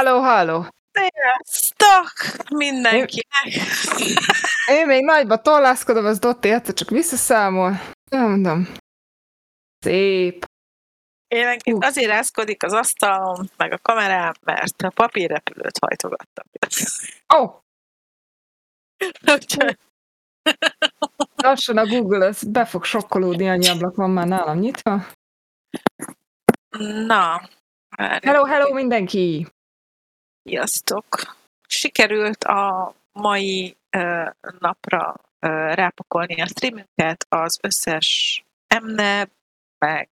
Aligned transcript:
Háló, 0.00 0.22
háló! 0.22 0.66
Sziasztok 0.92 2.12
mindenkinek! 2.50 3.46
Én 4.66 4.86
még 4.86 5.04
nagyba 5.04 5.40
tollászkodom, 5.40 6.04
az 6.04 6.18
Dotti 6.18 6.50
egyszer 6.50 6.74
csak 6.74 6.88
visszaszámol. 6.90 7.80
Nem 8.10 8.28
mondom. 8.28 8.68
Szép. 9.78 10.46
Évenként 11.28 11.76
uh. 11.76 11.86
azért 11.86 12.06
rázkodik 12.06 12.62
az 12.62 12.72
asztalom, 12.72 13.46
meg 13.56 13.72
a 13.72 13.78
kamerám, 13.78 14.32
mert 14.40 14.82
a 14.82 14.90
papírrepülőt 14.90 15.78
hajtogattam. 15.78 16.44
Ó! 17.36 17.42
Oh. 17.42 17.54
Lassan 21.36 21.76
a 21.76 21.86
Google 21.86 22.26
az 22.26 22.44
be 22.44 22.64
fog 22.64 22.84
sokkolódni, 22.84 23.48
annyi 23.48 23.68
ablak 23.68 23.96
van 23.96 24.10
már 24.10 24.26
nálam 24.26 24.58
nyitva. 24.58 25.06
Na. 27.06 27.48
Hello, 27.96 28.44
hello 28.44 28.72
mindenki! 28.72 29.46
Sziasztok! 30.50 31.36
Sikerült 31.68 32.44
a 32.44 32.94
mai 33.12 33.76
napra 34.58 35.14
rápakolni 35.74 36.40
a 36.40 36.46
streamünket, 36.46 37.26
az 37.28 37.58
összes 37.62 38.42
emne, 38.66 39.28
meg 39.78 40.08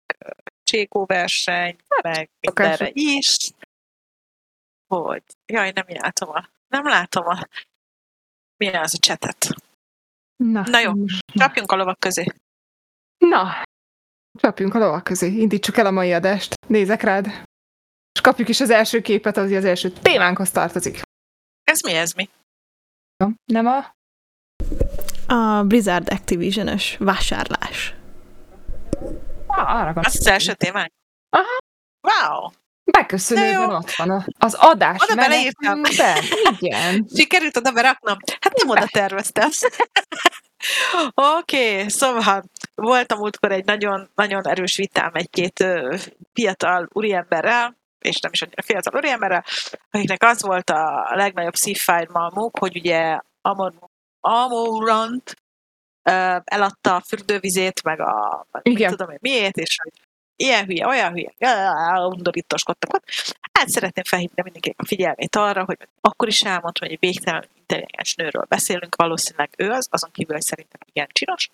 Csékó 0.62 1.04
verseny, 1.04 1.76
meg 2.02 2.30
mindenre 2.40 2.90
is. 2.92 3.36
Hogy, 4.86 5.22
jaj, 5.46 5.70
nem 5.70 5.84
látom 5.88 6.30
a, 6.30 6.48
nem 6.68 6.86
látom 6.86 7.26
a, 7.26 7.48
mi 8.56 8.66
az 8.66 8.94
a 8.94 8.98
csetet. 8.98 9.54
Na, 10.36 10.62
Na 10.66 10.78
jó, 10.78 10.92
csapjunk 11.34 11.72
a 11.72 11.76
lovak 11.76 11.98
közé. 11.98 12.24
Na, 13.16 13.62
csapjunk 14.38 14.74
a 14.74 14.78
lovak 14.78 15.04
közé. 15.04 15.26
Indítsuk 15.26 15.76
el 15.76 15.86
a 15.86 15.90
mai 15.90 16.12
adást. 16.12 16.54
Nézek 16.66 17.02
rád. 17.02 17.26
És 18.18 18.24
kapjuk 18.24 18.48
is 18.48 18.60
az 18.60 18.70
első 18.70 19.00
képet, 19.00 19.36
az 19.36 19.50
az 19.50 19.64
első 19.64 19.90
témánkhoz 19.90 20.50
tartozik. 20.50 21.00
Ez 21.64 21.80
mi, 21.80 21.92
ez 21.92 22.12
mi? 22.12 22.28
Nem 23.44 23.66
a... 23.66 23.94
A 25.34 25.64
Blizzard 25.64 26.12
Activision-ös 26.12 26.96
vásárlás. 26.98 27.94
Ah, 29.46 29.74
arra 29.74 29.92
Az 29.94 30.16
az 30.18 30.26
első 30.26 30.54
témánk? 30.54 30.90
Aha. 31.28 31.58
Wow! 32.00 32.50
Beköszönőben 32.84 33.70
ott 33.70 33.90
van 33.90 34.24
az 34.38 34.54
adás. 34.54 35.02
Oda 35.02 35.14
beleírtam. 35.14 35.82
Be. 35.82 36.22
Igen. 36.58 37.06
Sikerült 37.16 37.56
oda 37.56 37.72
beraknom. 37.72 38.16
Hát 38.40 38.56
nem 38.56 38.68
oda 38.68 38.86
terveztem. 38.90 39.48
Oké, 41.14 41.72
okay, 41.74 41.88
szóval 41.88 42.44
volt 42.74 43.12
a 43.12 43.16
múltkor 43.16 43.52
egy 43.52 43.64
nagyon, 43.64 44.10
nagyon 44.14 44.48
erős 44.48 44.76
vitám 44.76 45.10
egy-két 45.14 45.64
fiatal 46.32 46.88
úriemberrel, 46.92 47.76
és 47.98 48.20
nem 48.20 48.32
is 48.32 48.42
annyira 48.42 48.62
fiatal 48.62 48.94
úriemberrel, 48.96 49.44
akiknek 49.90 50.22
az 50.22 50.42
volt 50.42 50.70
a 50.70 51.10
legnagyobb 51.14 51.54
szívfájdalmuk, 51.54 52.58
hogy 52.58 52.76
ugye 52.76 53.18
Amor, 53.40 53.72
Amorant 54.20 55.36
eladta 56.44 56.94
a 56.94 57.00
fürdővizét, 57.00 57.82
meg 57.82 58.00
a 58.00 58.46
meg 58.50 58.66
Igen. 58.66 58.90
tudom 58.90 59.10
én 59.10 59.18
miért, 59.20 59.56
és 59.56 59.78
hogy 59.82 59.92
ilyen 60.36 60.64
hülye, 60.64 60.86
olyan 60.86 61.12
hülye, 61.12 61.34
undorítoskodtak 62.06 62.94
ott. 62.94 63.04
Hát 63.52 63.68
szeretném 63.68 64.04
felhívni 64.04 64.42
mindenkinek 64.42 64.78
a 64.80 64.86
figyelmét 64.86 65.36
arra, 65.36 65.64
hogy 65.64 65.78
akkor 66.00 66.28
is 66.28 66.42
elmondtam, 66.42 66.88
hogy 66.88 66.92
egy 66.92 66.98
végtelen 67.00 67.48
intelligens 67.58 68.14
nőről 68.14 68.44
beszélünk, 68.48 68.96
valószínűleg 68.96 69.50
ő 69.56 69.70
az, 69.70 69.88
azon 69.90 70.10
kívül, 70.10 70.34
hogy 70.34 70.44
szerintem 70.44 70.80
igen 70.84 71.06
csinos. 71.12 71.50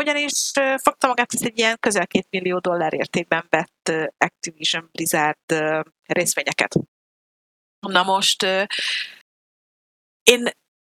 Ugyanis 0.00 0.50
fogta 0.82 1.06
magát 1.06 1.34
ezt 1.34 1.44
egy 1.44 1.58
ilyen 1.58 1.78
közel 1.80 2.06
két 2.06 2.26
millió 2.30 2.58
dollár 2.58 2.94
értékben 2.94 3.46
vett 3.48 3.92
Activision 4.18 4.88
Blizzard 4.92 5.54
részvényeket. 6.06 6.74
Na 7.86 8.02
most 8.02 8.42
én 10.22 10.48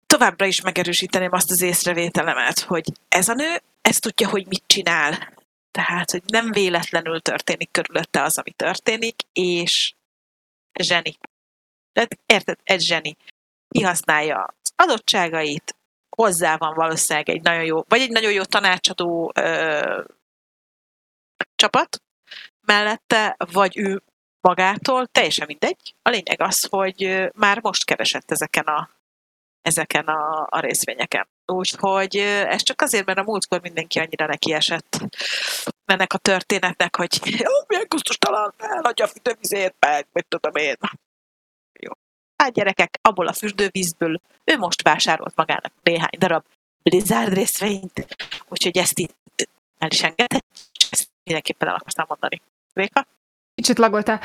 továbbra 0.05 0.45
is 0.45 0.61
megerősíteném 0.61 1.31
azt 1.31 1.51
az 1.51 1.61
észrevételemet, 1.61 2.59
hogy 2.59 2.91
ez 3.07 3.29
a 3.29 3.33
nő, 3.33 3.61
ezt 3.81 4.01
tudja, 4.01 4.29
hogy 4.29 4.47
mit 4.47 4.63
csinál. 4.65 5.33
Tehát, 5.71 6.11
hogy 6.11 6.23
nem 6.25 6.51
véletlenül 6.51 7.19
történik 7.19 7.71
körülötte 7.71 8.23
az, 8.23 8.37
ami 8.37 8.51
történik, 8.51 9.21
és 9.33 9.93
zseni. 10.79 11.17
Tehát 11.91 12.19
érted, 12.25 12.59
egy 12.63 12.81
zseni. 12.81 13.17
Kihasználja 13.67 14.43
az 14.61 14.71
adottságait, 14.75 15.75
hozzá 16.15 16.57
van 16.57 16.73
valószínűleg 16.73 17.29
egy 17.29 17.41
nagyon 17.41 17.63
jó, 17.63 17.83
vagy 17.87 18.01
egy 18.01 18.11
nagyon 18.11 18.31
jó 18.31 18.43
tanácsadó 18.43 19.31
ö, 19.35 20.01
csapat 21.55 22.01
mellette, 22.65 23.35
vagy 23.51 23.77
ő 23.77 24.01
magától, 24.41 25.07
teljesen 25.07 25.47
mindegy. 25.47 25.95
A 26.01 26.09
lényeg 26.09 26.41
az, 26.41 26.67
hogy 26.69 27.29
már 27.33 27.61
most 27.61 27.85
keresett 27.85 28.31
ezeken 28.31 28.65
a, 28.65 28.89
ezeken 29.61 30.05
a, 30.05 30.47
a 30.49 30.59
részvényeken. 30.59 31.27
Úgyhogy 31.45 32.15
ez 32.17 32.63
csak 32.63 32.81
azért, 32.81 33.05
mert 33.05 33.17
a 33.17 33.23
múltkor 33.23 33.61
mindenki 33.61 33.99
annyira 33.99 34.25
neki 34.25 34.53
esett 34.53 34.99
ennek 35.85 36.13
a 36.13 36.17
történetnek, 36.17 36.95
hogy 36.95 37.19
jó, 37.45 37.51
milyen 37.67 37.87
talán 38.19 38.53
eladja 38.57 39.05
a 39.05 39.07
fürdővizét, 39.07 39.75
meg 39.79 40.07
mit 40.11 40.25
tudom 40.27 40.55
én. 40.55 40.75
Hát 42.43 42.53
gyerekek, 42.53 42.99
abból 43.01 43.27
a 43.27 43.33
fürdővízből 43.33 44.21
ő 44.43 44.57
most 44.57 44.81
vásárolt 44.81 45.35
magának 45.35 45.71
néhány 45.83 46.17
darab 46.17 46.43
Blizzard 46.83 47.33
részvényt, 47.33 48.07
úgyhogy 48.49 48.77
ezt 48.77 48.99
itt 48.99 49.15
el 49.77 49.89
is 49.91 50.03
engedhet, 50.03 50.45
ezt 50.89 51.09
mindenképpen 51.23 51.67
el 51.67 51.75
akartam 51.75 52.05
mondani. 52.07 52.41
Réka? 52.73 53.05
Kicsit 53.55 53.77
lagoltál. 53.77 54.21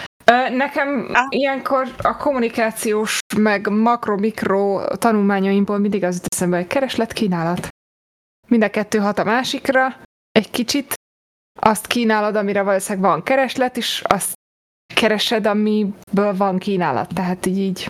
Nekem 0.51 1.11
ah. 1.13 1.27
ilyenkor 1.29 1.95
a 2.03 2.17
kommunikációs, 2.17 3.19
meg 3.37 3.69
makro-mikro 3.69 4.97
tanulmányaimból 4.97 5.79
mindig 5.79 6.05
az 6.05 6.23
eszembe, 6.29 6.57
hogy 6.57 6.67
kereslet, 6.67 7.13
kínálat. 7.13 7.69
Mind 8.47 8.63
a 8.63 8.71
kettő 8.71 8.99
hat 8.99 9.19
a 9.19 9.25
másikra, 9.25 9.97
egy 10.33 10.51
kicsit. 10.51 10.95
Azt 11.61 11.87
kínálod, 11.87 12.37
amire 12.37 12.63
valószínűleg 12.63 13.11
van 13.11 13.23
kereslet, 13.23 13.77
és 13.77 14.03
azt 14.07 14.33
keresed, 14.95 15.47
amiből 15.47 16.37
van 16.37 16.59
kínálat. 16.59 17.15
Tehát 17.15 17.47
így, 17.47 17.59
így 17.59 17.89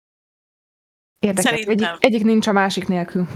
érdekes. 1.18 1.52
Egyik, 1.52 1.88
egyik 1.98 2.24
nincs 2.24 2.46
a 2.46 2.52
másik 2.52 2.88
nélkül. 2.88 3.26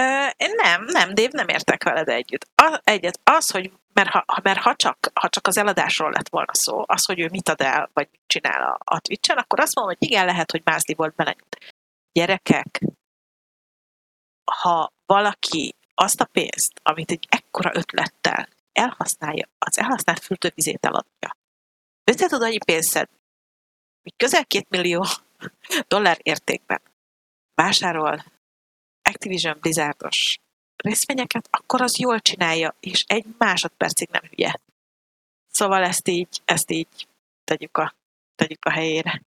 Uh, 0.00 0.54
nem, 0.62 0.84
nem, 0.84 1.14
Dév, 1.14 1.30
nem 1.30 1.48
értek 1.48 1.84
veled 1.84 2.08
együtt. 2.08 2.48
A, 2.54 2.80
egyet, 2.84 3.20
az, 3.24 3.50
hogy 3.50 3.72
mert, 3.92 4.08
ha, 4.08 4.40
mert 4.42 4.58
ha, 4.58 4.74
csak, 4.74 5.10
ha 5.14 5.28
csak 5.28 5.46
az 5.46 5.56
eladásról 5.56 6.10
lett 6.10 6.28
volna 6.28 6.54
szó, 6.54 6.82
az, 6.86 7.04
hogy 7.04 7.20
ő 7.20 7.28
mit 7.30 7.48
ad 7.48 7.60
el, 7.60 7.90
vagy 7.92 8.08
mit 8.10 8.20
csinál 8.26 8.62
a, 8.62 8.94
a 8.94 9.00
Twitch-en, 9.00 9.38
akkor 9.38 9.60
azt 9.60 9.74
mondom, 9.74 9.94
hogy 9.98 10.08
igen, 10.08 10.26
lehet, 10.26 10.50
hogy 10.50 10.60
mázli 10.64 10.94
volt 10.94 11.14
belenyújt. 11.14 11.74
Gyerekek, 12.12 12.80
ha 14.44 14.92
valaki 15.06 15.74
azt 15.94 16.20
a 16.20 16.24
pénzt, 16.24 16.80
amit 16.82 17.10
egy 17.10 17.26
ekkora 17.28 17.70
ötlettel 17.74 18.48
elhasználja, 18.72 19.48
az 19.58 19.78
elhasznált 19.78 20.18
fürdővizét 20.18 20.86
eladja, 20.86 21.36
össze 22.04 22.26
tud 22.26 22.42
annyi 22.42 22.58
pénzt 22.58 23.08
hogy 24.08 24.16
közel 24.16 24.46
két 24.46 24.66
millió 24.68 25.06
dollár 25.88 26.18
értékben 26.22 26.80
vásárol 27.54 28.24
Activision 29.02 29.56
Blizzardos 29.60 30.38
részvényeket, 30.76 31.48
akkor 31.50 31.80
az 31.80 31.98
jól 31.98 32.20
csinálja, 32.20 32.74
és 32.80 33.04
egy 33.08 33.24
másodpercig 33.38 34.08
nem 34.12 34.22
hülye. 34.30 34.60
Szóval 35.50 35.84
ezt 35.84 36.08
így, 36.08 36.40
ezt 36.44 36.70
így 36.70 37.08
tegyük 37.44 37.76
a, 37.76 37.94
tegyük 38.34 38.64
a 38.64 38.70
helyére. 38.70 39.22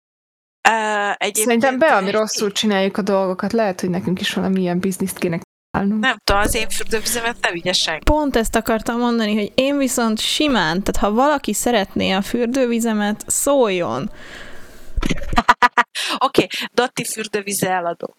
Uh, 0.69 1.33
Szerintem 1.33 1.79
be, 1.79 1.97
ami 1.97 2.11
rosszul 2.11 2.53
csináljuk 2.53 2.97
a 2.97 3.03
dolgokat, 3.03 3.53
lehet, 3.53 3.81
hogy 3.81 3.91
nekünk 3.91 4.21
is 4.21 4.33
valami 4.33 4.61
ilyen 4.61 4.79
bizniszt 4.79 5.19
kéne 5.19 5.39
csinálnunk. 5.71 6.03
Nem 6.03 6.17
tudom, 6.25 6.41
az 6.41 6.55
én 6.55 6.69
fürdővizemet 6.69 7.37
ne 7.41 7.51
vigyesek. 7.51 8.03
Pont 8.03 8.37
ezt 8.37 8.57
akartam 8.57 8.99
mondani, 8.99 9.35
hogy 9.35 9.53
én 9.55 9.79
viszont 9.79 10.19
simán, 10.19 10.83
tehát 10.83 10.97
ha 10.97 11.13
valaki 11.13 11.53
szeretné 11.53 12.13
a 12.13 12.23
fürdővizemet, 12.23 13.25
szóljon. 13.27 14.11
Oké, 16.19 16.45
okay, 16.45 16.69
Dotti 16.75 17.05
fürdővize 17.05 17.71
eladó. 17.71 18.17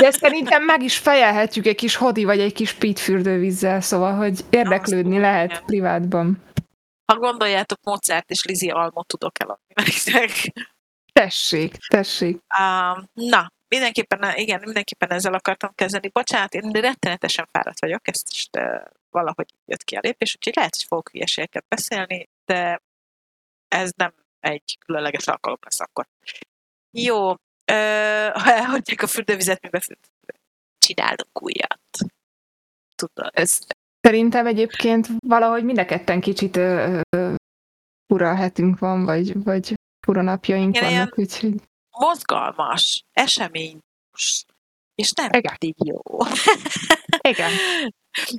De 0.00 0.10
szerintem 0.10 0.64
meg 0.64 0.82
is 0.82 0.98
fejelhetjük 0.98 1.66
egy 1.66 1.76
kis 1.76 1.96
hodi 1.96 2.24
vagy 2.24 2.40
egy 2.40 2.52
kis 2.52 2.72
pit 2.72 2.98
fürdővízzel, 2.98 3.80
szóval, 3.80 4.14
hogy 4.14 4.44
érdeklődni 4.50 5.14
Na, 5.14 5.20
lehet 5.20 5.50
nem. 5.50 5.64
privátban. 5.64 6.42
Ha 7.12 7.18
gondoljátok, 7.18 7.78
Mozart 7.82 8.30
és 8.30 8.44
Lizi 8.44 8.68
Almot 8.68 9.06
tudok 9.06 9.40
eladni 9.40 9.74
nektek. 9.74 10.52
Tessék, 11.12 11.76
tessék. 11.76 12.36
Uh, 12.58 13.04
na, 13.12 13.52
mindenképpen, 13.68 14.34
igen, 14.34 14.60
mindenképpen 14.64 15.10
ezzel 15.10 15.34
akartam 15.34 15.70
kezdeni. 15.74 16.08
Bocsánat, 16.08 16.54
én 16.54 16.70
rettenetesen 16.70 17.48
fáradt 17.52 17.80
vagyok, 17.80 18.08
ezt 18.08 18.28
is 18.30 18.48
de 18.50 18.90
valahogy 19.10 19.54
jött 19.66 19.84
ki 19.84 19.94
a 19.94 20.00
lépés, 20.02 20.34
úgyhogy 20.36 20.56
lehet, 20.56 20.74
hogy 20.74 20.84
fogok 20.84 21.10
hülyeségeket 21.10 21.64
beszélni, 21.68 22.28
de 22.44 22.82
ez 23.68 23.90
nem 23.96 24.12
egy 24.40 24.78
különleges 24.86 25.26
alkalom 25.26 25.58
lesz 25.62 25.80
akkor. 25.80 26.06
Jó, 26.90 27.28
ha 28.32 28.52
elhagyják 28.52 29.02
a 29.02 29.06
fürdővizet, 29.06 29.62
mi 29.62 29.68
csinálunk 30.78 31.42
újat. 31.42 31.80
Tudod. 32.94 33.30
Ez 33.32 33.66
szerintem 34.00 34.46
egyébként 34.46 35.06
valahogy 35.26 35.64
mind 35.64 35.78
a 35.78 35.84
ketten 35.84 36.20
kicsit 36.20 36.60
uralhetünk 38.12 38.78
van, 38.78 39.04
vagy, 39.04 39.42
vagy 39.44 39.74
fura 40.06 40.22
napjaink 40.22 40.76
Igen, 40.76 40.90
vannak, 40.90 41.18
úgyhogy 41.18 41.54
Mozgalmas, 41.90 43.04
esemény, 43.12 43.78
és 44.94 45.12
nem 45.12 45.30
Igen. 45.32 45.74
jó. 45.84 46.00
igen. 47.28 47.50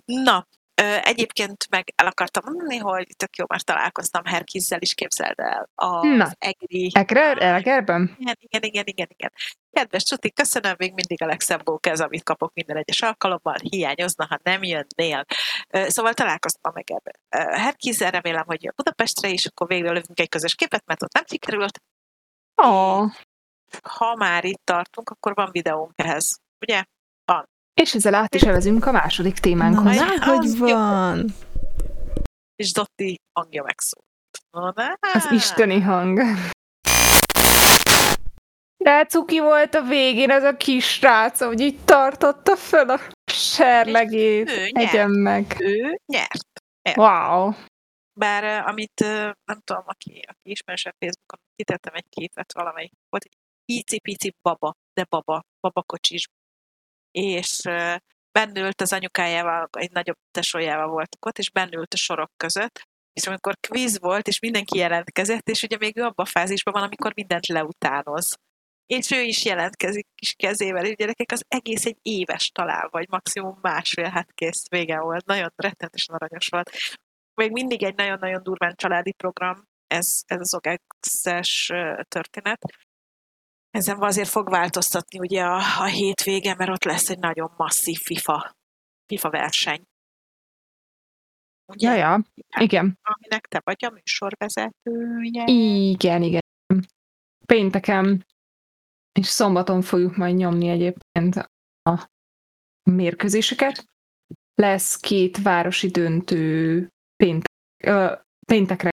Na, 0.06 0.48
ö, 0.48 0.59
egyébként 1.04 1.70
meg 1.70 1.94
el 1.96 2.08
akartam 2.08 2.44
mondani, 2.46 2.78
hogy 2.78 3.08
tök 3.18 3.36
jó, 3.36 3.46
mert 3.48 3.66
találkoztam 3.66 4.26
Herkizzel 4.26 4.82
is, 4.82 4.94
képzeld 4.94 5.40
el, 5.40 5.70
az 5.76 6.04
Na. 6.04 6.30
egri 6.38 6.92
Ekre, 6.94 7.34
Elgerben? 7.34 8.16
Igen, 8.20 8.36
igen, 8.40 8.64
igen, 8.64 8.84
igen, 8.86 9.08
igen. 9.10 9.32
Kedves 9.72 10.04
Csuti, 10.04 10.32
köszönöm, 10.32 10.76
még 10.78 10.94
mindig 10.94 11.22
a 11.24 11.26
legszebb 11.26 11.64
bókez, 11.64 12.00
amit 12.00 12.24
kapok 12.24 12.54
minden 12.54 12.78
egyes 12.78 13.02
alkalommal, 13.02 13.56
hiányozna, 13.62 14.26
ha 14.30 14.40
nem 14.44 14.64
jönnél. 14.64 15.26
Szóval 15.70 16.14
találkoztam 16.14 16.72
meg 16.76 16.92
ebbe. 16.92 17.12
Herkizzel 17.58 18.12
remélem, 18.12 18.46
hogy 18.46 18.64
jön 18.64 18.74
Budapestre 18.76 19.30
is, 19.30 19.46
akkor 19.46 19.68
végre 19.68 19.88
lövünk 19.88 20.20
egy 20.20 20.30
közös 20.30 20.56
képet, 20.56 20.86
mert 20.86 21.04
ott 21.04 21.14
nem 21.14 21.24
sikerült. 21.28 21.82
Ó, 22.64 23.06
Ha 23.84 24.16
már 24.16 24.46
itt 24.46 24.62
tartunk, 24.64 25.10
akkor 25.10 25.34
van 25.34 25.50
videónk 25.52 25.92
ehhez, 25.96 26.40
ugye? 26.60 26.84
És 27.80 27.94
ezzel 27.94 28.14
át 28.14 28.36
is 28.36 28.42
evezünk 28.42 28.86
a 28.86 28.92
második 28.92 29.34
Na, 29.34 29.40
témánkhoz. 29.40 29.96
Na, 29.96 30.06
már 30.06 30.20
hogy 30.20 30.54
jó. 30.58 30.68
van. 30.68 31.34
És 32.56 32.72
Dotti 32.72 33.20
hangja 33.34 33.64
megszólt. 33.64 34.06
Na, 34.52 34.74
Az 35.14 35.32
isteni 35.32 35.82
hang. 35.82 36.22
De 38.78 39.06
cuki 39.06 39.40
volt 39.40 39.76
a 39.76 39.82
végén 39.82 40.30
ez 40.30 40.44
a 40.44 40.58
kis 40.58 40.86
srác, 40.86 41.40
hogy 41.44 41.60
így 41.60 41.80
tartotta 41.86 42.56
föl 42.56 42.90
a 42.90 43.00
serlegét. 43.32 44.50
Ő 44.50 44.68
nyert. 44.72 44.90
Egyen 44.90 45.10
meg. 45.12 45.56
Ő 45.60 46.00
nyert. 46.06 46.48
Wow. 46.96 47.54
Bár 48.20 48.68
amit 48.68 49.00
nem 49.46 49.60
tudom, 49.64 49.84
aki, 49.86 50.26
aki 50.28 50.50
ismerős 50.50 50.86
a 50.86 50.94
Facebookon, 51.00 51.40
kitettem 51.56 51.94
egy 51.94 52.10
képet 52.10 52.54
valamelyik, 52.54 52.92
volt 53.10 53.24
egy 53.24 53.38
pici-pici 53.66 54.36
baba, 54.42 54.74
de 54.94 55.06
baba, 55.10 55.42
babakocsis. 55.60 56.28
És 57.12 57.62
bennült 58.32 58.82
az 58.82 58.94
anyukájával, 58.94 59.70
egy 59.72 59.92
nagyobb 59.92 60.18
tesójával 60.32 60.88
voltak 60.88 61.26
ott, 61.26 61.38
és 61.38 61.52
bennült 61.52 61.94
a 61.94 61.98
sorok 61.98 62.32
között, 62.38 62.82
és 63.14 63.28
amikor 63.28 63.54
quiz 63.68 64.00
volt, 64.00 64.28
és 64.28 64.40
mindenki 64.40 64.78
jelentkezett, 64.78 65.50
és 65.50 65.64
ugye 65.64 65.78
még 65.78 65.98
ő 65.98 66.02
abban 66.02 66.26
a 66.26 66.30
fázisban 66.30 66.74
van, 66.74 66.84
amikor 66.84 67.12
mindent 67.16 67.48
leutánoz. 67.48 68.38
És 68.86 69.12
ő 69.12 69.22
is 69.22 69.46
jelentkezik 69.46 70.08
kis 70.16 70.34
kezével, 70.34 70.86
és 70.86 70.96
gyerekek, 70.96 71.32
az 71.32 71.44
egész 71.48 71.86
egy 71.86 71.98
éves 72.02 72.50
talán, 72.50 72.88
vagy 72.92 73.08
maximum 73.10 73.58
másfél, 73.62 74.10
hát 74.10 74.32
kész, 74.32 74.70
vége 74.70 75.00
volt. 75.00 75.26
Nagyon 75.26 75.54
rettenetesen 75.56 76.16
aranyos 76.16 76.48
volt 76.48 76.72
még 77.40 77.52
mindig 77.52 77.84
egy 77.84 77.96
nagyon-nagyon 77.96 78.44
durván 78.44 78.76
családi 78.76 79.12
program, 79.12 79.68
ez, 79.88 80.22
ez 80.26 80.40
az 80.40 80.54
OGEX-es 80.54 81.70
ö, 81.74 82.02
történet. 82.08 82.60
Ezen 83.72 84.02
azért 84.02 84.30
fog 84.30 84.50
változtatni 84.50 85.20
ugye 85.20 85.44
a, 85.44 85.56
a 85.56 85.86
hétvége, 85.86 86.56
mert 86.56 86.70
ott 86.70 86.84
lesz 86.84 87.10
egy 87.10 87.20
nagyon 87.20 87.54
masszív 87.58 87.98
FIFA, 87.98 88.56
FIFA 89.06 89.30
verseny. 89.30 89.84
Ugye? 91.66 91.90
Ja, 91.90 91.96
ja. 91.96 92.24
Igen. 92.60 93.00
Aminek 93.02 93.48
te 93.48 93.62
vagy 93.64 93.86
a 93.86 93.90
műsorvezetője. 93.90 95.44
Igen, 95.46 96.22
igen. 96.22 96.42
Pénteken 97.46 98.26
és 99.20 99.28
szombaton 99.28 99.82
fogjuk 99.82 100.16
majd 100.16 100.36
nyomni 100.36 100.70
egyébként 100.70 101.36
a 101.82 102.10
mérkőzéseket. 102.84 103.86
Lesz 104.56 105.00
két 105.00 105.42
városi 105.42 105.88
döntő 105.88 106.88
péntek, 107.16 107.52
ö, 107.84 108.14
péntekre. 108.48 108.90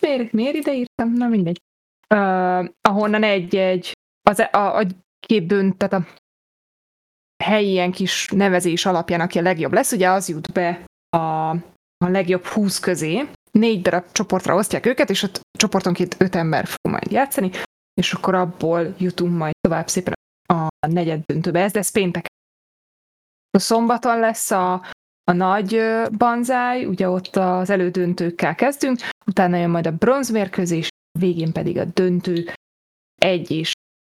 Miért, 0.00 0.32
miért 0.32 0.56
ide 0.56 0.74
írtam? 0.74 1.12
Na 1.12 1.28
mindegy. 1.28 1.60
Ö, 2.14 2.64
ahonnan 2.80 3.22
egy-egy, 3.22 3.92
az, 4.22 4.38
a, 4.38 4.78
a 4.78 4.86
két 5.26 5.46
dönt, 5.46 5.76
tehát 5.76 5.94
a 5.94 6.06
helyi 7.44 7.70
ilyen 7.70 7.92
kis 7.92 8.28
nevezés 8.28 8.86
alapján, 8.86 9.20
aki 9.20 9.38
a 9.38 9.42
legjobb 9.42 9.72
lesz, 9.72 9.92
ugye 9.92 10.10
az 10.10 10.28
jut 10.28 10.52
be 10.52 10.84
a, 11.16 11.50
a 12.04 12.08
legjobb 12.08 12.44
20 12.44 12.78
közé. 12.78 13.28
Négy 13.50 13.82
darab 13.82 14.12
csoportra 14.12 14.54
osztják 14.54 14.86
őket, 14.86 15.10
és 15.10 15.22
ott 15.22 15.40
csoportonként 15.58 16.16
öt 16.18 16.34
ember 16.34 16.66
fog 16.66 16.92
majd 16.92 17.10
játszani, 17.10 17.50
és 17.94 18.12
akkor 18.12 18.34
abból 18.34 18.94
jutunk 18.98 19.36
majd 19.36 19.54
tovább 19.60 19.88
szépen 19.88 20.14
a 20.46 20.86
negyed 20.86 21.22
döntőbe. 21.24 21.62
Ez 21.62 21.74
lesz 21.74 21.90
péntek. 21.90 22.26
A 23.50 23.58
szombaton 23.58 24.18
lesz 24.18 24.50
a, 24.50 24.72
a 25.24 25.32
nagy 25.32 25.80
banzáj, 26.18 26.84
ugye 26.84 27.08
ott 27.08 27.36
az 27.36 27.70
elődöntőkkel 27.70 28.54
kezdünk, 28.54 28.98
utána 29.26 29.56
jön 29.56 29.70
majd 29.70 29.86
a 29.86 29.90
bronzmérkőzés, 29.90 30.88
végén 31.18 31.52
pedig 31.52 31.78
a 31.78 31.84
döntő 31.84 32.52
egy 33.14 33.50
és 33.50 33.72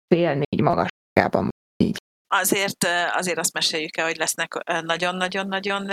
fél 0.07 0.33
négy 0.33 0.61
magasságában. 0.61 1.49
Azért, 2.27 2.83
ö, 2.83 3.05
azért 3.11 3.37
azt 3.37 3.53
meséljük 3.53 3.97
el, 3.97 4.05
hogy 4.05 4.17
lesznek 4.17 4.53
nagyon-nagyon-nagyon 4.81 5.91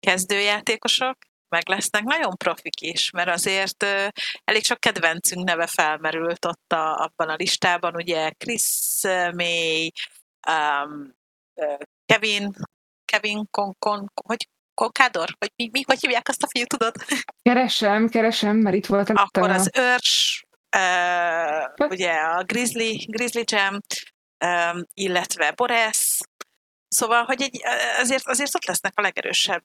kezdőjátékosok, 0.00 1.16
meg 1.48 1.68
lesznek 1.68 2.02
nagyon 2.02 2.36
profik 2.36 2.80
is, 2.80 3.10
mert 3.10 3.28
azért 3.28 3.82
elég 4.44 4.64
sok 4.64 4.80
kedvencünk 4.80 5.44
neve 5.44 5.66
felmerült 5.66 6.44
ott 6.44 6.72
a, 6.72 7.02
abban 7.02 7.28
a 7.28 7.34
listában, 7.34 7.94
ugye 7.94 8.30
Chris 8.30 9.00
May, 9.32 9.92
um, 10.48 11.14
Kevin, 12.06 12.50
Kevin 13.04 13.46
Con, 13.50 13.74
Con, 13.78 14.10
hogy 14.24 14.48
Konkádor? 14.74 15.36
Vagy 15.38 15.52
mi, 15.56 15.68
mi, 15.72 15.82
hogy 15.86 16.00
hívják 16.00 16.28
azt 16.28 16.42
a 16.42 16.48
fiú, 16.48 16.64
tudod? 16.64 16.94
Keresem, 17.42 18.08
keresem, 18.08 18.56
mert 18.56 18.76
itt 18.76 18.86
volt 18.86 19.10
előttem 19.10 19.42
Akkor 19.42 19.50
a- 19.50 19.54
az 19.54 19.70
őrs, 19.78 20.44
uh, 20.76 21.88
ugye 21.90 22.12
a 22.12 22.42
Grizzly, 22.44 23.04
Grizzly 23.08 23.42
Jam, 23.44 23.80
um, 24.44 24.82
illetve 24.94 25.52
Boris. 25.52 26.18
Szóval, 26.88 27.24
hogy 27.24 27.42
egy, 27.42 27.60
azért, 27.98 28.26
azért 28.28 28.54
ott 28.54 28.64
lesznek 28.64 28.92
a 28.96 29.00
legerősebb 29.02 29.64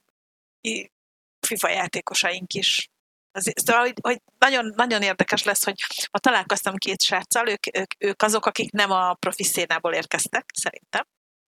FIFA 1.48 1.70
játékosaink 1.70 2.54
is. 2.54 2.90
Azért, 3.32 3.60
szóval, 3.60 3.82
hogy, 3.82 3.94
hogy 4.02 4.22
nagyon, 4.38 4.74
nagyon 4.76 5.02
érdekes 5.02 5.44
lesz, 5.44 5.64
hogy 5.64 5.82
ha 6.12 6.20
találkoztam 6.20 6.76
két 6.76 7.02
sráccal, 7.02 7.48
ők, 7.48 7.78
ők, 7.78 7.92
ők 7.98 8.22
azok, 8.22 8.46
akik 8.46 8.72
nem 8.72 8.92
a 8.92 9.14
profi 9.14 9.44
szénából 9.44 9.94
érkeztek, 9.94 10.46
szerintem. 10.54 11.06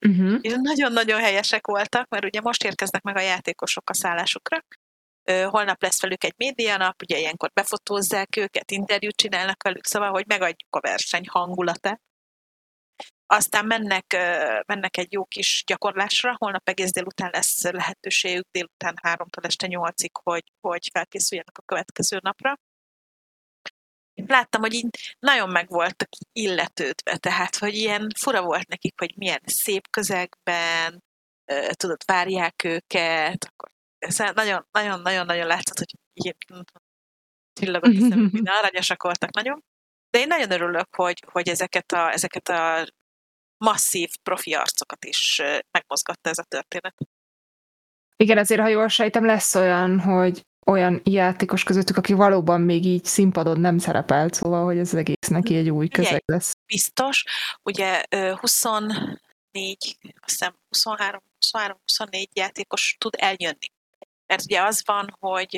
Uh-huh. 0.08 0.38
És 0.42 0.54
nagyon-nagyon 0.62 1.20
helyesek 1.20 1.68
voltak, 1.68 2.08
mert 2.10 2.26
ugye 2.26 2.42
most 2.42 2.64
érkeznek 2.64 3.02
meg 3.02 3.16
a 3.16 3.22
játékosok 3.22 3.90
a 3.90 3.94
szállásukra. 3.94 4.58
Holnap 5.24 5.82
lesz 5.82 6.02
velük 6.02 6.24
egy 6.24 6.34
médianap, 6.38 7.02
ugye 7.02 7.18
ilyenkor 7.18 7.52
befotózzák 7.54 8.36
őket, 8.36 8.72
interjút 8.72 9.16
csinálnak 9.16 9.64
velük, 9.64 9.86
szóval, 9.86 10.10
hogy 10.10 10.26
megadjuk 10.28 10.76
a 10.76 10.80
verseny 10.80 11.28
hangulatát. 11.28 12.02
Aztán 13.26 13.66
mennek, 13.66 14.06
mennek 14.66 14.98
egy 14.98 15.12
jó 15.12 15.26
kis 15.26 15.64
gyakorlásra, 15.68 16.36
holnap 16.38 16.70
egész 16.70 16.92
délután 16.92 17.30
lesz 17.34 17.64
lehetőségük 17.64 18.48
délután 18.52 19.00
3-tól 19.02 19.46
este 19.46 19.68
8-ig, 19.70 20.10
hogy, 20.24 20.44
hogy 20.62 20.90
felkészüljenek 20.94 21.58
a 21.58 21.62
következő 21.66 22.20
napra. 22.22 22.58
Láttam, 24.28 24.62
hogy 24.62 24.74
így 24.74 25.16
nagyon 25.20 25.50
meg 25.50 25.68
voltak 25.68 26.10
illetődve, 26.32 27.18
tehát, 27.18 27.56
hogy 27.56 27.74
ilyen 27.76 28.08
fura 28.20 28.42
volt 28.42 28.68
nekik, 28.68 29.00
hogy 29.00 29.14
milyen 29.18 29.42
szép 29.46 29.90
közegben, 29.90 31.04
tudod, 31.72 32.02
várják 32.06 32.64
őket, 32.64 33.46
akkor 33.46 33.70
ez 33.98 34.18
nagyon, 34.18 34.68
nagyon, 34.72 35.02
nagyon, 35.02 35.26
nagyon 35.26 35.48
látszott, 35.48 35.78
hogy 35.78 35.94
ilyen 36.14 36.36
szemük, 38.10 38.32
minden 38.38 38.56
aranyosak 38.56 39.04
voltak 39.04 39.34
nagyon. 39.34 39.64
De 40.10 40.20
én 40.20 40.28
nagyon 40.28 40.52
örülök, 40.52 40.96
hogy, 40.96 41.24
hogy 41.32 41.50
ezeket, 41.50 41.92
a, 41.92 42.12
ezeket 42.12 42.50
a 42.50 42.88
masszív 43.58 44.10
profi 44.24 44.54
arcokat 44.54 45.06
is 45.06 45.42
megmozgatta 45.72 46.30
ez 46.30 46.38
a 46.38 46.44
történet. 46.44 46.96
Igen, 48.16 48.38
azért, 48.38 48.62
ha 48.62 48.68
jól 48.68 48.88
sejtem, 48.88 49.26
lesz 49.26 49.56
olyan, 49.56 50.00
hogy 50.00 50.46
olyan 50.66 51.02
játékos 51.04 51.64
közöttük, 51.64 51.98
aki 51.98 52.14
valóban 52.14 52.62
még 52.62 52.86
így 52.86 53.06
színpadon 53.06 53.60
nem 53.60 53.78
szerepelt, 53.78 54.34
szóval, 54.34 54.66
hogy 54.66 54.78
ez 54.78 54.94
egész 54.94 55.28
neki 55.28 55.56
egy 55.56 55.70
új 55.70 55.88
közeg 55.88 56.24
lesz. 56.26 56.54
biztos. 56.66 57.24
Ugye 57.64 58.04
ö, 58.10 58.34
24, 58.36 59.18
azt 60.20 60.30
hiszem 60.30 60.56
23, 60.70 61.22
23, 61.36 61.78
24 61.86 62.30
játékos 62.34 62.96
tud 63.00 63.14
eljönni. 63.18 63.68
Mert 64.26 64.44
ugye 64.44 64.62
az 64.62 64.82
van, 64.86 65.16
hogy 65.20 65.52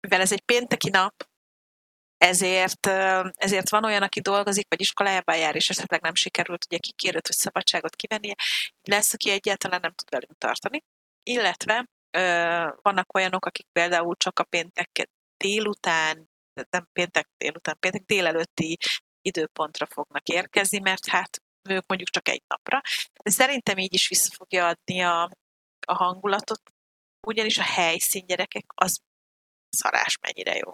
mivel 0.00 0.20
ez 0.20 0.32
egy 0.32 0.42
pénteki 0.42 0.90
nap, 0.90 1.28
ezért, 2.18 2.86
ezért 3.32 3.70
van 3.70 3.84
olyan, 3.84 4.02
aki 4.02 4.20
dolgozik, 4.20 4.66
vagy 4.68 4.80
iskolájában 4.80 5.36
jár, 5.36 5.54
és 5.54 5.68
esetleg 5.68 6.00
nem 6.00 6.14
sikerült 6.14 6.64
ugye 6.64 6.78
kikérőt, 6.78 7.26
hogy 7.26 7.36
szabadságot 7.36 7.96
kivennie, 7.96 8.34
lesz, 8.82 9.12
aki 9.12 9.30
egyáltalán 9.30 9.80
nem 9.82 9.92
tud 9.92 10.10
velünk 10.10 10.38
tartani. 10.38 10.84
Illetve 11.22 11.86
vannak 12.82 13.14
olyanok, 13.14 13.46
akik 13.46 13.66
például 13.72 14.16
csak 14.16 14.38
a 14.38 14.44
péntek 14.44 15.08
délután, 15.36 16.28
nem 16.70 16.88
péntek 16.92 17.28
délután, 17.36 17.76
péntek 17.78 18.02
délelőtti 18.02 18.78
időpontra 19.20 19.86
fognak 19.86 20.28
érkezni, 20.28 20.78
mert 20.78 21.06
hát 21.06 21.42
ők 21.68 21.86
mondjuk 21.86 22.08
csak 22.08 22.28
egy 22.28 22.42
napra. 22.46 22.80
De 23.22 23.30
szerintem 23.30 23.78
így 23.78 23.94
is 23.94 24.08
vissza 24.08 24.34
fogja 24.34 24.66
adni 24.66 25.02
a, 25.02 25.30
a 25.86 25.94
hangulatot, 25.94 26.62
ugyanis 27.26 27.58
a 27.58 27.62
helyszín 27.62 28.26
gyerekek 28.26 28.64
az 28.74 29.00
szarás 29.68 30.18
mennyire 30.18 30.54
jó. 30.54 30.72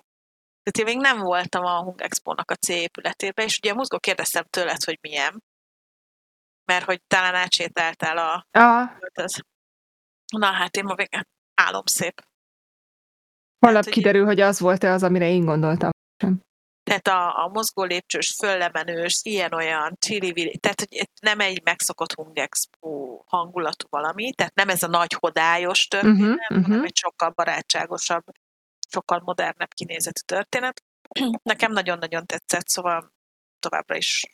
Tehát 0.63 0.79
én 0.79 0.85
még 0.85 0.97
nem 0.97 1.19
voltam 1.19 1.65
a 1.65 1.83
Hung 1.83 2.01
Expo-nak 2.01 2.51
a 2.51 2.55
C 2.55 2.69
épületében, 2.69 3.47
és 3.47 3.59
ugye 3.59 3.71
a 3.71 3.75
mozgó 3.75 3.99
kérdeztem 3.99 4.45
tőled, 4.45 4.83
hogy 4.85 4.99
milyen, 5.01 5.43
mert 6.65 6.85
hogy 6.85 7.03
talán 7.07 7.35
átsétáltál 7.35 8.19
a... 8.19 8.47
Ah, 8.51 8.91
Na 10.39 10.47
hát 10.47 10.77
én 10.77 10.85
ma 10.85 10.95
végén 10.95 11.27
álom 11.55 11.87
szép. 11.87 12.23
holnap 13.59 13.85
kiderül, 13.85 14.25
hogy 14.25 14.41
az 14.41 14.61
volt-e 14.61 14.93
az, 14.93 15.03
amire 15.03 15.29
én 15.29 15.45
gondoltam. 15.45 15.91
Tehát 16.83 17.09
a, 17.09 17.45
a 17.45 17.49
mozgó 17.49 17.83
lépcsős, 17.85 18.35
föllemenős, 18.39 19.21
ilyen-olyan, 19.23 19.97
csili 19.99 20.59
tehát 20.59 20.81
hogy 20.81 21.09
nem 21.21 21.41
egy 21.41 21.62
megszokott 21.62 22.12
Hung 22.12 22.39
Expo 22.39 23.23
hangulatú 23.27 23.87
valami, 23.91 24.33
tehát 24.33 24.55
nem 24.55 24.69
ez 24.69 24.83
a 24.83 24.87
nagy 24.87 25.12
hodályos 25.12 25.89
történet, 25.89 26.21
Uh-huh, 26.21 26.41
hanem 26.49 26.71
uh-huh. 26.71 26.85
egy 26.85 26.97
sokkal 26.97 27.31
barátságosabb, 27.31 28.25
sokkal 28.89 29.21
modernebb 29.25 29.73
kinézetű 29.75 30.21
történet. 30.27 30.83
Nekem 31.43 31.73
nagyon-nagyon 31.73 32.27
tetszett, 32.27 32.69
szóval 32.69 33.12
továbbra 33.59 33.97
is 33.97 34.25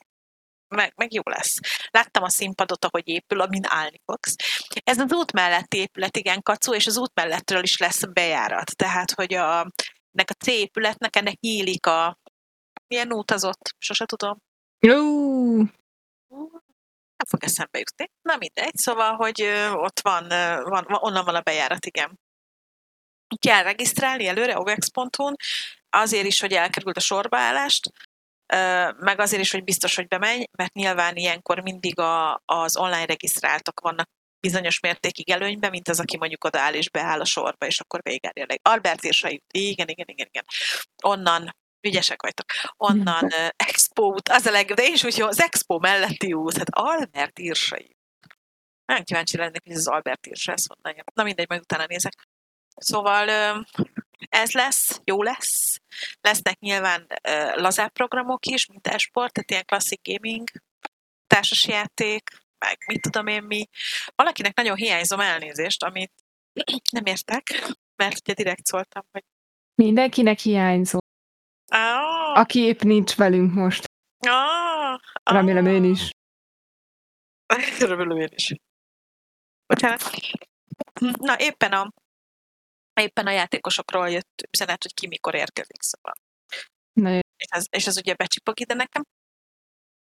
meg, 0.69 0.93
meg 0.95 1.13
jó 1.13 1.21
lesz. 1.25 1.59
Láttam 1.91 2.23
a 2.23 2.29
színpadot, 2.29 2.85
ahogy 2.85 3.07
épül, 3.07 3.41
amin 3.41 3.63
állni 3.67 4.01
fogsz. 4.05 4.35
Ez 4.83 4.99
az 4.99 5.13
út 5.13 5.31
melletti 5.31 5.77
épület, 5.77 6.17
igen, 6.17 6.41
kacú, 6.41 6.73
és 6.73 6.87
az 6.87 6.97
út 6.97 7.11
mellettről 7.13 7.63
is 7.63 7.77
lesz 7.77 8.05
bejárat. 8.05 8.75
Tehát, 8.75 9.11
hogy 9.11 9.33
a, 9.33 9.71
ennek 10.11 10.29
a 10.29 10.43
C 10.43 10.47
épületnek 10.47 11.15
ennek 11.15 11.39
nyílik 11.39 11.85
a 11.85 12.19
milyen 12.87 13.13
út 13.13 13.31
az 13.31 13.43
ott? 13.43 13.75
Sose 13.77 14.05
tudom. 14.05 14.37
Ú, 14.87 15.55
Nem 17.17 17.27
fog 17.27 17.43
eszembe 17.43 17.77
jutni. 17.77 18.11
Na 18.21 18.37
mindegy, 18.37 18.75
szóval, 18.75 19.15
hogy 19.15 19.41
ott 19.73 19.99
van, 19.99 20.27
van, 20.63 20.85
van, 20.87 20.97
onnan 21.01 21.25
van 21.25 21.35
a 21.35 21.41
bejárat, 21.41 21.85
igen. 21.85 22.19
Kell 23.39 23.63
regisztrálni 23.63 24.27
előre 24.27 24.59
ovex.hu-n, 24.59 25.35
azért 25.89 26.25
is, 26.25 26.39
hogy 26.39 26.53
elkerült 26.53 26.97
a 26.97 26.99
sorbaállást, 26.99 27.91
meg 28.99 29.19
azért 29.19 29.41
is, 29.41 29.51
hogy 29.51 29.63
biztos, 29.63 29.95
hogy 29.95 30.07
bemenj, 30.07 30.43
mert 30.57 30.73
nyilván 30.73 31.15
ilyenkor 31.15 31.59
mindig 31.59 31.99
a, 31.99 32.41
az 32.45 32.77
online 32.77 33.05
regisztráltak 33.05 33.79
vannak 33.79 34.09
bizonyos 34.39 34.79
mértékig 34.79 35.29
előnyben, 35.29 35.69
mint 35.69 35.87
az, 35.87 35.99
aki 35.99 36.17
mondjuk 36.17 36.43
odaáll 36.43 36.73
és 36.73 36.89
beáll 36.89 37.19
a 37.19 37.25
sorba, 37.25 37.65
és 37.65 37.79
akkor 37.79 37.99
végigárja. 38.03 38.45
Albert 38.61 39.03
Irsai, 39.03 39.41
igen, 39.53 39.87
igen, 39.87 40.05
igen, 40.07 40.27
igen. 40.27 40.45
Onnan 41.03 41.55
ügyesek 41.87 42.21
vagytok. 42.21 42.45
Onnan 42.77 43.23
uh, 43.23 43.47
Expo 43.55 44.03
út, 44.03 44.29
az 44.29 44.45
a 44.45 44.51
legjobb, 44.51 44.77
de 44.77 44.83
én 44.83 44.93
is 44.93 45.03
úgy, 45.03 45.19
hogy 45.19 45.29
az 45.29 45.41
Expo 45.41 45.79
melletti 45.79 46.33
út, 46.33 46.57
hát 46.57 46.69
Albert 46.69 47.39
Irsai. 47.39 47.95
Nagyon 48.85 49.03
kíváncsi 49.03 49.37
lennék, 49.37 49.61
hogy 49.63 49.71
ez 49.71 49.77
az 49.77 49.87
Albert 49.87 50.25
Irsa, 50.25 50.51
ezt 50.51 50.67
mondanám. 50.67 51.05
Na 51.13 51.23
mindegy, 51.23 51.49
majd 51.49 51.61
utána 51.61 51.85
nézek. 51.85 52.13
Szóval 52.75 53.27
ö, 53.27 53.59
ez 54.29 54.51
lesz, 54.51 55.01
jó 55.03 55.23
lesz. 55.23 55.79
Lesznek 56.21 56.59
nyilván 56.59 57.07
ö, 57.23 57.55
lazább 57.55 57.91
programok 57.91 58.45
is, 58.45 58.65
mint 58.65 58.87
esport, 58.87 59.33
tehát 59.33 59.51
ilyen 59.51 59.65
klasszik 59.65 59.99
gaming, 60.03 60.47
társasjáték, 61.27 62.29
meg 62.57 62.77
mit 62.87 63.01
tudom 63.01 63.27
én 63.27 63.43
mi. 63.43 63.67
Valakinek 64.15 64.55
nagyon 64.55 64.75
hiányzom 64.75 65.19
elnézést, 65.19 65.83
amit 65.83 66.11
nem 66.91 67.05
értek, 67.05 67.43
mert 67.95 68.19
ugye 68.19 68.33
direkt 68.33 68.65
szóltam, 68.65 69.03
hogy 69.11 69.23
mindenkinek 69.75 70.39
hiányzó. 70.39 70.97
ah, 71.71 72.39
Aki 72.39 72.59
épp 72.59 72.81
nincs 72.81 73.15
velünk 73.15 73.53
most. 73.53 73.85
ah, 74.27 74.99
Remélem 75.23 75.65
ah. 75.65 75.71
ön 75.73 75.83
is. 75.83 76.09
Remélem 77.79 78.17
én 78.17 78.29
is. 78.35 78.53
Bocsánat. 79.65 80.01
Na, 81.01 81.39
éppen 81.39 81.71
a, 81.71 81.91
éppen 82.99 83.27
a 83.27 83.31
játékosokról 83.31 84.09
jött 84.09 84.47
üzenet, 84.51 84.83
hogy 84.83 84.93
ki 84.93 85.07
mikor 85.07 85.35
érkezik, 85.35 85.81
szóval. 85.81 86.13
Nagyon 86.93 87.21
És 87.37 87.47
ez, 87.49 87.65
és 87.69 87.87
ez 87.87 87.97
ugye 87.97 88.13
becsipog 88.13 88.59
ide 88.59 88.73
nekem. 88.73 89.03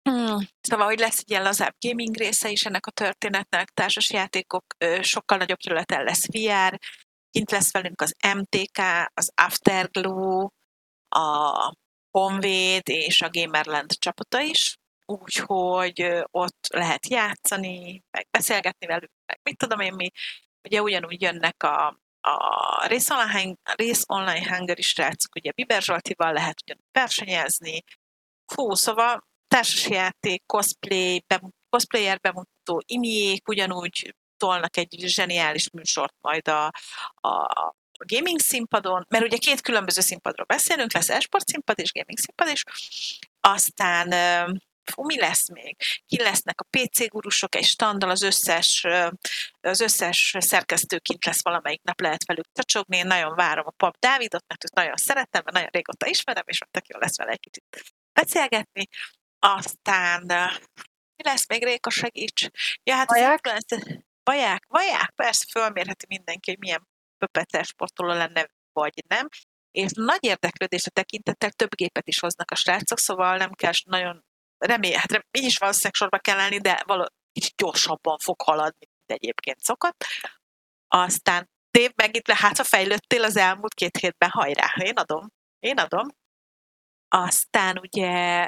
Hmm. 0.10 0.38
Szóval, 0.62 0.86
hogy 0.86 1.00
lesz 1.00 1.20
egy 1.20 1.30
ilyen 1.30 1.44
lazább 1.44 1.76
gaming 1.80 2.16
része 2.16 2.50
is 2.50 2.66
ennek 2.66 2.86
a 2.86 2.92
történetnek, 2.92 3.70
társas 3.70 4.12
játékok, 4.12 4.66
sokkal 5.02 5.38
nagyobb 5.38 5.58
területen 5.58 6.04
lesz 6.04 6.26
VR, 6.28 6.80
kint 7.30 7.52
lesz 7.52 7.72
velünk 7.72 8.02
az 8.02 8.16
MTK, 8.36 8.80
az 9.14 9.32
Afterglow, 9.36 10.48
a 11.10 11.74
Honvéd 12.12 12.82
és 12.90 13.22
a 13.22 13.30
Gamerland 13.32 13.92
csapata 13.98 14.42
is, 14.42 14.78
úgyhogy 15.06 16.24
ott 16.32 16.68
lehet 16.68 17.08
játszani, 17.08 18.04
meg 18.12 18.28
beszélgetni 18.32 18.88
velük, 18.88 19.12
meg 19.26 19.40
mit 19.44 19.58
tudom 19.58 19.80
én 19.80 19.94
mi. 19.94 20.10
Ugye 20.64 20.82
ugyanúgy 20.82 21.22
jönnek 21.22 21.64
a, 21.64 22.01
a 22.22 22.88
Race 22.88 23.14
Online, 23.14 23.56
Race 23.64 24.04
Online 24.08 24.56
Hungary 24.56 24.82
srácok, 24.82 25.36
ugye 25.36 25.52
Biber 25.52 25.82
Zsoltival 25.82 26.34
lehet 26.34 26.62
ugyanúgy 26.64 26.86
versenyezni. 26.92 27.84
Fú, 28.46 28.74
szóval 28.74 29.28
társasjáték, 29.48 30.44
cosplay, 30.46 31.24
bem, 31.28 31.42
cosplayer 31.70 32.20
bemutató, 32.20 32.84
imiék 32.86 33.48
ugyanúgy 33.48 34.16
tolnak 34.38 34.78
egy 34.78 34.96
zseniális 35.00 35.70
műsort 35.70 36.16
majd 36.22 36.48
a, 36.48 36.66
a, 37.14 37.74
gaming 38.06 38.40
színpadon, 38.40 39.06
mert 39.10 39.24
ugye 39.24 39.38
két 39.38 39.62
különböző 39.62 40.02
színpadról 40.02 40.46
beszélünk, 40.46 40.94
lesz 40.94 41.10
esport 41.10 41.48
színpad 41.48 41.80
és 41.80 41.92
gaming 41.94 42.18
színpad 42.18 42.48
is, 42.48 42.64
aztán 43.40 44.14
fú, 44.84 45.04
mi 45.04 45.20
lesz 45.20 45.50
még? 45.50 45.76
Ki 46.06 46.22
lesznek 46.22 46.62
a 46.62 46.68
PC 46.70 47.08
gurusok, 47.08 47.56
egy 47.56 47.66
standal 47.66 48.10
az 48.10 48.22
összes, 48.22 48.88
az 49.62 49.80
összes 49.80 50.36
szerkesztő 50.40 51.00
kint 51.00 51.26
lesz 51.26 51.44
valamelyik 51.44 51.82
nap, 51.84 52.02
lehet 52.02 52.26
velük 52.26 52.46
csacsogni, 52.54 52.98
én 52.98 53.08
nagyon 53.08 53.36
várom 53.36 53.66
a 53.68 53.72
pap 53.72 54.00
Dávidot, 54.00 54.44
mert 54.48 54.64
őt 54.64 54.76
nagyon 54.76 54.96
szeretem, 54.96 55.42
mert 55.44 55.56
nagyon 55.56 55.70
régóta 55.72 56.08
ismerem, 56.08 56.44
és 56.46 56.62
ott 56.62 56.88
jó 56.88 57.00
lesz 57.00 57.18
vele 57.18 57.32
egy 57.32 57.40
kicsit 57.40 57.64
beszélgetni. 58.14 58.88
Aztán 59.40 60.24
mi 61.16 61.24
lesz 61.24 61.48
még, 61.48 61.64
Réka, 61.64 61.90
segíts? 61.90 62.48
Ja, 62.84 62.96
hát 62.96 63.10
Vaják? 63.10 63.40
az 63.46 63.52
influencer... 63.54 64.04
Vaják, 64.24 64.66
vaják, 64.68 65.12
persze, 65.16 65.46
fölmérheti 65.52 66.06
mindenki, 66.10 66.50
hogy 66.50 66.60
milyen 66.60 66.88
pöpetes 67.18 67.68
sportoló 67.68 68.14
lenne, 68.14 68.50
vagy 68.74 69.04
nem. 69.08 69.28
És 69.72 69.92
nagy 69.94 70.24
érdeklődésre 70.24 70.90
tekintettel 70.90 71.52
több 71.52 71.76
gépet 71.76 72.08
is 72.08 72.20
hoznak 72.20 72.52
a 72.52 72.56
srácok, 72.56 73.00
szóval 73.00 73.38
nem 73.38 73.52
kell 73.52 73.72
nagyon 73.86 74.26
remél, 74.66 74.98
hát 74.98 75.12
rem, 75.12 75.24
így 75.32 75.44
is 75.46 75.58
valószínűleg 75.58 75.94
sorba 75.94 76.18
kell 76.18 76.40
állni, 76.40 76.58
de 76.58 76.84
való, 76.86 77.08
kicsit 77.32 77.56
gyorsabban 77.56 78.18
fog 78.18 78.42
haladni, 78.42 78.88
mint 78.90 79.22
egyébként 79.22 79.60
szokott. 79.60 80.06
Aztán 80.88 81.50
Dév, 81.72 81.92
megint 81.96 82.28
le, 82.28 82.36
hát 82.38 82.58
ha 82.58 82.64
fejlődtél 82.64 83.24
az 83.24 83.38
elmúlt 83.38 83.74
két 83.74 83.98
hétben, 83.98 84.30
hajrá, 84.30 84.74
én 84.84 84.98
adom, 84.98 85.28
én 85.60 85.78
adom. 85.78 86.08
Aztán 87.08 87.78
ugye 87.78 88.48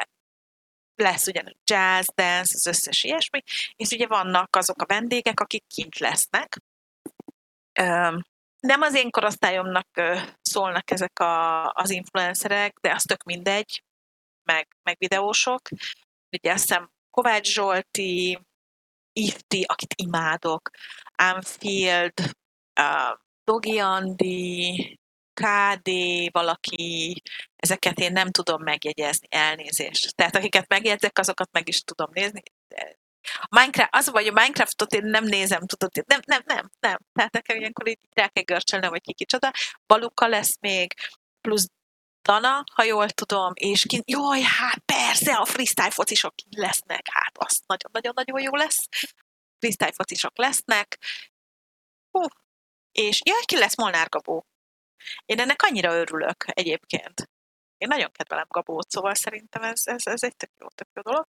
lesz 0.96 1.28
ugyanúgy 1.28 1.58
jazz, 1.64 2.08
dance, 2.16 2.56
az 2.56 2.66
összes 2.66 3.04
ilyesmi, 3.04 3.44
és 3.76 3.90
ugye 3.90 4.08
vannak 4.08 4.56
azok 4.56 4.82
a 4.82 4.86
vendégek, 4.86 5.40
akik 5.40 5.64
kint 5.68 5.98
lesznek. 5.98 6.58
Nem 8.60 8.82
az 8.82 8.96
én 8.96 9.10
korosztályomnak 9.10 9.88
szólnak 10.42 10.92
ezek 10.92 11.20
a, 11.20 11.70
az 11.72 11.90
influencerek, 11.90 12.78
de 12.82 12.94
az 12.94 13.04
tök 13.04 13.24
mindegy, 13.24 13.84
meg, 14.44 14.68
meg 14.84 14.96
videósok. 15.00 15.62
Ugye 16.38 16.52
azt 16.52 16.68
hiszem 16.68 16.92
Kovács 17.10 17.54
Zsolti, 17.54 18.40
Ifti, 19.14 19.64
akit 19.68 19.94
imádok, 19.96 20.70
Anfield, 21.16 22.14
uh, 22.80 23.18
Dogi 23.44 23.80
Andi, 23.80 25.00
KD, 25.34 25.90
valaki, 26.32 27.22
ezeket 27.56 28.00
én 28.00 28.12
nem 28.12 28.32
tudom 28.32 28.64
megjegyezni, 28.64 29.28
elnézést. 29.30 30.16
Tehát 30.16 30.36
akiket 30.36 30.68
megjegyzek, 30.68 31.20
azokat 31.20 31.52
meg 31.52 31.68
is 31.68 31.82
tudom 31.82 32.10
nézni. 32.12 32.42
Minecraft, 33.50 33.96
az 33.96 34.10
vagy 34.10 34.28
a 34.28 34.32
Minecraftot 34.32 34.94
én 34.94 35.06
nem 35.06 35.24
nézem, 35.24 35.66
tudod, 35.66 35.92
nem, 36.08 36.20
nem, 36.26 36.42
nem, 36.46 36.70
nem. 36.80 36.98
Tehát 37.14 37.32
nekem 37.32 37.58
ilyenkor 37.58 37.88
így 37.88 38.00
rá 38.14 38.28
kell 38.28 38.44
görcsölnem, 38.44 38.90
hogy 38.90 39.02
ki 39.02 39.14
kicsoda. 39.14 39.52
Baluka 39.88 40.28
lesz 40.28 40.58
még, 40.60 40.94
plusz 41.42 41.68
Dana, 42.24 42.64
ha 42.74 42.84
jól 42.84 43.10
tudom, 43.10 43.52
és 43.56 43.86
ki, 43.88 44.02
jaj, 44.06 44.42
hát 44.42 44.80
persze, 44.80 45.36
a 45.36 45.46
freestyle 45.46 45.90
focisok 45.90 46.34
lesznek, 46.50 47.08
hát 47.12 47.38
azt 47.38 47.64
nagyon-nagyon-nagyon 47.68 48.42
jó 48.42 48.56
lesz. 48.56 48.88
Freestyle 49.60 49.92
focisok 49.92 50.38
lesznek. 50.38 50.98
Hú. 52.12 52.22
És 52.92 53.22
jaj, 53.26 53.42
ki 53.46 53.58
lesz 53.58 53.78
Molnár 53.78 54.10
Gabó. 54.10 54.46
Én 55.26 55.40
ennek 55.40 55.62
annyira 55.62 55.94
örülök 55.94 56.46
egyébként. 56.48 57.30
Én 57.78 57.88
nagyon 57.88 58.12
kedvelem 58.12 58.46
Gabót, 58.50 58.90
szóval 58.90 59.14
szerintem 59.14 59.64
ez, 59.64 59.82
ez, 59.88 60.08
ez 60.08 60.24
egy 60.24 60.36
tök 60.36 60.52
jó, 60.60 60.68
tök 60.68 60.88
jó 60.94 61.02
dolog. 61.02 61.28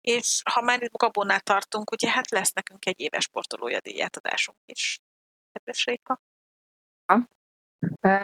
És 0.00 0.42
ha 0.50 0.60
már 0.60 0.82
itt 0.82 0.96
Gabónál 0.96 1.40
tartunk, 1.40 1.90
ugye 1.90 2.10
hát 2.10 2.30
lesz 2.30 2.52
nekünk 2.52 2.86
egy 2.86 3.00
éves 3.00 3.24
sportolója 3.24 3.80
díjátadásunk 3.80 4.58
is. 4.64 5.00
Kedves 5.52 5.84
Réka. 5.84 6.20
Ö, 7.06 7.16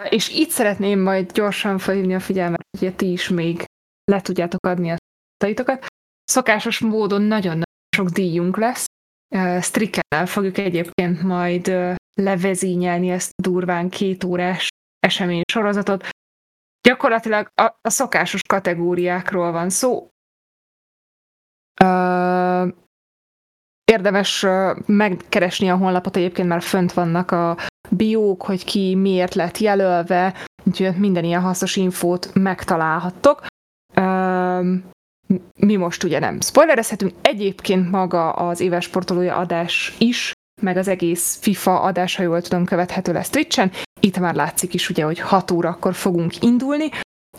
És 0.09 0.29
itt 0.29 0.51
szeretném 0.51 1.01
majd 1.01 1.33
gyorsan 1.33 1.79
felhívni 1.79 2.15
a 2.15 2.21
figyelmet, 2.21 2.67
hogy 2.79 2.97
ti 2.97 3.13
is 3.13 3.29
még 3.29 3.65
le 4.05 4.21
tudjátok 4.21 4.67
adni 4.67 4.91
a 4.91 4.97
taitokat. 5.37 5.87
Szokásos 6.25 6.79
módon 6.79 7.23
nagyon 7.23 7.63
sok 7.97 8.09
díjunk 8.09 8.57
lesz. 8.57 8.87
Strickennel 9.61 10.27
fogjuk 10.27 10.59
egyébként 10.59 11.23
majd 11.23 11.73
levezényelni 12.15 13.11
ezt 13.11 13.33
durván 13.43 13.89
két 13.89 14.25
órás 14.25 14.69
esemény 14.99 15.43
sorozatot. 15.53 16.09
Gyakorlatilag 16.89 17.49
a, 17.55 17.63
a 17.63 17.91
szokásos 17.91 18.43
kategóriákról 18.43 19.53
van 19.53 19.71
szó. 19.71 20.09
Érdemes 23.85 24.47
megkeresni 24.87 25.71
a 25.71 25.77
honlapot, 25.77 26.17
egyébként 26.17 26.49
már 26.49 26.63
fönt 26.63 26.93
vannak 26.93 27.31
a 27.31 27.57
biók, 27.91 28.43
hogy 28.43 28.65
ki 28.65 28.95
miért 28.95 29.35
lett 29.35 29.59
jelölve, 29.59 30.35
úgyhogy 30.65 30.97
minden 30.97 31.25
ilyen 31.25 31.41
hasznos 31.41 31.77
infót 31.77 32.31
megtalálhattok. 32.35 33.47
Ö, 33.95 34.75
mi 35.59 35.77
most 35.77 36.05
ugye 36.05 36.19
nem 36.19 36.41
spoilerezhetünk, 36.41 37.13
egyébként 37.23 37.91
maga 37.91 38.33
az 38.33 38.61
éves 38.61 38.85
sportolója 38.85 39.37
adás 39.37 39.95
is, 39.99 40.33
meg 40.63 40.77
az 40.77 40.89
egész 40.89 41.39
FIFA 41.41 41.81
adás, 41.81 42.17
ha 42.17 42.23
jól 42.23 42.43
tudom, 42.43 42.65
követhető 42.65 43.13
lesz 43.13 43.31
Twitchen. 43.31 43.71
Itt 44.01 44.19
már 44.19 44.35
látszik 44.35 44.75
is 44.75 44.91
ugye, 44.91 45.05
hogy 45.05 45.19
6 45.19 45.51
órakor 45.51 45.95
fogunk 45.95 46.43
indulni, 46.43 46.89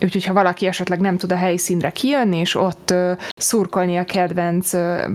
Úgyhogy, 0.00 0.24
ha 0.24 0.32
valaki 0.32 0.66
esetleg 0.66 1.00
nem 1.00 1.16
tud 1.16 1.32
a 1.32 1.36
helyszínre 1.36 1.90
kijönni, 1.90 2.36
és 2.36 2.54
ott 2.54 2.94
szurkolni 3.36 3.96
a 3.96 4.04
kedvenc 4.04 4.72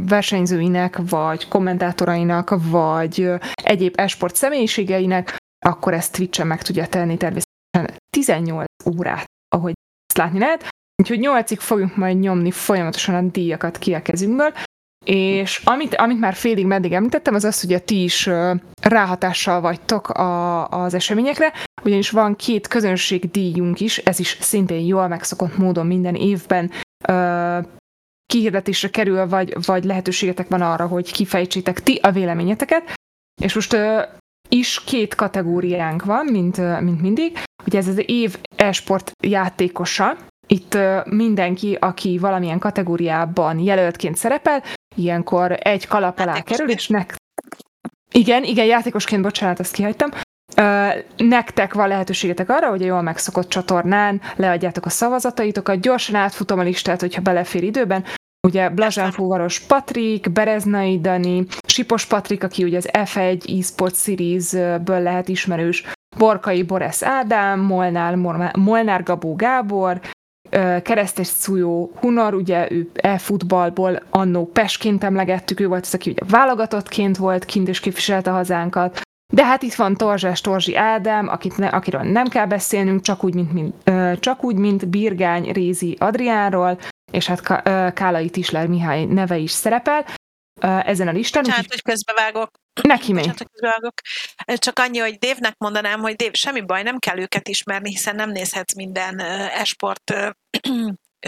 versenyzőinek, 0.08 1.00
vagy 1.10 1.48
kommentátorainak, 1.48 2.54
vagy 2.70 3.30
egyéb 3.64 3.94
esport 3.98 4.36
személyiségeinek, 4.36 5.36
akkor 5.66 5.94
ezt 5.94 6.14
Twitch-en 6.16 6.48
meg 6.48 6.62
tudja 6.62 6.88
tenni 6.88 7.18
természetesen 7.18 8.02
18 8.10 8.66
órát, 8.86 9.26
ahogy 9.56 9.74
ezt 10.08 10.18
látni 10.18 10.40
lehet. 10.40 10.68
Úgyhogy 11.02 11.20
8-ig 11.22 11.58
fogjuk 11.60 11.96
majd 11.96 12.20
nyomni 12.20 12.52
folyamatosan 12.52 13.16
a 13.16 13.22
díjakat 13.22 13.78
ki 13.78 13.94
a 13.94 14.02
kezünkből, 14.02 14.54
és 15.08 15.62
amit, 15.64 15.96
amit 15.96 16.20
már 16.20 16.34
félig 16.34 16.66
meddig 16.66 16.94
említettem, 16.94 17.36
az 17.36 17.44
az, 17.44 17.62
hogy 17.62 17.74
a 17.74 17.80
ti 17.80 18.04
is 18.04 18.30
ráhatással 18.82 19.62
vagytok 19.62 20.10
a, 20.10 20.68
az 20.68 20.94
eseményekre, 20.94 21.54
ugyanis 21.84 22.10
van 22.10 22.36
két 22.36 22.68
közönségdíjunk 22.68 23.80
is, 23.80 23.98
ez 23.98 24.20
is 24.20 24.38
szintén 24.40 24.86
jól 24.86 25.08
megszokott 25.08 25.58
módon 25.58 25.86
minden 25.86 26.16
évben 26.16 26.72
ö, 27.08 27.60
kihirdetésre 28.26 28.90
kerül, 28.90 29.28
vagy, 29.28 29.66
vagy 29.66 29.84
lehetőségetek 29.84 30.48
van 30.48 30.62
arra, 30.62 30.88
hogy 30.88 31.12
kifejtsétek 31.12 31.84
ti 31.84 32.00
a 32.02 32.12
véleményeteket, 32.12 32.94
és 33.42 33.54
most 33.54 33.74
ö, 33.74 34.02
is 34.50 34.84
két 34.84 35.16
kategóriánk 35.16 36.06
van, 36.06 36.26
mint, 36.26 36.82
mint 36.82 37.02
mindig. 37.02 37.40
Ugye 37.66 37.78
ez 37.78 37.88
az 37.88 38.04
év 38.06 38.38
e-sport 38.56 39.12
játékosa, 39.24 40.18
itt 40.48 40.78
mindenki, 41.06 41.78
aki 41.80 42.18
valamilyen 42.18 42.60
kategóriában 42.60 43.60
jelöltként 43.60 44.16
szerepel, 44.16 44.64
ilyenkor 44.98 45.58
egy 45.60 45.88
kalap 45.88 46.20
alá 46.20 46.42
kerül, 46.42 46.70
és 46.70 46.88
nek... 46.88 47.16
Igen, 48.12 48.44
igen, 48.44 48.66
játékosként, 48.66 49.22
bocsánat, 49.22 49.60
ezt 49.60 49.74
kihagytam. 49.74 50.10
nektek 51.18 51.74
van 51.74 51.88
lehetőségetek 51.88 52.50
arra, 52.50 52.70
hogy 52.70 52.82
a 52.82 52.86
jól 52.86 53.02
megszokott 53.02 53.50
csatornán 53.50 54.22
leadjátok 54.36 54.86
a 54.86 54.90
szavazataitokat, 54.90 55.82
gyorsan 55.82 56.16
átfutom 56.16 56.60
a 56.60 56.64
listát, 56.64 57.00
hogyha 57.00 57.22
belefér 57.22 57.64
időben. 57.64 58.04
Ugye 58.48 58.70
Blazsán 58.70 59.12
Fúvaros 59.12 59.60
Patrik, 59.60 60.32
Bereznai 60.32 61.00
Dani, 61.00 61.46
Sipos 61.68 62.06
Patrik, 62.06 62.44
aki 62.44 62.64
ugye 62.64 62.78
az 62.78 62.90
F1 62.92 63.60
eSport 63.60 63.96
Series-ből 63.96 65.02
lehet 65.02 65.28
ismerős, 65.28 65.84
Borkai 66.18 66.64
Boresz 66.64 67.04
Ádám, 67.04 67.60
Molnár, 67.60 68.16
Molnár 68.56 69.04
Gabó 69.04 69.36
Gábor, 69.36 70.00
keresztes 70.82 71.28
Szújó 71.28 71.92
Hunor, 72.00 72.34
ugye 72.34 72.72
ő 72.72 72.90
e-futballból 72.94 74.02
annó 74.10 74.46
Pesként 74.46 75.04
emlegettük, 75.04 75.60
ő 75.60 75.68
volt 75.68 75.86
az, 75.86 75.94
aki 75.94 76.10
ugye 76.10 76.22
válogatottként 76.30 77.18
volt 77.18 77.46
kint 77.46 77.68
és 77.68 77.80
képviselte 77.80 78.32
hazánkat, 78.32 79.00
de 79.34 79.46
hát 79.46 79.64
itt 79.64 79.74
van 79.74 79.94
Torzsás 79.94 80.42
Torzsi 80.42 80.76
Ádám, 80.76 81.28
akit 81.28 81.58
ne, 81.58 81.68
akiről 81.68 82.02
nem 82.02 82.28
kell 82.28 82.46
beszélnünk, 82.46 83.02
csak 83.02 83.24
úgy, 83.24 83.34
mint, 83.34 83.54
mint, 83.54 83.74
csak 84.20 84.44
úgy, 84.44 84.56
mint 84.56 84.90
Birgány 84.90 85.52
Rézi 85.52 85.96
Adriánról, 86.00 86.80
és 87.12 87.28
hát 87.28 87.64
Kálai 87.94 88.30
Tisler 88.30 88.68
Mihály 88.68 89.06
neve 89.06 89.38
is 89.38 89.52
szerepel 89.52 90.06
ezen 90.60 91.08
a 91.08 91.12
listán. 91.12 91.44
Tehát, 91.44 91.66
hogy 91.68 91.82
közbevágok. 91.82 92.52
Neki 92.82 93.14
még. 93.14 93.32
Csak 94.56 94.80
annyi, 94.80 94.98
hogy 94.98 95.18
Dévnek 95.18 95.58
mondanám, 95.58 96.00
hogy 96.00 96.16
Dév, 96.16 96.34
semmi 96.34 96.62
baj, 96.62 96.84
nem 96.84 96.98
kell 96.98 97.20
őket 97.20 97.48
ismerni, 97.48 97.90
hiszen 97.90 98.16
nem 98.16 98.32
nézhetsz 98.32 98.74
minden 98.74 99.20
esport 99.50 100.14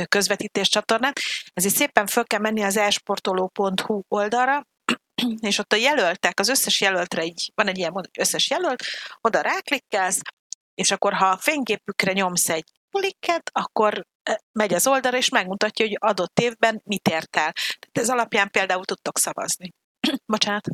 közvetítés 0.09 0.69
csatornát. 0.69 1.19
Ezért 1.53 1.75
szépen 1.75 2.07
föl 2.07 2.23
kell 2.25 2.39
menni 2.39 2.63
az 2.63 2.77
esportoló.hu 2.77 4.01
oldalra, 4.07 4.67
és 5.39 5.57
ott 5.57 5.73
a 5.73 5.75
jelöltek, 5.75 6.39
az 6.39 6.49
összes 6.49 6.81
jelöltre 6.81 7.23
így, 7.23 7.51
van 7.55 7.67
egy 7.67 7.77
ilyen 7.77 8.09
összes 8.17 8.49
jelölt, 8.49 8.83
oda 9.21 9.41
ráklikkelsz, 9.41 10.21
és 10.73 10.91
akkor 10.91 11.13
ha 11.13 11.25
a 11.25 11.37
fényképükre 11.37 12.11
nyomsz 12.11 12.49
egy 12.49 12.65
klikket, 12.91 13.49
akkor 13.53 14.05
megy 14.51 14.73
az 14.73 14.87
oldalra, 14.87 15.17
és 15.17 15.29
megmutatja, 15.29 15.85
hogy 15.85 15.97
adott 15.99 16.39
évben 16.39 16.81
mit 16.83 17.07
ért 17.07 17.35
el. 17.35 17.51
Tehát 17.51 17.89
ez 17.91 18.09
alapján 18.09 18.49
például 18.49 18.85
tudtok 18.85 19.17
szavazni. 19.17 19.69
Bocsánat. 20.33 20.67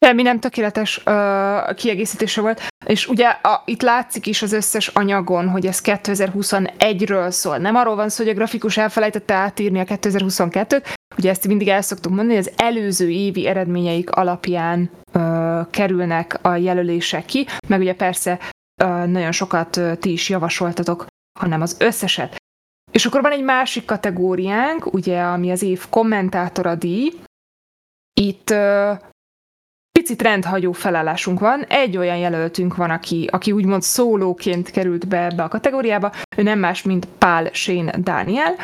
Semmi 0.00 0.22
nem 0.22 0.40
tökéletes 0.40 0.96
uh, 0.96 1.74
kiegészítése 1.74 2.40
volt. 2.40 2.66
És 2.86 3.06
ugye 3.06 3.26
a, 3.28 3.62
itt 3.64 3.82
látszik 3.82 4.26
is 4.26 4.42
az 4.42 4.52
összes 4.52 4.88
anyagon, 4.88 5.48
hogy 5.48 5.66
ez 5.66 5.80
2021-ről 5.84 7.30
szól. 7.30 7.58
Nem 7.58 7.74
arról 7.74 7.96
van 7.96 8.08
szó, 8.08 8.24
hogy 8.24 8.32
a 8.32 8.36
grafikus 8.36 8.76
elfelejtette 8.76 9.34
átírni 9.34 9.80
a 9.80 9.84
2022-t, 9.84 10.84
ugye 11.16 11.30
ezt 11.30 11.46
mindig 11.46 11.68
el 11.68 11.82
szoktuk 11.82 12.12
mondani, 12.12 12.36
hogy 12.36 12.46
az 12.46 12.52
előző 12.56 13.10
évi 13.10 13.46
eredményeik 13.46 14.10
alapján 14.10 14.90
uh, 15.14 15.70
kerülnek 15.70 16.38
a 16.42 16.56
jelölések 16.56 17.24
ki, 17.24 17.46
meg 17.68 17.80
ugye 17.80 17.94
persze 17.94 18.38
uh, 18.82 19.04
nagyon 19.06 19.32
sokat 19.32 19.76
uh, 19.76 19.96
ti 19.96 20.12
is 20.12 20.28
javasoltatok, 20.28 21.06
hanem 21.38 21.60
az 21.60 21.76
összeset. 21.78 22.36
És 22.90 23.06
akkor 23.06 23.22
van 23.22 23.32
egy 23.32 23.42
másik 23.42 23.84
kategóriánk, 23.84 24.92
ugye, 24.92 25.20
ami 25.20 25.50
az 25.50 25.62
év 25.62 25.88
kommentátora 25.90 26.74
díj. 26.74 27.12
Itt 28.20 28.50
uh, 28.50 28.98
picit 29.98 30.22
rendhagyó 30.22 30.72
felállásunk 30.72 31.40
van. 31.40 31.62
Egy 31.62 31.96
olyan 31.96 32.16
jelöltünk 32.16 32.76
van, 32.76 32.90
aki, 32.90 33.28
aki 33.32 33.52
úgymond 33.52 33.82
szólóként 33.82 34.70
került 34.70 35.08
be 35.08 35.24
ebbe 35.24 35.42
a 35.42 35.48
kategóriába. 35.48 36.12
Ő 36.36 36.42
nem 36.42 36.58
más, 36.58 36.82
mint 36.82 37.08
Pál 37.18 37.50
Shane 37.52 37.98
Daniel. 37.98 38.54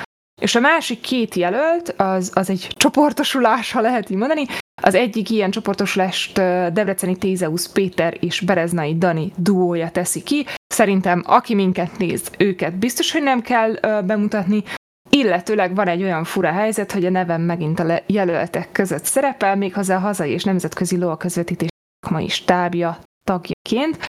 És 0.40 0.54
a 0.54 0.60
másik 0.60 1.00
két 1.00 1.34
jelölt, 1.34 1.88
az, 1.96 2.30
az 2.34 2.50
egy 2.50 2.68
csoportosulás, 2.76 3.72
ha 3.72 3.80
lehet 3.80 4.10
így 4.10 4.16
mondani. 4.16 4.46
Az 4.82 4.94
egyik 4.94 5.30
ilyen 5.30 5.50
csoportosulást 5.50 6.34
Debreceni 6.72 7.16
Tézeusz 7.16 7.72
Péter 7.72 8.16
és 8.20 8.40
Bereznai 8.40 8.98
Dani 8.98 9.32
duója 9.36 9.90
teszi 9.90 10.22
ki. 10.22 10.46
Szerintem 10.74 11.22
aki 11.26 11.54
minket 11.54 11.98
néz, 11.98 12.30
őket 12.38 12.78
biztos, 12.78 13.12
hogy 13.12 13.22
nem 13.22 13.40
kell 13.40 13.72
bemutatni, 14.00 14.62
illetőleg 15.10 15.74
van 15.74 15.88
egy 15.88 16.02
olyan 16.02 16.24
fura 16.24 16.50
helyzet, 16.50 16.92
hogy 16.92 17.04
a 17.04 17.10
nevem 17.10 17.42
megint 17.42 17.78
a 17.78 18.02
jelöltek 18.06 18.72
között 18.72 19.04
szerepel, 19.04 19.56
méghozzá 19.56 19.96
a 19.96 20.00
hazai 20.00 20.30
és 20.30 20.44
nemzetközi 20.44 20.96
lóa 20.96 21.16
közvetítés 21.16 21.68
mai 22.10 22.28
stábja 22.28 22.98
tagjaként. 23.26 24.06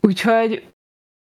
Úgyhogy 0.00 0.72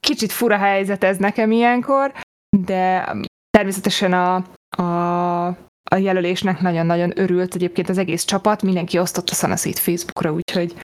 kicsit 0.08 0.32
fura 0.32 0.58
helyzet 0.58 1.04
ez 1.04 1.17
nekem 1.17 1.51
ilyenkor, 1.51 2.13
de 2.58 3.13
természetesen 3.49 4.13
a, 4.13 4.36
a, 4.82 5.47
a 5.91 5.95
jelölésnek 5.95 6.60
nagyon-nagyon 6.60 7.19
örült 7.19 7.56
egyébként 7.56 7.89
az 7.89 7.97
egész 7.97 8.23
csapat, 8.23 8.62
mindenki 8.62 8.97
osztotta 8.97 9.34
Szanaszét 9.34 9.80
Facebookra, 9.80 10.34
úgyhogy 10.34 10.75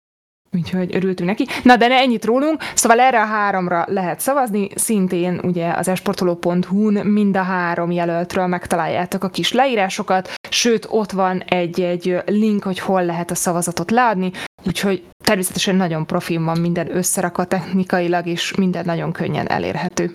Úgyhogy 0.52 0.96
örültünk 0.96 1.30
neki. 1.30 1.46
Na, 1.64 1.76
de 1.76 1.88
ne 1.88 1.96
ennyit 1.96 2.26
rólunk. 2.26 2.62
Szóval 2.76 3.00
erre 3.00 3.22
a 3.22 3.26
háromra 3.26 3.86
lehet 3.88 4.20
szavazni. 4.20 4.68
Szintén 4.76 5.40
ugye 5.44 5.72
az 5.72 5.88
esportoló.hu-n 5.88 6.94
mind 7.08 7.38
a 7.38 7.42
három 7.42 7.92
jelöltről 7.92 8.48
megtaláljátok 8.48 9.24
a 9.24 9.30
kis 9.30 9.52
leírásokat, 9.52 10.34
sőt, 10.50 10.88
ott 10.90 11.12
van 11.12 11.42
egy-egy 11.42 12.24
link, 12.26 12.64
hogy 12.64 12.80
hol 12.80 13.06
lehet 13.06 13.32
a 13.32 13.36
szavazatot 13.36 13.92
leadni, 13.92 14.32
úgyhogy 14.66 15.04
természetesen 15.24 15.76
nagyon 15.76 16.06
profin 16.06 16.46
van 16.46 16.60
minden 16.60 16.96
összerakva 16.96 17.46
technikailag, 17.46 18.26
és 18.26 18.56
minden 18.56 18.86
nagyon 18.86 19.12
könnyen 19.12 19.50
elérhető. 19.50 20.12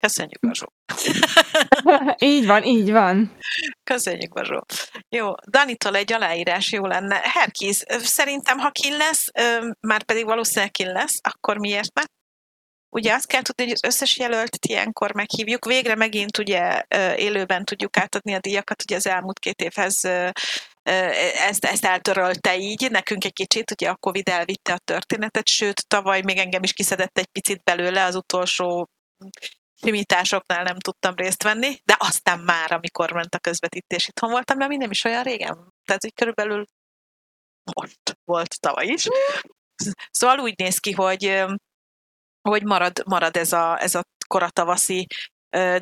Köszönjük, 0.00 0.40
Bazsó. 0.40 0.66
így 2.32 2.46
van, 2.46 2.62
így 2.62 2.90
van. 2.90 3.36
Köszönjük, 3.84 4.32
Bazsó. 4.32 4.64
Jó, 5.08 5.32
Danitól 5.50 5.96
egy 5.96 6.12
aláírás 6.12 6.72
jó 6.72 6.86
lenne. 6.86 7.20
Herkis, 7.22 7.82
szerintem, 7.86 8.58
ha 8.58 8.70
kin 8.70 8.96
lesz, 8.96 9.26
már 9.80 10.02
pedig 10.02 10.24
valószínűleg 10.24 10.70
kin 10.70 10.92
lesz, 10.92 11.18
akkor 11.22 11.58
miért 11.58 11.94
ne? 11.94 12.02
Ugye 12.88 13.12
azt 13.12 13.26
kell 13.26 13.42
tudni, 13.42 13.64
hogy 13.64 13.72
az 13.72 13.84
összes 13.84 14.18
jelöltet 14.18 14.66
ilyenkor 14.66 15.14
meghívjuk. 15.14 15.64
Végre 15.64 15.94
megint 15.94 16.38
ugye 16.38 16.82
élőben 17.16 17.64
tudjuk 17.64 17.96
átadni 17.96 18.34
a 18.34 18.40
díjakat, 18.40 18.82
ugye 18.82 18.96
az 18.96 19.06
elmúlt 19.06 19.38
két 19.38 19.60
évhez 19.60 20.00
ezt, 21.48 21.64
ezt 21.64 21.84
eltörölte 21.84 22.58
így, 22.58 22.90
nekünk 22.90 23.24
egy 23.24 23.32
kicsit, 23.32 23.70
ugye 23.70 23.88
a 23.88 23.96
Covid 23.96 24.28
elvitte 24.28 24.72
a 24.72 24.78
történetet, 24.78 25.46
sőt, 25.46 25.88
tavaly 25.88 26.22
még 26.22 26.38
engem 26.38 26.62
is 26.62 26.72
kiszedett 26.72 27.18
egy 27.18 27.26
picit 27.26 27.62
belőle 27.62 28.04
az 28.04 28.14
utolsó 28.14 28.88
simításoknál 29.82 30.62
nem 30.62 30.78
tudtam 30.78 31.14
részt 31.14 31.42
venni, 31.42 31.80
de 31.84 31.96
aztán 31.98 32.40
már, 32.40 32.72
amikor 32.72 33.12
ment 33.12 33.34
a 33.34 33.38
közvetítés, 33.38 34.08
itthon 34.08 34.30
voltam, 34.30 34.56
mert 34.56 34.70
nem 34.70 34.90
is 34.90 35.04
olyan 35.04 35.22
régen. 35.22 35.72
Tehát 35.84 36.04
így 36.04 36.14
körülbelül 36.14 36.66
most 37.74 38.18
volt 38.24 38.60
tavaly 38.60 38.86
is. 38.86 39.08
Szóval 40.10 40.38
úgy 40.38 40.54
néz 40.56 40.78
ki, 40.78 40.92
hogy 40.92 41.44
hogy 42.48 42.64
marad, 42.64 43.02
marad 43.06 43.36
ez, 43.36 43.52
a, 43.52 43.82
ez 43.82 43.94
a 43.94 44.02
koratavaszi 44.26 45.06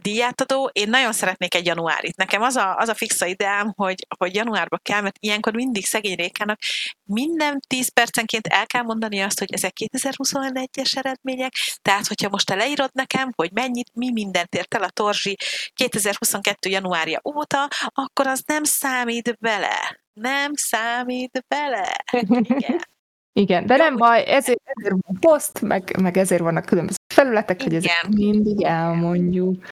díjátadó, 0.03 0.71
én 0.73 0.89
nagyon 0.89 1.13
szeretnék 1.13 1.55
egy 1.55 1.67
januárit. 1.67 2.17
Nekem 2.17 2.43
az 2.43 2.57
a, 2.57 2.77
az 2.77 2.89
a 2.89 2.95
fixa 2.95 3.27
ideám, 3.27 3.73
hogy, 3.77 4.07
hogy 4.19 4.35
januárba 4.35 4.79
kell, 4.79 5.01
mert 5.01 5.17
ilyenkor 5.21 5.55
mindig 5.55 5.87
szegény 5.87 6.17
Rékának 6.17 6.59
minden 7.05 7.61
10 7.67 7.89
percenként 7.89 8.47
el 8.47 8.67
kell 8.67 8.83
mondani 8.83 9.21
azt, 9.21 9.39
hogy 9.39 9.53
ezek 9.53 9.73
2021-es 9.81 10.97
eredmények, 10.97 11.53
tehát 11.83 12.07
hogyha 12.07 12.29
most 12.29 12.47
te 12.47 12.55
leírod 12.55 12.91
nekem, 12.93 13.31
hogy 13.37 13.51
mennyit, 13.53 13.91
mi 13.95 14.13
mindent 14.13 14.55
ért 14.55 14.75
el 14.75 14.83
a 14.83 14.91
Torzsi 14.91 15.37
2022. 15.75 16.69
januárja 16.69 17.21
óta, 17.25 17.69
akkor 17.87 18.27
az 18.27 18.43
nem 18.47 18.65
számít 18.65 19.37
bele. 19.41 20.01
Nem 20.13 20.51
számít 20.55 21.45
bele. 21.49 22.05
Igen. 22.57 22.93
Igen, 23.37 23.67
de 23.67 23.77
Jó, 23.77 23.83
nem 23.83 23.97
baj, 23.97 24.25
ezért, 24.27 24.61
ezért 24.65 24.95
van 25.07 25.17
poszt, 25.21 25.61
meg, 25.61 26.01
meg 26.01 26.17
ezért 26.17 26.43
vannak 26.43 26.65
különböző 26.65 26.97
felületek, 27.15 27.65
Igen. 27.65 27.73
hogy 27.73 27.85
ezeket 27.85 28.15
mindig 28.15 28.63
elmondjuk. 28.63 29.67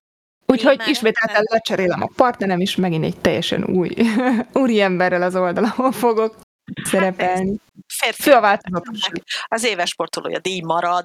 Úgyhogy 0.46 0.83
ismételten 0.87 1.42
lecserélem 1.50 2.02
a 2.02 2.11
partnerem, 2.16 2.61
és 2.61 2.76
megint 2.76 3.05
egy 3.05 3.20
teljesen 3.20 3.64
új 3.64 3.94
úri 4.62 4.81
emberrel 4.81 5.22
az 5.22 5.37
oldalamon 5.37 5.92
fogok 5.92 6.37
szerepelni. 6.85 7.57
Férfi. 7.87 8.22
Fő 8.22 8.33
a 8.33 8.61
Az 9.44 9.64
éves 9.64 9.88
sportolója 9.88 10.38
díj 10.38 10.61
marad. 10.61 11.05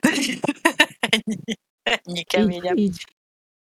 ennyi, 1.10 1.34
ennyi 1.82 2.22
keményebb. 2.22 2.76
Így, 2.76 3.04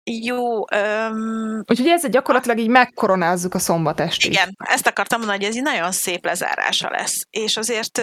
így. 0.04 0.26
Jó. 0.26 0.58
Um, 0.58 1.64
Úgyhogy 1.68 1.88
ezzel 1.88 2.10
gyakorlatilag 2.10 2.58
így 2.58 2.68
megkoronázzuk 2.68 3.54
a 3.54 3.60
szombatesti. 3.60 4.28
Igen, 4.28 4.56
ezt 4.58 4.88
akartam 4.88 5.20
mondani, 5.20 5.40
hogy 5.40 5.50
ez 5.50 5.56
egy 5.56 5.64
nagyon 5.64 5.92
szép 5.92 6.26
lezárása 6.26 6.90
lesz. 6.90 7.28
És 7.30 7.58
azért 7.58 8.02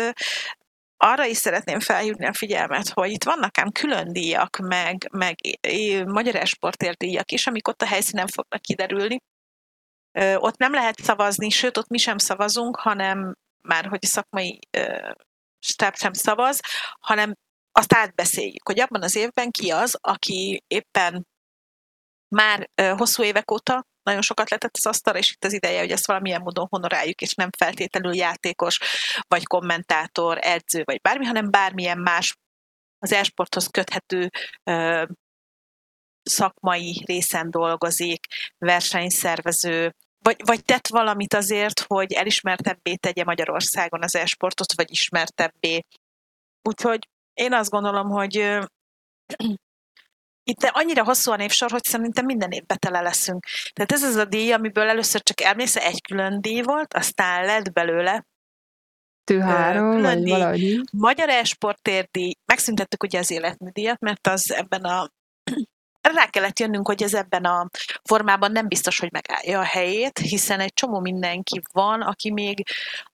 arra 1.03 1.25
is 1.25 1.37
szeretném 1.37 1.81
felhívni 1.81 2.27
a 2.27 2.33
figyelmet, 2.33 2.89
hogy 2.89 3.11
itt 3.11 3.25
vannak 3.25 3.59
ám 3.59 3.71
külön 3.71 4.13
díjak, 4.13 4.57
meg, 4.57 5.09
meg 5.13 5.37
magyar 6.07 6.35
esportért 6.35 6.99
díjak 6.99 7.33
is, 7.33 7.47
amik 7.47 7.69
ott 7.69 7.83
a 7.83 7.87
helyszínen 7.87 8.27
fognak 8.27 8.61
kiderülni. 8.61 9.19
Ott 10.35 10.57
nem 10.57 10.73
lehet 10.73 10.99
szavazni, 10.99 11.51
sőt, 11.51 11.77
ott 11.77 11.89
mi 11.89 11.99
sem 11.99 12.19
szavazunk, 12.19 12.77
hanem 12.77 13.35
már, 13.63 13.87
hogy 13.87 13.99
a 14.03 14.07
szakmai 14.07 14.59
stáb 15.59 15.97
sem 15.97 16.13
szavaz, 16.13 16.61
hanem 17.01 17.35
azt 17.73 17.95
átbeszéljük, 17.95 18.67
hogy 18.67 18.81
abban 18.81 19.03
az 19.03 19.17
évben 19.17 19.51
ki 19.51 19.71
az, 19.71 19.99
aki 20.01 20.65
éppen 20.67 21.27
már 22.29 22.71
hosszú 22.97 23.23
évek 23.23 23.51
óta 23.51 23.87
nagyon 24.11 24.23
sokat 24.23 24.51
letett 24.51 24.77
az 24.77 24.87
asztalra, 24.87 25.19
és 25.19 25.31
itt 25.31 25.45
az 25.45 25.53
ideje, 25.53 25.81
hogy 25.81 25.91
ezt 25.91 26.07
valamilyen 26.07 26.41
módon 26.41 26.67
honoráljuk, 26.71 27.21
és 27.21 27.35
nem 27.35 27.51
feltétlenül 27.59 28.15
játékos, 28.15 28.79
vagy 29.29 29.45
kommentátor, 29.45 30.39
edző, 30.41 30.83
vagy 30.85 31.01
bármi, 31.01 31.25
hanem 31.25 31.51
bármilyen 31.51 31.99
más 31.99 32.37
az 32.99 33.13
esporthoz 33.13 33.67
köthető 33.67 34.31
ö, 34.65 35.05
szakmai 36.23 37.03
részen 37.07 37.51
dolgozik, 37.51 38.27
versenyszervező, 38.59 39.95
vagy, 40.19 40.37
vagy 40.45 40.65
tett 40.65 40.87
valamit 40.87 41.35
azért, 41.35 41.81
hogy 41.81 42.13
elismertebbé 42.13 42.95
tegye 42.95 43.25
Magyarországon 43.25 44.03
az 44.03 44.15
esportot, 44.15 44.73
vagy 44.73 44.91
ismertebbé. 44.91 45.85
Úgyhogy 46.63 47.09
én 47.35 47.53
azt 47.53 47.71
gondolom, 47.71 48.09
hogy 48.09 48.59
itt 50.51 50.71
annyira 50.73 51.05
hosszú 51.05 51.31
a 51.33 51.37
névsor, 51.37 51.71
hogy 51.71 51.85
szerintem 51.85 52.25
minden 52.25 52.51
évben 52.51 52.79
tele 52.79 53.01
leszünk. 53.01 53.47
Tehát 53.73 53.93
ez 53.93 54.03
az 54.03 54.15
a 54.15 54.25
díj, 54.25 54.53
amiből 54.53 54.89
először 54.89 55.23
csak 55.23 55.41
elmész, 55.41 55.77
egy 55.77 56.03
külön 56.03 56.41
díj 56.41 56.63
volt, 56.63 56.95
aztán 56.95 57.45
lett 57.45 57.73
belőle 57.73 58.25
három, 59.39 60.03
vagy 60.03 60.29
valahogy. 60.29 60.81
Magyar 60.93 61.29
esportért 61.29 62.11
díj, 62.11 62.33
megszüntettük 62.45 63.03
ugye 63.03 63.19
az 63.19 63.31
életműdíjat, 63.31 64.01
mert 64.01 64.27
az 64.27 64.51
ebben 64.53 64.85
a 64.85 65.11
rá 66.15 66.27
kellett 66.27 66.59
jönnünk, 66.59 66.87
hogy 66.87 67.03
ez 67.03 67.15
ebben 67.15 67.45
a 67.45 67.69
formában 68.03 68.53
nem 68.53 68.69
biztos, 68.69 68.99
hogy 68.99 69.13
megállja 69.13 69.59
a 69.59 69.65
helyét, 69.65 70.19
hiszen 70.19 70.61
egy 70.61 70.73
csomó 70.73 71.01
mindenki 71.01 71.63
van, 71.73 72.01
aki 72.01 72.33
még 72.33 72.63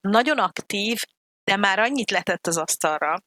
nagyon 0.01 0.39
aktív, 0.39 1.03
de 1.45 1.57
már 1.57 1.79
annyit 1.79 2.11
letett 2.11 2.47
az 2.47 2.57
asztalra, 2.57 3.23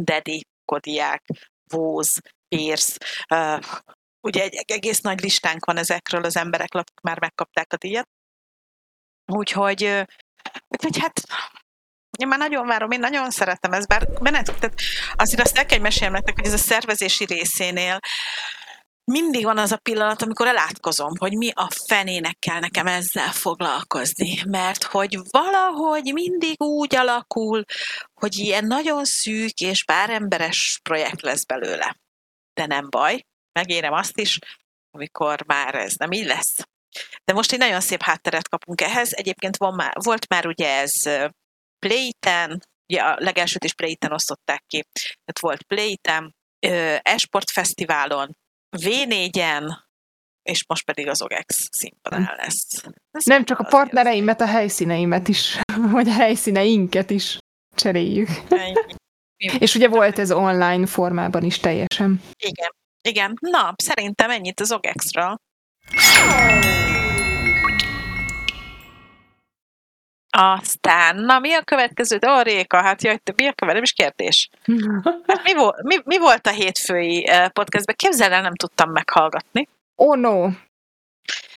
Dedi, 0.00 0.46
Kodiák, 0.64 1.24
Vóz, 1.64 2.20
Uh, 3.34 3.64
ugye 4.20 4.42
egy 4.42 4.64
egész 4.66 5.00
nagy 5.00 5.20
listánk 5.20 5.64
van 5.64 5.76
ezekről 5.76 6.24
az 6.24 6.36
emberek, 6.36 6.72
már 7.02 7.20
megkapták 7.20 7.72
a 7.72 7.76
díjat. 7.76 8.08
Úgyhogy, 9.32 10.04
úgyhogy 10.68 10.98
hát 10.98 11.22
én 12.18 12.28
már 12.28 12.38
nagyon 12.38 12.66
várom, 12.66 12.90
én 12.90 13.00
nagyon 13.00 13.30
szeretem 13.30 13.72
ezt, 13.72 13.88
bár 13.88 14.08
benne, 14.20 14.42
tehát 14.42 14.74
azért 15.12 15.42
azt 15.42 15.56
el 15.56 15.66
kell 15.66 15.78
mesélni 15.78 16.14
nektek, 16.14 16.34
hogy 16.34 16.46
ez 16.46 16.52
a 16.52 16.56
szervezési 16.56 17.24
részénél 17.24 17.98
mindig 19.04 19.44
van 19.44 19.58
az 19.58 19.72
a 19.72 19.76
pillanat, 19.76 20.22
amikor 20.22 20.46
elátkozom, 20.46 21.12
hogy 21.18 21.36
mi 21.36 21.50
a 21.54 21.70
fenének 21.86 22.36
kell 22.38 22.60
nekem 22.60 22.86
ezzel 22.86 23.32
foglalkozni, 23.32 24.42
mert 24.48 24.84
hogy 24.84 25.18
valahogy 25.30 26.12
mindig 26.12 26.62
úgy 26.62 26.94
alakul, 26.94 27.64
hogy 28.20 28.36
ilyen 28.36 28.64
nagyon 28.64 29.04
szűk 29.04 29.58
és 29.60 29.84
bár 29.84 30.10
emberes 30.10 30.80
projekt 30.82 31.22
lesz 31.22 31.44
belőle 31.44 31.96
de 32.54 32.66
nem 32.66 32.86
baj, 32.90 33.24
megérem 33.52 33.92
azt 33.92 34.18
is, 34.18 34.38
amikor 34.90 35.44
már 35.46 35.74
ez 35.74 35.94
nem 35.94 36.12
így 36.12 36.26
lesz. 36.26 36.66
De 37.24 37.32
most 37.32 37.52
egy 37.52 37.58
nagyon 37.58 37.80
szép 37.80 38.02
hátteret 38.02 38.48
kapunk 38.48 38.80
ehhez. 38.80 39.12
Egyébként 39.12 39.56
van 39.56 39.74
már, 39.74 39.92
volt 40.02 40.28
már 40.28 40.46
ugye 40.46 40.68
ez 40.68 40.92
Playten, 41.78 42.62
ugye 42.92 43.02
a 43.02 43.16
legelsőt 43.18 43.64
is 43.64 43.74
Playten 43.74 44.12
osztották 44.12 44.64
ki, 44.66 44.86
tehát 44.92 45.40
volt 45.40 45.62
Playten, 45.62 46.34
Esport 47.02 47.50
Fesztiválon, 47.50 48.36
V4-en, 48.76 49.78
és 50.42 50.64
most 50.66 50.84
pedig 50.84 51.08
az 51.08 51.22
OGEX 51.22 51.68
színpadán 51.72 52.34
lesz. 52.36 52.84
Ez 53.10 53.24
Nem 53.24 53.44
csak 53.44 53.58
a 53.58 53.64
partnereimet, 53.64 54.40
a 54.40 54.46
helyszíneimet 54.46 55.28
is, 55.28 55.60
vagy 55.92 56.08
a 56.08 56.12
helyszíneinket 56.12 57.10
is 57.10 57.38
cseréljük. 57.74 58.28
Ennyi. 58.48 58.98
És 59.58 59.74
ugye 59.74 59.88
volt 59.88 60.18
ez 60.18 60.32
online 60.32 60.86
formában 60.86 61.44
is 61.44 61.58
teljesen. 61.58 62.22
Igen. 62.38 62.70
Igen. 63.02 63.38
Na, 63.40 63.74
szerintem 63.76 64.30
ennyit 64.30 64.60
az 64.60 64.72
OGEX-ről. 64.72 65.36
Aztán, 70.32 71.16
na 71.16 71.38
mi 71.38 71.52
a 71.52 71.62
következő? 71.62 72.18
Ó, 72.26 72.30
oh, 72.30 72.42
Réka, 72.42 72.82
hát 72.82 73.02
jaj, 73.02 73.18
mi 73.36 73.46
a 73.46 73.52
következő? 73.52 73.82
is 73.82 73.92
kérdés. 73.92 74.48
Hát 75.26 75.42
mi, 75.42 75.54
vo- 75.54 75.82
mi, 75.82 75.96
mi, 76.04 76.18
volt 76.18 76.46
a 76.46 76.50
hétfői 76.50 77.26
eh, 77.26 77.48
podcastben? 77.48 77.96
Képzeld 77.98 78.32
el, 78.32 78.42
nem 78.42 78.54
tudtam 78.54 78.90
meghallgatni. 78.90 79.68
Oh 79.94 80.16
no! 80.16 80.48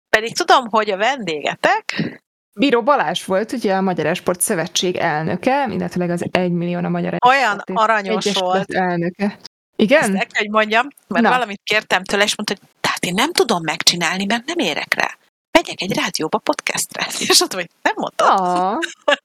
Pedig 0.09 0.37
tudom, 0.37 0.69
hogy 0.69 0.91
a 0.91 0.97
vendégetek 0.97 2.21
Bíró 2.59 2.83
Balázs 2.83 3.25
volt 3.25 3.53
ugye 3.53 3.75
a 3.75 3.81
Magyar 3.81 4.07
Esport 4.07 4.41
Szövetség 4.41 4.97
elnöke, 4.97 5.67
illetve 5.71 6.13
az 6.13 6.25
egy 6.31 6.53
millió 6.53 6.79
a 6.79 6.89
Magyar 6.89 7.17
Olyan 7.27 7.63
aranyos 7.67 8.39
volt. 8.39 8.73
elnöke. 8.73 9.39
Igen? 9.77 10.03
Ezt 10.03 10.11
el 10.11 10.27
kell, 10.27 10.43
hogy 10.43 10.51
mondjam, 10.51 10.89
mert 11.09 11.25
Na. 11.25 11.31
valamit 11.31 11.61
kértem 11.65 12.05
tőle, 12.05 12.23
és 12.23 12.37
mondta, 12.37 12.55
hogy 12.59 12.69
tehát 12.81 13.05
én 13.05 13.15
nem 13.15 13.33
tudom 13.33 13.63
megcsinálni, 13.63 14.25
mert 14.25 14.45
nem 14.45 14.59
érek 14.59 14.95
rá. 14.95 15.17
Megyek 15.51 15.81
egy 15.81 15.95
rádióba 15.95 16.39
podcastre. 16.39 17.07
És 17.29 17.41
ott 17.41 17.53
hogy 17.53 17.71
nem 17.83 17.95
mondtad. 17.97 18.41
Ah. 18.41 18.79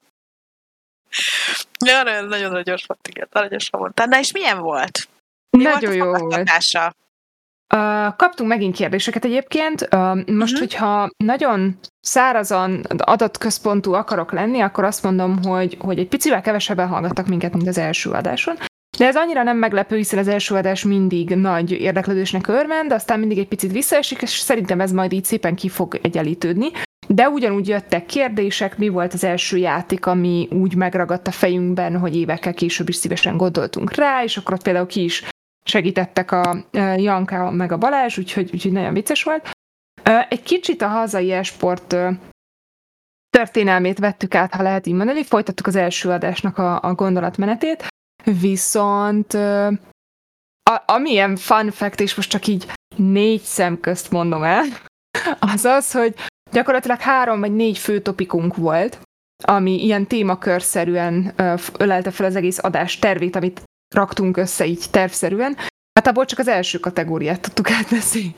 ja, 1.86 2.04
nagyon 2.04 2.26
nagyon 2.26 2.52
volt, 2.52 3.08
igen, 3.08 3.28
nagyon 3.32 3.60
volt. 3.72 4.06
Na 4.06 4.20
és 4.20 4.32
milyen 4.32 4.60
volt? 4.60 5.10
Mi 5.58 5.64
nagyon 5.64 5.98
volt 5.98 6.20
jó 6.20 6.28
volt. 6.28 6.50
Kaptunk 8.16 8.50
megint 8.50 8.76
kérdéseket 8.76 9.26
egyébként. 9.26 9.88
Most, 10.26 10.28
uh-huh. 10.28 10.60
hogyha 10.60 11.10
nagyon 11.24 11.78
szárazan 12.00 12.86
adatközpontú 12.98 13.94
akarok 13.94 14.32
lenni, 14.32 14.60
akkor 14.60 14.84
azt 14.84 15.04
mondom, 15.04 15.44
hogy, 15.44 15.78
hogy 15.80 16.00
egy 16.00 16.08
picivel 16.08 16.42
kevesebben 16.42 16.88
hallgattak 16.88 17.28
minket, 17.28 17.54
mint 17.54 17.68
az 17.68 17.78
első 17.78 18.10
adáson. 18.10 18.56
De 18.98 19.06
ez 19.06 19.16
annyira 19.16 19.44
nem 19.44 19.58
meglepő, 19.58 19.96
hiszen 19.96 20.20
az 20.20 20.28
első 20.28 20.56
adás 20.56 20.84
mindig 20.84 21.30
nagy 21.30 21.72
érdeklődésnek 21.72 22.48
örvend, 22.48 22.90
de 22.90 22.96
aztán 22.96 23.20
mindig 23.20 23.38
egy 23.38 23.48
picit 23.48 23.72
visszaesik, 23.72 24.22
és 24.22 24.30
szerintem 24.30 24.82
ez 24.82 24.92
majd 24.92 25.14
így 25.14 25.26
szépen 25.26 25.56
ki 25.56 25.70
fog 25.70 26.00
egyenlítődni. 26.02 26.68
De 27.08 27.30
ugyanúgy 27.30 27.68
jöttek 27.68 28.06
kérdések, 28.06 28.78
mi 28.78 28.88
volt 28.88 29.14
az 29.14 29.24
első 29.24 29.58
játék, 29.58 30.06
ami 30.06 30.48
úgy 30.52 30.76
megragadt 30.76 31.28
a 31.28 31.32
fejünkben, 31.32 31.98
hogy 31.98 32.16
évekkel 32.16 32.54
később 32.54 32.90
is 32.90 32.96
szívesen 32.96 33.38
gondoltunk 33.38 33.94
rá, 33.94 34.24
és 34.24 34.38
akkor 34.38 34.54
ott 34.54 34.64
például 34.64 34.86
ki 34.86 35.04
is 35.04 35.24
segítettek 35.70 36.32
a 36.32 36.66
Janka 36.96 37.52
meg 37.52 37.72
a 37.72 37.78
Balázs, 37.78 38.18
úgyhogy, 38.18 38.50
úgyhogy 38.54 38.72
nagyon 38.72 38.94
vicces 38.94 39.24
volt. 39.24 39.50
Egy 40.30 40.44
kicsit 40.44 40.82
a 40.82 40.88
hazai 40.88 41.32
esport 41.32 41.96
történelmét 43.30 44.00
vettük 44.00 44.36
át, 44.36 44.54
ha 44.54 44.64
lehet 44.64 44.86
így 44.86 44.94
mondani, 44.94 45.24
folytattuk 45.24 45.68
az 45.68 45.76
első 45.76 46.10
adásnak 46.10 46.58
a, 46.58 46.82
a 46.82 46.94
gondolatmenetét, 46.94 47.88
viszont 48.24 49.34
a, 50.70 50.84
amilyen 50.86 51.36
fun 51.36 51.72
fact, 51.72 52.00
és 52.00 52.16
most 52.16 52.30
csak 52.30 52.48
így 52.48 52.72
négy 52.96 53.42
szem 53.42 53.80
közt 53.80 54.12
mondom 54.12 54.44
el, 54.44 54.64
az 55.54 55.66
az, 55.66 55.92
hogy 55.92 56.16
gyakorlatilag 56.52 57.00
három 57.00 57.40
vagy 57.40 57.56
négy 57.56 57.78
fő 57.78 58.02
topikunk 58.02 58.56
volt, 58.56 59.00
ami 59.44 59.84
ilyen 59.84 60.08
témakörszerűen 60.08 61.34
ölelte 61.78 62.12
fel 62.12 62.26
az 62.26 62.36
egész 62.36 62.64
adás 62.64 63.00
tervét, 63.00 63.36
amit 63.36 63.64
raktunk 63.96 64.38
össze 64.38 64.66
így 64.66 64.86
tervszerűen, 64.92 65.58
Hát 66.00 66.08
abból 66.08 66.26
csak 66.26 66.40
az 66.40 66.48
első 66.48 66.80
kategóriát 66.80 67.42
tudtuk 67.42 67.70
átbeszélni. 67.70 68.34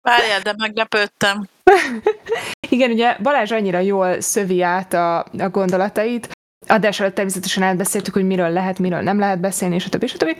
Várjál, 0.00 0.40
de 0.40 0.54
meglepődtem. 0.58 1.48
Igen, 2.68 2.90
ugye 2.90 3.16
Balázs 3.22 3.50
annyira 3.50 3.78
jól 3.78 4.20
szövi 4.20 4.62
át 4.62 4.92
a, 4.92 5.18
a 5.18 5.48
gondolatait, 5.50 6.30
adás 6.66 7.00
előtt 7.00 7.14
természetesen 7.14 7.62
átbeszéltük, 7.62 8.14
hogy 8.14 8.26
miről 8.26 8.50
lehet, 8.50 8.78
miről 8.78 9.00
nem 9.00 9.18
lehet 9.18 9.40
beszélni, 9.40 9.74
és 9.74 9.86
a 9.86 9.88
többi, 9.88 10.04
és 10.04 10.14
a 10.14 10.16
többi. 10.16 10.36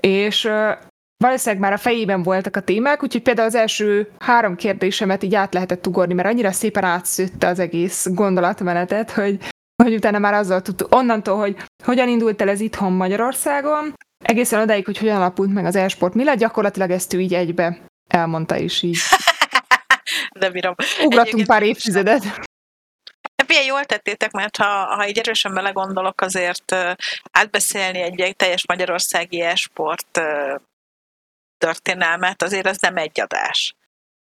És 0.00 0.44
uh, 0.44 0.72
valószínűleg 1.16 1.62
már 1.62 1.72
a 1.72 1.78
fejében 1.78 2.22
voltak 2.22 2.56
a 2.56 2.60
témák, 2.60 3.02
úgyhogy 3.02 3.22
például 3.22 3.48
az 3.48 3.54
első 3.54 4.10
három 4.18 4.56
kérdésemet 4.56 5.22
így 5.22 5.34
át 5.34 5.54
lehetett 5.54 5.86
ugorni, 5.86 6.14
mert 6.14 6.28
annyira 6.28 6.52
szépen 6.52 6.84
átszőtte 6.84 7.46
az 7.46 7.58
egész 7.58 8.06
gondolatmenetet, 8.10 9.10
hogy, 9.10 9.38
hogy 9.82 9.94
utána 9.94 10.18
már 10.18 10.34
azzal 10.34 10.62
tudtuk, 10.62 10.94
onnantól, 10.94 11.36
hogy 11.38 11.56
hogyan 11.84 12.08
indult 12.08 12.42
el 12.42 12.48
ez 12.48 12.60
itthon 12.60 12.92
Magyarországon, 12.92 13.94
egészen 14.24 14.60
odáig, 14.60 14.84
hogy 14.84 14.98
hogyan 14.98 15.16
alapult 15.16 15.52
meg 15.52 15.64
az 15.64 15.76
e-sport, 15.76 16.14
mi 16.14 16.24
lett, 16.24 16.38
gyakorlatilag 16.38 16.90
ezt 16.90 17.12
ő 17.12 17.20
így 17.20 17.34
egybe 17.34 17.78
elmondta 18.08 18.56
is 18.56 18.82
így. 18.82 18.98
De 20.40 20.50
bírom. 20.50 20.74
Ugratunk 21.04 21.46
pár 21.46 21.62
évtizedet. 21.62 22.22
Milyen 23.46 23.64
jól 23.64 23.84
tettétek, 23.84 24.30
mert 24.30 24.56
ha, 24.56 24.94
ha 24.94 25.08
így 25.08 25.18
erősen 25.18 25.54
belegondolok, 25.54 26.20
azért 26.20 26.76
átbeszélni 27.30 28.00
egy 28.00 28.36
teljes 28.36 28.66
magyarországi 28.66 29.40
e-sport 29.40 30.20
történelmet, 31.58 32.42
azért 32.42 32.66
az 32.66 32.78
nem 32.78 32.96
egy 32.96 33.20
adás. 33.20 33.74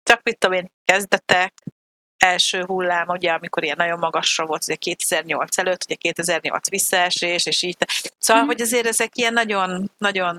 Csak 0.03 0.21
mit 0.23 0.37
tudom 0.37 0.57
én, 0.57 0.71
kezdetek, 0.85 1.53
első 2.17 2.63
hullám, 2.65 3.07
ugye, 3.07 3.31
amikor 3.31 3.63
ilyen 3.63 3.75
nagyon 3.77 3.99
magasra 3.99 4.45
volt, 4.45 4.63
ugye 4.63 4.75
2008 4.75 5.57
előtt, 5.57 5.83
ugye 5.83 5.95
2008 5.95 6.69
visszaesés, 6.69 7.45
és 7.45 7.63
így. 7.63 7.77
Szóval, 8.17 8.43
mm. 8.43 8.45
hogy 8.45 8.61
azért 8.61 8.85
ezek 8.85 9.17
ilyen 9.17 9.33
nagyon, 9.33 9.91
nagyon 9.97 10.35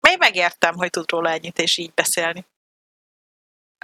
még 0.00 0.18
megértem, 0.18 0.74
hogy 0.74 0.90
tud 0.90 1.10
róla 1.10 1.30
ennyit, 1.30 1.58
és 1.58 1.76
így 1.76 1.92
beszélni. 1.94 2.44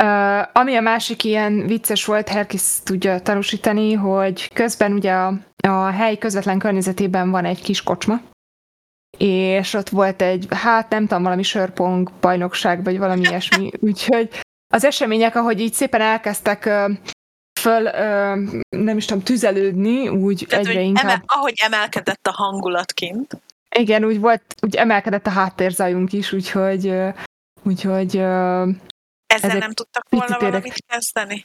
Uh, 0.02 0.56
ami 0.56 0.76
a 0.76 0.80
másik 0.80 1.24
ilyen 1.24 1.66
vicces 1.66 2.04
volt, 2.04 2.28
Herkis 2.28 2.62
tudja 2.84 3.20
tanúsítani, 3.20 3.92
hogy 3.92 4.52
közben 4.52 4.92
ugye 4.92 5.12
a, 5.12 5.32
a 5.68 5.90
hely 5.90 6.18
közvetlen 6.18 6.58
környezetében 6.58 7.30
van 7.30 7.44
egy 7.44 7.62
kis 7.62 7.82
kocsma, 7.82 8.20
és 9.18 9.74
ott 9.74 9.88
volt 9.88 10.22
egy, 10.22 10.46
hát 10.50 10.90
nem 10.90 11.06
tudom, 11.06 11.22
valami 11.22 11.42
sörpong 11.42 12.10
bajnokság, 12.20 12.84
vagy 12.84 12.98
valami 12.98 13.20
ilyesmi, 13.20 13.70
úgyhogy 13.88 14.40
az 14.74 14.85
események, 14.85 15.37
ahogy 15.37 15.61
így 15.61 15.72
szépen 15.72 16.00
elkezdtek 16.00 16.70
föl, 17.61 17.83
nem 18.68 18.96
is 18.96 19.04
tudom, 19.04 19.22
tüzelődni, 19.22 20.09
úgy 20.09 20.46
Tehát, 20.48 20.66
egyre 20.66 20.80
inkább. 20.80 21.04
Emel, 21.04 21.22
ahogy 21.26 21.54
emelkedett 21.62 22.26
a 22.26 22.33
hangulat 22.33 22.92
kint. 22.92 23.38
Igen, 23.76 24.04
úgy 24.04 24.20
volt, 24.20 24.42
úgy 24.62 24.74
emelkedett 24.74 25.26
a 25.26 25.30
háttérzajunk 25.30 26.12
is, 26.12 26.33
úgyhogy, 26.33 26.94
úgyhogy 27.62 28.16
ezzel 29.26 29.59
nem 29.59 29.72
tudtak 29.72 30.06
volna 30.09 30.38
valamit 30.38 30.85
kezdeni? 30.87 31.44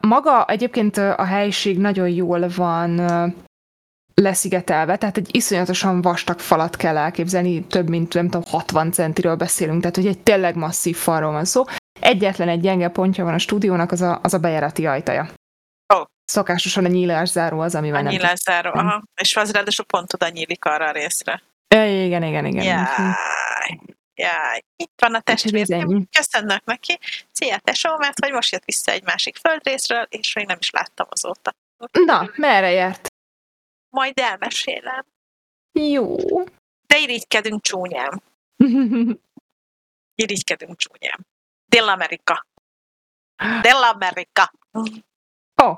Maga 0.00 0.44
egyébként 0.44 0.96
a 0.96 1.24
helység 1.24 1.78
nagyon 1.78 2.08
jól 2.08 2.48
van 2.56 3.00
leszigetelve, 4.14 4.96
tehát 4.96 5.16
egy 5.16 5.34
iszonyatosan 5.34 6.02
vastag 6.02 6.38
falat 6.38 6.76
kell 6.76 6.96
elképzelni, 6.96 7.66
több 7.66 7.88
mint 7.88 8.14
nem 8.14 8.28
tudom, 8.28 8.42
60 8.50 8.92
centiről 8.92 9.36
beszélünk, 9.36 9.80
tehát 9.80 9.96
hogy 9.96 10.06
egy 10.06 10.18
tényleg 10.18 10.56
masszív 10.56 10.96
falról 10.96 11.32
van 11.32 11.44
szó. 11.44 11.64
Egyetlen 12.00 12.48
egy 12.48 12.60
gyenge 12.60 12.88
pontja 12.88 13.24
van 13.24 13.34
a 13.34 13.38
stúdiónak, 13.38 13.92
az 13.92 14.00
a, 14.00 14.20
az 14.22 14.34
a 14.34 14.38
bejárati 14.38 14.86
ajtaja. 14.86 15.28
Oh. 15.94 16.06
Szokásosan 16.24 16.84
a 16.84 16.88
nyílászáró 16.88 17.60
az, 17.60 17.74
amivel 17.74 17.98
a 17.98 18.02
nem... 18.02 18.12
nyílászáró, 18.12 18.70
aha. 18.70 19.02
És 19.14 19.36
az 19.36 19.52
ráadásul 19.52 19.84
pont 19.84 20.12
oda 20.12 20.28
nyílik 20.28 20.64
arra 20.64 20.88
a 20.88 20.92
részre. 20.92 21.42
Igen, 21.68 22.22
igen, 22.22 22.44
igen. 22.44 22.64
Jaj, 22.64 23.80
jaj. 24.14 24.62
Itt 24.76 24.92
van 24.96 25.14
a 25.14 25.20
testvérem, 25.20 26.08
köszönök 26.10 26.64
neki. 26.64 26.98
Szia, 27.32 27.58
tesó, 27.58 27.96
mert 27.96 28.20
hogy 28.24 28.32
most 28.32 28.52
jött 28.52 28.64
vissza 28.64 28.92
egy 28.92 29.04
másik 29.04 29.36
földrészről, 29.36 30.06
és 30.08 30.34
még 30.34 30.46
nem 30.46 30.56
is 30.60 30.70
láttam 30.70 31.06
azóta. 31.10 31.54
Na, 32.06 32.30
merre 32.36 32.70
járt? 32.70 33.08
Majd 33.90 34.18
elmesélem. 34.18 35.04
Jó. 35.72 36.16
De 36.86 36.98
irigykedünk 36.98 37.62
csúnyám. 37.62 38.22
irigykedünk 40.22 40.76
csúnyám. 40.76 41.26
Dél-Amerika. 41.76 42.46
Dél-Amerika. 43.60 44.52
Oh. 45.62 45.76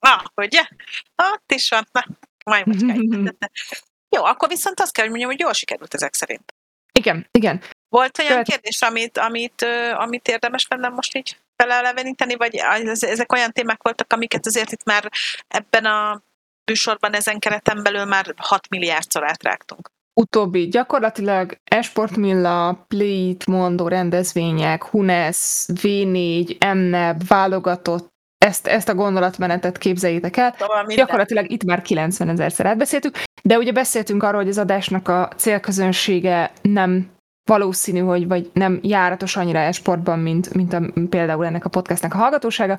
Na, 0.00 0.22
ugye? 0.36 0.68
Ott 1.16 1.52
is 1.52 1.68
van. 1.68 1.88
Na, 1.92 2.04
majd 2.44 2.66
Jó, 4.16 4.24
akkor 4.24 4.48
viszont 4.48 4.80
azt 4.80 4.92
kell, 4.92 5.02
hogy 5.04 5.10
mondjam, 5.10 5.30
hogy 5.30 5.40
jól 5.40 5.52
sikerült 5.52 5.94
ezek 5.94 6.14
szerint. 6.14 6.54
Igen, 6.92 7.28
igen. 7.30 7.62
Volt 7.88 8.18
olyan 8.18 8.30
Követ... 8.30 8.46
kérdés, 8.46 8.80
amit, 8.80 9.18
amit, 9.18 9.62
amit 9.94 10.28
érdemes 10.28 10.66
lenne 10.68 10.88
most 10.88 11.16
így 11.16 11.38
feleleveníteni, 11.56 12.34
vagy 12.34 12.56
ezek 13.00 13.32
olyan 13.32 13.52
témák 13.52 13.82
voltak, 13.82 14.12
amiket 14.12 14.46
azért 14.46 14.72
itt 14.72 14.84
már 14.84 15.10
ebben 15.48 15.84
a 15.84 16.22
műsorban 16.64 17.14
ezen 17.14 17.38
kereten 17.38 17.82
belül 17.82 18.04
már 18.04 18.34
6 18.36 18.68
milliárdszor 18.68 19.24
átrágtunk. 19.24 19.90
Utóbbi 20.14 20.68
gyakorlatilag 20.68 21.56
Esportmilla, 21.64 22.84
Play-t 22.88 23.46
mondó 23.46 23.88
rendezvények, 23.88 24.84
Hunes, 24.84 25.66
V4, 25.66 26.74
MNEB, 26.74 27.26
válogatott, 27.26 28.10
ezt, 28.38 28.66
ezt 28.66 28.88
a 28.88 28.94
gondolatmenetet 28.94 29.78
képzeljétek 29.78 30.36
el. 30.36 30.54
Szóval 30.58 30.86
Gyakorlatilag 30.86 31.50
itt 31.50 31.64
már 31.64 31.82
90 31.82 32.28
ezerszer 32.28 32.66
átbeszéltük, 32.66 33.22
de 33.42 33.58
ugye 33.58 33.72
beszéltünk 33.72 34.22
arról, 34.22 34.40
hogy 34.40 34.50
az 34.50 34.58
adásnak 34.58 35.08
a 35.08 35.28
célközönsége 35.36 36.52
nem 36.62 37.10
valószínű, 37.50 37.98
hogy 37.98 38.28
vagy 38.28 38.50
nem 38.52 38.78
járatos 38.82 39.36
annyira 39.36 39.58
esportban, 39.58 40.18
mint, 40.18 40.54
mint 40.54 40.72
a, 40.72 40.80
például 41.08 41.46
ennek 41.46 41.64
a 41.64 41.68
podcastnek 41.68 42.14
a 42.14 42.18
hallgatósága. 42.18 42.78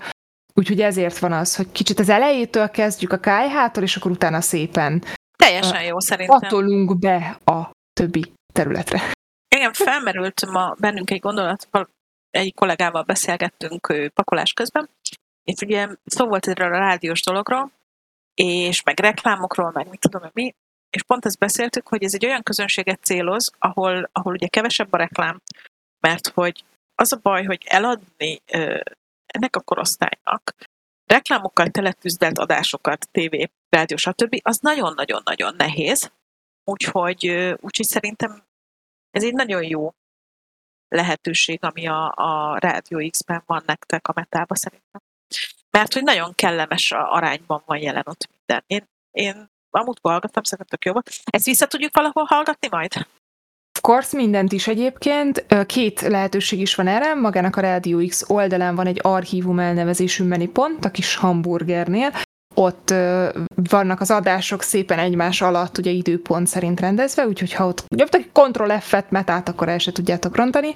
Úgyhogy 0.54 0.82
ezért 0.82 1.17
van 1.17 1.32
az, 1.32 1.56
hogy 1.56 1.72
kicsit 1.72 2.00
az 2.00 2.10
elejétől 2.10 2.69
kezdjük 2.69 3.12
a 3.12 3.17
KH-tól, 3.17 3.84
és 3.84 3.96
akkor 3.96 4.12
utána 4.12 4.41
szépen 4.41 5.04
Teljesen 5.45 5.84
jó 5.84 5.99
szerintem. 5.99 6.39
Atolunk 6.43 6.99
be 6.99 7.39
a 7.45 7.71
többi 7.93 8.34
területre. 8.53 9.01
Igen, 9.56 9.73
felmerült 9.73 10.45
ma 10.45 10.75
bennünk 10.79 11.12
egy 11.12 11.19
gondolat, 11.19 11.67
egy 12.29 12.53
kollégával 12.53 13.03
beszélgettünk 13.03 14.10
pakolás 14.13 14.53
közben, 14.53 14.89
és 15.43 15.62
ugye 15.62 15.88
szó 16.06 16.27
volt 16.27 16.47
erről 16.47 16.73
a 16.73 16.77
rádiós 16.77 17.21
dologról, 17.21 17.71
és 18.34 18.84
meg 18.84 18.99
reklámokról, 18.99 19.71
meg 19.73 19.89
mit 19.89 19.99
tudom 19.99 20.29
mi, 20.34 20.53
és 20.89 21.03
pont 21.03 21.25
ezt 21.25 21.38
beszéltük, 21.38 21.88
hogy 21.88 22.03
ez 22.03 22.13
egy 22.13 22.25
olyan 22.25 22.43
közönséget 22.43 23.03
céloz, 23.03 23.51
ahol, 23.60 24.10
ahol 24.12 24.34
ugye 24.34 24.47
kevesebb 24.47 24.93
a 24.93 24.97
reklám, 24.97 25.41
mert 25.99 26.27
hogy 26.27 26.63
az 26.95 27.13
a 27.13 27.19
baj, 27.21 27.45
hogy 27.45 27.63
eladni 27.65 28.41
ennek 29.25 29.56
a 29.56 29.62
korosztálynak 29.62 30.56
reklámokkal 31.06 31.70
teletűzdelt 31.70 32.38
adásokat, 32.38 33.10
tévé, 33.12 33.50
rádió, 33.70 33.98
stb., 33.98 34.39
az 34.42 34.58
nagyon-nagyon-nagyon 34.58 35.56
nehéz, 35.58 36.12
úgyhogy, 36.63 37.28
úgyhogy 37.60 37.86
szerintem 37.86 38.44
ez 39.12 39.24
egy 39.24 39.34
nagyon 39.34 39.63
jó 39.63 39.94
lehetőség, 40.88 41.63
ami 41.63 41.88
a, 41.88 42.13
a 42.16 42.58
Rádió 42.58 43.10
X-ben 43.10 43.44
van 43.46 43.63
nektek 43.66 44.08
a 44.08 44.13
metába 44.16 44.56
szerintem. 44.56 45.02
Mert 45.72 45.94
hogy 45.94 46.04
nagyon 46.04 46.36
kellemes 46.36 46.92
arányban 46.92 47.62
van 47.66 47.78
jelen 47.78 48.04
ott 48.06 48.30
minden. 48.36 48.63
Én, 48.68 48.88
én 49.12 49.52
amúgy 49.70 49.98
hallgattam, 50.02 50.44
szerintem 50.44 50.68
tök 50.68 50.86
jó 50.86 50.92
volt. 50.92 51.10
Ezt 51.24 51.46
vissza 51.46 51.68
tudjuk 51.68 51.96
valahol 51.96 52.24
hallgatni 52.24 52.68
majd? 52.72 53.08
Course, 53.82 54.18
mindent 54.18 54.52
is 54.52 54.68
egyébként. 54.68 55.46
Két 55.66 56.02
lehetőség 56.02 56.60
is 56.60 56.76
van 56.76 56.88
erre. 56.88 57.14
Magának 57.14 57.56
a 57.56 57.62
Radio 57.62 58.06
X 58.08 58.24
oldalán 58.28 58.76
van 58.76 58.88
egy 58.88 59.00
archívum 59.02 59.60
elnevezésű 59.60 60.24
menüpont 60.24 60.86
a 60.86 60.92
kis 60.92 61.16
hamburgernél. 61.16 62.12
Ott 62.56 62.94
vannak 63.70 64.02
az 64.02 64.12
adások 64.12 64.62
szépen 64.62 65.00
egymás 65.00 65.42
alatt, 65.42 65.78
ugye 65.78 65.92
időpont 65.92 66.48
szerint 66.48 66.80
rendezve, 66.80 67.28
úgyhogy 67.28 67.54
ha 67.54 67.68
ott 67.68 67.86
nyomtak 67.96 68.22
Ctrl 68.32 68.72
F-et, 68.80 69.12
metát, 69.12 69.50
akkor 69.50 69.70
el 69.70 69.78
se 69.78 69.92
tudjátok 69.92 70.36
rontani. 70.36 70.74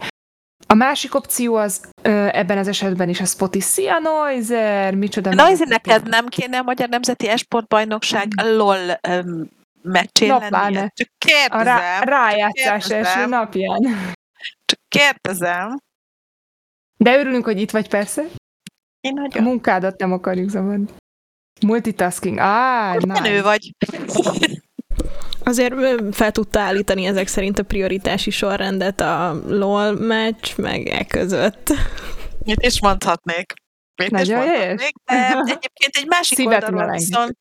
A 0.68 0.74
másik 0.74 1.16
opció 1.16 1.56
az 1.56 1.82
ö, 2.02 2.28
ebben 2.32 2.58
az 2.58 2.68
esetben 2.68 3.10
is 3.10 3.22
a 3.22 3.26
Spotify. 3.26 3.88
a 3.88 4.00
Noiser, 4.00 4.96
micsoda. 4.96 5.34
Noiser, 5.34 5.68
neked 5.68 6.10
nem 6.10 6.26
kéne 6.28 6.58
a 6.58 6.64
Magyar 6.64 6.90
Nemzeti 6.90 7.28
Esportbajnokság. 7.28 8.28
LOL 8.56 9.00
um, 9.10 9.50
meccsén 9.88 10.38
lennie? 10.50 10.92
Csak 10.96 11.10
kérdezem. 11.18 11.60
A 11.60 11.64
rá, 11.64 12.00
rájátszás 12.00 12.90
első 12.90 13.26
napján. 13.26 14.14
Csak 14.66 14.80
kérdezem. 14.88 15.78
De 16.98 17.18
örülünk, 17.18 17.46
hogy 17.46 17.62
itt 17.62 17.72
vagy 17.72 17.90
persze. 17.90 18.24
Én 19.00 19.14
nagyon. 19.14 19.44
A 19.44 19.48
munkádat 19.48 20.00
nem 20.00 20.12
akarjuk 20.12 20.50
zavarni. 20.50 20.86
Multitasking. 21.62 22.38
Á, 22.38 22.94
ah, 22.96 23.02
nice. 23.02 23.42
vagy. 23.42 23.72
Azért 25.44 25.76
fel 26.12 26.32
tudta 26.32 26.60
állítani 26.60 27.06
ezek 27.06 27.28
szerint 27.28 27.60
a 27.60 27.64
prioritási 27.64 28.30
sorrendet 28.30 29.02
a 29.02 29.42
LOL 29.46 29.92
meccs, 29.92 30.56
meg 30.56 30.88
e 30.88 31.06
között. 31.06 31.74
Mit 32.44 32.66
is 32.66 32.82
mondhatnék? 32.82 33.54
Mit 33.96 34.12
Nagyon 34.12 34.44
is 34.44 34.50
mondhatnék? 34.50 34.94
De 35.06 35.38
egyébként 35.38 35.96
egy 35.96 36.08
másik 36.08 36.38
Szívet 36.38 36.64
oldalról 36.64 36.92
viszont 36.92 37.38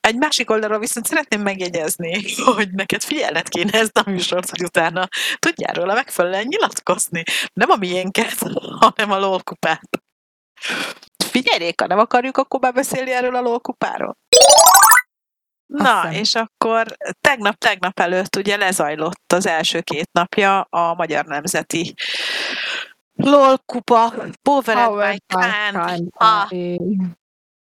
egy 0.00 0.16
másik 0.16 0.50
oldalról 0.50 0.78
viszont 0.78 1.06
szeretném 1.06 1.40
megjegyezni, 1.42 2.24
hogy 2.54 2.70
neked 2.70 3.02
figyelned 3.02 3.48
kéne 3.48 3.78
ezt 3.78 3.98
a 3.98 4.10
műsort, 4.10 4.50
hogy 4.50 4.62
utána 4.62 5.08
tudjál 5.38 5.74
róla 5.74 5.94
megfelelően 5.94 6.46
nyilatkozni. 6.46 7.22
Nem 7.52 7.70
a 7.70 7.76
miénket, 7.76 8.38
hanem 8.80 9.10
a 9.10 9.18
lolkupát. 9.18 9.88
Figyelj, 11.24 11.72
ha 11.76 11.86
nem 11.86 11.98
akarjuk, 11.98 12.36
akkor 12.36 12.72
beszélni 12.72 13.10
erről 13.10 13.34
a 13.36 13.40
lolkupáról. 13.40 14.16
Na, 15.66 15.96
Aztán. 15.96 16.12
és 16.12 16.34
akkor 16.34 16.96
tegnap-tegnap 17.20 18.00
előtt 18.00 18.36
ugye 18.36 18.56
lezajlott 18.56 19.32
az 19.32 19.46
első 19.46 19.80
két 19.80 20.08
napja 20.12 20.60
a 20.60 20.94
Magyar 20.94 21.24
Nemzeti 21.24 21.94
LOL 23.12 23.58
kupa, 23.66 24.14
Powered 24.42 25.12
by 25.12 25.20
Khan 25.26 26.12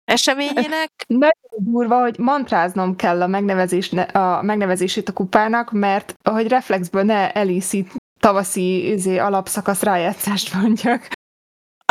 eseményének. 0.06 0.90
Nagyon 1.06 1.50
durva, 1.56 2.00
hogy 2.00 2.18
mantráznom 2.18 2.96
kell 2.96 3.22
a, 3.22 3.26
megnevezés, 3.26 3.92
a 4.12 4.42
megnevezését 4.42 5.08
a 5.08 5.12
kupának, 5.12 5.72
mert 5.72 6.14
ahogy 6.22 6.48
reflexből 6.48 7.02
ne 7.02 7.32
Elisi 7.32 7.86
tavaszi 8.20 8.92
izé, 8.92 9.18
alapszakasz 9.18 9.82
rájátszást 9.82 10.54
mondjak. 10.54 11.08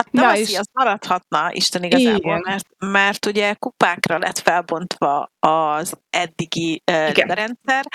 A 0.01 0.03
tavaszi 0.11 0.53
Na 0.53 0.59
az 0.59 0.67
maradhatna, 0.73 1.49
Isten 1.51 1.83
igazából, 1.83 2.39
mert, 2.39 2.65
mert 2.79 3.25
ugye 3.25 3.53
kupákra 3.53 4.17
lett 4.17 4.39
felbontva 4.39 5.29
az 5.39 5.93
eddigi 6.09 6.81
uh, 6.91 7.13
rendszer. 7.13 7.85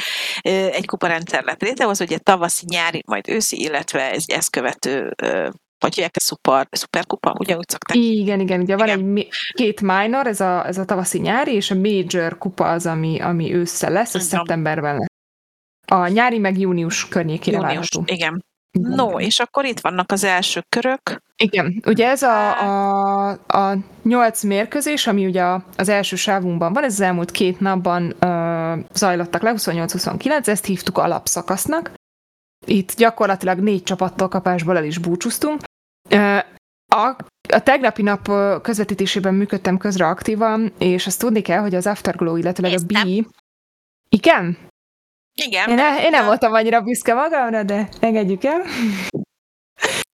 Uh, 0.45 0.53
egy 0.53 0.87
kuparendszer 0.87 1.45
lett 1.45 1.61
létrehoz, 1.61 2.01
ugye 2.01 2.19
tavaszi, 2.19 2.65
nyári, 2.69 3.03
majd 3.07 3.29
őszi, 3.29 3.61
illetve 3.61 4.11
egy 4.11 4.31
ezt 4.31 4.51
követő 4.51 5.15
uh, 5.23 5.49
vagy 5.81 5.95
hívják 5.95 6.17
ezt 6.17 6.27
szuper, 6.27 6.69
szuperkupa, 6.71 7.35
ugye 7.39 7.57
úgy 7.57 7.69
szokták? 7.69 7.97
Igen, 7.97 8.41
igen, 8.41 8.61
ugye 8.61 8.75
igen. 8.75 8.87
van 8.87 9.17
egy 9.17 9.29
két 9.53 9.81
minor, 9.81 10.27
ez 10.27 10.41
a, 10.41 10.67
ez 10.67 10.79
a 10.79 10.85
tavaszi-nyári, 10.85 11.55
és 11.55 11.71
a 11.71 11.75
major 11.75 12.39
kupa 12.39 12.71
az, 12.71 12.87
ami, 12.87 13.21
ami 13.21 13.55
ősszel 13.55 13.93
lesz, 13.93 14.15
ez 14.15 14.25
szeptemberben 14.25 14.95
lesz. 14.99 15.09
A 15.87 16.07
nyári 16.07 16.39
meg 16.39 16.59
június 16.59 17.09
környékére 17.09 17.57
június, 17.57 17.75
várható. 17.75 18.03
Igen. 18.15 18.45
Igen. 18.73 18.93
No, 18.93 19.21
és 19.21 19.39
akkor 19.39 19.65
itt 19.65 19.81
vannak 19.81 20.13
az 20.13 20.25
első 20.25 20.63
körök. 20.69 21.23
Igen, 21.37 21.83
ugye 21.87 22.09
ez 22.09 22.23
a, 22.23 22.61
a, 22.61 23.29
a 23.47 23.77
nyolc 24.03 24.43
mérkőzés, 24.43 25.07
ami 25.07 25.27
ugye 25.27 25.45
az 25.77 25.89
első 25.89 26.17
sávunkban 26.17 26.73
van, 26.73 26.85
ez 26.85 26.93
az 26.93 27.01
elmúlt 27.01 27.31
két 27.31 27.61
napban 27.61 28.15
uh, 28.21 28.79
zajlottak 28.95 29.43
le, 29.43 29.53
28-29, 29.57 30.47
ezt 30.47 30.65
hívtuk 30.65 30.99
alapszakasznak. 30.99 31.93
Itt 32.67 32.95
gyakorlatilag 32.95 33.59
négy 33.59 33.83
csapattól 33.83 34.29
kapásból 34.29 34.77
el 34.77 34.85
is 34.85 34.99
búcsúztunk. 34.99 35.61
A, 36.93 37.17
a 37.49 37.63
tegnapi 37.63 38.03
nap 38.03 38.31
közvetítésében 38.63 39.35
működtem 39.35 39.79
közre 39.79 40.07
aktívan, 40.07 40.73
és 40.79 41.07
azt 41.07 41.19
tudni 41.19 41.43
kell, 41.43 41.61
hogy 41.61 41.75
az 41.75 41.87
Afterglow, 41.87 42.37
illetőleg 42.37 42.73
a 42.73 42.85
B... 42.87 43.27
Igen? 44.09 44.59
Igen. 45.35 45.69
Én, 45.69 45.75
ne, 45.75 46.03
én 46.03 46.11
nem 46.11 46.25
voltam 46.25 46.53
annyira 46.53 46.81
büszke 46.81 47.15
magamra, 47.15 47.63
de 47.63 47.89
engedjük 48.01 48.45
el. 48.45 48.63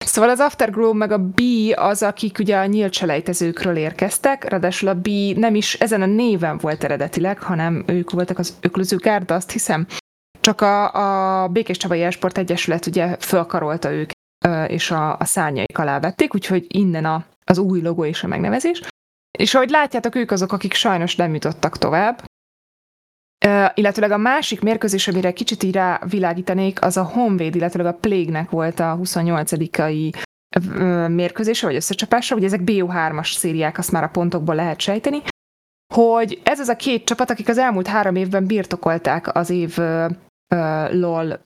Szóval 0.06 0.30
az 0.30 0.40
Afterglow 0.40 0.94
meg 0.94 1.12
a 1.12 1.18
B 1.18 1.42
az, 1.76 2.04
akik 2.04 2.40
ugye 2.40 2.58
a 2.58 2.66
nyílt 2.66 2.94
selejtezőkről 2.94 3.76
érkeztek, 3.76 4.44
ráadásul 4.44 4.90
a 4.90 4.96
B 4.96 5.08
nem 5.36 5.56
is 5.56 5.74
ezen 5.74 6.02
a 6.02 6.06
néven 6.06 6.58
volt 6.58 6.84
eredetileg, 6.84 7.42
hanem 7.42 7.84
ők 7.88 8.12
voltak 8.12 8.40
az 8.40 8.58
öklöző 8.62 8.98
gárda, 8.98 9.36
azt 9.36 9.52
hiszem. 9.52 9.88
Csak 10.40 10.62
a, 10.62 11.44
a 11.44 11.48
Békés 11.48 11.78
Csabai 11.78 12.04
Esport 12.04 12.38
Egyesület 12.38 12.86
ugye 12.86 13.18
fölkarolta 13.20 13.92
őket 13.92 14.15
és 14.68 14.92
a, 14.92 15.18
a 15.18 15.26
szárnyaik 15.26 15.78
alá 15.78 16.00
vették, 16.00 16.34
úgyhogy 16.34 16.66
innen 16.68 17.06
a, 17.06 17.26
az 17.44 17.58
új 17.58 17.82
logó 17.82 18.06
és 18.06 18.24
a 18.24 18.28
megnevezés. 18.28 18.82
És 19.38 19.54
ahogy 19.56 19.70
látjátok, 19.70 20.16
ők 20.16 20.32
azok, 20.32 20.52
akik 20.52 20.74
sajnos 20.74 21.16
nem 21.16 21.34
jutottak 21.34 21.78
tovább. 21.78 22.24
Uh, 23.46 23.70
illetőleg 23.74 24.12
a 24.12 24.18
másik 24.18 24.62
mérkőzés, 24.62 25.08
amire 25.08 25.34
kicsit 25.34 25.64
így 25.64 25.74
rávilágítanék, 25.74 26.84
az 26.84 26.98
a 26.98 27.04
Honvéd, 27.04 27.56
illetőleg 27.56 27.94
a 27.94 27.98
Plague-nek 27.98 28.50
volt 28.50 28.80
a 28.80 29.00
28-ai 29.04 30.14
uh, 30.60 31.10
mérkőzése, 31.10 31.66
vagy 31.66 31.76
összecsapása, 31.76 32.36
ugye 32.36 32.46
ezek 32.46 32.62
BO3-as 32.64 33.36
szériák, 33.38 33.78
azt 33.78 33.92
már 33.92 34.04
a 34.04 34.10
pontokból 34.10 34.56
lehet 34.56 34.80
sejteni, 34.80 35.22
hogy 35.94 36.42
ez 36.44 36.60
az 36.60 36.68
a 36.68 36.76
két 36.76 37.06
csapat, 37.06 37.30
akik 37.30 37.50
az 37.50 37.58
elmúlt 37.58 37.88
három 37.88 38.16
évben 38.16 38.46
birtokolták 38.46 39.36
az 39.36 39.50
év 39.50 39.78
uh, 39.78 40.12
LOL 40.92 41.46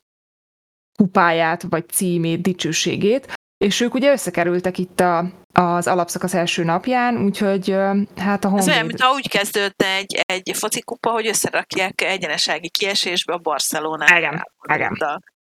kupáját, 1.00 1.66
vagy 1.70 1.90
címét, 1.90 2.42
dicsőségét, 2.42 3.34
és 3.58 3.82
ők 3.82 3.94
ugye 3.94 4.12
összekerültek 4.12 4.78
itt 4.78 5.00
a, 5.00 5.26
az 5.54 5.88
alapszakasz 5.88 6.34
első 6.34 6.64
napján, 6.64 7.24
úgyhogy 7.24 7.76
hát 8.18 8.46
a 8.46 8.48
Honvéd... 8.48 8.68
Ez 8.68 8.74
olyan, 8.74 8.86
mintha 8.86 9.14
úgy 9.14 9.30
kezdődne 9.30 9.96
egy, 9.96 10.20
egy 10.26 10.52
focikupa, 10.54 11.10
hogy 11.12 11.28
összerakják 11.28 12.02
egyenesági 12.02 12.70
kiesésbe 12.70 13.34
a 13.34 13.38
Barcelonát. 13.38 14.18
Igen, 14.18 14.44
igen. 14.74 14.98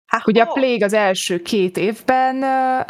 Hát, 0.07 0.27
Ugye 0.27 0.43
a 0.43 0.53
Plague 0.53 0.85
az 0.85 0.93
első 0.93 1.43
két 1.43 1.77
évben 1.77 2.45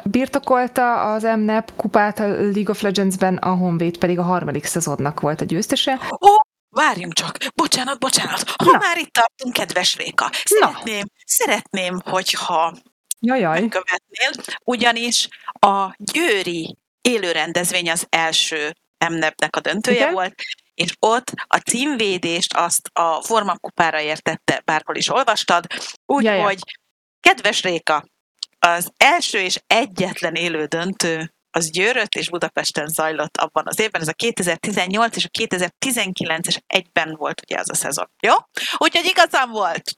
birtokolta 0.04 1.12
az 1.12 1.22
MNEP 1.22 1.72
kupát 1.76 2.18
a 2.18 2.26
League 2.26 2.70
of 2.70 2.80
Legends-ben, 2.80 3.36
a 3.36 3.54
Honvéd 3.54 3.98
pedig 3.98 4.18
a 4.18 4.22
harmadik 4.22 4.64
szezonnak 4.64 5.20
volt 5.20 5.40
a 5.40 5.44
győztese. 5.44 5.98
Ó, 6.10 6.28
Várjunk 6.76 7.12
csak, 7.12 7.36
bocsánat, 7.54 7.98
bocsánat, 7.98 8.42
ha 8.56 8.64
Na. 8.64 8.78
már 8.78 8.98
itt 8.98 9.12
tartunk, 9.12 9.52
kedves 9.54 9.96
Réka, 9.96 10.30
szeretném. 10.44 11.04
Szeretném 11.31 12.01
hogyha 12.05 12.75
Jajaj. 13.21 13.61
megkövetnél, 13.61 14.31
ugyanis 14.64 15.29
a 15.53 15.95
győri 15.99 16.77
élőrendezvény 17.01 17.90
az 17.90 18.07
első 18.09 18.75
MNEP-nek 19.09 19.57
a 19.57 19.61
döntője 19.61 20.01
Igen? 20.01 20.12
volt, 20.12 20.35
és 20.75 20.95
ott 20.99 21.33
a 21.47 21.57
címvédést 21.57 22.55
azt 22.55 22.90
a 22.93 23.23
formakupára 23.23 24.01
értette, 24.01 24.62
bárhol 24.64 24.97
is 24.97 25.09
olvastad, 25.09 25.64
úgyhogy 26.07 26.59
kedves 27.21 27.62
Réka, 27.62 28.05
az 28.59 28.93
első 28.97 29.38
és 29.38 29.61
egyetlen 29.66 30.35
élő 30.35 30.64
döntő 30.64 31.35
az 31.51 31.71
Győrött 31.71 32.14
és 32.14 32.31
Budapesten 32.31 32.87
zajlott 32.88 33.37
abban 33.37 33.64
az 33.66 33.81
évben, 33.81 34.01
ez 34.01 34.09
a 34.09 34.12
2018 34.12 35.16
és 35.16 35.25
a 35.25 35.38
2019-es 35.38 36.57
egyben 36.66 37.14
volt 37.14 37.40
ugye 37.43 37.59
az 37.59 37.71
a 37.71 37.75
szezon. 37.75 38.11
Jó? 38.21 38.35
Úgyhogy 38.77 39.05
igazán 39.05 39.51
volt. 39.51 39.97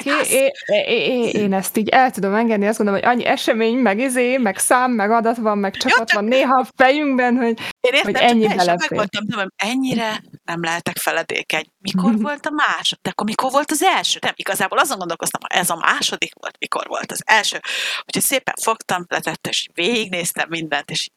Oké, 0.00 0.52
okay, 0.66 0.78
én, 0.78 1.28
én, 1.28 1.52
ezt 1.52 1.76
így 1.76 1.88
el 1.88 2.10
tudom 2.10 2.34
engedni, 2.34 2.66
azt 2.66 2.76
gondolom, 2.76 3.02
hogy 3.02 3.10
annyi 3.10 3.24
esemény, 3.24 3.76
meg 3.76 3.98
izé, 3.98 4.36
meg 4.36 4.58
szám, 4.58 4.90
meg 4.90 5.10
adat 5.10 5.36
van, 5.36 5.58
meg 5.58 5.76
csapat 5.76 6.12
Jó, 6.12 6.18
van 6.20 6.28
néha 6.28 6.58
a 6.58 6.66
fejünkben, 6.76 7.36
hogy, 7.36 7.58
én 7.80 7.92
értem, 7.92 8.12
hogy 8.12 8.22
ennyi 8.22 8.46
belefér. 8.46 8.76
Meg 8.78 8.98
voltam, 8.98 9.24
nem, 9.26 9.48
ennyire 9.56 10.22
nem 10.44 10.62
lehetek 10.62 10.96
feledékeny. 10.96 11.64
Mikor 11.78 12.10
mm-hmm. 12.10 12.22
volt 12.22 12.46
a 12.46 12.50
második? 12.50 13.02
De 13.02 13.10
akkor 13.10 13.26
mikor 13.26 13.50
volt 13.50 13.70
az 13.70 13.82
első? 13.82 14.18
Nem, 14.22 14.32
igazából 14.36 14.78
azon 14.78 14.98
gondolkoztam, 14.98 15.40
hogy 15.48 15.58
ez 15.60 15.70
a 15.70 15.76
második 15.76 16.32
volt, 16.40 16.56
mikor 16.58 16.86
volt 16.86 17.12
az 17.12 17.22
első. 17.24 17.60
Úgyhogy 18.04 18.22
szépen 18.22 18.54
fogtam, 18.62 19.04
letett, 19.08 19.46
és 19.46 19.68
végignéztem 19.74 20.46
mindent, 20.48 20.90
és 20.90 21.08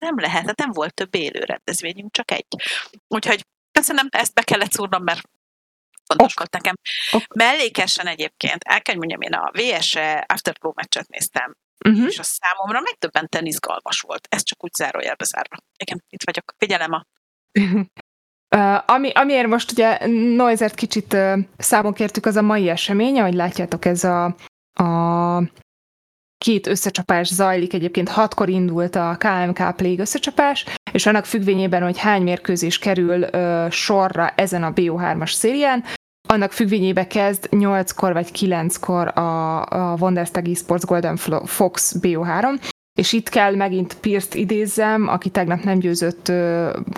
nem 0.00 0.18
lehet, 0.18 0.46
hát 0.46 0.58
nem 0.58 0.70
volt 0.72 0.94
több 0.94 1.14
élő 1.14 1.40
rendezvényünk, 1.40 2.12
csak 2.12 2.30
egy. 2.30 2.46
Úgyhogy 3.08 3.46
köszönöm, 3.72 4.08
ezt 4.10 4.34
be 4.34 4.42
kellett 4.42 4.72
szúrnom, 4.72 5.02
mert 5.02 5.28
fontos 6.06 6.34
volt 6.34 6.52
nekem. 6.52 6.74
Ok. 7.12 7.34
Mellékesen 7.34 8.06
egyébként, 8.06 8.62
el 8.62 8.82
kell 8.82 8.96
mondjam, 8.96 9.20
én 9.20 9.32
a 9.32 9.50
VSE 9.52 10.24
Afterglow 10.28 10.72
meccset 10.74 11.08
néztem, 11.08 11.54
uh-huh. 11.88 12.06
és 12.06 12.18
a 12.18 12.22
számomra 12.22 12.80
megdöbbenten 12.80 13.46
izgalmas 13.46 14.00
volt. 14.00 14.26
Ez 14.30 14.42
csak 14.42 14.64
úgy 14.64 14.72
zárójelbe 14.72 15.24
zárva. 15.24 15.56
Igen, 15.76 16.04
itt 16.08 16.24
vagyok. 16.24 16.54
Figyelem 16.58 16.92
a 16.92 17.06
Uh, 18.56 18.82
ami, 18.86 19.10
amiért 19.10 19.46
most 19.46 19.70
ugye 19.70 20.06
Noizert 20.36 20.74
kicsit 20.74 21.12
uh, 21.12 21.38
számon 21.56 21.92
kértük, 21.92 22.26
az 22.26 22.36
a 22.36 22.42
mai 22.42 22.68
esemény, 22.68 23.18
ahogy 23.18 23.34
látjátok, 23.34 23.84
ez 23.84 24.04
a, 24.04 24.24
a 24.72 25.42
két 26.38 26.66
összecsapás 26.66 27.28
zajlik, 27.28 27.72
egyébként 27.72 28.08
hatkor 28.08 28.48
indult 28.48 28.96
a 28.96 29.16
KMK 29.18 29.76
Plague 29.76 30.00
összecsapás, 30.00 30.66
és 30.92 31.06
annak 31.06 31.24
függvényében, 31.24 31.82
hogy 31.82 31.98
hány 31.98 32.22
mérkőzés 32.22 32.78
kerül 32.78 33.22
uh, 33.22 33.70
sorra 33.70 34.28
ezen 34.28 34.62
a 34.62 34.72
BO3-as 34.72 35.32
szérián, 35.32 35.84
annak 36.34 36.52
függvényébe 36.52 37.06
kezd 37.06 37.48
8-kor 37.50 38.12
vagy 38.12 38.28
9-kor 38.38 39.18
a, 39.18 39.62
a 39.62 39.96
Wonderstag 40.00 40.48
Esports 40.48 40.84
Golden 40.84 41.16
Fox 41.44 41.94
BO3, 42.00 42.60
és 42.98 43.12
itt 43.12 43.28
kell 43.28 43.54
megint 43.54 43.96
Pierce-t 44.00 44.34
idézzem, 44.34 45.08
aki 45.08 45.28
tegnap 45.28 45.62
nem 45.62 45.78
győzött 45.78 46.32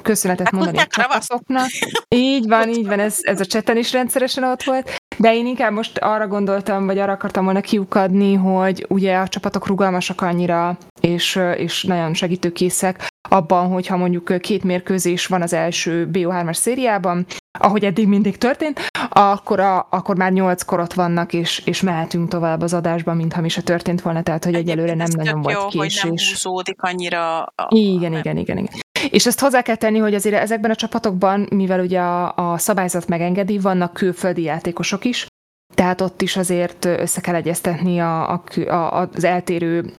köszönetet 0.02 0.46
hát 0.46 0.54
mondani 0.54 0.78
a 0.78 0.86
csapatoknak. 0.86 1.66
Így 2.08 2.48
van, 2.48 2.68
így 2.68 2.86
van, 2.86 3.00
ez, 3.00 3.18
ez 3.20 3.40
a 3.40 3.46
cseten 3.46 3.76
is 3.76 3.92
rendszeresen 3.92 4.44
ott 4.44 4.62
volt. 4.62 4.96
De 5.18 5.34
én 5.34 5.46
inkább 5.46 5.72
most 5.72 5.98
arra 5.98 6.26
gondoltam, 6.26 6.86
vagy 6.86 6.98
arra 6.98 7.12
akartam 7.12 7.44
volna 7.44 7.60
kiukadni, 7.60 8.34
hogy 8.34 8.86
ugye 8.88 9.16
a 9.16 9.28
csapatok 9.28 9.66
rugalmasak 9.66 10.20
annyira, 10.20 10.78
és, 11.00 11.40
és 11.56 11.84
nagyon 11.84 12.14
segítőkészek 12.14 13.06
abban, 13.28 13.68
hogyha 13.68 13.96
mondjuk 13.96 14.40
két 14.40 14.64
mérkőzés 14.64 15.26
van 15.26 15.42
az 15.42 15.52
első 15.52 16.08
BO3-as 16.12 16.54
szériában, 16.54 17.26
ahogy 17.58 17.84
eddig 17.84 18.08
mindig 18.08 18.38
történt, 18.38 18.80
akkor, 19.08 19.60
a, 19.60 19.86
akkor 19.90 20.16
már 20.16 20.32
nyolc 20.32 20.62
korot 20.62 20.94
vannak, 20.94 21.32
és, 21.32 21.62
és 21.64 21.80
mehetünk 21.80 22.28
tovább 22.28 22.62
az 22.62 22.74
adásban, 22.74 23.16
mintha 23.16 23.40
mi 23.40 23.48
se 23.48 23.62
történt 23.62 24.00
volna, 24.00 24.22
tehát 24.22 24.44
hogy 24.44 24.54
egyelőre 24.54 24.94
nem 24.94 25.08
nagyon 25.16 25.42
volt 25.42 25.54
jó, 25.54 25.66
késés. 25.66 26.00
hogy 26.00 26.10
nem 26.10 26.18
húzódik 26.28 26.82
annyira. 26.82 27.42
A, 27.42 27.66
igen, 27.68 28.10
nem. 28.10 28.20
igen, 28.20 28.36
igen, 28.36 28.58
igen. 28.58 28.74
És 29.10 29.26
ezt 29.26 29.40
hozzá 29.40 29.62
kell 29.62 29.76
tenni, 29.76 29.98
hogy 29.98 30.14
azért 30.14 30.36
ezekben 30.36 30.70
a 30.70 30.74
csapatokban, 30.74 31.46
mivel 31.50 31.80
ugye 31.80 32.00
a, 32.00 32.52
a 32.52 32.58
szabályzat 32.58 33.08
megengedi, 33.08 33.58
vannak 33.58 33.92
külföldi 33.92 34.42
játékosok 34.42 35.04
is, 35.04 35.26
tehát 35.74 36.00
ott 36.00 36.22
is 36.22 36.36
azért 36.36 36.84
össze 36.84 37.20
kell 37.20 37.34
egyeztetni 37.34 37.98
a, 38.00 38.30
a, 38.30 38.42
a, 38.68 39.08
az 39.14 39.24
eltérő 39.24 39.94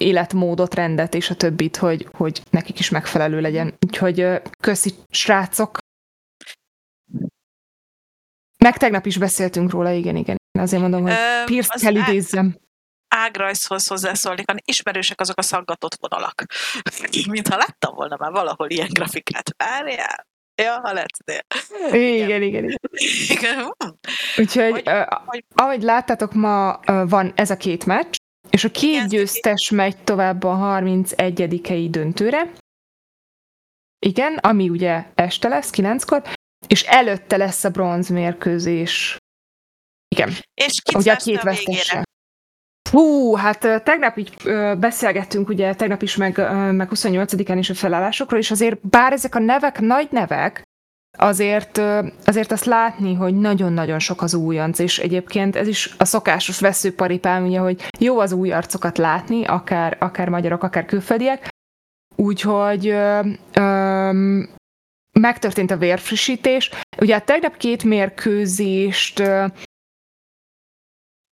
életmódot, 0.00 0.74
rendet 0.74 1.14
és 1.14 1.30
a 1.30 1.34
többit, 1.34 1.76
hogy, 1.76 2.08
hogy 2.12 2.42
nekik 2.50 2.78
is 2.78 2.90
megfelelő 2.90 3.40
legyen. 3.40 3.74
Úgyhogy 3.86 4.26
köszi, 4.62 4.94
srácok! 5.08 5.78
Meg 8.64 8.76
tegnap 8.76 9.06
is 9.06 9.18
beszéltünk 9.18 9.70
róla, 9.70 9.90
igen, 9.90 10.16
igen. 10.16 10.36
Azért 10.58 10.82
mondom, 10.82 11.02
hogy 11.02 11.14
Pierce 11.44 11.78
kell 11.80 11.94
idézzem. 11.94 12.56
Ágrajzhoz 13.08 13.86
hozzászólni, 13.86 14.42
hanem 14.46 14.62
ismerősek 14.64 15.20
azok 15.20 15.38
a 15.38 15.42
szaggatott 15.42 15.96
vonalak. 16.00 16.44
Mintha 17.30 17.56
láttam 17.56 17.94
volna 17.94 18.16
már 18.18 18.30
valahol 18.30 18.70
ilyen 18.70 18.88
grafikát. 18.92 19.50
Várjál! 19.56 20.26
Ja, 20.62 20.80
ha 20.82 20.92
lehet. 20.92 21.10
Igen, 21.92 22.42
igen, 22.42 22.42
igen. 22.42 22.78
igen. 23.36 23.74
Úgyhogy, 24.36 24.70
hogy, 24.70 24.82
uh, 24.86 25.06
hogy... 25.24 25.44
ahogy 25.54 25.82
láttátok, 25.82 26.32
ma 26.32 26.80
uh, 26.86 27.08
van 27.08 27.32
ez 27.36 27.50
a 27.50 27.56
két 27.56 27.86
meccs, 27.86 28.14
és 28.50 28.64
a 28.64 28.70
két 28.70 29.08
győztes 29.08 29.70
megy 29.70 29.96
tovább 30.04 30.44
a 30.44 30.54
31 30.54 31.90
döntőre. 31.90 32.52
Igen, 34.06 34.36
ami 34.36 34.68
ugye 34.68 35.04
este 35.14 35.48
lesz, 35.48 35.70
kilenckor, 35.70 36.22
és 36.70 36.82
előtte 36.82 37.36
lesz 37.36 37.64
a 37.64 37.70
bronz 37.70 38.08
mérkőzés. 38.08 39.16
Igen. 40.08 40.30
És 40.54 40.80
kit 40.82 40.96
ugye 40.96 41.12
a 41.12 41.16
két 41.16 41.42
vesztesse. 41.42 42.02
Hú, 42.90 43.34
hát 43.34 43.82
tegnap 43.84 44.16
így 44.16 44.34
beszélgettünk, 44.78 45.48
ugye 45.48 45.74
tegnap 45.74 46.02
is, 46.02 46.16
meg, 46.16 46.36
meg 46.72 46.88
28-án 46.94 47.56
is 47.58 47.70
a 47.70 47.74
felállásokról, 47.74 48.40
és 48.40 48.50
azért 48.50 48.86
bár 48.88 49.12
ezek 49.12 49.34
a 49.34 49.38
nevek 49.38 49.80
nagy 49.80 50.08
nevek, 50.10 50.62
azért, 51.18 51.80
azért 52.24 52.52
azt 52.52 52.64
látni, 52.64 53.14
hogy 53.14 53.34
nagyon-nagyon 53.34 53.98
sok 53.98 54.22
az 54.22 54.34
újonc, 54.34 54.78
és 54.78 54.98
egyébként 54.98 55.56
ez 55.56 55.66
is 55.66 55.94
a 55.98 56.04
szokásos 56.04 56.60
veszőparipám, 56.60 57.46
ugye, 57.46 57.58
hogy 57.58 57.88
jó 57.98 58.18
az 58.18 58.32
új 58.32 58.52
arcokat 58.52 58.98
látni, 58.98 59.44
akár, 59.44 59.96
akár 60.00 60.28
magyarok, 60.28 60.62
akár 60.62 60.84
külföldiek, 60.84 61.48
úgyhogy 62.16 62.88
ö, 62.88 63.20
ö, 63.52 64.42
megtörtént 65.20 65.70
a 65.70 65.76
vérfrissítés. 65.76 66.70
Ugye 66.98 67.16
a 67.16 67.20
tegnap 67.20 67.56
két 67.56 67.84
mérkőzést 67.84 69.22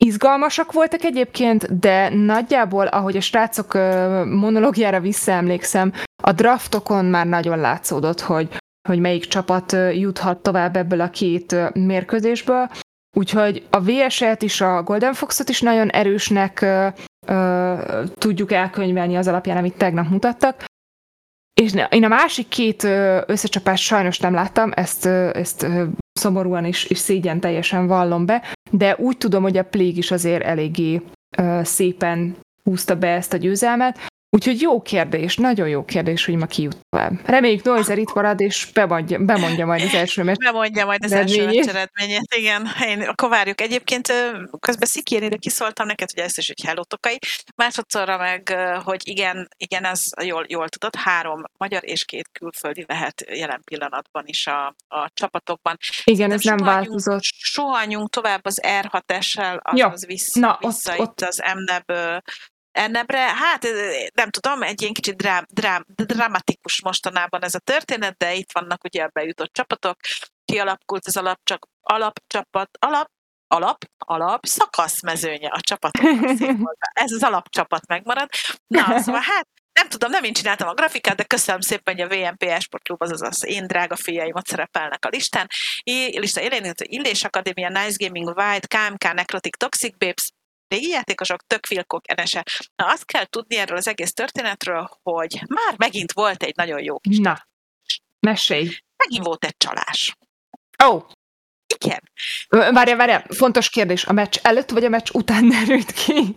Izgalmasak 0.04 0.72
voltak 0.72 1.02
egyébként, 1.02 1.78
de 1.78 2.08
nagyjából, 2.08 2.86
ahogy 2.86 3.16
a 3.16 3.20
srácok 3.20 3.74
monológiára 4.24 5.00
visszaemlékszem, 5.00 5.92
a 6.22 6.32
draftokon 6.32 7.04
már 7.04 7.26
nagyon 7.26 7.58
látszódott, 7.58 8.20
hogy 8.20 8.48
hogy 8.88 8.98
melyik 8.98 9.24
csapat 9.24 9.76
juthat 9.92 10.38
tovább 10.38 10.76
ebből 10.76 11.00
a 11.00 11.10
két 11.10 11.74
mérkőzésből. 11.74 12.70
Úgyhogy 13.16 13.66
a 13.70 13.80
VS-et 13.80 14.42
is, 14.42 14.60
a 14.60 14.82
Golden 14.82 15.12
Fox-ot 15.12 15.48
is 15.48 15.60
nagyon 15.60 15.88
erősnek 15.88 16.60
ö, 16.60 16.86
ö, 17.26 17.74
tudjuk 18.14 18.52
elkönyvelni 18.52 19.16
az 19.16 19.28
alapján, 19.28 19.56
amit 19.56 19.76
tegnap 19.76 20.08
mutattak. 20.08 20.64
És 21.62 21.72
én 21.90 22.04
a 22.04 22.08
másik 22.08 22.48
két 22.48 22.82
összecsapást 23.26 23.82
sajnos 23.82 24.18
nem 24.18 24.34
láttam, 24.34 24.70
ezt, 24.74 25.06
ezt 25.06 25.66
szomorúan 26.12 26.64
is, 26.64 26.84
és 26.84 26.98
szégyen 26.98 27.40
teljesen 27.40 27.86
vallom 27.86 28.26
be, 28.26 28.42
de 28.70 28.96
úgy 28.98 29.16
tudom, 29.16 29.42
hogy 29.42 29.56
a 29.56 29.64
Plague 29.64 29.96
is 29.96 30.10
azért 30.10 30.44
eléggé 30.44 31.02
szépen 31.62 32.36
húzta 32.64 32.96
be 32.96 33.08
ezt 33.08 33.32
a 33.32 33.36
győzelmet, 33.36 33.98
Úgyhogy 34.30 34.60
jó 34.60 34.82
kérdés, 34.82 35.36
nagyon 35.36 35.68
jó 35.68 35.84
kérdés, 35.84 36.24
hogy 36.24 36.34
ma 36.36 36.46
ki 36.46 36.62
jut 36.62 36.76
tovább. 36.88 37.12
Reméljük 37.24 37.62
Noizer 37.62 37.98
itt 37.98 38.14
marad, 38.14 38.40
és 38.40 38.68
bemondja, 38.74 39.18
bemondja 39.18 39.66
majd 39.66 39.82
az 39.82 39.94
első 39.94 40.22
meccs. 40.22 40.38
Bemondja 40.38 40.84
majd 40.84 41.04
az 41.04 41.12
első 41.12 41.44
meccs 41.44 41.68
eredményét, 41.68 42.34
igen. 42.36 42.68
Én, 42.86 43.02
akkor 43.02 43.28
várjuk. 43.28 43.60
Egyébként 43.60 44.12
közben 44.60 44.88
Szikérére 44.88 45.36
kiszóltam 45.36 45.86
neked, 45.86 46.10
hogy 46.10 46.22
ezt 46.22 46.38
is 46.38 46.48
egy 46.48 46.64
hello 46.64 46.84
tokai. 46.84 47.18
Másodszorra 47.56 48.16
meg, 48.16 48.48
hogy 48.84 49.00
igen, 49.08 49.48
igen, 49.56 49.84
ez 49.84 50.02
jól, 50.22 50.44
jól 50.48 50.68
tudod, 50.68 50.94
három 50.96 51.42
magyar 51.56 51.84
és 51.84 52.04
két 52.04 52.28
külföldi 52.32 52.84
lehet 52.88 53.24
jelen 53.30 53.62
pillanatban 53.64 54.22
is 54.26 54.46
a, 54.46 54.74
a 54.88 55.10
csapatokban. 55.14 55.76
Igen, 56.04 56.32
ez 56.32 56.42
nem 56.42 56.56
változott. 56.56 57.22
Sohanyunk 57.22 58.10
tovább 58.10 58.44
az 58.44 58.60
R6-essel, 58.62 59.58
azaz 59.62 60.02
ja. 60.02 60.06
vissza, 60.06 60.40
Na, 60.40 60.58
vissza 60.60 60.92
ott, 60.92 60.98
itt 60.98 61.06
ott. 61.06 61.20
az 61.20 61.42
MNEB 61.54 61.92
Ennebre, 62.78 63.18
hát 63.18 63.66
nem 64.14 64.30
tudom, 64.30 64.62
egy 64.62 64.80
ilyen 64.80 64.92
kicsit 64.92 65.16
drám, 65.16 65.44
drám, 65.48 65.84
dramatikus 65.94 66.82
mostanában 66.82 67.42
ez 67.42 67.54
a 67.54 67.58
történet, 67.58 68.16
de 68.16 68.34
itt 68.34 68.52
vannak 68.52 68.84
ugye 68.84 69.02
a 69.02 69.10
bejutott 69.12 69.52
csapatok, 69.52 69.96
kialakult 70.44 71.06
az 71.06 71.16
alapcsak, 71.16 71.66
alapcsapat, 71.80 72.70
alap, 72.78 73.10
alap, 73.46 73.84
alap, 73.98 74.46
szakaszmezőnye 74.46 75.48
a 75.48 75.60
csapatok. 75.60 76.04
ez 77.04 77.12
az 77.12 77.22
alapcsapat 77.22 77.86
megmarad. 77.86 78.28
Na, 78.66 79.00
szóval 79.00 79.20
hát 79.20 79.48
nem 79.72 79.88
tudom, 79.88 80.10
nem 80.10 80.24
én 80.24 80.32
csináltam 80.32 80.68
a 80.68 80.74
grafikát, 80.74 81.16
de 81.16 81.22
köszönöm 81.22 81.60
szépen, 81.60 81.94
hogy 81.94 82.02
a 82.02 82.14
VMP 82.14 82.42
Esportklub, 82.42 83.02
azaz 83.02 83.22
az 83.22 83.46
én 83.46 83.66
drága 83.66 83.96
fiaim 83.96 84.34
ott 84.34 84.46
szerepelnek 84.46 85.04
a 85.04 85.08
listán. 85.08 85.46
I, 85.82 86.18
lista 86.18 86.40
élén, 86.40 86.72
Illés 86.82 87.24
Akadémia, 87.24 87.68
Nice 87.68 87.96
Gaming, 88.06 88.28
White, 88.36 88.66
KMK, 88.66 89.14
Necrotic, 89.14 89.56
Toxic 89.56 89.96
Babes, 89.98 90.32
régi 90.68 90.88
játékosok, 90.88 91.46
tök 91.46 91.66
filkok, 91.66 92.10
enese. 92.10 92.44
Na 92.76 92.86
azt 92.86 93.04
kell 93.04 93.24
tudni 93.24 93.56
erről 93.56 93.76
az 93.76 93.88
egész 93.88 94.12
történetről, 94.12 94.90
hogy 95.02 95.42
már 95.48 95.74
megint 95.76 96.12
volt 96.12 96.42
egy 96.42 96.56
nagyon 96.56 96.82
jó 96.82 96.98
kis 96.98 97.18
Na, 97.18 97.48
mesélj. 98.20 98.76
Megint 98.96 99.24
volt 99.24 99.44
egy 99.44 99.56
csalás. 99.56 100.16
Ó. 100.84 100.94
Oh. 100.94 101.10
Igen. 101.74 102.02
Várja, 102.48 102.96
várja, 102.96 103.24
fontos 103.28 103.70
kérdés. 103.70 104.04
A 104.04 104.12
meccs 104.12 104.38
előtt 104.42 104.70
vagy 104.70 104.84
a 104.84 104.88
meccs 104.88 105.10
után 105.12 105.48
derült 105.58 105.92
ki? 105.92 106.36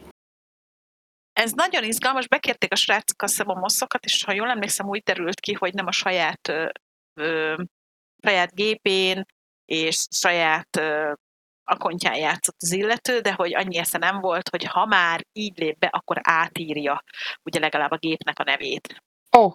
Ez 1.34 1.52
nagyon 1.52 1.84
izgalmas, 1.84 2.28
bekérték 2.28 2.72
a 2.72 2.76
srácok 2.76 3.22
a 3.22 3.28
szemomoszokat, 3.28 4.06
és 4.06 4.24
ha 4.24 4.34
jól 4.34 4.50
emlékszem, 4.50 4.88
úgy 4.88 5.02
derült 5.02 5.40
ki, 5.40 5.54
hogy 5.54 5.74
nem 5.74 5.88
a 5.88 5.92
saját, 5.92 6.48
ö, 6.48 6.70
ö, 7.14 7.64
saját 8.24 8.54
gépén 8.54 9.26
és 9.66 10.06
saját 10.10 10.78
ö, 10.78 11.14
akontján 11.72 12.18
játszott 12.18 12.56
az 12.60 12.72
illető, 12.72 13.20
de 13.20 13.34
hogy 13.34 13.56
annyi 13.56 13.78
esze 13.78 13.98
nem 13.98 14.20
volt, 14.20 14.50
hogy 14.50 14.64
ha 14.64 14.86
már 14.86 15.26
így 15.32 15.58
lép 15.58 15.80
be, 15.80 15.88
akkor 15.88 16.18
átírja 16.22 17.04
ugye 17.44 17.60
legalább 17.60 17.92
a 17.92 17.98
gépnek 17.98 18.40
a 18.40 18.44
nevét. 18.44 19.04
Ó. 19.38 19.44
Oh. 19.44 19.54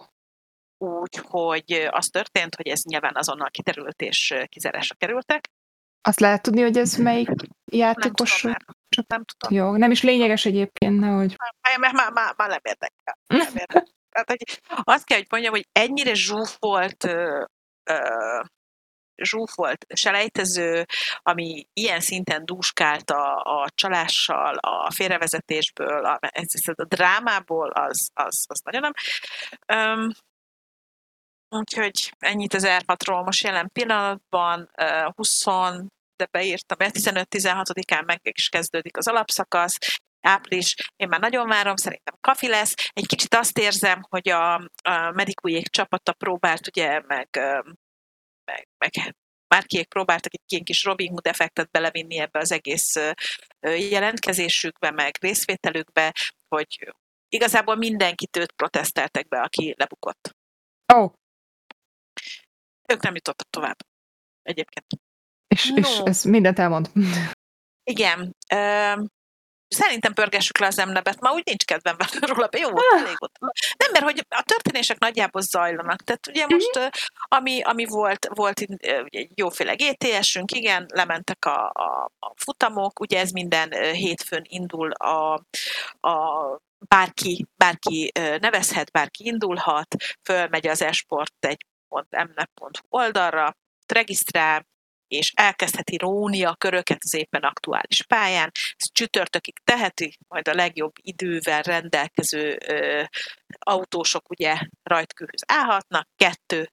Úgyhogy 0.79 1.87
az 1.89 2.07
történt, 2.07 2.55
hogy 2.55 2.67
ez 2.67 2.81
nyilván 2.83 3.15
azonnal 3.15 3.49
kiterült 3.49 4.01
és 4.01 4.33
kizárásra 4.45 4.95
kerültek. 4.95 5.49
Azt 6.01 6.19
lehet 6.19 6.41
tudni, 6.41 6.61
hogy 6.61 6.77
ez 6.77 6.95
melyik 6.95 7.29
játékos? 7.65 8.41
Nem 8.41 8.53
tudom, 8.53 8.75
Csak 8.89 9.07
nem 9.07 9.23
tudom. 9.25 9.57
Jó, 9.57 9.75
nem 9.75 9.91
is 9.91 10.03
lényeges 10.03 10.45
egyébként, 10.45 10.99
nehogy. 10.99 11.35
Már, 11.37 11.77
már, 11.79 11.93
már, 11.93 12.11
már, 12.11 12.33
már 12.37 12.49
nem 12.49 12.59
érdekel. 12.63 13.17
Nem 13.27 13.55
érdekel. 13.55 13.95
Tehát, 14.09 14.29
hogy 14.29 14.61
azt 14.83 15.05
kell, 15.05 15.17
hogy 15.17 15.27
mondjam, 15.29 15.53
hogy 15.53 15.67
ennyire 15.71 16.13
zsúfolt 16.13 17.03
ö, 17.03 17.43
ö, 17.83 18.41
zsúfolt 19.23 19.85
selejtező, 19.93 20.85
ami 21.21 21.67
ilyen 21.73 21.99
szinten 21.99 22.45
dúskált 22.45 23.09
a, 23.09 23.69
csalással, 23.75 24.55
a 24.55 24.91
félrevezetésből, 24.91 26.05
a, 26.05 26.19
a 26.75 26.83
drámából, 26.83 27.69
az, 27.69 28.09
az, 28.13 28.45
az 28.47 28.59
nagyon 28.63 28.81
nem. 28.81 28.93
Um, 29.77 30.11
úgyhogy 31.49 32.13
ennyit 32.19 32.53
az 32.53 32.65
R6-ról 32.67 33.25
most 33.25 33.43
jelen 33.43 33.69
pillanatban, 33.73 34.69
uh, 34.77 35.13
20 35.15 35.43
de 36.15 36.27
beírtam, 36.31 36.77
15-16-án 36.79 38.05
meg 38.05 38.19
is 38.23 38.49
kezdődik 38.49 38.97
az 38.97 39.07
alapszakasz, 39.07 39.77
április, 40.21 40.75
én 40.95 41.07
már 41.07 41.19
nagyon 41.19 41.47
várom, 41.47 41.75
szerintem 41.75 42.15
kafi 42.21 42.47
lesz. 42.47 42.73
Egy 42.93 43.07
kicsit 43.07 43.33
azt 43.33 43.57
érzem, 43.57 44.01
hogy 44.09 44.29
a, 44.29 44.53
a 44.83 45.11
Medikujék 45.13 45.67
csapata 45.67 46.13
próbált 46.13 46.67
ugye 46.67 47.01
meg 47.07 47.39
meg, 48.51 48.67
meg 48.77 49.15
bárkiék 49.47 49.87
próbáltak 49.87 50.33
egy 50.33 50.51
ilyen 50.51 50.63
kis 50.63 50.83
Robin 50.83 51.09
Hood 51.09 51.27
effektet 51.27 51.71
belevinni 51.71 52.17
ebbe 52.17 52.39
az 52.39 52.51
egész 52.51 52.95
jelentkezésükbe, 53.89 54.91
meg 54.91 55.17
részvételükbe, 55.19 56.13
hogy 56.47 56.93
igazából 57.29 57.75
mindenkit 57.75 58.37
őt 58.37 58.51
protesteltek 58.51 59.27
be, 59.27 59.41
aki 59.41 59.73
lebukott. 59.77 60.35
Ó. 60.93 61.01
Oh. 61.01 61.13
Ők 62.87 63.01
nem 63.01 63.15
jutottak 63.15 63.49
tovább. 63.49 63.77
Egyébként. 64.41 64.85
És, 65.47 65.69
no. 65.69 65.77
és 65.77 65.99
ez 66.03 66.23
mindent 66.23 66.59
elmond. 66.59 66.91
Igen. 67.83 68.35
Szerintem 69.67 70.13
pörgessük 70.13 70.57
le 70.57 70.67
az 70.67 70.79
emlebet, 70.79 71.21
ma 71.21 71.33
úgy 71.33 71.45
nincs 71.45 71.65
kedvem 71.65 71.95
róla, 72.21 72.49
jó 72.57 72.69
volt, 72.69 72.85
ah. 72.91 72.99
elég 73.01 73.15
volt. 73.17 73.37
Nem, 73.77 73.91
mert 73.91 74.03
hogy 74.03 74.25
a 74.29 74.43
történések 74.43 74.99
nagyjából 74.99 75.41
zajlanak. 75.41 76.03
Tehát 76.03 76.27
ugye 76.27 76.45
mhm. 76.45 76.53
most, 76.53 76.91
ami, 77.13 77.61
ami 77.61 77.85
volt, 77.85 78.27
volt 78.33 78.59
egy 78.59 79.29
jóféle 79.35 79.75
GTS-ünk, 79.75 80.51
igen, 80.51 80.85
lementek 80.93 81.45
a, 81.45 81.71
a, 81.73 82.11
a 82.19 82.33
futamok, 82.35 82.99
ugye 82.99 83.19
ez 83.19 83.31
minden 83.31 83.71
hétfőn 83.93 84.45
indul 84.47 84.91
a, 84.91 85.33
a 86.07 86.57
bárki, 86.87 87.45
bárki 87.55 88.11
nevezhet, 88.39 88.91
bárki 88.91 89.25
indulhat, 89.25 89.95
fölmegy 90.23 90.67
az 90.67 90.81
esport 90.81 91.33
egy 91.39 91.65
mnep.hu 92.09 92.69
oldalra, 92.89 93.57
regisztrál, 93.87 94.65
és 95.07 95.31
elkezdheti 95.35 95.97
róni 95.97 96.43
a 96.43 96.55
köröket 96.55 96.97
az 97.03 97.13
éppen 97.13 97.41
aktuális 97.41 98.03
pályán. 98.07 98.51
Ez 98.53 98.91
csütörtökig 98.91 99.59
teheti, 99.63 100.17
majd 100.27 100.47
a 100.47 100.53
legjobb 100.53 100.93
idővel 101.01 101.61
rendelkező 101.61 102.57
ö, 102.67 103.03
autósok 103.59 104.29
ugye 104.29 104.57
rajtkőhöz 104.83 105.41
állhatnak, 105.45 106.07
kettő 106.15 106.71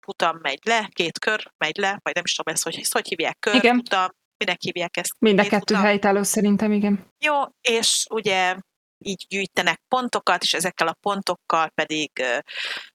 futam 0.00 0.38
megy 0.40 0.58
le, 0.64 0.88
két 0.92 1.18
kör 1.18 1.52
megy 1.56 1.76
le, 1.76 1.98
vagy 2.02 2.14
nem 2.14 2.24
is 2.24 2.34
tudom 2.34 2.54
ezt, 2.54 2.64
hogy 2.64 2.78
ezt 2.78 2.92
hogy 2.92 3.08
hívják, 3.08 3.38
kör, 3.38 3.54
igen. 3.54 3.76
futam, 3.76 4.08
minek 4.36 4.60
hívják 4.60 4.96
ezt? 4.96 5.14
Mind 5.18 5.38
a 5.38 5.48
kettő 5.48 5.74
helytálló 5.74 6.22
szerintem, 6.22 6.72
igen. 6.72 7.12
Jó, 7.18 7.42
és 7.60 8.06
ugye 8.10 8.56
így 9.06 9.26
gyűjtenek 9.28 9.80
pontokat, 9.88 10.42
és 10.42 10.54
ezekkel 10.54 10.88
a 10.88 10.96
pontokkal 11.00 11.68
pedig 11.68 12.10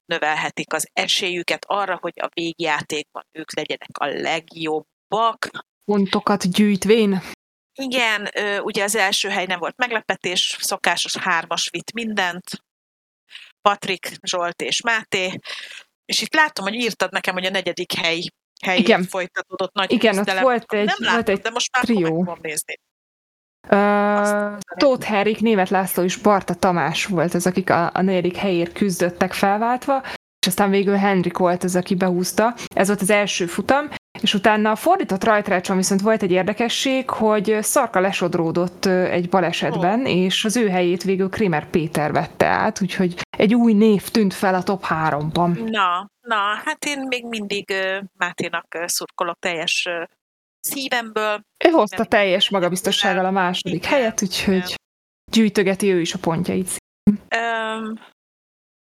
növelhetik 0.05 0.74
az 0.74 0.89
esélyüket 0.93 1.66
arra, 1.68 1.97
hogy 2.01 2.14
a 2.16 2.30
végjátékban 2.34 3.26
ők 3.32 3.55
legyenek 3.55 3.97
a 3.99 4.05
legjobbak. 4.05 5.49
Pontokat 5.86 6.51
gyűjtvén? 6.51 7.22
Igen, 7.74 8.30
ugye 8.64 8.84
az 8.84 8.95
első 8.95 9.30
hely 9.30 9.45
nem 9.45 9.60
volt 9.60 9.78
meglepetés, 9.78 10.57
szokásos 10.60 11.18
hármas 11.18 11.70
vitt 11.70 11.91
mindent, 11.91 12.43
Patrik, 13.62 14.12
Zsolt 14.22 14.62
és 14.62 14.82
Máté, 14.82 15.39
és 16.05 16.22
itt 16.22 16.34
látom, 16.34 16.66
hogy 16.66 16.74
írtad 16.74 17.12
nekem, 17.12 17.34
hogy 17.34 17.45
a 17.45 17.49
negyedik 17.49 17.93
hely 17.93 18.22
hely 18.62 18.78
Igen. 18.78 19.03
folytatódott 19.03 19.74
nagy 19.74 19.91
Igen, 19.91 20.18
ott 20.18 20.39
volt 20.39 20.74
egy, 20.74 20.86
nem 20.86 20.95
látom, 20.99 21.14
volt 21.14 21.30
egy 21.30 21.39
de 21.39 21.49
most 21.49 21.72
már 21.72 21.84
trió. 21.84 22.22
meg 22.22 22.39
nézni. 22.41 22.80
Uh, 23.72 24.57
Tóth 24.78 25.05
Herik, 25.05 25.39
Német 25.39 25.70
László 25.70 26.03
és 26.03 26.16
Barta 26.16 26.53
Tamás 26.53 27.05
volt 27.05 27.34
az, 27.34 27.47
akik 27.47 27.70
a, 27.70 27.89
a 27.93 28.01
negyedik 28.01 28.36
helyért 28.36 28.74
küzdöttek 28.74 29.34
felváltva, 29.34 30.01
és 30.39 30.47
aztán 30.47 30.70
végül 30.70 30.95
Henrik 30.95 31.38
volt 31.38 31.64
az, 31.64 31.76
aki 31.76 31.95
behúzta. 31.95 32.53
Ez 32.76 32.88
volt 32.88 33.01
az 33.01 33.10
első 33.10 33.45
futam, 33.45 33.89
és 34.22 34.34
utána 34.34 34.72
a 34.72 34.76
fordított 34.76 35.24
rajtrácson 35.24 35.78
viszont 35.78 36.01
volt 36.01 36.24
egy 36.24 36.32
érdekesség, 36.32 37.10
hogy 37.10 37.57
Szarka 37.62 37.99
lesodródott 37.99 38.86
egy 38.86 39.30
balesetben, 39.30 39.99
oh. 39.99 40.10
és 40.10 40.45
az 40.45 40.57
ő 40.57 40.70
helyét 40.70 41.03
végül 41.03 41.30
Krimer 41.30 41.70
Péter 41.70 42.12
vette 42.12 42.45
át, 42.45 42.82
úgyhogy 42.82 43.16
egy 43.38 43.55
új 43.55 43.74
név 43.74 44.10
tűnt 44.10 44.34
fel 44.34 44.55
a 44.55 44.64
top 44.64 44.86
3-ban. 44.89 45.70
Na, 45.70 46.10
na, 46.22 46.41
hát 46.66 46.86
én 46.86 47.05
még 47.07 47.26
mindig 47.26 47.70
uh, 47.70 48.03
Máténak 48.18 48.66
uh, 48.76 48.86
szurkolok 48.86 49.39
teljes 49.39 49.88
uh, 49.89 50.07
szívemből. 50.60 51.41
Ő 51.66 51.70
hozta 51.70 52.05
teljes 52.05 52.49
magabiztossággal 52.49 53.26
a 53.26 53.32
második 53.32 53.86
igen, 53.86 53.89
helyet, 53.89 54.22
úgyhogy 54.22 54.55
igen. 54.55 54.78
gyűjtögeti 55.32 55.91
ő 55.91 55.99
is 55.99 56.14
a 56.14 56.20
pontjait. 56.20 56.70
Um, 57.36 57.99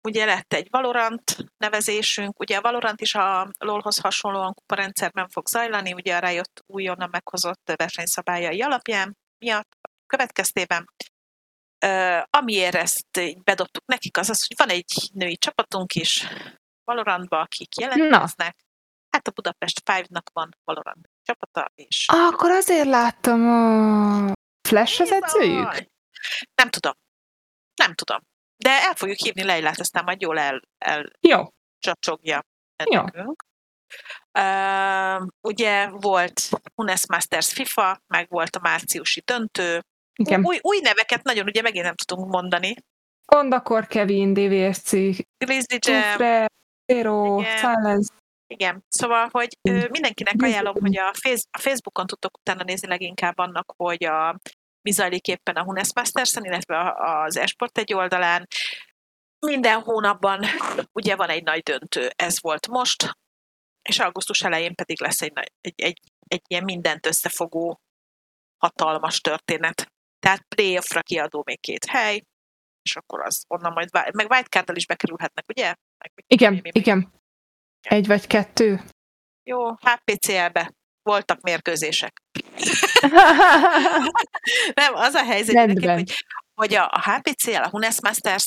ugye 0.02 0.24
lett 0.24 0.52
egy 0.52 0.66
Valorant 0.70 1.36
nevezésünk, 1.56 2.40
ugye 2.40 2.56
a 2.56 2.60
Valorant 2.60 3.00
is 3.00 3.14
a 3.14 3.50
LoL-hoz 3.58 3.98
hasonlóan 4.00 4.54
kuparendszerben 4.54 5.28
fog 5.28 5.46
zajlani, 5.46 5.92
ugye 5.92 6.16
a 6.16 6.18
rájött 6.18 6.62
újonnan 6.66 7.08
meghozott 7.12 7.72
versenyszabályai 7.76 8.62
alapján 8.62 9.16
miatt, 9.38 9.78
következtében. 10.06 10.84
Uh, 11.86 12.22
amiért 12.30 12.74
ezt 12.74 13.16
így 13.18 13.42
bedobtuk 13.42 13.86
nekik, 13.86 14.16
az 14.16 14.30
az, 14.30 14.46
hogy 14.46 14.56
van 14.56 14.68
egy 14.68 15.10
női 15.12 15.36
csapatunk 15.36 15.94
is 15.94 16.26
Valorantba, 16.84 17.40
akik 17.40 17.78
jelentkeznek. 17.80 18.56
Na. 18.56 18.68
Hát 19.10 19.28
a 19.28 19.30
Budapest 19.30 19.82
Five-nak 19.84 20.30
van 20.32 20.56
Valorant 20.64 21.09
csapata, 21.22 21.72
és... 21.74 22.06
Ah, 22.08 22.26
akkor 22.26 22.50
azért 22.50 22.86
láttam 22.86 23.48
a 23.48 24.32
Flash 24.68 25.00
az 25.00 25.12
edzőjük? 25.12 25.88
Nem 26.54 26.70
tudom. 26.70 26.92
Nem 27.74 27.94
tudom. 27.94 28.18
De 28.56 28.70
el 28.70 28.94
fogjuk 28.94 29.18
hívni 29.18 29.42
Leilát, 29.42 29.80
aztán 29.80 30.04
majd 30.04 30.20
jól 30.20 30.38
el, 30.38 30.60
el 30.78 31.10
Jó. 31.20 31.48
csacsogja 31.78 32.44
Jó. 32.84 33.02
Uh, 34.38 35.26
ugye 35.40 35.88
volt 35.88 36.48
Hunes 36.74 37.06
Masters 37.08 37.52
FIFA, 37.52 38.02
meg 38.06 38.28
volt 38.28 38.56
a 38.56 38.60
márciusi 38.62 39.22
döntő. 39.24 39.84
Igen. 40.14 40.44
Új, 40.44 40.58
új 40.62 40.80
neveket 40.82 41.22
nagyon 41.22 41.46
ugye 41.46 41.62
megint 41.62 41.84
nem 41.84 41.94
tudunk 41.94 42.30
mondani. 42.30 42.74
Kondakor 43.24 43.86
Kevin, 43.86 44.32
DVSC, 44.32 44.90
Grizzly 45.38 45.78
Jam, 45.78 46.46
Zero, 46.86 47.42
Silence, 47.42 48.12
igen, 48.50 48.84
szóval, 48.88 49.28
hogy 49.30 49.58
mindenkinek 49.90 50.42
ajánlom, 50.42 50.74
hogy 50.80 50.98
a, 50.98 51.14
face, 51.14 51.44
a 51.50 51.58
Facebookon 51.58 52.06
tudtok 52.06 52.38
utána 52.38 52.62
nézni 52.62 52.88
leginkább 52.88 53.38
annak, 53.38 53.72
hogy 53.76 54.04
a, 54.04 54.38
mi 54.82 54.90
zajlik 54.90 55.26
éppen 55.26 55.56
a 55.56 55.62
Hunes 55.62 55.92
Masters-en, 55.94 56.44
illetve 56.44 56.94
az 56.96 57.36
Esport 57.36 57.78
egy 57.78 57.94
oldalán. 57.94 58.46
Minden 59.46 59.80
hónapban 59.80 60.44
ugye 60.92 61.16
van 61.16 61.28
egy 61.28 61.42
nagy 61.42 61.62
döntő, 61.62 62.10
ez 62.16 62.40
volt 62.40 62.68
most, 62.68 63.18
és 63.82 63.98
augusztus 63.98 64.42
elején 64.42 64.74
pedig 64.74 65.00
lesz 65.00 65.22
egy, 65.22 65.32
egy, 65.60 65.80
egy, 65.80 66.00
egy 66.26 66.42
ilyen 66.46 66.64
mindent 66.64 67.06
összefogó 67.06 67.80
hatalmas 68.58 69.20
történet. 69.20 69.92
Tehát 70.18 70.44
playoffra 70.48 71.02
kiadó 71.02 71.42
még 71.46 71.60
két 71.60 71.84
hely, 71.84 72.22
és 72.82 72.96
akkor 72.96 73.20
az 73.20 73.44
onnan 73.48 73.72
majd, 73.72 73.88
meg 73.92 74.30
wildcard 74.30 74.76
is 74.76 74.86
bekerülhetnek, 74.86 75.44
ugye? 75.48 75.74
Meg, 75.98 76.24
igen, 76.26 76.52
mi, 76.52 76.60
mi, 76.62 76.70
mi. 76.74 76.80
igen. 76.80 77.19
Egy 77.82 78.06
vagy 78.06 78.26
kettő? 78.26 78.80
Jó, 79.42 79.70
HPCL-be 79.72 80.72
voltak 81.02 81.40
mérkőzések. 81.40 82.22
Nem, 84.74 84.94
az 84.94 85.14
a 85.14 85.24
helyzet, 85.24 85.66
nekem, 85.66 85.94
hogy, 85.94 86.14
hogy 86.54 86.74
a, 86.74 86.90
a 86.92 87.00
HPCL, 87.10 87.62
a 87.62 87.68
Hunes 87.68 88.00
Masters, 88.00 88.46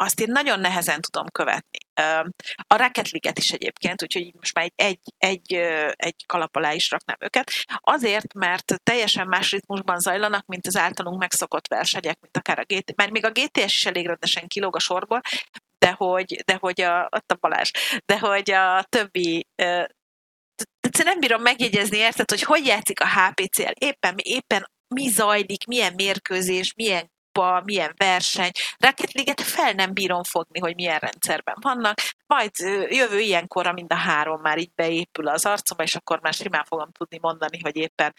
azt 0.00 0.20
én 0.20 0.32
nagyon 0.32 0.60
nehezen 0.60 1.00
tudom 1.00 1.26
követni. 1.26 1.78
A 2.66 2.76
Rocket 2.76 3.10
League-et 3.10 3.38
is 3.38 3.50
egyébként, 3.50 4.02
úgyhogy 4.02 4.32
most 4.34 4.54
már 4.54 4.64
egy, 4.64 4.74
egy, 4.76 5.00
egy, 5.18 5.52
egy 5.92 6.26
kalap 6.26 6.56
alá 6.56 6.72
is 6.72 6.90
raknám 6.90 7.16
őket. 7.20 7.50
Azért, 7.80 8.34
mert 8.34 8.80
teljesen 8.82 9.28
más 9.28 9.50
ritmusban 9.50 9.98
zajlanak, 9.98 10.46
mint 10.46 10.66
az 10.66 10.76
általunk 10.76 11.18
megszokott 11.18 11.68
versenyek, 11.68 12.18
mint 12.20 12.36
akár 12.36 12.58
a 12.58 12.74
GT, 12.74 12.96
mert 12.96 13.10
még 13.10 13.24
a 13.24 13.30
GTS 13.30 13.74
is 13.74 13.86
elég 13.86 14.06
rendesen 14.06 14.46
kilóg 14.46 14.76
a 14.76 14.78
sorból, 14.78 15.20
de 15.78 15.90
hogy, 15.90 16.42
de 16.44 16.56
hogy 16.60 16.80
a, 16.80 17.08
ott 17.16 17.32
a 17.32 17.36
Balázs, 17.40 17.70
de 18.04 18.18
hogy 18.18 18.50
a 18.50 18.82
többi 18.82 19.46
nem 21.04 21.20
bírom 21.20 21.42
megjegyezni, 21.42 21.96
érted, 21.96 22.30
hogy 22.30 22.42
hogy 22.42 22.66
játszik 22.66 23.00
a 23.00 23.08
HPCL, 23.08 23.72
éppen, 23.74 24.14
éppen 24.22 24.70
mi 24.94 25.08
zajlik, 25.08 25.66
milyen 25.66 25.92
mérkőzés, 25.94 26.72
milyen 26.74 27.10
kupa, 27.38 27.62
milyen 27.64 27.94
verseny. 27.96 28.50
Rocket 28.78 29.12
League-et 29.12 29.40
fel 29.40 29.72
nem 29.72 29.92
bírom 29.92 30.22
fogni, 30.22 30.58
hogy 30.58 30.74
milyen 30.74 30.98
rendszerben 30.98 31.56
vannak. 31.60 31.98
Majd 32.26 32.50
jövő 32.88 33.18
ilyenkor, 33.18 33.72
mind 33.72 33.92
a 33.92 33.96
három 33.96 34.40
már 34.40 34.58
így 34.58 34.72
beépül 34.74 35.28
az 35.28 35.46
arcomba, 35.46 35.82
és 35.82 35.94
akkor 35.94 36.20
már 36.20 36.32
simán 36.32 36.64
fogom 36.64 36.92
tudni 36.92 37.18
mondani, 37.20 37.60
hogy 37.60 37.76
éppen 37.76 38.14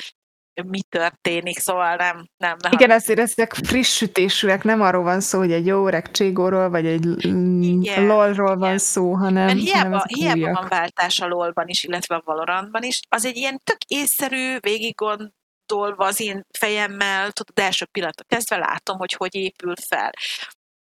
mi 0.66 0.82
történik, 0.89 1.60
szóval 1.60 1.95
nem, 1.95 2.28
nem, 2.38 2.57
nem. 2.62 2.72
Igen, 2.72 2.91
ezért 2.91 3.20
ezek 3.20 3.53
friss 3.53 3.95
sütésűek, 3.95 4.64
nem 4.64 4.82
arról 4.82 5.03
van 5.03 5.20
szó, 5.20 5.39
hogy 5.39 5.51
egy 5.51 5.66
jó 5.66 5.88
öreg 5.88 6.12
cségóról, 6.12 6.70
vagy 6.70 6.86
egy 6.86 7.26
igen, 7.62 8.05
lolról 8.05 8.57
van 8.57 8.78
szó, 8.78 9.14
hanem, 9.14 9.45
Mert 9.45 9.60
hiába, 9.60 9.97
hanem 9.97 10.01
hiába 10.07 10.53
van 10.53 10.68
váltás 10.70 11.20
a 11.20 11.28
lolban 11.28 11.68
is, 11.68 11.84
illetve 11.84 12.16
a 12.16 12.22
Valorantban 12.26 12.84
is, 12.84 12.99
az 13.10 13.26
egy 13.26 13.36
ilyen 13.36 13.60
tök 13.64 13.84
észszerű, 13.88 14.57
végig 14.60 14.95
gondolva 14.95 16.05
az 16.05 16.20
én 16.20 16.45
fejemmel, 16.57 17.32
tudod, 17.32 17.60
első 17.60 17.86
pillanatok 17.86 18.28
kezdve 18.28 18.57
látom, 18.57 18.97
hogy 18.97 19.14
hogy 19.14 19.36
épül 19.36 19.74
fel. 19.88 20.12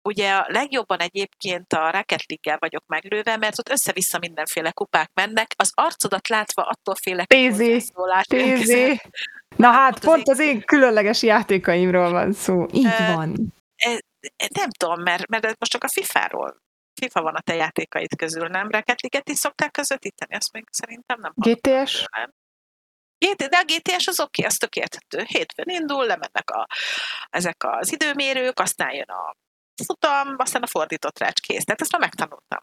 Ugye 0.07 0.33
a 0.33 0.47
legjobban 0.49 0.99
egyébként 0.99 1.73
a 1.73 1.91
Rocket 1.91 2.25
League-gel 2.27 2.57
vagyok 2.59 2.87
meglőve, 2.87 3.37
mert 3.37 3.59
ott 3.59 3.69
össze-vissza 3.69 4.19
mindenféle 4.19 4.71
kupák 4.71 5.11
mennek, 5.15 5.55
az 5.57 5.71
arcodat 5.75 6.29
látva 6.29 6.63
attól 6.63 6.95
félek, 6.95 7.27
Pézi, 7.27 7.93
pézi. 8.29 9.01
Na 9.57 9.71
hát, 9.71 9.99
pont, 9.99 10.15
pont 10.15 10.29
az 10.29 10.39
én 10.39 10.65
különleges 10.65 11.23
játékaimról 11.23 12.11
van 12.11 12.33
szó. 12.33 12.67
Így 12.73 12.85
uh, 12.85 13.15
van. 13.15 13.55
E, 13.77 14.03
nem 14.55 14.71
tudom, 14.79 15.03
mert, 15.03 15.27
mert 15.27 15.45
most 15.45 15.71
csak 15.71 15.85
a 15.85 15.89
FIFA-ról 15.89 16.65
FIFA 17.01 17.23
van 17.23 17.35
a 17.35 17.41
te 17.41 17.55
játékaid 17.55 18.17
közül, 18.17 18.49
nem? 18.49 18.71
Rocket 18.71 19.03
League-et 19.03 19.29
is 19.29 19.39
szokták 19.39 19.71
közvetíteni, 19.71 20.35
azt 20.35 20.53
még 20.53 20.65
szerintem 20.71 21.21
nem. 21.21 21.33
GTS? 21.35 22.05
Nem. 22.17 22.31
GT, 23.19 23.49
de 23.49 23.57
a 23.57 23.65
GTS 23.65 24.07
az 24.07 24.21
oké, 24.21 24.41
okay, 24.41 24.45
az 24.45 24.57
tök 24.57 24.77
érthető. 24.77 25.25
Hétfőn 25.27 25.69
indul, 25.69 26.07
lemennek 26.07 26.51
a, 26.51 26.67
ezek 27.31 27.65
az 27.65 27.93
időmérők, 27.93 28.59
aztán 28.59 28.95
jön 28.95 29.09
a 29.09 29.37
futam, 29.85 30.35
aztán 30.37 30.63
a 30.63 30.67
fordított 30.67 31.19
rács 31.19 31.41
kész. 31.41 31.65
Tehát 31.65 31.81
ezt 31.81 31.93
már 31.93 32.01
megtanultam. 32.01 32.59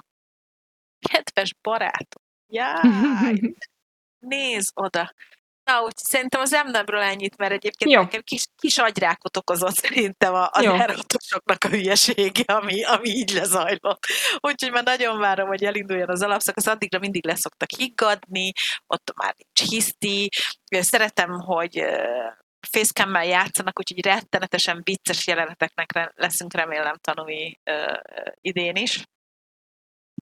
Kedves 1.10 1.54
barátom, 1.62 2.24
jaj, 2.48 3.56
nézd 4.34 4.72
oda. 4.74 5.14
Na, 5.64 5.82
úgy 5.82 5.98
szerintem 5.98 6.42
az 6.42 6.54
emnemről 6.54 7.02
ennyit, 7.02 7.38
mert 7.38 7.52
egyébként 7.52 7.92
Jó. 7.92 8.02
nekem 8.02 8.22
kis, 8.22 8.44
kis 8.56 8.78
agyrákot 8.78 9.38
okozott 9.38 9.76
szerintem 9.76 10.34
az 10.34 10.66
eratosoknak 10.66 11.64
a 11.64 11.68
hülyesége, 11.68 12.54
ami, 12.54 12.84
ami 12.84 13.10
így 13.10 13.32
lezajlott. 13.32 14.06
Úgyhogy 14.40 14.72
már 14.72 14.84
nagyon 14.84 15.20
várom, 15.20 15.48
hogy 15.48 15.64
elinduljon 15.64 16.10
az 16.10 16.22
alapszakasz, 16.22 16.68
addigra 16.68 17.00
mindig 17.00 17.26
leszoktak 17.26 17.70
higgadni, 17.78 18.52
ott 18.88 19.14
már 19.16 19.36
nincs 19.38 19.72
hiszti. 19.72 20.30
Szeretem, 20.70 21.30
hogy 21.30 21.86
facecam 22.68 23.24
játszanak, 23.24 23.80
úgyhogy 23.80 24.06
rettenetesen 24.06 24.82
vicces 24.84 25.28
jeleneteknek 25.28 26.12
leszünk 26.16 26.54
remélem 26.54 26.98
tanulni 27.02 27.60
uh, 27.66 27.98
idén 28.42 28.76
is. 28.76 29.04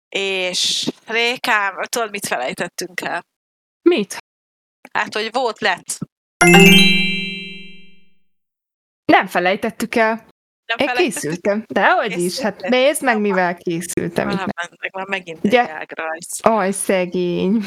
És 0.10 0.90
Rékám, 1.08 1.82
tudod, 1.90 2.10
mit 2.10 2.28
felejtettünk 2.28 3.02
el? 3.02 3.26
Mit? 3.82 4.18
Hát, 4.92 5.14
hogy 5.14 5.30
volt 5.32 5.60
lett. 5.60 5.98
Nem 9.06 9.28
felejtettük 9.28 9.96
el. 9.96 10.26
Nem 10.66 10.88
Én 10.88 10.96
készültem. 10.96 11.64
De 11.68 11.92
hogy 11.92 12.20
is, 12.20 12.40
hát 12.40 12.62
nézd 12.70 13.04
meg, 13.04 13.20
mivel 13.20 13.56
készültem. 13.56 14.28
Már, 14.28 14.48
meg 14.80 14.92
már 14.94 15.08
megint 15.08 15.40
Ugye? 15.42 15.62
egy 15.62 15.70
ágrajz. 15.70 16.40
Aj, 16.42 16.72
szegény. 16.72 17.64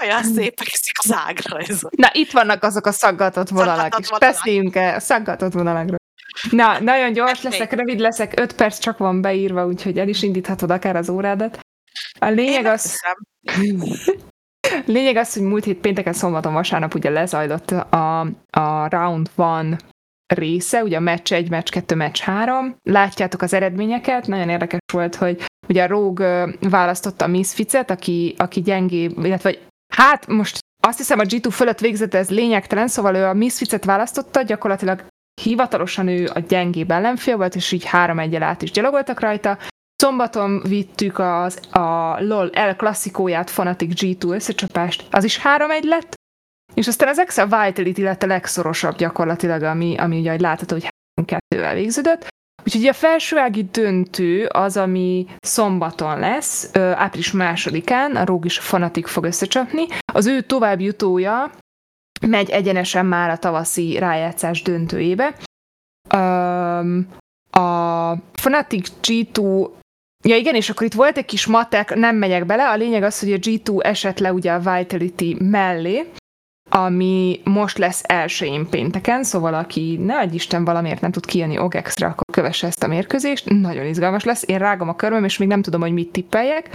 Olyan 0.00 0.22
szépek 0.22 0.66
ezek 0.66 0.94
az 0.98 1.12
ágrajzok. 1.12 1.96
Na, 1.96 2.08
itt 2.12 2.30
vannak 2.30 2.62
azok 2.62 2.86
a 2.86 2.92
szaggatott 2.92 3.48
vonalak 3.48 3.98
is. 3.98 4.08
Beszéljünk 4.18 4.76
el 4.76 4.94
a 4.94 5.00
szaggatott 5.00 5.52
vonalakról. 5.52 5.98
Na, 6.50 6.80
nagyon 6.80 7.12
gyors 7.12 7.42
leszek, 7.42 7.72
rövid 7.72 7.98
leszek, 7.98 8.40
öt 8.40 8.54
perc 8.54 8.78
csak 8.78 8.98
van 8.98 9.20
beírva, 9.20 9.66
úgyhogy 9.66 9.98
el 9.98 10.08
is 10.08 10.22
indíthatod 10.22 10.70
akár 10.70 10.96
az 10.96 11.08
órádat. 11.08 11.58
A 12.18 12.28
lényeg 12.28 12.64
az... 12.64 12.96
Lényeg 14.84 15.16
az, 15.16 15.34
hogy 15.34 15.42
múlt 15.42 15.64
hét 15.64 15.78
pénteken, 15.78 16.12
szombaton, 16.12 16.52
vasárnap 16.52 16.94
ugye 16.94 17.10
lezajlott 17.10 17.70
a, 17.70 18.20
a 18.50 18.88
Round 18.88 19.30
One 19.36 19.76
része, 20.34 20.82
ugye 20.82 20.96
a 20.96 21.00
meccs 21.00 21.32
1, 21.32 21.50
meccs 21.50 21.68
2, 21.68 21.94
meccs 21.94 22.18
3. 22.20 22.76
Látjátok 22.82 23.42
az 23.42 23.52
eredményeket, 23.52 24.26
nagyon 24.26 24.48
érdekes 24.48 24.78
volt, 24.92 25.14
hogy 25.14 25.44
ugye 25.68 25.82
a 25.82 25.86
Rogue 25.86 26.48
választotta 26.60 27.24
a 27.24 27.28
Misfitset, 27.28 27.90
aki, 27.90 28.34
aki 28.38 28.60
gyengébb, 28.60 29.24
illetve 29.24 29.54
hát 29.94 30.26
most 30.26 30.58
azt 30.82 30.98
hiszem 30.98 31.18
a 31.18 31.22
G2 31.22 31.48
fölött 31.50 31.78
végzett, 31.78 32.14
ez 32.14 32.30
lényegtelen, 32.30 32.88
szóval 32.88 33.14
ő 33.14 33.24
a 33.24 33.34
Misfitset 33.34 33.84
választotta, 33.84 34.42
gyakorlatilag 34.42 35.04
hivatalosan 35.42 36.08
ő 36.08 36.30
a 36.34 36.38
gyengébb 36.38 36.90
ellenfél 36.90 37.36
volt, 37.36 37.54
és 37.54 37.72
így 37.72 37.84
három 37.84 38.18
egyel 38.18 38.42
át 38.42 38.62
is 38.62 38.70
gyalogoltak 38.70 39.20
rajta. 39.20 39.58
Szombaton 40.00 40.62
vittük 40.62 41.18
az, 41.18 41.60
a 41.70 42.16
LOL 42.20 42.50
El 42.50 42.76
klasszikóját, 42.76 43.50
Fanatic 43.50 44.00
G2 44.02 44.30
összecsapást, 44.30 45.06
az 45.10 45.24
is 45.24 45.40
3-1 45.44 45.82
lett, 45.82 46.14
és 46.74 46.88
aztán 46.88 47.08
az 47.08 47.18
Excel 47.18 47.64
Vitality 47.64 48.02
lett 48.02 48.22
a 48.22 48.26
legszorosabb 48.26 48.96
gyakorlatilag, 48.96 49.62
ami, 49.62 49.96
ami 49.96 50.18
ugye, 50.18 50.40
látható, 50.40 50.74
hogy 50.74 50.88
3-2-vel 51.22 51.70
végződött. 51.74 52.28
Úgyhogy 52.64 52.86
a 52.86 52.92
felsőági 52.92 53.64
döntő 53.64 54.46
az, 54.46 54.76
ami 54.76 55.26
szombaton 55.38 56.18
lesz, 56.18 56.70
április 56.74 57.32
másodikán, 57.32 58.16
a 58.16 58.24
Róg 58.24 58.44
Fanatic 58.48 59.10
fog 59.10 59.24
összecsapni. 59.24 59.86
Az 60.12 60.26
ő 60.26 60.40
tovább 60.40 60.80
jutója 60.80 61.50
megy 62.26 62.50
egyenesen 62.50 63.06
már 63.06 63.30
a 63.30 63.38
tavaszi 63.38 63.98
rájátszás 63.98 64.62
döntőjébe. 64.62 65.34
a 67.50 68.14
Fanatic 68.32 68.90
G2 69.02 69.68
Ja 70.24 70.36
igen, 70.36 70.54
és 70.54 70.70
akkor 70.70 70.86
itt 70.86 70.92
volt 70.92 71.16
egy 71.16 71.24
kis 71.24 71.46
matek, 71.46 71.94
nem 71.94 72.16
megyek 72.16 72.46
bele, 72.46 72.68
a 72.68 72.76
lényeg 72.76 73.02
az, 73.02 73.20
hogy 73.20 73.32
a 73.32 73.36
G2 73.36 73.84
esett 73.84 74.18
le 74.18 74.32
ugye 74.32 74.52
a 74.52 74.58
Vitality 74.58 75.36
mellé, 75.38 76.06
ami 76.70 77.40
most 77.44 77.78
lesz 77.78 78.02
elsőjén 78.06 78.68
pénteken, 78.68 79.24
szóval 79.24 79.54
aki 79.54 79.96
ne 79.96 80.18
adj 80.18 80.34
Isten 80.34 80.64
valamiért 80.64 81.00
nem 81.00 81.12
tud 81.12 81.26
kijönni 81.26 81.58
OGEX-re, 81.58 82.06
akkor 82.06 82.24
kövesse 82.32 82.66
ezt 82.66 82.82
a 82.82 82.86
mérkőzést, 82.86 83.48
nagyon 83.48 83.86
izgalmas 83.86 84.24
lesz, 84.24 84.44
én 84.46 84.58
rágom 84.58 84.88
a 84.88 84.96
körmöm, 84.96 85.24
és 85.24 85.38
még 85.38 85.48
nem 85.48 85.62
tudom, 85.62 85.80
hogy 85.80 85.92
mit 85.92 86.12
tippeljek, 86.12 86.74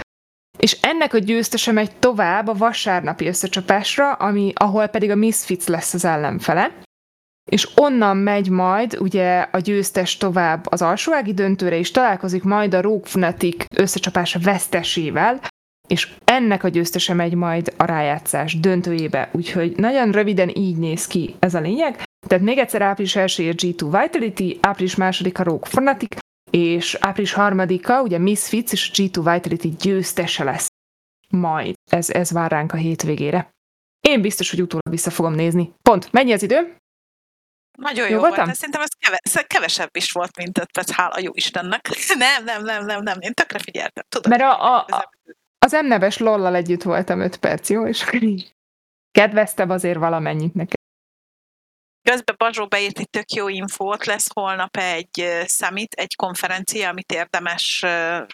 és 0.58 0.78
ennek 0.80 1.14
a 1.14 1.18
győztese 1.18 1.72
megy 1.72 1.96
tovább 1.98 2.48
a 2.48 2.54
vasárnapi 2.54 3.26
összecsapásra, 3.26 4.12
ami, 4.12 4.52
ahol 4.54 4.86
pedig 4.86 5.10
a 5.10 5.14
Misfits 5.14 5.66
lesz 5.66 5.94
az 5.94 6.04
ellenfele, 6.04 6.70
és 7.50 7.68
onnan 7.76 8.16
megy 8.16 8.50
majd 8.50 8.96
ugye 9.00 9.38
a 9.38 9.58
győztes 9.58 10.16
tovább 10.16 10.66
az 10.72 10.82
alsóági 10.82 11.34
döntőre, 11.34 11.78
és 11.78 11.90
találkozik 11.90 12.42
majd 12.42 12.74
a 12.74 12.80
Rogue 12.80 13.08
Fnatic 13.08 13.64
összecsapása 13.76 14.38
vesztesével, 14.38 15.40
és 15.88 16.14
ennek 16.24 16.64
a 16.64 16.68
győztese 16.68 17.14
megy 17.14 17.34
majd 17.34 17.74
a 17.76 17.84
rájátszás 17.84 18.60
döntőjébe, 18.60 19.28
úgyhogy 19.32 19.76
nagyon 19.76 20.10
röviden 20.10 20.56
így 20.56 20.76
néz 20.76 21.06
ki 21.06 21.34
ez 21.38 21.54
a 21.54 21.60
lényeg. 21.60 22.02
Tehát 22.26 22.44
még 22.44 22.58
egyszer 22.58 22.82
április 22.82 23.16
1 23.16 23.32
G2 23.36 23.98
Vitality, 24.00 24.58
április 24.60 24.94
2 24.94 25.30
a 25.34 25.42
Rogue 25.42 25.68
Fnatic, 25.68 26.16
és 26.50 26.96
április 27.00 27.34
3-a 27.36 28.00
ugye 28.00 28.18
Misfits 28.18 28.72
és 28.72 28.90
G2 28.94 29.14
Vitality 29.14 29.68
győztese 29.80 30.44
lesz 30.44 30.66
majd. 31.28 31.74
Ez, 31.90 32.10
ez 32.10 32.30
vár 32.30 32.50
ránk 32.50 32.72
a 32.72 32.76
hétvégére. 32.76 33.50
Én 34.08 34.20
biztos, 34.20 34.50
hogy 34.50 34.62
utólag 34.62 34.90
vissza 34.90 35.10
fogom 35.10 35.34
nézni. 35.34 35.72
Pont, 35.82 36.12
mennyi 36.12 36.32
az 36.32 36.42
idő? 36.42 36.76
Nagyon 37.76 38.08
jó, 38.08 38.14
jó 38.14 38.20
volt, 38.20 38.34
de 38.34 38.52
szerintem 38.52 38.82
ez 38.82 38.88
keve, 38.98 39.46
kevesebb 39.46 39.96
is 39.96 40.10
volt, 40.10 40.36
mint 40.36 40.58
5 40.58 40.72
perc, 40.72 40.90
hála 40.90 41.18
jó 41.18 41.30
Istennek. 41.34 41.88
nem, 42.18 42.44
nem, 42.44 42.64
nem, 42.64 42.84
nem, 42.84 43.02
nem, 43.02 43.20
én 43.20 43.32
tökre 43.32 43.58
figyeltem. 43.58 44.04
Tudom, 44.08 44.30
Mert 44.30 44.42
a, 44.42 44.76
a, 44.76 44.86
a, 44.88 45.10
az 45.58 45.74
emneves 45.74 46.18
lollal 46.18 46.54
együtt 46.54 46.82
voltam 46.82 47.20
5 47.20 47.36
perc, 47.36 47.70
jó? 47.70 47.86
És 47.86 48.02
akkor 48.02 48.22
így 48.22 48.54
kedveztem 49.10 49.70
azért 49.70 49.98
valamennyit 49.98 50.54
nekem. 50.54 50.74
Közben 52.02 52.34
Bazsó 52.38 52.66
beírt 52.66 52.98
egy 52.98 53.10
tök 53.10 53.32
jó 53.32 53.48
infót, 53.48 54.04
lesz 54.04 54.32
holnap 54.34 54.76
egy 54.76 55.44
summit, 55.46 55.94
egy 55.94 56.16
konferencia, 56.16 56.88
amit 56.88 57.12
érdemes, 57.12 57.84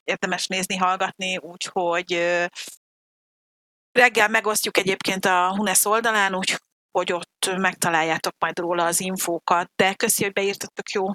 érdemes 0.04 0.46
nézni, 0.46 0.76
hallgatni, 0.76 1.36
úgyhogy 1.36 2.38
reggel 3.92 4.28
megosztjuk 4.28 4.76
egyébként 4.76 5.24
a 5.24 5.54
Hunes 5.56 5.84
oldalán, 5.84 6.34
úgy, 6.34 6.60
hogy 6.92 7.12
ott 7.12 7.50
megtaláljátok 7.56 8.34
majd 8.38 8.58
róla 8.58 8.84
az 8.84 9.00
infókat, 9.00 9.70
de 9.76 9.94
köszi, 9.94 10.22
hogy 10.22 10.32
beírtatok 10.32 10.90
jó 10.90 11.06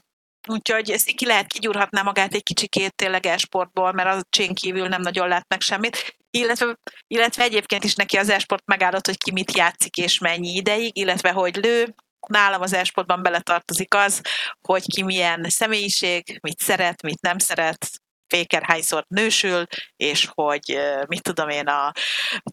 Úgyhogy 0.47 0.91
ezt 0.91 1.11
ki 1.11 1.25
lehet, 1.25 1.47
kigyúrhatná 1.47 2.01
magát 2.01 2.33
egy 2.33 2.43
kicsikét 2.43 2.95
tényleg 2.95 3.25
esportból, 3.25 3.91
mert 3.91 4.15
az 4.15 4.23
csén 4.29 4.53
kívül 4.53 4.87
nem 4.87 5.01
nagyon 5.01 5.27
lát 5.27 5.45
meg 5.47 5.61
semmit. 5.61 6.17
Illetve, 6.29 6.77
illetve 7.07 7.43
egyébként 7.43 7.83
is 7.83 7.95
neki 7.95 8.17
az 8.17 8.29
esport 8.29 8.65
megállott, 8.65 9.05
hogy 9.05 9.17
ki 9.17 9.31
mit 9.31 9.57
játszik 9.57 9.97
és 9.97 10.19
mennyi 10.19 10.55
ideig, 10.55 10.97
illetve 10.97 11.31
hogy 11.31 11.55
lő. 11.55 11.95
Nálam 12.27 12.61
az 12.61 12.73
esportban 12.73 13.21
beletartozik 13.21 13.93
az, 13.93 14.21
hogy 14.67 14.83
ki 14.85 15.03
milyen 15.03 15.45
személyiség, 15.49 16.39
mit 16.41 16.59
szeret, 16.59 17.01
mit 17.01 17.21
nem 17.21 17.37
szeret, 17.37 17.89
Féker 18.27 18.63
hányszor 18.63 19.05
nősül, 19.07 19.65
és 19.95 20.29
hogy 20.33 20.77
mit 21.07 21.23
tudom 21.23 21.49
én, 21.49 21.67
a 21.67 21.91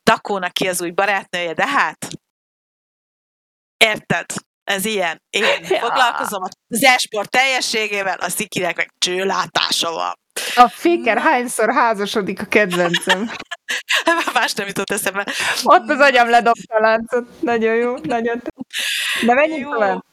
Takónak 0.03 0.53
ki 0.53 0.69
az 0.69 0.83
új 0.83 0.91
barátnője, 0.91 1.53
de 1.53 1.67
hát 1.67 2.07
érted? 3.85 4.27
Ez 4.65 4.85
ilyen. 4.85 5.23
Én 5.31 5.45
ja. 5.45 5.79
foglalkozom 5.79 6.43
az 6.43 6.85
esport 6.85 7.31
teljességével, 7.31 8.19
a 8.19 8.29
szikinek 8.29 8.77
meg 8.77 8.93
csőlátása 8.99 9.91
van. 9.91 10.13
A 10.55 10.69
féker 10.69 11.19
hányszor 11.19 11.73
házasodik 11.73 12.41
a 12.41 12.45
kedvencem? 12.45 13.31
Más 14.35 14.53
nem 14.53 14.67
jutott 14.67 14.91
eszembe. 14.91 15.27
Ott 15.63 15.89
az 15.89 16.01
agyam 16.01 16.29
ledobta 16.29 16.75
a 16.75 16.81
láncot. 16.81 17.41
Nagyon 17.41 17.75
jó, 17.75 17.97
nagyon. 18.03 18.43
De 19.27 19.35
menjünk 19.35 19.63
jó. 19.63 19.73
tovább. 19.73 20.05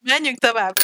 Menjünk 0.00 0.38
tovább 0.38 0.74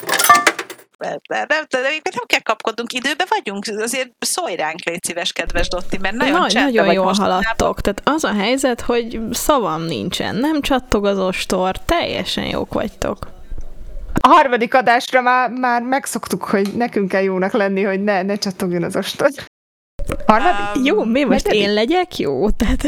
nem, 1.08 1.44
nem, 1.48 1.66
nem, 1.70 1.82
nem 1.92 2.24
kell 2.26 2.40
kapkodnunk, 2.40 2.92
időbe 2.92 3.24
vagyunk, 3.28 3.64
azért 3.76 4.10
szólj 4.18 4.54
ránk, 4.54 4.84
légy 4.84 5.04
szíves, 5.04 5.32
kedves 5.32 5.68
Dotti, 5.68 5.98
mert 5.98 6.14
nagyon 6.14 6.46
Na, 6.52 6.60
Nagyon 6.60 6.92
jól 6.92 7.12
haladtok, 7.12 7.80
tehát 7.80 8.00
az 8.04 8.24
a 8.24 8.32
helyzet, 8.32 8.80
hogy 8.80 9.20
szavam 9.30 9.82
nincsen, 9.82 10.36
nem 10.36 10.60
csattog 10.60 11.04
az 11.04 11.18
ostor, 11.18 11.76
teljesen 11.76 12.44
jók 12.44 12.72
vagytok. 12.72 13.30
A 14.20 14.28
harmadik 14.28 14.74
adásra 14.74 15.20
már, 15.20 15.50
már 15.50 15.82
megszoktuk, 15.82 16.44
hogy 16.44 16.74
nekünk 16.76 17.08
kell 17.08 17.22
jónak 17.22 17.52
lenni, 17.52 17.82
hogy 17.82 18.02
ne, 18.02 18.22
ne 18.22 18.36
csattogjon 18.36 18.82
az 18.82 18.96
ostor. 18.96 19.30
Harmadik? 20.26 20.76
Um, 20.76 20.84
jó, 20.84 21.04
mi 21.04 21.24
most 21.24 21.46
én 21.46 21.72
legyek 21.72 22.16
jó? 22.18 22.50
Tehát... 22.50 22.82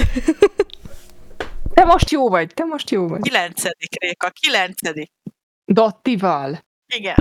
Te 1.75 1.85
most 1.85 2.11
jó 2.11 2.29
vagy, 2.29 2.55
te 2.55 2.65
most 2.65 2.91
jó 2.91 3.09
vagy. 3.09 3.21
Kilencedik, 3.21 4.01
Réka, 4.01 4.31
kilencedik. 4.31 5.11
Dottival. 5.65 6.65
Igen. 6.95 7.17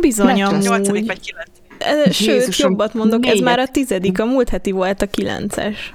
Bizony, 0.00 0.42
amúgy. 0.42 0.62
Nyolcadik 0.62 1.06
vagy 1.06 1.20
kilencedik. 1.20 2.12
Sőt, 2.12 2.26
Jézusom, 2.26 2.70
jobbat 2.70 2.94
mondok, 2.94 3.20
négyet. 3.20 3.36
ez 3.36 3.42
már 3.42 3.58
a 3.58 3.68
tizedik, 3.68 4.20
a 4.20 4.24
múlt 4.24 4.48
heti 4.48 4.70
volt 4.70 5.02
a 5.02 5.06
kilences. 5.06 5.92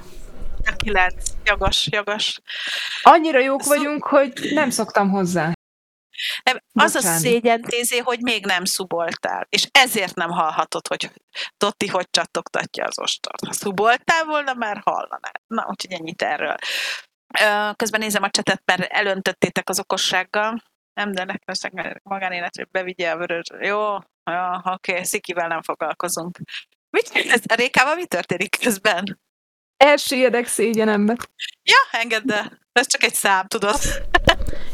A 0.64 0.72
kilenc, 0.76 1.30
jogos, 1.44 1.88
jogos. 1.90 2.40
Annyira 3.02 3.40
jók 3.40 3.64
vagyunk, 3.64 4.04
hogy 4.04 4.32
nem 4.54 4.70
szoktam 4.70 5.10
hozzá. 5.10 5.52
Nem, 6.42 6.58
az 6.72 6.94
a 6.94 7.00
szégyentézé, 7.00 7.98
hogy 7.98 8.18
még 8.20 8.46
nem 8.46 8.64
szuboltál, 8.64 9.46
és 9.48 9.66
ezért 9.72 10.14
nem 10.14 10.30
hallhatod, 10.30 10.86
hogy 10.88 11.10
Totti 11.56 11.86
hogy 11.86 12.06
csattogtatja 12.10 12.84
az 12.84 12.98
ostort. 12.98 13.46
Ha 13.46 13.52
szuboltál 13.52 14.24
volna, 14.24 14.54
már 14.54 14.80
hallaná. 14.84 15.30
Na, 15.46 15.66
úgyhogy 15.70 15.92
ennyit 15.92 16.22
erről. 16.22 16.56
Közben 17.76 18.00
nézem 18.00 18.22
a 18.22 18.30
csetet, 18.30 18.62
mert 18.64 18.92
elöntöttétek 18.92 19.68
az 19.68 19.78
okossággal. 19.78 20.62
Nem, 20.94 21.12
de 21.12 21.24
nekem 21.24 21.98
magánélet, 22.02 22.56
hogy 22.56 22.68
bevigye 22.70 23.10
a 23.10 23.16
vörös. 23.16 23.46
Jó, 23.60 23.78
ja, 24.24 24.62
oké, 24.64 24.92
okay, 24.92 25.04
Szikivel 25.04 25.48
nem 25.48 25.62
foglalkozunk. 25.62 26.38
Mit, 26.90 27.10
ez, 27.12 27.40
a 27.46 27.54
Rékával 27.54 27.94
mi 27.94 28.06
történik 28.06 28.56
közben? 28.60 29.20
Elsüllyedek 29.76 30.46
szégyenembe. 30.46 31.16
Ja, 31.62 32.00
engedd 32.00 32.32
el. 32.32 32.58
Ez 32.72 32.86
csak 32.86 33.02
egy 33.02 33.14
szám, 33.14 33.46
tudod. 33.46 33.76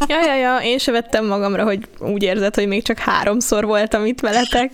Ja, 0.07 0.21
ja, 0.21 0.35
ja, 0.35 0.59
én 0.59 0.79
se 0.79 0.93
vettem 0.93 1.27
magamra, 1.27 1.65
hogy 1.65 1.89
úgy 1.99 2.23
érzed, 2.23 2.55
hogy 2.55 2.67
még 2.67 2.83
csak 2.83 2.99
háromszor 2.99 3.65
voltam 3.65 4.07
itt 4.07 4.21
veletek. 4.21 4.71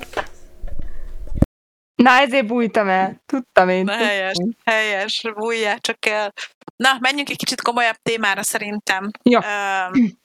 Na, 1.95 2.11
ezért 2.11 2.47
bújtam 2.47 2.88
el. 2.88 3.22
Tudtam 3.26 3.68
én. 3.68 3.84
Na, 3.84 3.92
helyes, 3.92 4.36
helyes, 4.64 5.22
bújjál 5.34 5.78
csak 5.78 6.07
el. 6.07 6.32
Na, 6.76 6.97
menjünk 7.01 7.30
egy 7.30 7.36
kicsit 7.36 7.62
komolyabb 7.62 7.97
témára 8.03 8.42
szerintem. 8.42 9.11
Ja. 9.22 9.45
Um, 9.92 10.22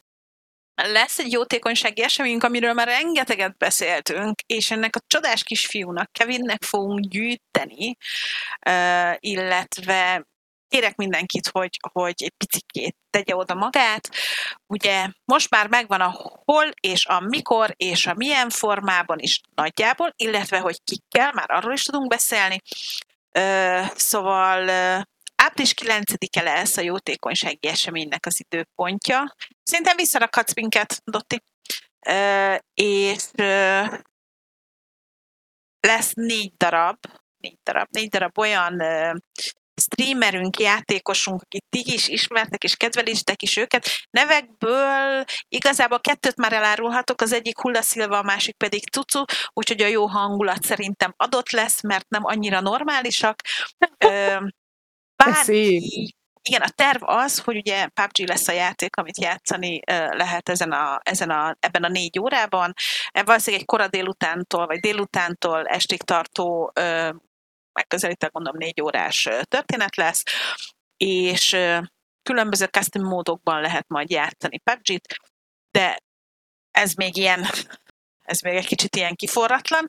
lesz 0.88 1.20
egy 1.20 1.32
jótékonysági 1.32 2.04
eseményünk, 2.04 2.44
amiről 2.44 2.74
már 2.74 2.88
rengeteget 2.88 3.58
beszéltünk, 3.58 4.40
és 4.46 4.72
ennek 4.72 4.96
a 4.96 5.02
csodás 5.08 5.44
kisfiúnak, 5.44 6.12
Kevinnek 6.12 6.64
fogunk 6.64 7.00
gyűjteni, 7.00 7.96
illetve 9.20 10.28
kérek 10.68 10.96
mindenkit, 10.96 11.48
hogy, 11.48 11.78
hogy 11.92 12.14
egy 12.18 12.34
picit 12.38 12.96
tegye 13.10 13.36
oda 13.36 13.54
magát. 13.54 14.10
Ugye 14.68 15.08
most 15.26 15.50
már 15.50 15.68
megvan 15.68 16.02
a 16.02 16.40
hol 16.46 16.70
és 16.80 17.06
a 17.06 17.20
mikor 17.20 17.74
és 17.76 18.06
a 18.06 18.14
milyen 18.14 18.50
formában 18.50 19.20
is 19.20 19.42
nagyjából, 19.56 20.14
illetve 20.16 20.60
hogy 20.60 20.84
kikkel, 20.84 21.32
már 21.34 21.52
arról 21.52 21.74
is 21.74 21.84
tudunk 21.84 22.08
beszélni. 22.08 22.62
Uh, 23.40 23.90
szóval 23.96 24.70
április 25.42 25.74
9-e 25.74 26.42
lesz 26.42 26.78
a 26.78 26.82
jótékonysági 26.82 27.68
eseménynek 27.68 28.26
az 28.26 28.40
időpontja. 28.40 29.36
Szerintem 29.64 29.96
visszarakhatsz 29.96 30.54
minket, 30.54 31.02
Dotti. 31.04 31.44
Uh, 32.10 32.58
és 32.74 33.24
uh, 33.38 34.00
lesz 35.80 36.14
négy 36.14 36.54
darab, 36.58 36.98
négy 37.38 37.58
darab, 37.64 37.88
négy 37.92 38.10
darab 38.10 38.38
olyan 38.38 38.74
uh, 38.74 39.16
streamerünk, 39.80 40.60
játékosunk, 40.60 41.42
akit 41.42 41.66
ti 41.70 41.94
is 41.94 42.08
ismertek, 42.08 42.64
és 42.64 42.76
kedvelistek 42.76 43.42
is 43.42 43.58
őket. 43.58 43.90
Nevekből 44.10 45.24
igazából 45.48 46.00
kettőt 46.00 46.36
már 46.36 46.54
elárulhatok, 46.54 47.22
az 47.22 47.34
egyik 47.34 47.60
Hulla 47.60 47.82
Szilva, 47.82 48.18
a 48.18 48.24
másik 48.24 48.58
pedig 48.58 48.90
Tucu, 48.90 49.24
úgyhogy 49.54 49.82
a 49.82 49.88
jó 49.88 50.06
hangulat 50.06 50.64
szerintem 50.64 51.14
adott 51.18 51.50
lesz, 51.50 51.82
mert 51.82 52.10
nem 52.10 52.26
annyira 52.26 52.62
normálisak. 52.62 53.42
Bárki, 55.26 56.14
igen, 56.42 56.62
a 56.62 56.70
terv 56.70 57.04
az, 57.04 57.40
hogy 57.40 57.56
ugye 57.56 57.88
PUBG 57.88 58.28
lesz 58.28 58.48
a 58.48 58.52
játék, 58.52 58.96
amit 58.96 59.22
játszani 59.22 59.80
lehet 60.12 60.50
ezen 60.50 60.72
a, 60.72 61.00
ezen 61.04 61.30
a, 61.30 61.56
ebben 61.60 61.84
a 61.84 61.88
négy 61.88 62.20
órában. 62.20 62.74
Valószínűleg 63.12 63.62
egy 63.62 63.66
kora 63.66 63.88
délutántól, 63.88 64.66
vagy 64.66 64.80
délutántól 64.80 65.66
estig 65.66 66.02
tartó 66.02 66.72
megközelítve 67.74 68.30
mondom 68.34 68.58
négy 68.58 68.82
órás 68.82 69.30
történet 69.44 69.96
lesz, 69.96 70.24
és 70.98 71.58
különböző 72.24 72.66
custom 72.66 73.04
módokban 73.04 73.62
lehet 73.62 73.88
majd 73.88 74.10
játszani 74.10 74.58
PUBG-t, 74.58 75.16
de 75.72 76.00
ez 76.72 76.94
még 76.94 77.18
ilyen, 77.18 77.46
ez 78.24 78.40
még 78.40 78.56
egy 78.56 78.68
kicsit 78.68 78.96
ilyen 78.96 79.16
kiforratlan, 79.16 79.88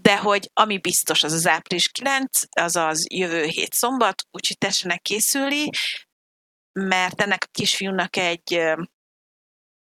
de 0.00 0.18
hogy 0.18 0.50
ami 0.52 0.78
biztos, 0.78 1.22
az 1.22 1.32
az 1.32 1.46
április 1.46 1.88
9, 1.88 2.40
azaz 2.50 3.04
jövő 3.14 3.44
hét 3.44 3.74
szombat, 3.74 4.22
úgyhogy 4.30 4.58
tessenek 4.58 5.02
készülni, 5.02 5.68
mert 6.72 7.20
ennek 7.20 7.44
a 7.44 7.50
kisfiúnak 7.50 8.16
egy 8.16 8.74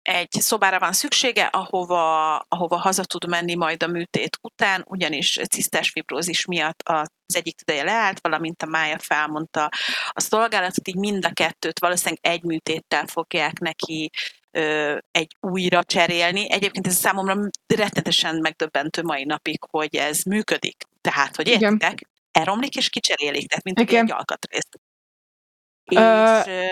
egy 0.07 0.31
szobára 0.31 0.79
van 0.79 0.93
szüksége, 0.93 1.45
ahova, 1.45 2.37
ahova 2.39 2.77
haza 2.77 3.05
tud 3.05 3.29
menni 3.29 3.55
majd 3.55 3.83
a 3.83 3.87
műtét 3.87 4.39
után, 4.43 4.85
ugyanis 4.89 5.39
cisztás 5.51 5.91
fibrózis 5.91 6.45
miatt 6.45 6.83
az 6.85 7.09
egyik 7.35 7.57
tudaja 7.57 7.85
leállt, 7.85 8.21
valamint 8.21 8.63
a 8.63 8.67
mája 8.67 8.99
felmondta 8.99 9.69
a 10.09 10.21
szolgálatot, 10.21 10.89
így 10.89 10.97
mind 10.97 11.25
a 11.25 11.33
kettőt 11.33 11.79
valószínűleg 11.79 12.19
egy 12.21 12.43
műtéttel 12.43 13.07
fogják 13.07 13.59
neki 13.59 14.11
egy 15.11 15.37
újra 15.41 15.85
cserélni. 15.85 16.53
Egyébként 16.53 16.87
ez 16.87 16.95
számomra 16.95 17.49
rettenetesen 17.67 18.37
megdöbbentő 18.37 19.03
mai 19.03 19.25
napig, 19.25 19.59
hogy 19.71 19.97
ez 19.97 20.23
működik. 20.23 20.85
Tehát, 21.01 21.37
hogy 21.37 21.49
értitek, 21.49 22.09
elromlik 22.33 22.77
és 22.77 22.89
kicserélik, 22.89 23.49
tehát 23.49 23.65
mint 23.65 23.79
egy 23.79 24.13
alkatrészt. 24.13 24.81
És, 25.85 25.99
ö... 25.99 26.67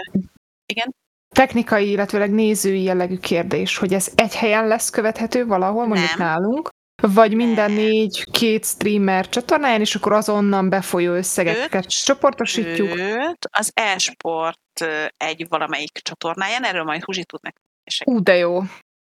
igen? 0.66 0.94
technikai, 1.34 1.90
illetőleg 1.90 2.30
nézői 2.30 2.82
jellegű 2.82 3.18
kérdés, 3.18 3.76
hogy 3.76 3.94
ez 3.94 4.12
egy 4.14 4.34
helyen 4.34 4.66
lesz 4.66 4.90
követhető 4.90 5.46
valahol, 5.46 5.86
mondjuk 5.86 6.16
Nem. 6.16 6.26
nálunk, 6.26 6.68
vagy 7.02 7.34
minden 7.34 7.70
négy, 7.70 8.24
két 8.30 8.64
streamer 8.64 9.28
csatornáján, 9.28 9.80
és 9.80 9.94
akkor 9.94 10.12
azonnan 10.12 10.68
befolyó 10.68 11.12
összegeket 11.12 11.84
Öt, 11.84 12.04
csoportosítjuk. 12.04 12.96
Öt, 12.96 13.46
az 13.50 13.70
e-sport 13.74 14.84
egy 15.16 15.46
valamelyik 15.48 15.98
csatornáján, 16.02 16.64
erről 16.64 16.84
majd 16.84 17.02
Huzsi 17.02 17.24
tud 17.24 17.42
nekünk. 17.42 17.66
Ú, 18.04 18.22
de 18.22 18.34
jó. 18.34 18.60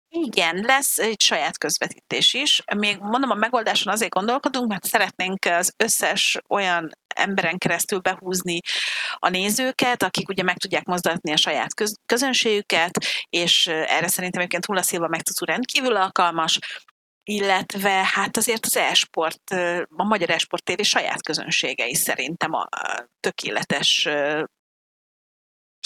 Igen, 0.09 0.55
lesz 0.55 0.97
egy 0.97 1.21
saját 1.21 1.57
közvetítés 1.57 2.33
is. 2.33 2.61
Még 2.75 2.97
mondom, 2.99 3.29
a 3.29 3.35
megoldáson 3.35 3.93
azért 3.93 4.13
gondolkodunk, 4.13 4.67
mert 4.67 4.83
szeretnénk 4.83 5.45
az 5.45 5.73
összes 5.77 6.37
olyan 6.49 6.89
emberen 7.15 7.57
keresztül 7.57 7.99
behúzni 7.99 8.59
a 9.15 9.29
nézőket, 9.29 10.03
akik 10.03 10.29
ugye 10.29 10.43
meg 10.43 10.57
tudják 10.57 10.85
mozdatni 10.85 11.31
a 11.31 11.37
saját 11.37 11.73
köz- 11.73 11.99
közönségüket, 12.05 13.05
és 13.29 13.67
erre 13.67 14.07
szerintem 14.07 14.39
egyébként 14.39 14.65
Hulla 14.65 14.81
Szilva 14.81 15.07
meg 15.07 15.21
tudsz 15.21 15.41
rendkívül 15.41 15.95
alkalmas, 15.95 16.59
illetve 17.23 18.09
hát 18.13 18.37
azért 18.37 18.65
az 18.65 18.77
e-sport, 18.77 19.51
a 19.95 20.03
Magyar 20.03 20.29
e-sport 20.29 20.63
TV 20.63 20.81
saját 20.81 21.21
közönségei 21.21 21.95
szerintem 21.95 22.53
a 22.53 22.67
tökéletes 23.19 24.07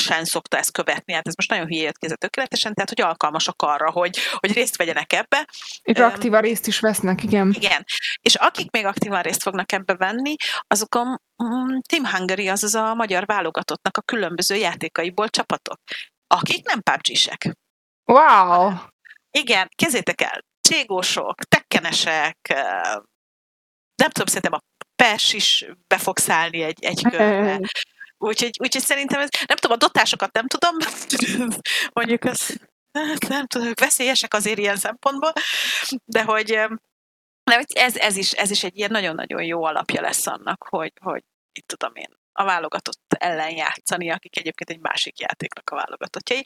sen 0.02 0.26
szokta 0.26 0.58
ezt 0.58 0.72
követni, 0.72 1.14
hát 1.14 1.28
ez 1.28 1.36
most 1.36 1.50
nagyon 1.50 1.68
hülye 1.68 1.82
jött 1.82 1.97
ki 1.97 2.08
tökéletesen, 2.16 2.74
tehát 2.74 2.89
hogy 2.89 3.02
alkalmasak 3.02 3.62
arra, 3.62 3.91
hogy, 3.91 4.18
hogy 4.34 4.54
részt 4.54 4.78
vegyenek 4.78 5.14
ebbe. 5.14 5.47
És 5.82 5.97
aktívan 5.97 6.41
részt 6.41 6.68
is 6.68 6.80
vesznek, 6.80 7.24
igen. 7.24 7.54
Igen, 7.58 7.86
és 8.22 8.36
akik 8.36 8.72
még 8.72 8.86
aktívan 8.86 9.22
részt 9.22 9.41
fognak 9.41 9.72
ebbe 9.72 9.95
venni, 9.95 10.36
azok 10.68 10.95
a 10.95 11.04
mm, 11.43 11.78
Team 11.89 12.06
Hungary, 12.06 12.47
azaz 12.47 12.76
a 12.76 12.93
magyar 12.93 13.26
válogatottnak 13.26 13.97
a 13.97 14.02
különböző 14.02 14.56
játékaiból 14.56 15.30
csapatok, 15.30 15.80
akik 16.28 16.66
nem 16.66 16.82
pubg 16.82 17.56
Wow! 18.06 18.74
Igen, 19.32 19.70
kezétek 19.76 20.22
el, 20.22 20.45
cségósok, 20.62 21.43
tekkenesek, 21.43 22.38
nem 23.95 24.10
tudom, 24.10 24.28
szerintem 24.28 24.54
a 24.54 24.62
PES 24.95 25.34
is 25.34 25.66
be 25.88 25.97
fog 25.97 26.18
szállni 26.18 26.62
egy, 26.62 26.84
egy 26.84 27.02
körbe. 27.02 27.60
Úgyhogy, 28.22 28.58
úgyhogy 28.60 28.84
szerintem 28.84 29.20
ez, 29.20 29.30
nem 29.48 29.58
tudom, 29.58 29.78
a 29.82 29.86
dotásokat 29.86 30.34
nem 30.34 30.48
tudom, 30.48 30.76
mondjuk 31.98 32.24
az, 32.24 32.60
hát 32.92 33.28
nem 33.28 33.48
tudom, 33.48 33.72
veszélyesek 33.80 34.34
azért 34.34 34.58
ilyen 34.58 34.76
szempontból, 34.76 35.34
de 36.06 36.24
hogy, 36.24 36.46
de 37.44 37.64
ez, 37.68 37.96
ez, 37.96 38.18
is, 38.18 38.32
ez 38.32 38.52
is 38.52 38.64
egy 38.64 38.78
ilyen 38.78 38.92
nagyon-nagyon 38.92 39.44
jó 39.44 39.64
alapja 39.64 40.02
lesz 40.02 40.28
annak, 40.28 40.66
hogy, 40.70 40.94
hogy 41.02 41.24
itt 41.54 41.68
tudom 41.68 41.96
én, 41.96 42.18
a 42.40 42.44
válogatott 42.44 43.14
ellen 43.18 43.56
játszani, 43.56 44.12
akik 44.12 44.38
egyébként 44.38 44.70
egy 44.70 44.80
másik 44.80 45.20
játéknak 45.20 45.70
a 45.70 45.76
válogatottjai. 45.76 46.42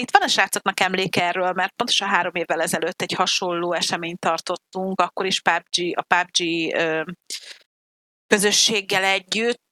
Itt 0.00 0.10
van 0.10 0.22
a 0.22 0.28
srácoknak 0.28 0.80
emléke 0.80 1.24
erről, 1.24 1.52
mert 1.52 1.74
pontosan 1.74 2.08
három 2.08 2.34
évvel 2.34 2.60
ezelőtt 2.60 3.02
egy 3.02 3.12
hasonló 3.12 3.72
eseményt 3.72 4.18
tartottunk, 4.18 5.00
akkor 5.00 5.26
is 5.26 5.40
PUBG, 5.40 5.98
a 5.98 6.02
PUBG 6.02 6.72
közösséggel 8.26 9.04
együtt, 9.04 9.65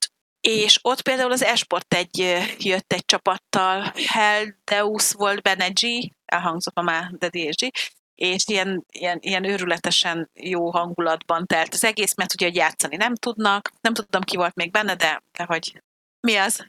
és 0.47 0.79
ott 0.81 1.01
például 1.01 1.31
az 1.31 1.43
Esport 1.43 1.93
egy 1.93 2.17
jött 2.57 2.93
egy 2.93 3.05
csapattal, 3.05 3.93
Heldeus 4.07 5.11
volt 5.11 5.41
benne 5.41 5.67
G, 5.67 6.11
elhangzott 6.25 6.75
ma 6.75 6.81
már, 6.81 7.11
de 7.11 7.29
DSG, 7.29 7.71
és 8.15 8.47
ilyen, 8.47 8.85
ilyen, 8.91 9.17
ilyen 9.21 9.43
őrületesen 9.43 10.29
jó 10.33 10.71
hangulatban 10.71 11.45
telt 11.45 11.73
az 11.73 11.83
egész, 11.83 12.15
mert 12.15 12.33
ugye, 12.33 12.45
hogy 12.45 12.55
játszani 12.55 12.95
nem 12.95 13.15
tudnak, 13.15 13.71
nem 13.81 13.93
tudom 13.93 14.21
ki 14.21 14.35
volt 14.35 14.55
még 14.55 14.71
benne, 14.71 14.95
de, 14.95 15.23
de 15.31 15.43
hogy 15.43 15.83
mi 16.19 16.35
az? 16.35 16.65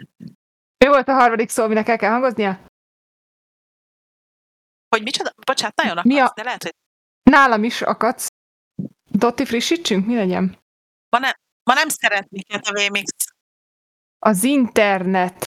Mi 0.85 0.87
volt 0.87 1.09
a 1.09 1.12
harmadik 1.12 1.49
szó, 1.49 1.62
aminek 1.62 1.89
el 1.89 1.99
kell 1.99 2.11
hangoznia? 2.11 2.61
Hogy 4.89 5.03
micsoda? 5.03 5.33
Bocsánat, 5.47 5.77
nagyon 5.77 5.99
akadsz, 5.99 6.14
mi 6.14 6.20
a... 6.20 6.33
de 6.35 6.43
lehet, 6.43 6.62
hogy... 6.62 6.74
Nálam 7.22 7.64
is 7.64 7.83
akadsz. 7.83 8.29
Dotti, 9.11 9.45
frissítsünk? 9.45 10.07
Mi 10.07 10.14
legyen? 10.14 10.59
Ma 11.09 11.18
nem, 11.18 11.33
ma 11.62 11.74
nem 11.74 11.89
szeretnék 11.89 12.47
a 12.51 12.72
VMix 12.72 13.26
az 14.18 14.44
internet 14.44 15.44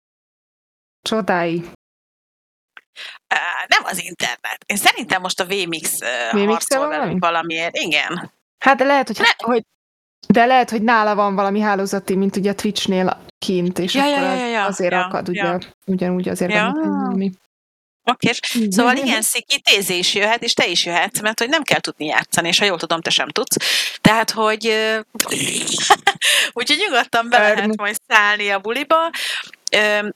csodái. 1.02 1.56
Uh, 3.34 3.68
nem 3.68 3.84
az 3.84 4.02
internet. 4.02 4.64
Én 4.66 4.76
szerintem 4.76 5.20
most 5.20 5.40
a 5.40 5.44
VMix, 5.44 6.00
uh, 6.32 6.46
harcol 6.46 6.88
valami? 6.88 7.18
valamiért. 7.18 7.76
Igen. 7.76 8.32
Hát 8.58 8.76
de 8.76 8.84
lehet, 8.84 9.06
hogy, 9.06 9.18
ne. 9.18 9.52
hogy 9.52 9.64
de 10.28 10.46
lehet, 10.46 10.70
hogy 10.70 10.82
nála 10.82 11.14
van 11.14 11.34
valami 11.34 11.60
hálózati, 11.60 12.16
mint 12.16 12.36
ugye 12.36 12.50
a 12.50 12.54
Twitch-nél 12.54 13.24
kint, 13.38 13.78
és 13.78 13.94
ja, 13.94 14.02
akkor 14.02 14.22
ja, 14.22 14.34
ja, 14.34 14.46
ja, 14.46 14.64
azért 14.64 14.92
ja, 14.92 15.04
akad, 15.04 15.28
ugye, 15.28 15.42
ja. 15.42 15.58
ugyanúgy 15.86 16.28
azért 16.28 16.52
ja. 16.52 16.62
van 16.62 16.90
valami. 16.90 17.32
Oké, 18.06 18.30
okay. 18.54 18.70
szóval 18.70 18.94
Tézi 19.62 19.98
is 19.98 20.14
jöhet, 20.14 20.42
és 20.42 20.54
te 20.54 20.66
is 20.66 20.84
jöhetsz, 20.84 21.20
mert 21.20 21.38
hogy 21.38 21.48
nem 21.48 21.62
kell 21.62 21.80
tudni 21.80 22.06
játszani, 22.06 22.48
és 22.48 22.58
ha 22.58 22.64
jól 22.64 22.78
tudom, 22.78 23.00
te 23.00 23.10
sem 23.10 23.28
tudsz. 23.28 23.56
Tehát, 24.00 24.30
hogy 24.30 24.64
úgyhogy 26.52 26.84
nyugodtan 26.88 27.28
be 27.28 27.38
lehet 27.38 27.76
majd 27.76 27.96
szállni 28.08 28.50
a 28.50 28.58
buliba. 28.58 29.10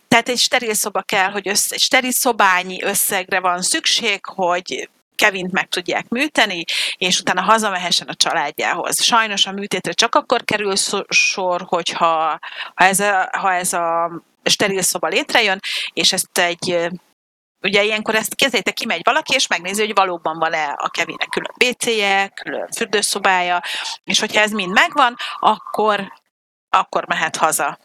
tehát 0.08 0.28
egy 0.28 0.38
steril 0.38 0.74
szoba 0.74 1.02
kell, 1.02 1.30
hogy 1.30 1.48
össze, 1.48 1.74
egy 1.74 1.80
steril 1.80 2.10
szobányi 2.10 2.82
összegre 2.82 3.40
van 3.40 3.62
szükség, 3.62 4.24
hogy 4.24 4.88
Kevint 5.16 5.52
meg 5.52 5.68
tudják 5.68 6.08
műteni, 6.08 6.64
és 6.96 7.20
utána 7.20 7.42
hazamehessen 7.42 8.06
a 8.06 8.14
családjához. 8.14 9.02
Sajnos 9.02 9.46
a 9.46 9.52
műtétre 9.52 9.92
csak 9.92 10.14
akkor 10.14 10.44
kerül 10.44 10.74
sor, 11.08 11.64
hogyha 11.66 12.38
ha 12.74 12.84
ez 12.84 13.00
a, 13.00 13.28
ha 13.32 13.52
ez 13.52 13.72
a 13.72 14.10
steril 14.44 14.82
szoba 14.82 15.08
létrejön, 15.08 15.60
és 15.92 16.12
ezt 16.12 16.38
egy 16.38 16.90
Ugye 17.62 17.84
ilyenkor 17.84 18.14
ezt 18.14 18.34
kezdjétek, 18.34 18.74
kimegy 18.74 19.00
valaki, 19.04 19.34
és 19.34 19.46
megnézi, 19.46 19.80
hogy 19.80 19.94
valóban 19.94 20.38
van-e 20.38 20.74
a 20.76 20.88
Kevinnek 20.88 21.28
külön 21.28 21.52
WC-je, 21.64 22.28
külön 22.28 22.68
fürdőszobája, 22.76 23.62
és 24.04 24.20
hogyha 24.20 24.40
ez 24.40 24.50
mind 24.50 24.72
megvan, 24.72 25.16
akkor, 25.38 26.12
akkor 26.68 27.06
mehet 27.06 27.36
haza. 27.36 27.78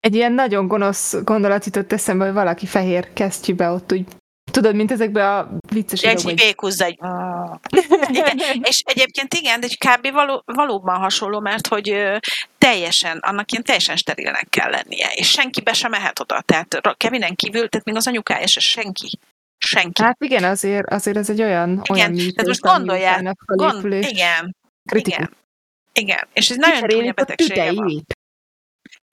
Egy 0.00 0.14
ilyen 0.14 0.32
nagyon 0.32 0.66
gonosz 0.66 1.14
gondolat 1.22 1.64
jutott 1.64 1.92
eszembe, 1.92 2.24
hogy 2.24 2.34
valaki 2.34 2.66
fehér 2.66 3.12
kesztyűbe 3.12 3.70
ott 3.70 3.92
úgy 3.92 4.06
Tudod, 4.52 4.74
mint 4.74 4.90
ezekbe 4.90 5.36
a 5.36 5.50
vicces 5.68 6.02
Egy 6.02 6.22
hogy... 6.22 6.40
vékuzzá, 6.40 6.86
egy... 6.86 6.98
igen. 8.10 8.62
És 8.62 8.82
egyébként 8.86 9.34
igen, 9.34 9.60
de 9.60 9.66
egy 9.66 9.78
kb. 9.78 10.12
Való, 10.12 10.42
valóban 10.44 10.98
hasonló, 10.98 11.40
mert 11.40 11.66
hogy 11.66 11.96
teljesen, 12.58 13.18
annak 13.18 13.52
ilyen 13.52 13.64
teljesen 13.64 13.96
sterilnek 13.96 14.46
kell 14.50 14.70
lennie, 14.70 15.10
és 15.14 15.30
senki 15.30 15.60
be 15.60 15.72
sem 15.72 15.90
mehet 15.90 16.20
oda. 16.20 16.40
Tehát 16.40 16.96
Kevinen 16.96 17.34
kívül, 17.34 17.68
tehát 17.68 17.86
még 17.86 17.96
az 17.96 18.06
anyukája 18.06 18.46
se 18.46 18.60
senki. 18.60 19.18
Senki. 19.58 20.02
Hát 20.02 20.16
igen, 20.24 20.44
azért, 20.44 20.90
azért 20.90 21.16
ez 21.16 21.30
egy 21.30 21.42
olyan, 21.42 21.70
igen, 21.70 21.82
olyan 21.88 22.10
műtős, 22.10 22.32
tehát 22.32 22.46
most 22.46 22.60
gondolják, 22.60 23.36
gond, 23.46 23.84
igen, 23.84 24.56
kritikus. 24.84 25.18
igen, 25.18 25.36
igen, 25.92 26.28
és 26.32 26.50
ez 26.50 26.56
nagyon 26.56 26.88
csúnya 26.88 27.12
betegsége 27.12 27.72
van. 27.72 28.04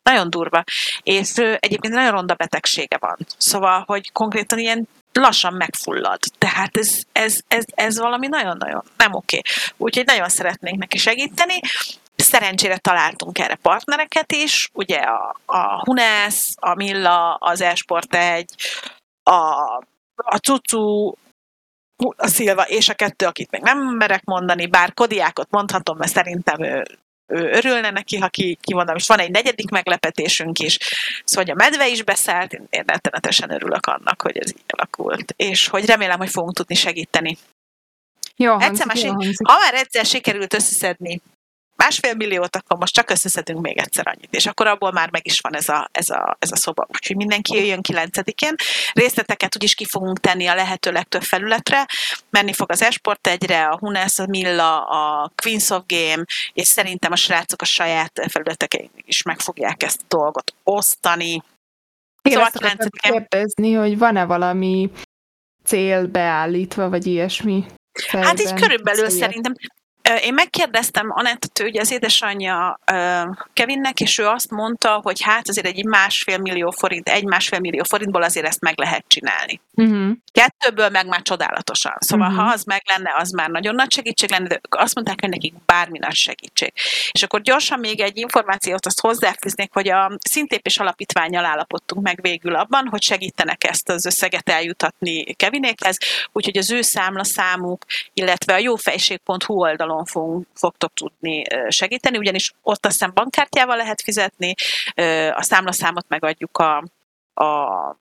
Nagyon 0.04 0.30
durva. 0.30 0.64
És 1.04 1.34
egyébként 1.36 1.94
nagyon 1.94 2.12
ronda 2.12 2.34
betegsége 2.34 2.98
van. 3.00 3.18
Szóval, 3.38 3.84
hogy 3.88 4.12
konkrétan 4.12 4.60
ilyen 4.60 4.88
lassan 5.20 5.54
megfullad. 5.54 6.20
Tehát 6.38 6.78
ez, 6.78 7.02
ez, 7.12 7.40
ez, 7.48 7.64
ez 7.68 8.00
valami 8.00 8.28
nagyon-nagyon 8.28 8.84
nem 8.98 9.14
oké. 9.14 9.42
Úgyhogy 9.78 10.06
nagyon 10.06 10.30
szeretnénk 10.30 10.80
neki 10.80 10.98
segíteni. 10.98 11.60
Szerencsére 12.16 12.78
találtunk 12.78 13.40
erre 13.40 13.56
partnereket 13.56 14.32
is, 14.32 14.70
ugye 14.74 14.98
a, 14.98 15.36
a 15.46 15.82
Hunász, 15.84 16.56
a 16.56 16.76
Milla, 16.76 17.34
az 17.34 17.62
Esport 17.62 18.16
1, 18.16 18.46
a, 19.24 19.34
a 20.16 20.38
Cucu, 20.38 21.14
a 22.18 22.28
Szilva 22.28 22.64
és 22.64 22.90
a 22.90 22.94
kettő, 22.94 23.26
akit 23.26 23.52
még 23.52 23.62
nem 23.62 23.78
merek 23.78 24.24
mondani, 24.24 24.68
bár 24.68 24.94
Kodiákot 24.94 25.48
mondhatom, 25.50 25.98
mert 25.98 26.12
szerintem 26.12 26.64
ő 26.64 27.00
örülne 27.30 27.90
neki, 27.90 28.18
ha 28.18 28.28
ki, 28.28 28.58
kimondom, 28.62 28.96
és 28.96 29.08
van 29.08 29.20
egy 29.20 29.32
negyedik 29.32 29.70
meglepetésünk 29.70 30.60
is, 30.60 30.78
szóval 31.24 31.44
hogy 31.44 31.52
a 31.52 31.64
medve 31.64 31.88
is 31.88 32.04
beszállt, 32.04 32.54
én, 32.54 32.84
rettenetesen 32.86 33.52
örülök 33.52 33.86
annak, 33.86 34.22
hogy 34.22 34.38
ez 34.38 34.50
így 34.52 34.64
alakult, 34.68 35.34
és 35.36 35.68
hogy 35.68 35.86
remélem, 35.86 36.18
hogy 36.18 36.30
fogunk 36.30 36.56
tudni 36.56 36.76
segíteni. 36.76 37.38
Jó, 38.36 38.54
egyszer 38.54 38.88
hangzik, 38.88 39.12
már, 39.12 39.24
jó, 39.24 39.32
ha 39.44 39.58
már 39.58 39.74
egyszer 39.74 40.06
sikerült 40.06 40.54
összeszedni 40.54 41.22
másfél 41.84 42.14
milliót, 42.14 42.56
akkor 42.56 42.78
most 42.78 42.94
csak 42.94 43.10
összeszedünk 43.10 43.62
még 43.62 43.78
egyszer 43.78 44.08
annyit, 44.08 44.34
és 44.34 44.46
akkor 44.46 44.68
abból 44.68 44.92
már 44.92 45.12
meg 45.12 45.26
is 45.26 45.40
van 45.40 45.56
ez 45.56 45.70
a, 45.70 45.90
ez 45.92 46.10
a, 46.10 46.38
ez 46.40 46.52
a 46.52 46.56
szoba. 46.56 46.88
Úgyhogy 46.90 47.16
mindenki 47.16 47.56
jöjjön 47.56 47.80
9-én. 47.88 48.56
Részleteket 48.94 49.56
úgyis 49.56 49.76
ki 49.76 49.86
fogunk 49.86 50.20
tenni 50.20 50.48
a 50.48 50.56
lehető 50.56 50.92
legtöbb 50.92 51.22
felületre. 51.22 51.86
Menni 52.30 52.54
fog 52.54 52.72
az 52.72 52.82
Esport 52.82 53.28
egyre, 53.28 53.68
a 53.68 53.78
Hunász, 53.78 54.20
a 54.20 54.26
Milla, 54.28 54.84
a 54.84 55.32
Queens 55.36 55.70
of 55.70 55.84
Game, 55.88 56.24
és 56.54 56.68
szerintem 56.68 57.12
a 57.12 57.16
srácok 57.16 57.62
a 57.62 57.66
saját 57.66 58.26
felületekein 58.28 58.92
is 59.06 59.22
meg 59.22 59.40
fogják 59.40 59.84
ezt 59.84 60.02
a 60.02 60.06
dolgot 60.08 60.54
osztani. 60.64 61.44
Igen, 62.22 62.50
szóval 62.52 62.72
azt 62.78 62.90
kérdezni, 62.90 63.74
hogy 63.74 63.98
van-e 63.98 64.26
valami 64.26 64.92
cél 65.64 66.08
beállítva, 66.08 66.90
vagy 66.90 67.06
ilyesmi? 67.08 67.66
Fejben. 67.94 68.30
Hát 68.30 68.40
így 68.40 68.54
körülbelül 68.54 69.10
szerintem 69.10 69.54
én 70.22 70.34
megkérdeztem 70.34 71.12
Anettet, 71.16 71.60
ugye 71.60 71.82
az 71.82 71.92
édesanyja 71.92 72.80
Kevinnek, 73.54 74.00
és 74.00 74.18
ő 74.18 74.26
azt 74.28 74.50
mondta, 74.50 75.00
hogy 75.04 75.22
hát 75.22 75.50
azért 75.50 75.68
egy 75.68 75.86
másfél 75.86 76.38
millió 76.38 76.72
forint, 76.72 77.10
egy 77.10 77.26
másfél 77.26 77.60
millió 77.60 77.84
forintból 77.84 78.24
azért 78.24 78.46
ezt 78.46 78.62
meg 78.62 78.80
lehet 78.80 79.06
csinálni. 79.08 79.62
Uh-huh. 79.74 80.12
Kettőből 80.32 80.90
meg 80.90 81.08
már 81.08 81.22
csodálatosan. 81.22 81.96
Szóval 82.00 82.28
uh-huh. 82.28 82.46
ha 82.46 82.52
az 82.52 82.64
meg 82.64 82.82
lenne, 82.86 83.16
az 83.18 83.32
már 83.32 83.50
nagyon 83.50 83.76
nagy 83.76 83.92
segítség 83.92 84.30
lenne, 84.30 84.48
de 84.48 84.60
azt 84.70 84.96
mondták, 84.96 85.20
hogy 85.20 85.30
nekik 85.30 85.54
bármi 85.66 85.98
nagy 85.98 86.16
segítség. 86.16 86.74
És 87.12 87.24
akkor 87.24 87.42
gyorsan 87.42 87.80
még 87.80 88.00
egy 88.00 88.18
információt 88.18 88.86
azt 88.86 89.02
hozzáfűznék, 89.02 89.74
hogy 89.74 89.90
a 89.90 90.18
szintépés 90.30 90.78
alapítványjal 90.78 91.46
állapodtunk 91.46 92.02
meg 92.02 92.22
végül 92.22 92.56
abban, 92.56 92.88
hogy 92.88 93.02
segítenek 93.02 93.64
ezt 93.64 93.90
az 93.90 94.06
összeget 94.06 94.50
eljutatni 94.50 95.34
Kevinékhez, 95.34 95.98
úgyhogy 96.32 96.58
az 96.58 96.72
ő 96.72 96.82
számlaszámuk, 96.82 97.86
illetve 98.14 98.54
a 98.54 98.58
jófejség.hu 98.58 99.54
oldalon 99.54 99.99
fog, 100.06 100.46
fogtok 100.54 100.94
tudni 100.94 101.44
segíteni, 101.68 102.18
ugyanis 102.18 102.54
ott 102.62 102.86
aztán 102.86 103.12
bankkártyával 103.14 103.78
lehet 103.78 104.02
fizetni, 104.02 104.54
a 105.34 105.42
számlaszámot 105.42 106.06
megadjuk 106.08 106.58
a, 106.58 106.78
a 107.44 107.98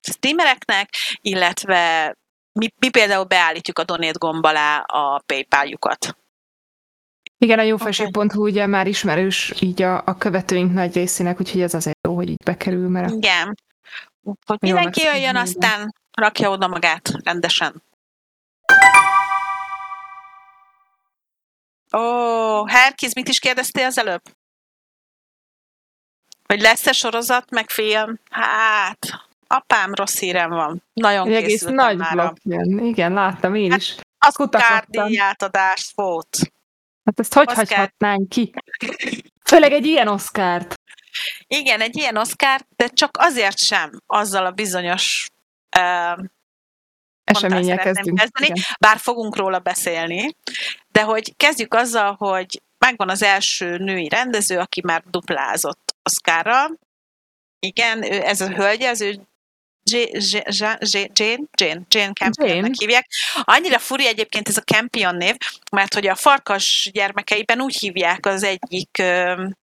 streamereknek, 0.00 0.88
illetve 1.20 2.14
mi, 2.52 2.68
mi 2.78 2.88
például 2.88 3.24
beállítjuk 3.24 3.78
a 3.78 3.84
donate 3.84 4.18
gomb 4.18 4.44
alá 4.44 4.78
a 4.78 5.22
PayPal-jukat. 5.26 6.16
Igen, 7.38 7.58
a 7.58 7.62
jófelség.hu 7.62 8.22
okay. 8.22 8.50
ugye 8.50 8.66
már 8.66 8.86
ismerős 8.86 9.52
így 9.60 9.82
a, 9.82 10.02
a 10.06 10.16
követőink 10.18 10.72
nagy 10.72 10.94
részének, 10.94 11.40
úgyhogy 11.40 11.60
ez 11.60 11.74
azért 11.74 11.98
jó, 12.08 12.14
hogy 12.14 12.28
így 12.28 12.42
bekerül, 12.44 12.88
mert... 12.88 13.10
Igen. 13.10 13.56
Hogy 14.46 14.58
mindenki 14.60 15.02
jöjjön, 15.02 15.36
aztán 15.36 15.94
rakja 16.12 16.50
oda 16.50 16.68
magát 16.68 17.10
rendesen. 17.24 17.82
Ó, 21.96 22.66
Herkis, 22.66 23.12
mit 23.14 23.28
is 23.28 23.38
kérdeztél 23.38 23.86
az 23.86 23.98
előbb? 23.98 24.22
Hogy 26.46 26.60
lesz-e 26.60 26.92
sorozat, 26.92 27.50
meg 27.50 27.70
film? 27.70 28.20
Hát, 28.30 28.98
apám 29.46 29.94
rossz 29.94 30.18
hírem 30.18 30.50
van. 30.50 30.82
Nagyon 30.92 31.26
Egy 31.26 31.34
egész 31.34 31.62
nagy 31.62 31.96
blokk 31.96 32.36
jön. 32.42 32.78
Igen, 32.78 33.12
láttam 33.12 33.54
én 33.54 33.70
hát, 33.70 33.80
is. 33.80 33.94
Az 34.18 34.40
Oscar 34.40 34.84
átadás 35.18 35.92
volt. 35.94 36.38
Hát 37.04 37.20
ezt 37.20 37.34
hogy 37.34 37.48
Oscar... 37.48 37.66
hagyhatnánk 37.66 38.28
ki? 38.28 38.52
Főleg 39.44 39.72
egy 39.72 39.86
ilyen 39.86 40.08
oszkárt. 40.08 40.74
Igen, 41.46 41.80
egy 41.80 41.96
ilyen 41.96 42.16
oszkárt, 42.16 42.66
de 42.76 42.88
csak 42.88 43.16
azért 43.18 43.58
sem 43.58 43.90
azzal 44.06 44.46
a 44.46 44.50
bizonyos 44.50 45.26
uh, 45.78 46.24
események 47.24 47.82
kezdünk. 47.82 48.18
Kezdeni, 48.18 48.46
Igen. 48.46 48.62
bár 48.80 48.98
fogunk 48.98 49.36
róla 49.36 49.58
beszélni, 49.58 50.36
de 50.88 51.02
hogy 51.02 51.36
kezdjük 51.36 51.74
azzal, 51.74 52.14
hogy 52.14 52.62
megvan 52.78 53.08
az 53.08 53.22
első 53.22 53.76
női 53.76 54.08
rendező, 54.08 54.58
aki 54.58 54.80
már 54.84 55.02
duplázott 55.10 55.96
Oscarra. 56.02 56.70
Igen, 57.58 58.12
ő, 58.12 58.22
ez 58.22 58.40
a 58.40 58.48
hölgy, 58.48 58.82
ez 58.82 59.00
ő 59.00 59.20
Jane, 59.90 61.46
Jane, 61.52 61.82
Jane 61.88 62.12
Campionnek 62.12 62.74
hívják. 62.78 63.06
Annyira 63.42 63.78
furi 63.78 64.06
egyébként 64.06 64.48
ez 64.48 64.56
a 64.56 64.60
Campion 64.60 65.16
név, 65.16 65.36
mert 65.72 65.94
hogy 65.94 66.06
a 66.06 66.14
farkas 66.14 66.90
gyermekeiben 66.92 67.60
úgy 67.60 67.76
hívják 67.78 68.26
az 68.26 68.42
egyik, 68.42 68.98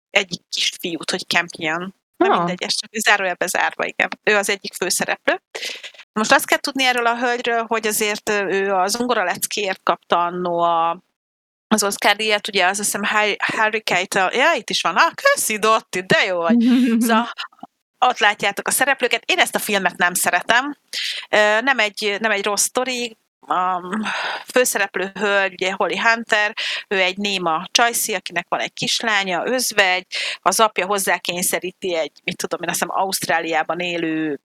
egyik 0.10 0.42
kisfiút, 0.50 1.12
hogy 1.12 1.26
Campion. 1.28 1.96
Nem 2.18 2.32
ah. 2.32 2.38
mindegy, 2.38 2.64
ez 2.64 2.74
csak 2.76 2.90
zárójelbe 2.94 3.48
zárva, 3.48 3.86
igen. 3.86 4.10
Ő 4.24 4.36
az 4.36 4.50
egyik 4.50 4.74
főszereplő. 4.74 5.42
Most 6.18 6.32
azt 6.32 6.46
kell 6.46 6.58
tudni 6.58 6.84
erről 6.84 7.06
a 7.06 7.18
hölgyről, 7.18 7.66
hogy 7.68 7.88
azért 7.88 8.30
ő 8.30 8.74
az 8.74 9.00
ungora 9.00 9.24
leckéért 9.24 9.80
kapta 9.84 10.26
annó 10.26 10.60
a, 10.60 11.04
az 11.68 11.84
Oscar 11.84 12.16
díjat, 12.16 12.48
ugye 12.48 12.66
az 12.66 12.80
azt 12.80 12.92
hiszem 12.92 13.36
Harry 13.38 13.82
Keitel, 13.82 14.34
ja, 14.34 14.54
itt 14.54 14.70
is 14.70 14.82
van, 14.82 14.96
ah, 14.96 15.12
köszi 15.14 15.58
Dotti, 15.60 16.02
de 16.02 16.24
jó 16.26 16.38
vagy. 16.38 16.58
Szóval 17.00 17.30
ott 18.00 18.18
látjátok 18.18 18.68
a 18.68 18.72
szereplőket. 18.72 19.24
Én 19.26 19.40
ezt 19.40 19.56
a 19.56 19.60
filmet 19.60 19.98
nem 19.98 20.14
szeretem. 20.14 20.78
Nem 21.62 21.80
egy, 21.80 22.18
nem 22.20 22.32
egy 22.32 22.46
rossz 22.46 22.64
sztori, 22.64 23.18
a 23.40 23.82
főszereplő 24.52 25.12
hölgy, 25.14 25.54
ugye 25.54 25.72
Holly 25.72 25.98
Hunter, 25.98 26.54
ő 26.88 27.00
egy 27.00 27.18
néma 27.18 27.68
csajszi, 27.72 28.14
akinek 28.14 28.46
van 28.50 28.60
egy 28.60 28.74
kislánya, 28.74 29.46
özvegy, 29.46 30.06
az 30.42 30.60
apja 30.60 30.86
hozzákényszeríti 30.86 31.96
egy, 31.96 32.12
mit 32.24 32.38
tudom 32.38 32.62
én, 32.62 32.70
azt 32.70 32.80
hiszem 32.80 32.98
Ausztráliában 32.98 33.80
élő 33.80 34.40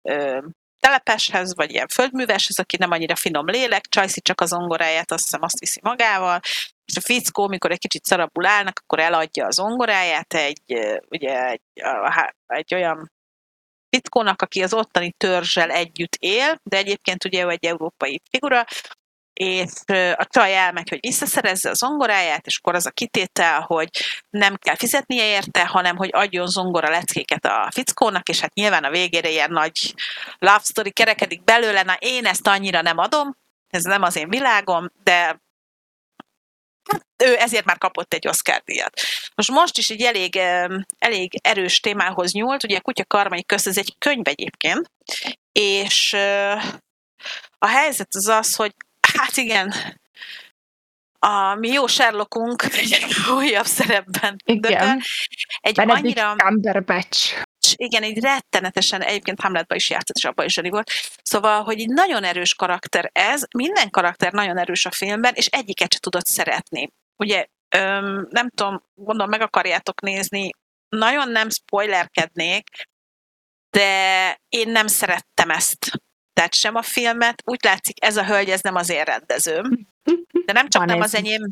telepeshez, 0.82 1.54
vagy 1.54 1.70
ilyen 1.70 1.88
földműveshez, 1.88 2.58
aki 2.58 2.76
nem 2.76 2.90
annyira 2.90 3.16
finom 3.16 3.46
lélek, 3.46 3.86
csajszi 3.86 4.20
csak 4.20 4.40
az 4.40 4.52
ongoráját, 4.52 5.12
azt 5.12 5.22
hiszem 5.22 5.42
azt 5.42 5.58
viszi 5.58 5.80
magával, 5.82 6.40
és 6.84 6.96
a 6.96 7.00
fickó, 7.00 7.48
mikor 7.48 7.70
egy 7.70 7.78
kicsit 7.78 8.04
szarabul 8.04 8.46
állnak, 8.46 8.80
akkor 8.82 8.98
eladja 8.98 9.46
az 9.46 9.58
ongoráját 9.58 10.34
egy, 10.34 10.62
ugye 11.08 11.48
egy, 11.48 11.62
egy 12.46 12.74
olyan 12.74 13.10
Pitkónak, 13.96 14.42
aki 14.42 14.62
az 14.62 14.74
ottani 14.74 15.12
törzsel 15.12 15.70
együtt 15.70 16.14
él, 16.14 16.60
de 16.62 16.76
egyébként 16.76 17.24
ugye 17.24 17.44
ő 17.44 17.48
egy 17.48 17.64
európai 17.64 18.22
figura, 18.30 18.64
és 19.32 19.70
a 20.14 20.26
csaj 20.30 20.56
elmegy, 20.56 20.88
hogy 20.88 21.00
visszaszerezze 21.00 21.70
a 21.70 21.74
zongoráját, 21.74 22.46
és 22.46 22.58
akkor 22.58 22.74
az 22.74 22.86
a 22.86 22.90
kitétel, 22.90 23.60
hogy 23.60 23.88
nem 24.30 24.56
kell 24.56 24.76
fizetnie 24.76 25.26
érte, 25.26 25.66
hanem 25.66 25.96
hogy 25.96 26.10
adjon 26.12 26.46
zongora 26.46 26.90
leckéket 26.90 27.44
a 27.44 27.70
fickónak, 27.74 28.28
és 28.28 28.40
hát 28.40 28.54
nyilván 28.54 28.84
a 28.84 28.90
végére 28.90 29.28
ilyen 29.28 29.50
nagy 29.50 29.94
love 30.38 30.62
story 30.64 30.90
kerekedik 30.90 31.44
belőle, 31.44 31.82
na 31.82 31.96
én 31.98 32.26
ezt 32.26 32.46
annyira 32.46 32.82
nem 32.82 32.98
adom, 32.98 33.36
ez 33.68 33.82
nem 33.82 34.02
az 34.02 34.16
én 34.16 34.28
világom, 34.28 34.92
de 35.02 35.40
ő 37.24 37.36
ezért 37.38 37.64
már 37.64 37.78
kapott 37.78 38.14
egy 38.14 38.28
Oscar 38.28 38.62
díjat. 38.64 39.00
Most 39.34 39.50
most 39.50 39.78
is 39.78 39.88
egy 39.88 40.02
elég, 40.02 40.36
elég 40.98 41.38
erős 41.42 41.80
témához 41.80 42.32
nyúlt, 42.32 42.64
ugye 42.64 42.76
a 42.76 42.80
Kutya 42.80 43.04
Karmai 43.04 43.44
közt, 43.44 43.66
ez 43.66 43.78
egy 43.78 43.94
könyv 43.98 44.28
egyébként, 44.28 44.90
és 45.52 46.12
a 47.58 47.66
helyzet 47.66 48.14
az 48.14 48.28
az, 48.28 48.54
hogy 48.54 48.74
hát 49.16 49.36
igen, 49.36 49.72
a 51.26 51.54
mi 51.54 51.68
jó 51.68 51.86
Sherlockunk 51.86 52.62
egy 52.80 53.06
újabb 53.36 53.64
szerepben. 53.64 54.36
Igen. 54.44 55.00
Egy 55.60 55.74
Benedict 55.74 56.18
annyira... 56.18 56.34
Cumberbatch. 56.36 57.42
Igen, 57.76 58.02
egy 58.02 58.20
rettenetesen, 58.20 59.02
egyébként 59.02 59.40
Hamletban 59.40 59.76
is 59.76 59.90
játszott, 59.90 60.16
és 60.16 60.24
abban 60.24 60.44
is 60.44 60.52
zseni 60.52 60.70
volt. 60.70 60.90
Szóval, 61.22 61.62
hogy 61.62 61.80
egy 61.80 61.88
nagyon 61.88 62.24
erős 62.24 62.54
karakter 62.54 63.10
ez, 63.12 63.42
minden 63.56 63.90
karakter 63.90 64.32
nagyon 64.32 64.58
erős 64.58 64.86
a 64.86 64.90
filmben, 64.90 65.34
és 65.34 65.46
egyiket 65.46 65.92
se 65.92 65.98
tudott 65.98 66.26
szeretni. 66.26 66.92
Ugye, 67.16 67.46
öm, 67.68 68.26
nem 68.30 68.50
tudom, 68.50 68.82
gondolom 68.94 69.30
meg 69.30 69.40
akarjátok 69.40 70.00
nézni, 70.00 70.50
nagyon 70.88 71.28
nem 71.28 71.50
spoilerkednék, 71.50 72.68
de 73.70 74.40
én 74.48 74.68
nem 74.68 74.86
szerettem 74.86 75.50
ezt 75.50 76.02
tehát 76.32 76.54
sem 76.54 76.74
a 76.74 76.82
filmet. 76.82 77.42
Úgy 77.44 77.64
látszik, 77.64 78.04
ez 78.04 78.16
a 78.16 78.24
hölgy, 78.24 78.50
ez 78.50 78.60
nem 78.60 78.74
az 78.74 78.90
én 78.90 79.02
rendezőm. 79.02 79.86
De 80.44 80.52
nem 80.52 80.68
csak 80.68 80.82
Van 80.82 80.86
nem 80.86 81.02
ez. 81.02 81.12
az 81.12 81.14
enyém, 81.14 81.48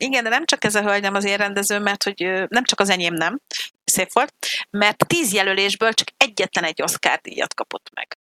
igen, 0.00 0.22
de 0.22 0.28
nem 0.28 0.44
csak 0.44 0.64
ez 0.64 0.74
a 0.74 0.82
hölgy 0.82 1.02
nem 1.02 1.14
az 1.14 1.24
én 1.24 1.36
rendezőm, 1.36 1.82
mert 1.82 2.02
hogy 2.02 2.44
nem 2.48 2.64
csak 2.64 2.80
az 2.80 2.90
enyém 2.90 3.14
nem, 3.14 3.40
szép 3.84 4.12
volt, 4.12 4.34
mert 4.70 5.06
tíz 5.06 5.32
jelölésből 5.32 5.92
csak 5.92 6.08
egyetlen 6.16 6.64
egy 6.64 6.82
Oscar 6.82 7.18
díjat 7.18 7.54
kapott 7.54 7.90
meg. 7.94 8.18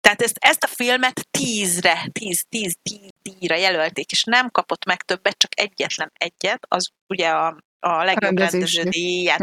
Tehát 0.00 0.22
ezt, 0.22 0.36
ezt 0.38 0.64
a 0.64 0.66
filmet 0.66 1.26
tízre, 1.30 2.08
tíz, 2.12 2.44
tíz, 2.48 2.76
tíz 2.82 3.10
díjra 3.22 3.54
jelölték, 3.54 4.10
és 4.10 4.24
nem 4.24 4.50
kapott 4.50 4.84
meg 4.84 5.02
többet, 5.02 5.38
csak 5.38 5.60
egyetlen 5.60 6.12
egyet, 6.14 6.66
az 6.68 6.90
ugye 7.06 7.28
a, 7.28 7.56
a 7.80 8.04
legjobb 8.04 8.38
rendező 8.38 8.82
díját. 8.82 9.42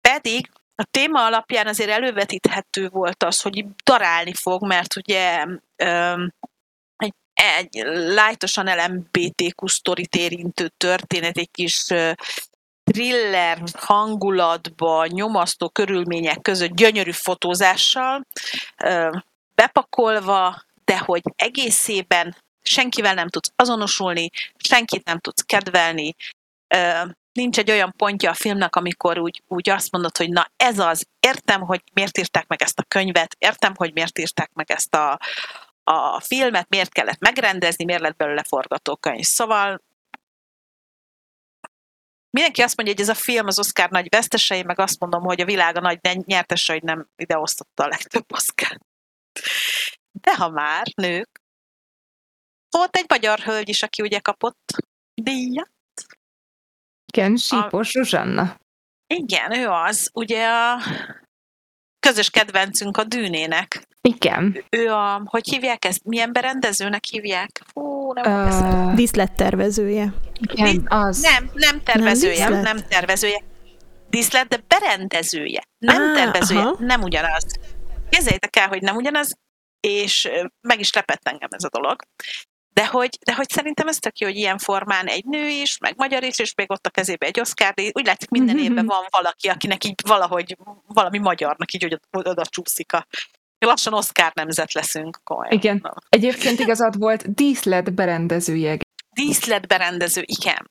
Pedig 0.00 0.50
a 0.76 0.84
téma 0.90 1.24
alapján 1.24 1.66
azért 1.66 1.90
elővetíthető 1.90 2.88
volt 2.88 3.22
az, 3.22 3.40
hogy 3.40 3.64
darálni 3.84 4.34
fog, 4.34 4.66
mert 4.66 4.96
ugye 4.96 5.44
um, 5.84 6.32
egy, 6.96 7.14
egy 7.32 7.82
lájtosan 8.14 8.66
LMBTQ 8.66 9.66
sztorit 9.66 10.14
érintő 10.14 10.68
történet, 10.76 11.36
egy 11.36 11.50
kis 11.50 11.86
thriller 12.84 13.58
hangulatba, 13.72 15.06
nyomasztó 15.06 15.68
körülmények 15.68 16.40
között 16.40 16.70
gyönyörű 16.70 17.10
fotózással 17.10 18.26
bepakolva, 19.54 20.64
de 20.84 20.98
hogy 20.98 21.22
egészében 21.36 22.36
senkivel 22.62 23.14
nem 23.14 23.28
tudsz 23.28 23.52
azonosulni, 23.56 24.30
senkit 24.56 25.04
nem 25.04 25.18
tudsz 25.18 25.42
kedvelni, 25.42 26.14
nincs 27.34 27.58
egy 27.58 27.70
olyan 27.70 27.94
pontja 27.96 28.30
a 28.30 28.34
filmnek, 28.34 28.76
amikor 28.76 29.18
úgy, 29.18 29.42
úgy 29.46 29.70
azt 29.70 29.92
mondod, 29.92 30.16
hogy 30.16 30.28
na 30.28 30.50
ez 30.56 30.78
az, 30.78 31.06
értem, 31.20 31.60
hogy 31.60 31.82
miért 31.92 32.18
írták 32.18 32.46
meg 32.46 32.62
ezt 32.62 32.78
a 32.78 32.84
könyvet, 32.88 33.36
értem, 33.38 33.74
hogy 33.76 33.92
miért 33.92 34.18
írták 34.18 34.50
meg 34.52 34.70
ezt 34.70 34.94
a, 34.94 35.18
a 35.84 36.20
filmet, 36.20 36.68
miért 36.68 36.92
kellett 36.92 37.18
megrendezni, 37.18 37.84
miért 37.84 38.00
lett 38.00 38.16
belőle 38.16 38.42
forgatókönyv. 38.42 39.24
Szóval 39.24 39.82
mindenki 42.30 42.62
azt 42.62 42.76
mondja, 42.76 42.94
hogy 42.94 43.04
ez 43.04 43.16
a 43.16 43.20
film 43.20 43.46
az 43.46 43.58
Oscar 43.58 43.90
nagy 43.90 44.08
vesztesei, 44.08 44.62
meg 44.62 44.78
azt 44.78 45.00
mondom, 45.00 45.22
hogy 45.22 45.40
a 45.40 45.44
világ 45.44 45.76
a 45.76 45.80
nagy 45.80 46.00
nyertese, 46.24 46.72
hogy 46.72 46.82
nem 46.82 47.08
ide 47.16 47.38
osztotta 47.38 47.84
a 47.84 47.88
legtöbb 47.88 48.32
Oscar. 48.32 48.78
De 50.12 50.34
ha 50.36 50.48
már 50.48 50.86
nők, 50.94 51.42
volt 52.70 52.96
egy 52.96 53.06
magyar 53.08 53.38
hölgy 53.38 53.68
is, 53.68 53.82
aki 53.82 54.02
ugye 54.02 54.18
kapott 54.18 54.72
díjat, 55.14 55.73
igen, 57.16 57.36
Sípos 57.36 57.88
a... 57.88 57.90
Zsuzsanna. 57.90 58.56
Igen, 59.06 59.52
ő 59.52 59.68
az. 59.68 60.10
Ugye 60.12 60.46
a 60.46 60.78
közös 62.06 62.30
kedvencünk 62.30 62.96
a 62.96 63.04
Dűnének. 63.04 63.86
Igen. 64.00 64.64
Ő 64.70 64.92
a, 64.92 65.22
hogy 65.24 65.48
hívják 65.48 65.84
ezt? 65.84 66.04
Milyen 66.04 66.32
berendezőnek 66.32 67.04
hívják? 67.04 67.62
Fú, 67.72 68.12
nem 68.12 68.46
uh, 68.46 68.94
Díszlettervezője. 68.94 70.14
Igen, 70.40 70.86
az. 70.88 71.20
Nem, 71.20 71.50
nem 71.54 71.82
tervezője, 71.82 72.48
nem, 72.48 72.60
nem 72.60 72.76
tervezője. 72.88 73.42
Díszlet, 74.10 74.48
de 74.48 74.58
berendezője. 74.68 75.62
Nem 75.78 76.02
ah, 76.02 76.14
tervezője, 76.14 76.60
aha. 76.60 76.76
nem 76.78 77.02
ugyanaz. 77.02 77.44
Képzeljétek 78.08 78.56
el, 78.56 78.68
hogy 78.68 78.82
nem 78.82 78.96
ugyanaz, 78.96 79.38
és 79.80 80.28
meg 80.60 80.80
is 80.80 80.92
lepett 80.92 81.28
engem 81.28 81.48
ez 81.52 81.64
a 81.64 81.68
dolog. 81.68 82.02
De 82.74 82.86
hogy, 82.86 83.18
de 83.24 83.34
hogy 83.34 83.50
szerintem 83.50 83.88
ez 83.88 83.98
tök 83.98 84.18
jó, 84.18 84.26
hogy 84.26 84.36
ilyen 84.36 84.58
formán 84.58 85.06
egy 85.06 85.24
nő 85.24 85.48
is, 85.48 85.78
meg 85.78 85.94
magyar 85.96 86.22
is, 86.22 86.38
és 86.38 86.54
még 86.54 86.70
ott 86.70 86.86
a 86.86 86.90
kezébe 86.90 87.26
egy 87.26 87.40
Oscar, 87.40 87.74
úgy 87.92 88.06
látszik 88.06 88.28
minden 88.28 88.58
évben 88.58 88.86
van 88.86 89.04
valaki, 89.10 89.48
akinek 89.48 89.84
így 89.84 89.94
valahogy 90.06 90.56
valami 90.86 91.18
magyarnak 91.18 91.72
így 91.72 91.82
hogy 91.82 91.98
oda 92.10 92.46
csúszik 92.46 92.92
a 92.92 93.06
lassan 93.58 93.94
Oscar 93.94 94.32
nemzet 94.34 94.72
leszünk. 94.72 95.20
Komolyan. 95.24 95.52
Igen. 95.52 95.78
Na. 95.82 95.94
Egyébként 96.08 96.58
igazad 96.58 96.98
volt, 96.98 97.34
díszlet 97.34 97.94
berendezője. 97.94 98.78
Díszlet 99.10 99.66
berendező, 99.66 100.22
igen. 100.26 100.70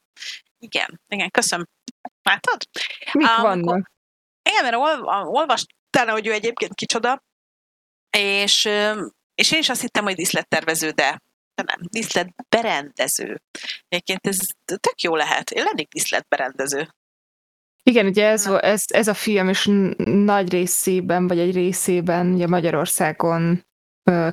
Igen, 0.59 1.01
igen, 1.07 1.31
köszönöm. 1.31 1.65
Látod? 2.23 2.67
Mik 3.11 3.27
um, 3.37 3.41
vannak? 3.41 3.91
Igen, 4.49 4.63
mert 4.63 4.75
ol, 4.75 5.25
olvastál, 5.25 6.07
hogy 6.07 6.27
ő 6.27 6.31
egyébként 6.31 6.73
kicsoda, 6.73 7.23
és, 8.17 8.69
és 9.35 9.51
én 9.51 9.59
is 9.59 9.69
azt 9.69 9.81
hittem, 9.81 10.03
hogy 10.03 10.15
díszlettervező, 10.15 10.89
de 10.89 11.05
de 11.05 11.17
nem, 11.55 11.79
díszletberendező. 11.89 13.41
Egyébként 13.87 14.27
ez 14.27 14.37
tök 14.65 15.01
jó 15.01 15.15
lehet. 15.15 15.51
Én 15.51 15.63
lennék 15.63 15.87
díszletberendező. 15.87 16.87
Igen, 17.83 18.05
ugye 18.05 18.27
ez, 18.27 18.47
ez, 18.47 18.83
ez 18.87 19.07
a 19.07 19.13
film 19.13 19.49
is 19.49 19.69
nagy 20.03 20.49
részében, 20.49 21.27
vagy 21.27 21.39
egy 21.39 21.53
részében 21.53 22.33
ugye 22.33 22.47
Magyarországon 22.47 23.65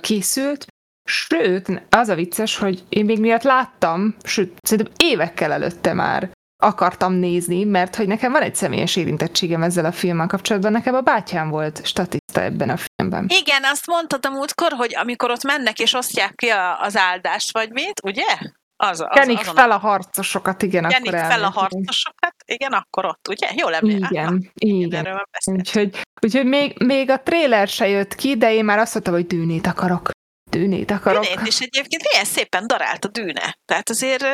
készült, 0.01 0.67
sőt, 1.05 1.83
az 1.89 2.09
a 2.09 2.15
vicces, 2.15 2.57
hogy 2.57 2.85
én 2.89 3.05
még 3.05 3.21
miatt 3.21 3.43
láttam, 3.43 4.17
sőt, 4.25 4.59
szerintem 4.63 4.95
évekkel 4.97 5.53
előtte 5.53 5.93
már 5.93 6.31
akartam 6.61 7.13
nézni, 7.13 7.65
mert 7.65 7.97
hogy 7.97 8.07
nekem 8.07 8.33
van 8.33 8.43
egy 8.43 8.55
személyes 8.55 8.97
érintettségem 8.97 9.63
ezzel 9.63 9.85
a 9.85 9.93
filmmel 9.93 10.27
kapcsolatban, 10.27 10.73
nekem 10.73 10.95
a 10.95 11.01
bátyám 11.01 11.49
volt 11.49 11.87
statiszta 11.87 12.43
ebben 12.43 12.71
a 12.71 12.77
filmben. 12.77 13.27
Igen, 13.41 13.65
azt 13.65 13.87
mondtad 13.87 14.27
a 14.27 14.31
múltkor, 14.31 14.73
hogy 14.73 14.97
amikor 14.97 15.31
ott 15.31 15.43
mennek 15.43 15.79
és 15.79 15.95
osztják 15.95 16.35
ki 16.35 16.49
az 16.81 16.97
áldást, 16.97 17.53
vagy 17.53 17.71
mit, 17.71 18.01
ugye? 18.05 18.39
Az, 18.77 19.01
az, 19.01 19.07
Kenik 19.11 19.39
fel 19.39 19.71
a 19.71 19.79
harcosokat, 19.79 20.63
igen, 20.63 20.89
Kenik 20.89 21.13
akkor 21.13 21.27
fel 21.27 21.45
a 21.45 21.51
harcosokat, 21.51 22.35
igen, 22.45 22.73
akkor 22.73 23.05
ott, 23.05 23.29
ugye? 23.29 23.49
Jó 23.57 23.69
emlékszem. 23.69 24.11
Igen, 24.11 24.27
Aha, 24.27 24.37
igen. 24.55 25.05
igen 25.05 25.21
úgyhogy, 25.45 26.01
úgyhogy 26.21 26.47
még, 26.47 26.83
még 26.83 27.11
a 27.11 27.23
tréler 27.23 27.69
se 27.69 27.89
jött 27.89 28.15
ki, 28.15 28.37
de 28.37 28.53
én 28.53 28.65
már 28.65 28.79
azt 28.79 28.93
mondtam, 28.93 29.15
hogy 29.15 29.27
dűnét 29.27 29.67
akarok. 29.67 30.11
Dűnét 30.51 30.91
akarok. 30.91 31.25
Dűnét, 31.25 31.47
és 31.47 31.61
egyébként 31.61 32.03
milyen 32.11 32.25
szépen 32.25 32.67
darált 32.67 33.05
a 33.05 33.09
dűne. 33.09 33.57
Tehát 33.65 33.89
azért 33.89 34.25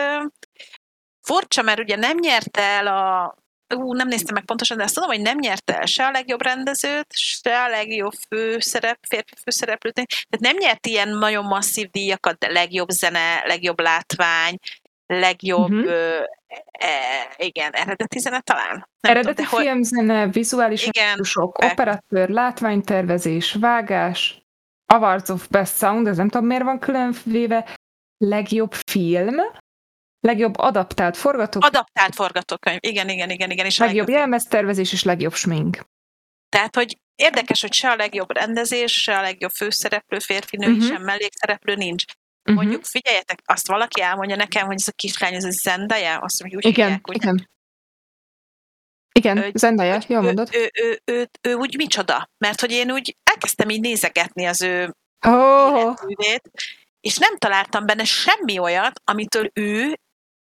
Furcsa, 1.26 1.62
mert 1.62 1.78
ugye 1.78 1.96
nem 1.96 2.18
nyerte 2.18 2.62
el 2.62 2.86
a 2.86 3.34
ú, 3.74 3.92
nem 3.92 4.08
néztem 4.08 4.34
meg 4.34 4.44
pontosan, 4.44 4.76
de 4.76 4.82
azt 4.82 4.94
tudom, 4.94 5.08
hogy 5.08 5.20
nem 5.20 5.38
nyerte 5.38 5.78
el 5.78 5.86
se 5.86 6.06
a 6.06 6.10
legjobb 6.10 6.42
rendezőt, 6.42 7.06
se 7.12 7.62
a 7.62 7.68
legjobb 7.68 8.12
főszerep, 8.28 8.98
férfi 9.08 9.34
főszereplőt. 9.42 9.94
Tehát 9.94 10.38
nem 10.38 10.56
nyert 10.56 10.86
ilyen 10.86 11.08
nagyon 11.08 11.44
masszív 11.44 11.90
díjakat, 11.90 12.38
de 12.38 12.52
legjobb 12.52 12.88
zene, 12.88 13.42
legjobb 13.46 13.80
látvány, 13.80 14.56
legjobb, 15.06 15.72
uh-huh. 15.72 15.90
ö, 15.90 16.18
e, 16.72 17.34
igen, 17.36 17.72
eredeti 17.72 18.18
zene 18.18 18.40
talán. 18.40 18.88
Nem 19.00 19.16
eredeti 19.16 19.42
tudom, 19.42 19.60
filmzene, 19.60 20.26
vizuális 20.26 20.86
effektusok, 20.86 21.58
operatőr, 21.58 22.28
látványtervezés, 22.28 23.52
vágás, 23.52 24.44
Awards 24.86 25.28
of 25.28 25.48
Best 25.48 25.76
Sound, 25.76 26.06
ez 26.06 26.16
nem 26.16 26.28
tudom 26.28 26.46
miért 26.46 26.62
van 26.62 26.78
különvéve, 26.78 27.76
legjobb 28.16 28.72
film, 28.72 29.34
Legjobb 30.26 30.58
adaptált 30.58 31.16
forgatókönyv. 31.16 31.74
Adaptált 31.74 32.14
forgatókönyv, 32.14 32.78
igen, 32.80 33.08
igen, 33.08 33.30
igen. 33.30 33.50
igen 33.50 33.66
és 33.66 33.78
legjobb, 33.78 33.96
legjobb 33.96 34.18
jelmeztervezés 34.18 34.92
és 34.92 35.02
legjobb 35.02 35.34
smink. 35.34 35.86
Tehát, 36.48 36.74
hogy 36.74 36.98
érdekes, 37.14 37.60
hogy 37.60 37.72
se 37.72 37.90
a 37.90 37.96
legjobb 37.96 38.30
rendezés, 38.30 38.92
se 38.92 39.18
a 39.18 39.20
legjobb 39.20 39.50
főszereplő, 39.50 40.18
férfi, 40.18 40.56
nő, 40.56 40.72
uh-huh. 40.72 40.86
sem 40.86 41.02
mellékszereplő 41.02 41.74
nincs. 41.74 42.04
Uh-huh. 42.04 42.54
Mondjuk 42.54 42.84
figyeljetek, 42.84 43.42
azt 43.44 43.68
valaki 43.68 44.00
elmondja 44.00 44.36
nekem, 44.36 44.66
hogy 44.66 44.74
ez 44.74 44.88
a 44.88 44.92
kislány, 44.92 45.34
ez 45.34 45.44
a 45.44 45.50
Zendaya, 45.50 46.18
azt 46.18 46.40
mondjuk 46.40 46.64
úgy 46.64 46.70
igen, 46.70 46.86
hívják, 46.86 47.22
igen. 47.22 47.50
Igen, 49.12 49.36
ő, 49.36 49.50
Zendaya, 49.54 50.00
jól 50.08 50.20
mondod. 50.20 50.48
Ő, 50.52 50.70
ő, 50.80 51.00
ő, 51.04 51.12
ő, 51.14 51.28
ő, 51.40 51.54
úgy 51.54 51.76
micsoda, 51.76 52.28
mert 52.38 52.60
hogy 52.60 52.70
én 52.70 52.92
úgy 52.92 53.16
elkezdtem 53.22 53.68
így 53.68 53.80
nézegetni 53.80 54.44
az 54.44 54.62
ő 54.62 54.94
oh. 55.26 55.94
és 57.00 57.16
nem 57.16 57.36
találtam 57.36 57.86
benne 57.86 58.04
semmi 58.04 58.58
olyat, 58.58 59.00
amitől 59.04 59.50
ő 59.54 59.96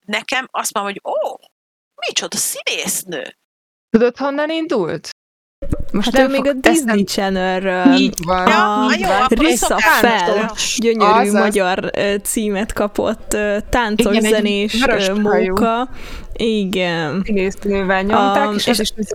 nekem 0.09 0.49
azt 0.51 0.75
mondja, 0.75 1.01
hogy 1.03 1.13
ó, 1.13 1.37
micsoda 2.07 2.37
színésznő. 2.37 3.37
Tudod, 3.91 4.17
honnan 4.17 4.51
indult? 4.51 5.11
Most 5.93 6.17
hát 6.17 6.29
ő 6.29 6.31
még 6.31 6.47
a 6.47 6.53
Disney 6.53 7.05
Channel-ről 7.05 7.95
így 7.95 8.15
van, 8.25 8.47
a 8.47 8.93
így 8.95 9.07
van. 9.07 9.27
Rissa 9.29 9.79
fel 9.79 10.53
gyönyörű 10.77 11.29
Azaz. 11.29 11.33
magyar 11.33 11.91
címet 12.23 12.73
kapott 12.73 13.37
táncos 13.71 14.17
Igen, 14.17 14.31
zenés 14.31 14.85
móka. 15.23 15.89
Igen. 16.33 17.23
Színésznővel 17.25 18.03
nyomták, 18.03 18.49
um, 18.49 18.55
és, 18.55 18.67
és 18.67 18.79
az 18.79 18.93
is 18.97 19.07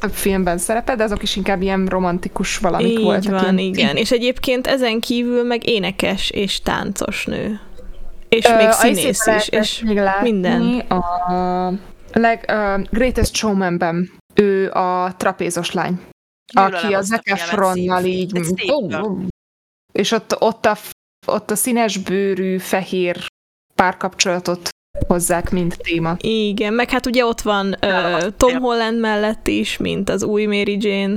több 0.00 0.12
filmben 0.12 0.58
szerepel, 0.58 0.96
de 0.96 1.04
azok 1.04 1.22
is 1.22 1.36
inkább 1.36 1.62
ilyen 1.62 1.86
romantikus 1.86 2.58
valamik 2.58 2.98
így 2.98 3.02
voltak. 3.02 3.40
van, 3.40 3.58
ilyen. 3.58 3.74
igen. 3.74 3.96
És 3.96 4.10
egyébként 4.10 4.66
ezen 4.66 5.00
kívül 5.00 5.42
meg 5.42 5.66
énekes 5.68 6.30
és 6.30 6.60
táncos 6.60 7.24
nő. 7.26 7.60
És 8.34 8.48
még 8.48 8.70
színész 8.70 9.26
is, 9.26 9.48
és 9.48 9.80
még 9.80 10.00
minden. 10.22 10.78
A 10.78 11.72
leg, 12.12 12.44
uh, 12.48 12.82
Greatest 12.90 13.34
Showman-ben. 13.34 14.12
Ő 14.34 14.70
a 14.70 15.14
trapézos 15.16 15.72
lány, 15.72 16.00
Gyűlölem 16.52 16.74
aki 16.74 16.94
a 16.94 17.00
Zac 17.00 17.30
Efronnal 17.30 18.04
így... 18.04 18.40
És 19.92 20.10
ott, 20.10 20.40
ott, 20.40 20.66
a, 20.66 20.76
ott 21.26 21.50
a 21.50 21.56
színes 21.56 21.96
bőrű, 21.98 22.58
fehér 22.58 23.26
párkapcsolatot 23.74 24.68
hozzák, 25.06 25.50
mint 25.50 25.76
téma. 25.82 26.16
Igen, 26.20 26.72
meg 26.72 26.90
hát 26.90 27.06
ugye 27.06 27.24
ott 27.24 27.40
van 27.40 27.76
uh, 27.82 28.26
Tom 28.36 28.60
Holland 28.60 29.00
mellett 29.00 29.46
is, 29.48 29.76
mint 29.76 30.10
az 30.10 30.22
új 30.22 30.44
Mary 30.44 30.76
Jane, 30.80 31.16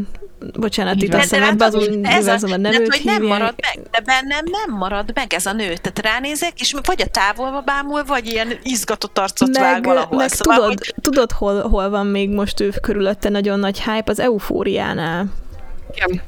bocsánat, 0.53 1.01
itt 1.01 1.13
a 1.13 1.21
szemedbe 1.21 1.65
az 1.65 1.75
új 1.75 1.87
univerzumban 1.87 2.61
nem 2.61 2.73
őt 2.73 2.95
hogy 2.95 3.05
nem 3.05 3.23
marad 3.23 3.55
meg, 3.61 3.87
de 3.91 3.99
bennem 3.99 4.45
nem 4.51 4.77
marad 4.77 5.11
meg 5.13 5.33
ez 5.33 5.45
a 5.45 5.53
nő. 5.53 5.73
Tehát 5.73 5.99
ránézek, 5.99 6.59
és 6.59 6.75
vagy 6.83 7.01
a 7.01 7.07
távolba 7.07 7.61
bámul, 7.61 8.03
vagy 8.03 8.31
ilyen 8.31 8.53
izgatott 8.63 9.17
arcot 9.17 9.53
meg, 9.53 9.61
vág 9.61 9.83
valahol. 9.83 10.17
Meg 10.17 10.29
szóval, 10.29 10.57
tudod, 10.57 10.77
hogy... 10.79 10.93
tudod 11.01 11.31
hol, 11.31 11.61
hol 11.61 11.89
van 11.89 12.07
még 12.07 12.29
most 12.29 12.59
ő 12.59 12.73
körülötte 12.81 13.29
nagyon 13.29 13.59
nagy 13.59 13.81
hype? 13.81 14.11
Az 14.11 14.19
eufóriánál. 14.19 15.25
Igen. 15.95 16.21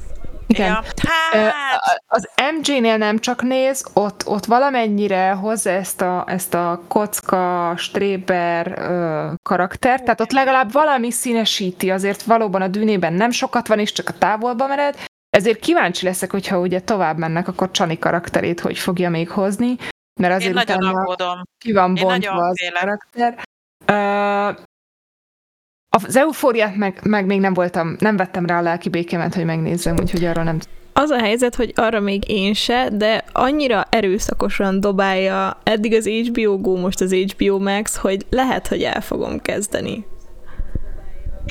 Igen. 0.50 0.66
Ja, 0.66 0.82
hát. 1.08 1.54
Az 2.06 2.28
MJ-nél 2.58 2.96
nem 2.96 3.18
csak 3.18 3.42
néz, 3.42 3.84
ott, 3.92 4.26
ott 4.26 4.44
valamennyire 4.44 5.30
hozza 5.30 5.70
ezt 5.70 6.00
a, 6.00 6.24
ezt 6.26 6.54
a 6.54 6.82
kocka, 6.88 7.74
stréber 7.76 8.66
karaktert, 9.42 10.02
tehát 10.02 10.20
ott 10.20 10.32
legalább 10.32 10.72
valami 10.72 11.10
színesíti, 11.10 11.90
azért 11.90 12.22
valóban 12.22 12.62
a 12.62 12.68
dűnében 12.68 13.12
nem 13.12 13.30
sokat 13.30 13.68
van, 13.68 13.78
és 13.78 13.92
csak 13.92 14.08
a 14.08 14.18
távolba 14.18 14.66
mered, 14.66 14.96
ezért 15.30 15.58
kíváncsi 15.58 16.04
leszek, 16.04 16.30
hogyha 16.30 16.58
ugye 16.58 16.80
tovább 16.80 17.18
mennek, 17.18 17.48
akkor 17.48 17.70
Csani 17.70 17.98
karakterét 17.98 18.60
hogy 18.60 18.78
fogja 18.78 19.10
még 19.10 19.30
hozni, 19.30 19.76
mert 20.20 20.34
azért 20.34 20.56
Én 20.56 20.62
nagyon 20.66 20.96
aggódom. 20.96 21.42
ki 21.58 21.72
van 21.72 21.94
bontva 21.94 22.46
az 22.46 22.58
félek. 22.58 22.80
karakter. 22.80 23.44
Uh, 23.86 24.68
az 26.10 26.16
eufóriát 26.16 26.76
meg, 26.76 27.00
meg 27.02 27.26
még 27.26 27.40
nem 27.40 27.54
voltam, 27.54 27.96
nem 27.98 28.16
vettem 28.16 28.46
rá 28.46 28.58
a 28.58 28.62
lelki 28.62 28.88
békemet, 28.88 29.34
hogy 29.34 29.44
megnézzem, 29.44 29.96
úgyhogy 30.00 30.24
arra 30.24 30.42
nem 30.42 30.58
az 30.92 31.10
a 31.10 31.18
helyzet, 31.18 31.54
hogy 31.54 31.72
arra 31.74 32.00
még 32.00 32.28
én 32.28 32.54
se, 32.54 32.88
de 32.92 33.24
annyira 33.32 33.84
erőszakosan 33.90 34.80
dobálja 34.80 35.60
eddig 35.62 35.94
az 35.94 36.08
HBO 36.08 36.58
Go, 36.58 36.76
most 36.76 37.00
az 37.00 37.14
HBO 37.14 37.58
Max, 37.58 37.96
hogy 37.96 38.26
lehet, 38.30 38.66
hogy 38.66 38.82
el 38.82 39.00
fogom 39.00 39.40
kezdeni. 39.40 40.06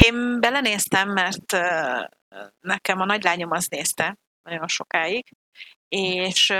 Én 0.06 0.40
belenéztem, 0.40 1.10
mert 1.10 1.58
nekem 2.60 3.00
a 3.00 3.06
nagylányom 3.06 3.52
az 3.52 3.68
nézte 3.68 4.18
nagyon 4.50 4.68
sokáig, 4.68 5.26
és 5.90 6.54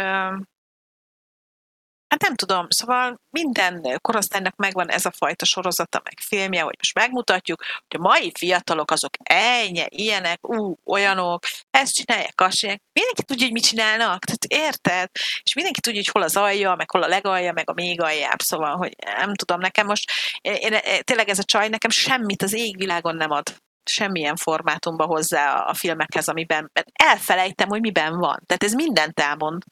Hát 2.10 2.22
nem 2.22 2.36
tudom, 2.36 2.66
szóval 2.70 3.22
minden 3.30 3.98
korosztálynak 4.02 4.56
megvan 4.56 4.90
ez 4.90 5.06
a 5.06 5.12
fajta 5.12 5.46
sorozata, 5.46 6.02
meg 6.04 6.14
filmje, 6.22 6.62
hogy 6.62 6.76
most 6.78 6.94
megmutatjuk, 6.94 7.64
hogy 7.88 8.00
a 8.00 8.08
mai 8.08 8.32
fiatalok 8.38 8.92
azok 8.92 9.14
ennyi, 9.24 9.86
ilyenek, 9.88 10.48
ú, 10.48 10.76
olyanok, 10.86 11.44
ezt 11.70 11.94
csinálják, 11.94 12.42
azt 12.42 12.58
csinálják. 12.58 12.84
Mindenki 12.94 13.24
tudja, 13.24 13.44
hogy 13.44 13.54
mit 13.54 13.64
csinálnak, 13.64 14.24
tehát 14.24 14.68
érted? 14.68 15.10
És 15.44 15.54
mindenki 15.54 15.82
tudja, 15.82 16.00
hogy 16.00 16.12
hol 16.12 16.22
az 16.22 16.38
alja, 16.38 16.76
meg 16.76 16.92
hol 16.92 17.04
a 17.04 17.08
legalja, 17.08 17.54
meg 17.54 17.70
a 17.70 17.74
még 17.74 18.02
aljább, 18.02 18.40
szóval, 18.40 18.76
hogy 18.76 18.96
nem 19.18 19.34
tudom, 19.34 19.60
nekem 19.60 19.86
most, 19.86 20.12
én, 20.42 20.56
én, 20.56 21.02
tényleg 21.02 21.30
ez 21.30 21.40
a 21.40 21.44
csaj 21.44 21.70
nekem 21.70 21.92
semmit 21.92 22.42
az 22.42 22.54
égvilágon 22.54 23.16
nem 23.16 23.32
ad 23.32 23.56
semmilyen 23.90 24.36
formátumba 24.36 25.06
hozzá 25.06 25.60
a 25.60 25.74
filmekhez, 25.74 26.28
amiben 26.28 26.72
elfelejtem, 26.94 27.68
hogy 27.68 27.82
miben 27.82 28.18
van. 28.18 28.44
Tehát 28.46 28.64
ez 28.64 28.74
mindent 28.74 29.20
elmond. 29.20 29.64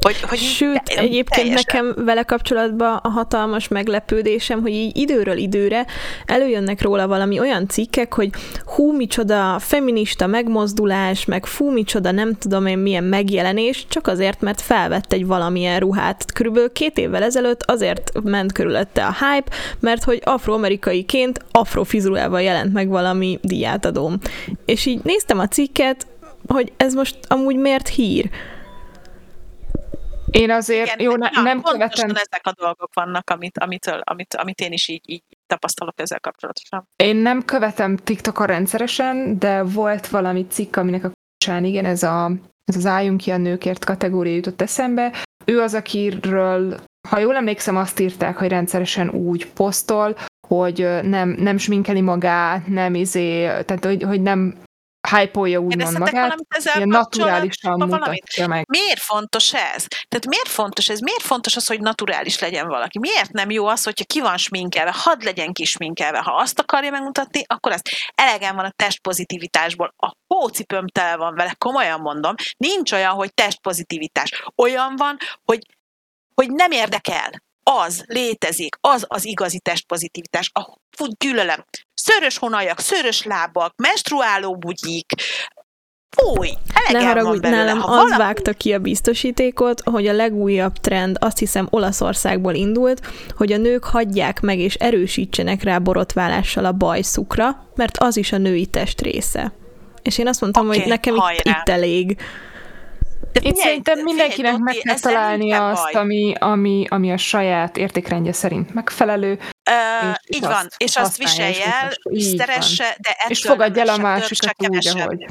Hogy, 0.00 0.20
hogy 0.20 0.38
Sőt, 0.38 0.82
te, 0.82 1.00
egyébként 1.00 1.28
teljesen. 1.28 1.64
nekem 1.66 2.04
vele 2.04 2.22
kapcsolatban 2.22 3.00
a 3.02 3.08
hatalmas 3.08 3.68
meglepődésem, 3.68 4.60
hogy 4.60 4.72
így 4.72 4.96
időről 4.96 5.36
időre 5.36 5.86
előjönnek 6.26 6.82
róla 6.82 7.06
valami 7.06 7.38
olyan 7.38 7.68
cikkek, 7.68 8.14
hogy 8.14 8.30
hú, 8.64 8.92
micsoda 8.96 9.58
feminista 9.58 10.26
megmozdulás, 10.26 11.24
meg 11.24 11.46
fú, 11.46 11.70
micsoda 11.70 12.10
nem 12.10 12.34
tudom 12.34 12.66
én 12.66 12.78
milyen 12.78 13.04
megjelenés, 13.04 13.86
csak 13.88 14.06
azért, 14.06 14.40
mert 14.40 14.60
felvett 14.60 15.12
egy 15.12 15.26
valamilyen 15.26 15.80
ruhát. 15.80 16.32
Körülbelül 16.32 16.72
két 16.72 16.98
évvel 16.98 17.22
ezelőtt 17.22 17.62
azért 17.62 18.12
ment 18.22 18.52
körülötte 18.52 19.06
a 19.06 19.12
hype, 19.12 19.56
mert 19.80 20.04
hogy 20.04 20.20
afroamerikaiként 20.24 21.44
afrofizurával 21.50 22.42
jelent 22.42 22.72
meg 22.72 22.88
valami 22.88 23.38
diátadóm. 23.42 24.18
És 24.64 24.86
így 24.86 25.00
néztem 25.02 25.38
a 25.38 25.48
cikket, 25.48 26.06
hogy 26.46 26.72
ez 26.76 26.94
most 26.94 27.16
amúgy 27.28 27.56
miért 27.56 27.88
hír 27.88 28.30
én 30.30 30.50
azért, 30.50 30.86
Igen, 30.86 31.00
jó, 31.00 31.16
ne, 31.16 31.28
na, 31.32 31.42
nem 31.42 31.62
követem... 31.62 32.10
ezek 32.10 32.40
a 32.42 32.52
dolgok 32.60 32.94
vannak, 32.94 33.30
amit, 33.30 33.58
amitől, 33.58 34.00
amit, 34.04 34.34
amit 34.34 34.60
én 34.60 34.72
is 34.72 34.88
így, 34.88 35.10
így 35.10 35.22
tapasztalok 35.46 36.00
ezzel 36.00 36.20
kapcsolatosan. 36.20 36.88
Én 36.96 37.16
nem 37.16 37.44
követem 37.44 37.96
TikTokon 37.96 38.46
rendszeresen, 38.46 39.38
de 39.38 39.62
volt 39.62 40.06
valami 40.06 40.46
cikk, 40.46 40.76
aminek 40.76 41.04
a 41.04 41.10
kapcsán, 41.38 41.64
igen, 41.64 41.84
ez, 41.84 42.02
a, 42.02 42.32
ez 42.64 42.76
az 42.76 42.86
álljunk 42.86 43.20
ki 43.20 43.30
a 43.30 43.36
nőkért 43.36 43.84
kategória 43.84 44.34
jutott 44.34 44.62
eszembe. 44.62 45.12
Ő 45.44 45.60
az, 45.60 45.74
akiről, 45.74 46.80
ha 47.08 47.18
jól 47.18 47.36
emlékszem, 47.36 47.76
azt 47.76 48.00
írták, 48.00 48.36
hogy 48.36 48.48
rendszeresen 48.48 49.10
úgy 49.10 49.46
posztol, 49.46 50.16
hogy 50.48 50.88
nem, 51.02 51.28
nem 51.28 51.56
sminkeli 51.56 52.00
magát, 52.00 52.66
nem 52.66 52.94
izé, 52.94 53.44
tehát 53.44 53.84
hogy, 53.84 54.02
hogy 54.02 54.22
nem 54.22 54.54
hype-olja 55.00 55.58
úgymond 55.58 55.98
magát, 55.98 56.36
ilyen 56.74 56.88
naturálisan 56.88 57.78
mutatja 57.78 58.46
meg. 58.46 58.64
Miért 58.68 59.00
fontos 59.00 59.54
ez? 59.54 59.86
Tehát 60.08 60.26
miért 60.28 60.48
fontos 60.48 60.88
ez? 60.88 61.00
Miért 61.00 61.22
fontos 61.22 61.56
az, 61.56 61.66
hogy 61.66 61.80
naturális 61.80 62.38
legyen 62.38 62.68
valaki? 62.68 62.98
Miért 62.98 63.32
nem 63.32 63.50
jó 63.50 63.66
az, 63.66 63.84
hogyha 63.84 64.04
ki 64.04 64.20
van 64.20 64.36
sminkelve, 64.36 64.92
hadd 64.94 65.24
legyen 65.24 65.52
kisminkelve. 65.52 66.18
Ha 66.18 66.32
azt 66.34 66.58
akarja 66.58 66.90
megmutatni, 66.90 67.42
akkor 67.46 67.72
ezt 67.72 67.88
elegem 68.14 68.56
van 68.56 68.64
a 68.64 68.72
testpozitivitásból. 68.76 69.94
A 69.96 70.12
hócipőm 70.26 70.86
tele 70.86 71.16
van 71.16 71.34
vele, 71.34 71.54
komolyan 71.58 72.00
mondom. 72.00 72.34
Nincs 72.56 72.92
olyan, 72.92 73.12
hogy 73.12 73.34
testpozitivitás. 73.34 74.42
Olyan 74.56 74.96
van, 74.96 75.16
hogy, 75.44 75.66
hogy 76.34 76.50
nem 76.50 76.70
érdekel 76.70 77.42
az 77.62 78.02
létezik, 78.06 78.76
az 78.80 79.04
az 79.08 79.24
igazi 79.24 79.60
testpozitivitás. 79.60 80.50
A 80.54 80.78
gyűlölem. 81.18 81.64
Szörös 82.08 82.38
honajak, 82.38 82.80
szörös 82.80 83.22
lábak, 83.22 83.74
menstruáló 83.76 84.56
bugyik, 84.56 85.12
Fúj, 86.16 86.48
ne 86.92 87.04
haragudj, 87.04 87.48
nálam 87.48 87.80
ha 87.80 87.92
az 87.92 87.96
valami... 87.96 88.16
vágta 88.16 88.52
ki 88.52 88.72
a 88.72 88.78
biztosítékot, 88.78 89.80
hogy 89.84 90.06
a 90.06 90.12
legújabb 90.12 90.72
trend 90.72 91.16
azt 91.20 91.38
hiszem 91.38 91.66
Olaszországból 91.70 92.54
indult, 92.54 93.06
hogy 93.36 93.52
a 93.52 93.56
nők 93.56 93.84
hagyják 93.84 94.40
meg 94.40 94.58
és 94.58 94.74
erősítsenek 94.74 95.62
rá 95.62 95.78
borotválással 95.78 96.64
a 96.64 96.72
bajszukra, 96.72 97.66
mert 97.74 97.98
az 97.98 98.16
is 98.16 98.32
a 98.32 98.38
női 98.38 98.66
test 98.66 99.00
része. 99.00 99.52
És 100.02 100.18
én 100.18 100.28
azt 100.28 100.40
mondtam, 100.40 100.66
okay, 100.66 100.78
hogy 100.78 100.88
nekem 100.88 101.14
itt, 101.14 101.44
itt 101.44 101.68
elég. 101.68 102.16
De 103.42 103.48
Itt 103.48 103.56
szerintem 103.56 103.98
mindenkinek 103.98 104.54
figyelj, 104.54 104.58
meg 104.62 104.74
kell 104.74 105.12
találnia 105.12 105.68
azt, 105.68 105.94
ami, 105.94 106.34
ami, 106.38 106.86
ami 106.88 107.12
a 107.12 107.16
saját 107.16 107.76
értékrendje 107.76 108.32
szerint 108.32 108.74
megfelelő. 108.74 109.32
Uh, 109.70 110.16
és 110.22 110.36
így 110.36 110.42
van, 110.42 110.66
és 110.76 110.96
azt 110.96 111.16
viselje 111.16 111.64
el, 111.64 111.92
szeresse, 112.36 112.96
de 112.98 113.10
ettől 113.10 113.30
És 113.30 113.40
fogadj 113.40 113.80
el 113.80 113.88
a 113.88 113.96
másikat 113.96 114.54
úgy, 114.68 114.86
ahogy. 114.86 115.26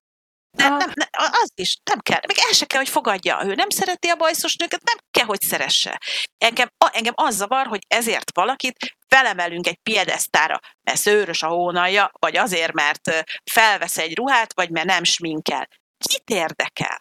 Nem, 0.58 0.78
nem, 0.78 0.92
nem, 0.94 1.08
az 1.12 1.52
is, 1.56 1.78
nem 1.84 2.00
kell. 2.00 2.20
Még 2.28 2.38
el 2.48 2.54
se 2.54 2.66
kell, 2.66 2.80
hogy 2.80 2.90
fogadja. 2.90 3.42
Ő 3.46 3.54
nem 3.54 3.70
szereti 3.70 4.08
a 4.08 4.16
bajszos 4.16 4.56
nőket, 4.56 4.84
nem 4.84 4.98
kell, 5.12 5.26
hogy 5.26 5.42
szeresse. 5.42 6.02
Engem, 6.38 6.68
a, 6.86 6.90
engem 6.94 7.14
az 7.16 7.36
zavar, 7.36 7.66
hogy 7.66 7.80
ezért 7.88 8.32
valakit 8.34 8.98
felemelünk 9.08 9.68
egy 9.68 9.80
piedesztára, 9.84 10.60
mert 10.84 11.00
szőrös 11.00 11.44
a 11.44 11.48
hónalja, 11.48 12.12
vagy 12.20 12.38
azért, 12.38 12.74
mert 12.74 13.26
felvesz 13.52 13.98
egy 13.98 14.16
ruhát, 14.16 14.54
vagy 14.54 14.70
mert 14.70 14.86
nem 14.86 15.04
sminkel. 15.04 15.68
Kit 15.98 16.30
érdekel? 16.30 17.00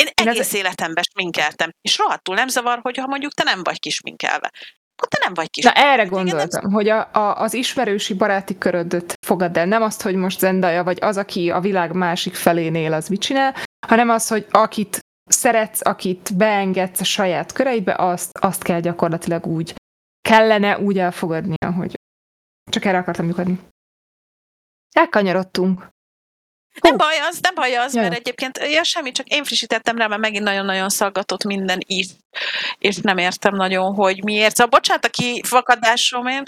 Én 0.00 0.08
egész 0.14 0.52
életemben 0.52 1.04
sminkeltem, 1.12 1.70
és 1.80 1.98
rohadtul 1.98 2.34
nem 2.34 2.48
zavar, 2.48 2.78
hogyha 2.82 3.06
mondjuk 3.06 3.32
te 3.32 3.42
nem 3.42 3.62
vagy 3.62 3.78
kisminkelve. 3.78 4.50
Akkor 4.96 5.08
te 5.08 5.24
nem 5.24 5.34
vagy 5.34 5.50
kis. 5.50 5.64
Na 5.64 5.72
erre 5.72 6.04
gondoltam, 6.04 6.60
Igen, 6.60 6.72
hogy 6.72 6.88
a, 6.88 7.10
a, 7.12 7.40
az 7.40 7.54
ismerősi 7.54 8.14
baráti 8.14 8.58
körödöt 8.58 9.14
fogad 9.26 9.56
el. 9.56 9.66
Nem 9.66 9.82
azt, 9.82 10.02
hogy 10.02 10.14
most 10.14 10.38
Zendaya 10.38 10.84
vagy 10.84 10.98
az, 11.00 11.16
aki 11.16 11.50
a 11.50 11.60
világ 11.60 11.92
másik 11.92 12.34
felénél, 12.34 12.92
az 12.92 13.08
mit 13.08 13.20
csinál, 13.20 13.54
hanem 13.86 14.08
az, 14.08 14.28
hogy 14.28 14.46
akit 14.50 14.98
szeretsz, 15.24 15.86
akit 15.86 16.36
beengedsz 16.36 17.00
a 17.00 17.04
saját 17.04 17.52
köreidbe, 17.52 17.94
azt, 17.98 18.38
azt 18.38 18.62
kell 18.62 18.80
gyakorlatilag 18.80 19.46
úgy, 19.46 19.74
kellene 20.28 20.78
úgy 20.78 20.98
elfogadnia, 20.98 21.72
hogy 21.76 21.94
csak 22.70 22.84
erre 22.84 22.98
akartam 22.98 23.26
lyukadni. 23.26 23.60
Elkanyarodtunk. 24.92 25.88
Nem 26.80 26.96
baj 26.96 27.18
az, 27.18 27.38
nem 27.40 27.54
baj 27.54 27.76
az, 27.76 27.94
Jaj. 27.94 28.02
mert 28.02 28.16
egyébként 28.16 28.58
ja, 28.70 28.84
semmi, 28.84 29.12
csak 29.12 29.28
én 29.28 29.44
frissítettem 29.44 29.96
rá, 29.96 30.06
mert 30.06 30.20
megint 30.20 30.44
nagyon-nagyon 30.44 30.88
szaggatott 30.88 31.44
minden 31.44 31.78
is, 31.86 32.06
és 32.78 32.96
nem 32.96 33.18
értem 33.18 33.54
nagyon, 33.54 33.94
hogy 33.94 34.24
miért. 34.24 34.56
Szóval 34.56 34.78
bocsánat 34.78 35.04
a 35.04 35.08
kifakadásomért. 35.08 36.46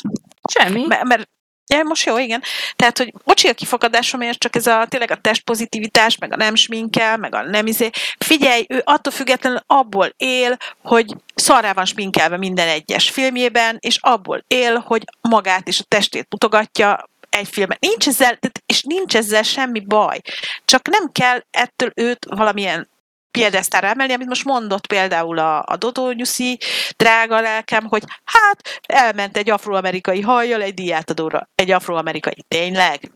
Semmi. 0.53 0.87
Mert, 0.87 1.05
mert 1.05 1.29
Ja, 1.67 1.83
most 1.83 2.07
jó, 2.07 2.19
igen. 2.19 2.43
Tehát, 2.77 2.99
hogy 2.99 3.13
bocsi 3.25 3.49
a 3.49 3.55
kifakadásomért, 3.55 4.39
csak 4.39 4.57
ez 4.57 4.67
a 4.67 4.87
tényleg 4.89 5.11
a 5.11 5.21
testpozitivitás, 5.21 6.19
meg 6.19 6.33
a 6.33 6.37
nem 6.37 6.55
sminkel, 6.55 7.17
meg 7.17 7.35
a 7.35 7.43
nem 7.43 7.67
izé. 7.67 7.91
Figyelj, 8.19 8.67
ő 8.69 8.83
attól 8.85 9.13
függetlenül 9.13 9.59
abból 9.67 10.15
él, 10.17 10.57
hogy 10.83 11.15
szarrá 11.35 11.73
van 11.73 11.85
sminkelve 11.85 12.37
minden 12.37 12.69
egyes 12.69 13.11
filmjében, 13.11 13.77
és 13.81 13.99
abból 14.01 14.45
él, 14.47 14.79
hogy 14.79 15.05
magát 15.21 15.69
és 15.69 15.81
a 15.81 15.85
testét 15.89 16.27
mutogatja 16.31 17.11
egy 17.33 17.49
filmben. 17.49 17.79
Nincs 17.81 18.07
ezzel, 18.07 18.39
és 18.67 18.83
nincs 18.83 19.17
ezzel 19.17 19.43
semmi 19.43 19.81
baj. 19.81 20.21
Csak 20.65 20.89
nem 20.89 21.13
kell 21.13 21.43
ettől 21.51 21.91
őt 21.95 22.25
valamilyen 22.25 22.89
piedesztára 23.31 23.87
emelni, 23.87 24.13
amit 24.13 24.29
most 24.29 24.45
mondott 24.45 24.87
például 24.87 25.39
a, 25.39 25.63
a 25.67 25.77
Dodó 25.77 26.11
Nyuszi, 26.11 26.59
drága 26.97 27.41
lelkem, 27.41 27.85
hogy 27.85 28.03
hát 28.25 28.81
elment 28.87 29.37
egy 29.37 29.51
afroamerikai 29.51 30.21
hajjal 30.21 30.63
egy 30.63 30.75
diátadóra. 30.75 31.49
Egy 31.55 31.71
afroamerikai. 31.71 32.45
Tényleg? 32.49 33.13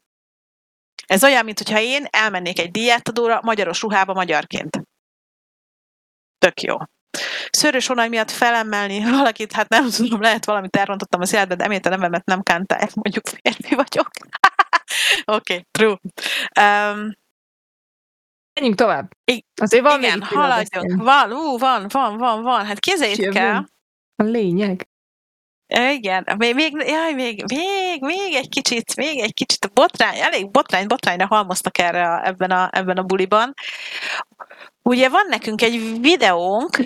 Ez 1.07 1.25
olyan, 1.25 1.45
mintha 1.45 1.81
én 1.81 2.07
elmennék 2.11 2.59
egy 2.59 2.71
diátadóra 2.71 3.41
magyaros 3.43 3.81
ruhába 3.81 4.13
magyarként. 4.13 4.83
Tök 6.39 6.61
jó. 6.61 6.77
Szörös 7.51 7.89
onaj 7.89 8.09
miatt 8.09 8.31
felemelni 8.31 9.11
valakit, 9.11 9.53
hát 9.53 9.69
nem 9.69 9.91
tudom, 9.91 10.21
lehet 10.21 10.45
valamit 10.45 10.77
elrontottam 10.77 11.21
az 11.21 11.33
életben, 11.33 11.57
de 11.57 11.65
emélt 11.65 11.87
a 11.87 11.89
nevemet 11.89 12.25
nem 12.25 12.43
kántál, 12.43 12.89
mondjuk 12.95 13.29
férfi 13.29 13.75
vagyok. 13.75 14.11
Oké, 15.25 15.53
okay, 15.55 15.67
true. 15.71 15.99
Um, 16.61 17.13
Menjünk 18.55 18.79
tovább. 18.79 19.11
Azért 19.61 19.83
van 19.83 20.03
Igen, 20.03 20.23
haladjunk. 20.23 21.03
Van, 21.03 21.33
ú, 21.33 21.59
van, 21.59 21.87
van, 21.89 22.17
van, 22.17 22.43
van. 22.43 22.65
Hát 22.65 22.79
kézzeljétek 22.79 23.35
el. 23.35 23.69
A 24.17 24.23
lényeg. 24.23 24.89
Igen, 25.67 26.25
még, 26.37 26.55
még, 26.55 26.73
jaj, 26.87 27.13
még, 27.13 27.45
még, 27.47 28.01
még 28.01 28.35
egy 28.35 28.49
kicsit, 28.49 28.97
még 28.97 29.19
egy 29.19 29.35
kicsit 29.35 29.65
a 29.65 29.71
botrány, 29.75 30.19
elég 30.19 30.51
botrány, 30.51 30.87
botrányra 30.87 31.27
halmoztak 31.27 31.79
erre 31.79 32.09
a, 32.09 32.27
ebben, 32.27 32.51
a, 32.51 32.69
ebben 32.73 32.97
a 32.97 33.03
buliban. 33.03 33.55
Ugye 34.87 35.09
van 35.09 35.27
nekünk 35.27 35.63
egy 35.63 36.01
videónk, 36.01 36.77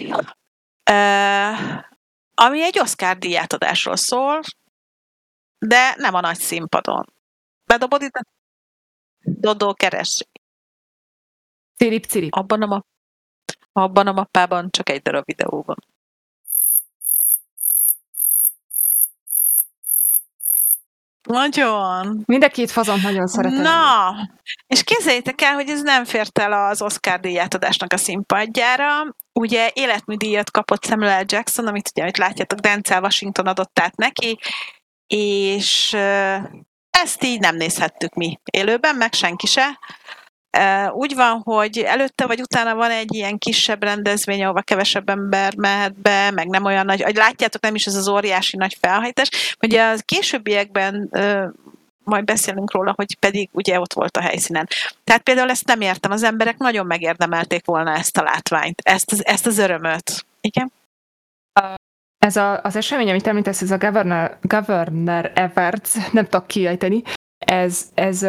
ami 2.34 2.62
egy 2.62 2.78
Oscar 2.78 3.18
díjátadásról 3.18 3.96
szól, 3.96 4.40
de 5.58 5.94
nem 5.96 6.14
a 6.14 6.20
nagy 6.20 6.38
színpadon. 6.38 7.12
Bedobod 7.64 8.02
itt? 8.02 8.18
Dodó 9.18 9.74
keres. 9.74 10.26
Cirip, 11.76 12.04
cirip. 12.04 12.32
Abban 12.34 12.62
a, 12.62 12.84
abban 13.72 14.06
a 14.06 14.12
mappában 14.12 14.70
csak 14.70 14.88
egy 14.88 15.02
darab 15.02 15.24
videó 15.24 15.62
van. 15.62 15.76
Nagyon. 21.30 22.22
Mind 22.26 22.44
a 22.44 22.48
két 22.48 22.70
fazont 22.70 23.02
nagyon 23.02 23.26
szeretem. 23.26 23.60
Na, 23.60 24.14
és 24.66 24.84
képzeljétek 24.84 25.42
el, 25.42 25.54
hogy 25.54 25.68
ez 25.68 25.82
nem 25.82 26.04
fért 26.04 26.38
el 26.38 26.52
az 26.52 26.82
Oscar 26.82 27.20
díjátadásnak 27.20 27.92
a 27.92 27.96
színpadjára. 27.96 28.86
Ugye 29.32 29.70
életműdíjat 29.74 30.50
kapott 30.50 30.84
Samuel 30.84 31.20
L. 31.20 31.24
Jackson, 31.26 31.66
amit 31.66 31.88
ugye, 31.90 32.02
amit 32.02 32.18
látjátok, 32.18 32.58
Denzel 32.58 33.02
Washington 33.02 33.46
adott 33.46 33.78
át 33.80 33.96
neki, 33.96 34.38
és 35.06 35.96
ezt 36.90 37.24
így 37.24 37.40
nem 37.40 37.56
nézhettük 37.56 38.14
mi 38.14 38.40
élőben, 38.50 38.96
meg 38.96 39.14
senki 39.14 39.46
se. 39.46 39.78
Úgy 40.92 41.14
van, 41.14 41.40
hogy 41.44 41.78
előtte 41.78 42.26
vagy 42.26 42.40
utána 42.40 42.74
van 42.74 42.90
egy 42.90 43.14
ilyen 43.14 43.38
kisebb 43.38 43.82
rendezvény, 43.82 44.44
ahova 44.44 44.60
kevesebb 44.60 45.08
ember 45.08 45.56
mehet 45.56 45.94
be, 45.94 46.30
meg 46.30 46.48
nem 46.48 46.64
olyan 46.64 46.84
nagy, 46.84 47.16
látjátok, 47.16 47.62
nem 47.62 47.74
is 47.74 47.86
ez 47.86 47.94
az 47.94 48.08
óriási 48.08 48.56
nagy 48.56 48.76
felhajtás. 48.80 49.56
Ugye 49.60 49.82
a 49.82 49.94
későbbiekben 50.04 51.10
majd 52.04 52.24
beszélünk 52.24 52.72
róla, 52.72 52.92
hogy 52.96 53.16
pedig 53.18 53.48
ugye 53.52 53.80
ott 53.80 53.92
volt 53.92 54.16
a 54.16 54.20
helyszínen. 54.20 54.68
Tehát 55.04 55.22
például 55.22 55.50
ezt 55.50 55.66
nem 55.66 55.80
értem, 55.80 56.10
az 56.10 56.22
emberek 56.22 56.56
nagyon 56.56 56.86
megérdemelték 56.86 57.64
volna 57.64 57.94
ezt 57.94 58.16
a 58.16 58.22
látványt, 58.22 58.80
ezt 58.84 59.12
az, 59.12 59.26
ezt 59.26 59.46
az 59.46 59.58
örömöt. 59.58 60.26
Igen? 60.40 60.72
Ez 62.18 62.36
a, 62.36 62.62
az 62.62 62.76
esemény, 62.76 63.10
amit 63.10 63.26
említesz, 63.26 63.62
ez 63.62 63.70
a 63.70 63.78
Governor, 63.78 64.38
Governor 64.42 65.30
Everts, 65.34 66.12
nem 66.12 66.24
tudok 66.24 66.46
kiejteni, 66.46 67.02
ez, 67.46 67.90
ez 67.94 68.26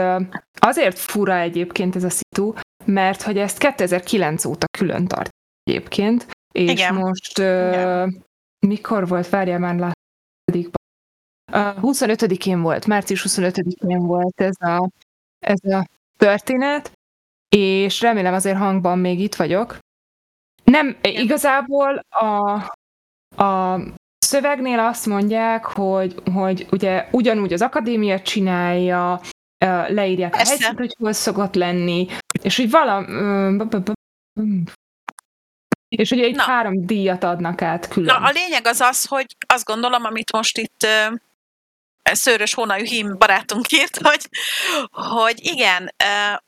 azért 0.60 1.00
fura 1.00 1.38
egyébként 1.38 1.96
ez 1.96 2.04
a 2.04 2.10
szitu, 2.10 2.54
mert 2.86 3.22
hogy 3.22 3.38
ezt 3.38 3.58
2009 3.58 4.46
óta 4.46 4.66
külön 4.78 5.08
tart 5.08 5.30
egyébként, 5.64 6.28
és 6.54 6.72
Igen. 6.72 6.96
most 6.96 7.38
Igen. 7.38 8.26
mikor 8.68 9.08
volt, 9.08 9.30
várjál 9.30 9.60
már 9.60 9.76
látni, 9.76 10.70
25-én 11.52 12.62
volt, 12.62 12.88
március 12.88 13.26
25-én 13.28 14.00
volt 14.00 14.42
ez 14.42 14.56
a, 14.60 14.90
ez 15.40 15.74
a 15.74 15.88
történet, 16.18 16.92
és 17.56 18.02
remélem 18.02 18.34
azért 18.34 18.58
hangban 18.58 19.00
még 19.00 19.20
itt 19.20 19.36
vagyok. 19.36 19.78
Nem, 20.64 20.98
igazából 21.02 21.98
a, 22.10 22.52
a 23.44 23.80
szövegnél 24.32 24.80
azt 24.80 25.06
mondják, 25.06 25.66
hogy, 25.66 26.16
hogy 26.34 26.68
ugye 26.72 27.08
ugyanúgy 27.12 27.54
az 27.54 27.62
akadémia 27.62 28.22
csinálja, 28.22 29.22
leírják 29.88 30.32
Persze. 30.32 30.54
a 30.54 30.58
helyszínt, 30.58 30.78
hogy 30.78 30.96
hol 31.00 31.14
szokott 31.14 31.56
lenni, 31.56 32.08
és 32.42 32.58
hogy 32.58 32.70
valam... 32.70 33.06
És 35.88 36.12
ugye 36.12 36.26
itt 36.26 36.36
Na. 36.36 36.44
három 36.44 36.86
díjat 36.86 37.24
adnak 37.24 37.62
át 37.62 37.88
külön. 37.88 38.16
Na, 38.20 38.28
a 38.28 38.32
lényeg 38.32 38.68
az 38.68 38.80
az, 38.80 39.06
hogy 39.06 39.26
azt 39.48 39.66
gondolom, 39.66 40.04
amit 40.06 40.32
most 40.32 40.58
itt 40.58 40.88
Szőrös 42.04 42.54
Hónajú 42.54 42.86
Hím 42.86 43.18
barátunk 43.18 43.72
írt, 43.72 43.98
hogy, 44.08 44.30
hogy 44.92 45.46
igen, 45.46 45.96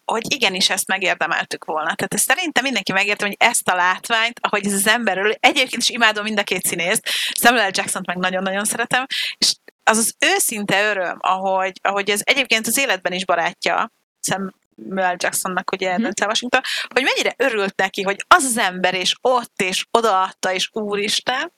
hogy 0.05 0.33
igenis 0.33 0.69
ezt 0.69 0.87
megérdemeltük 0.87 1.65
volna. 1.65 1.95
Tehát 1.95 2.17
szerintem 2.17 2.63
mindenki 2.63 2.91
megértem, 2.91 3.27
hogy 3.27 3.37
ezt 3.39 3.69
a 3.69 3.75
látványt, 3.75 4.39
ahogy 4.41 4.65
ez 4.65 4.73
az 4.73 4.87
emberről, 4.87 5.35
egyébként 5.39 5.81
is 5.81 5.89
imádom 5.89 6.23
mind 6.23 6.39
a 6.39 6.43
két 6.43 6.65
színészt, 6.65 7.07
Samuel 7.41 7.71
Jackson-t 7.73 8.05
meg 8.05 8.17
nagyon-nagyon 8.17 8.65
szeretem, 8.65 9.05
és 9.37 9.53
az 9.83 9.97
az 9.97 10.15
őszinte 10.19 10.89
öröm, 10.89 11.17
ahogy, 11.19 11.79
ahogy 11.81 12.09
ez 12.09 12.21
egyébként 12.23 12.67
az 12.67 12.77
életben 12.77 13.13
is 13.13 13.25
barátja, 13.25 13.91
Samuel 14.19 15.15
Jacksonnak, 15.17 15.71
ugye 15.71 15.95
hmm. 15.95 16.09
Washington, 16.25 16.61
hogy 16.87 17.03
mennyire 17.03 17.33
örült 17.37 17.75
neki, 17.75 18.01
hogy 18.01 18.25
az 18.27 18.43
az 18.43 18.57
ember, 18.57 18.93
és 18.93 19.15
ott, 19.21 19.61
és 19.61 19.85
odaadta, 19.91 20.53
és 20.53 20.69
úristen, 20.71 21.53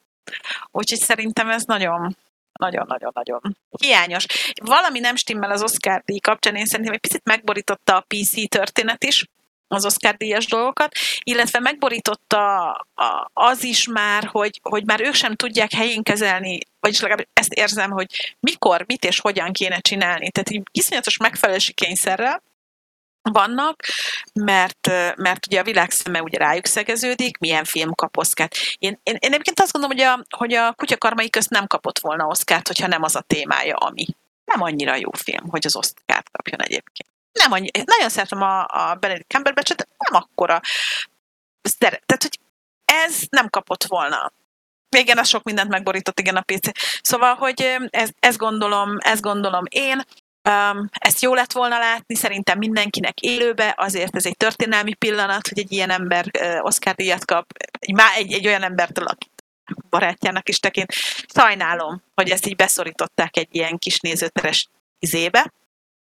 úgyhogy 0.72 1.00
szerintem 1.00 1.50
ez 1.50 1.64
nagyon, 1.64 2.18
nagyon-nagyon-nagyon 2.60 3.58
hiányos. 3.80 4.26
Valami 4.62 5.00
nem 5.00 5.16
stimmel 5.16 5.52
az 5.52 5.64
Oscar 5.64 6.02
díj 6.06 6.20
kapcsán, 6.20 6.56
én 6.56 6.66
szerintem 6.66 6.94
egy 6.94 7.00
picit 7.00 7.24
megborította 7.24 7.96
a 7.96 8.06
PC 8.08 8.50
történet 8.50 9.04
is, 9.04 9.26
az 9.68 9.86
Oscar 9.86 10.16
díjas 10.16 10.46
dolgokat, 10.46 10.92
illetve 11.24 11.60
megborította 11.60 12.72
az 13.34 13.64
is 13.64 13.88
már, 13.88 14.26
hogy, 14.32 14.60
hogy 14.64 14.86
már 14.86 15.02
ők 15.02 15.14
sem 15.14 15.36
tudják 15.36 15.72
helyén 15.72 16.04
kezelni, 16.04 16.60
vagyis 16.80 17.02
legalább 17.02 17.28
ezt 17.34 17.54
érzem, 17.54 17.92
hogy 17.92 18.36
mikor, 18.40 18.84
mit 18.88 19.06
és 19.06 19.20
hogyan 19.20 19.52
kéne 19.52 19.80
csinálni. 19.80 20.32
Tehát 20.32 20.50
így 20.50 20.64
iszonyatos 20.72 21.18
megfelelési 21.18 21.74
kényszerrel, 21.74 22.44
vannak, 23.32 23.84
mert, 24.34 24.88
mert 25.16 25.46
ugye 25.46 25.60
a 25.60 25.64
világ 25.64 25.92
szeme 25.92 26.22
ugye 26.22 26.38
rájuk 26.38 26.66
szegeződik, 26.66 27.38
milyen 27.38 27.64
film 27.64 27.94
kap 27.94 28.18
Oszkárt. 28.18 28.56
Én, 28.78 29.00
én, 29.04 29.16
én 29.20 29.32
egyébként 29.32 29.60
azt 29.60 29.72
gondolom, 29.72 29.98
hogy 29.98 30.06
a, 30.06 30.38
hogy 30.38 30.54
a 30.54 30.74
kutyakarmai 30.74 31.30
közt 31.30 31.50
nem 31.50 31.68
kapott 31.68 32.00
volna 32.00 32.26
Oszkárt, 32.26 32.68
hogyha 32.68 32.88
nem 32.88 33.04
az 33.04 33.16
a 33.16 33.22
témája, 33.22 33.76
ami. 33.76 34.06
Nem 34.46 34.62
annyira 34.62 34.96
jó 34.96 35.10
film, 35.12 35.50
hogy 35.50 35.66
az 35.66 35.76
Oszkárt 35.76 36.30
kapjon 36.32 36.62
egyébként. 36.62 37.10
Nem 37.32 37.52
annyi, 37.52 37.70
nagyon 37.86 38.10
szeretem 38.10 38.42
a, 38.42 38.60
a 38.60 38.96
Benedict 39.00 39.32
cumberbatch 39.32 39.76
de 39.76 39.86
nem 39.98 40.22
akkora. 40.22 40.62
Tehát, 41.78 42.06
hogy 42.08 42.40
ez 42.86 43.22
nem 43.30 43.50
kapott 43.50 43.84
volna. 43.84 44.32
Igen, 44.98 45.18
az 45.18 45.28
sok 45.28 45.44
mindent 45.44 45.70
megborított, 45.70 46.20
igen, 46.20 46.36
a 46.36 46.42
PC. 46.42 46.70
Szóval, 47.02 47.36
hogy 47.36 47.78
ez, 47.90 48.10
ezt 48.20 48.38
gondolom, 48.38 48.98
ezt 49.00 49.22
gondolom 49.22 49.64
én. 49.70 50.04
Um, 50.50 50.90
ezt 50.92 51.22
jó 51.22 51.34
lett 51.34 51.52
volna 51.52 51.78
látni, 51.78 52.16
szerintem 52.16 52.58
mindenkinek 52.58 53.20
élőbe, 53.20 53.74
azért 53.78 54.16
ez 54.16 54.26
egy 54.26 54.38
történelmi 54.38 54.94
pillanat, 54.94 55.48
hogy 55.48 55.60
egy 55.60 55.72
ilyen 55.72 55.90
ember 55.90 56.26
uh, 56.40 56.66
Oscar 56.66 56.96
díjat 56.96 57.26
kap, 57.26 57.46
egy, 57.80 57.96
egy, 58.18 58.34
egy 58.34 58.48
olyan 58.48 58.64
embertől, 58.64 59.06
aki 59.06 59.30
barátjának 59.90 60.50
is 60.50 60.60
tekint. 60.60 60.92
Sajnálom, 61.34 62.02
hogy 62.16 62.30
ezt 62.30 62.48
így 62.48 62.56
beszorították 62.56 63.38
egy 63.38 63.48
ilyen 63.52 63.78
kis 63.78 64.00
nézőteres 64.00 64.70
izébe. 65.00 65.54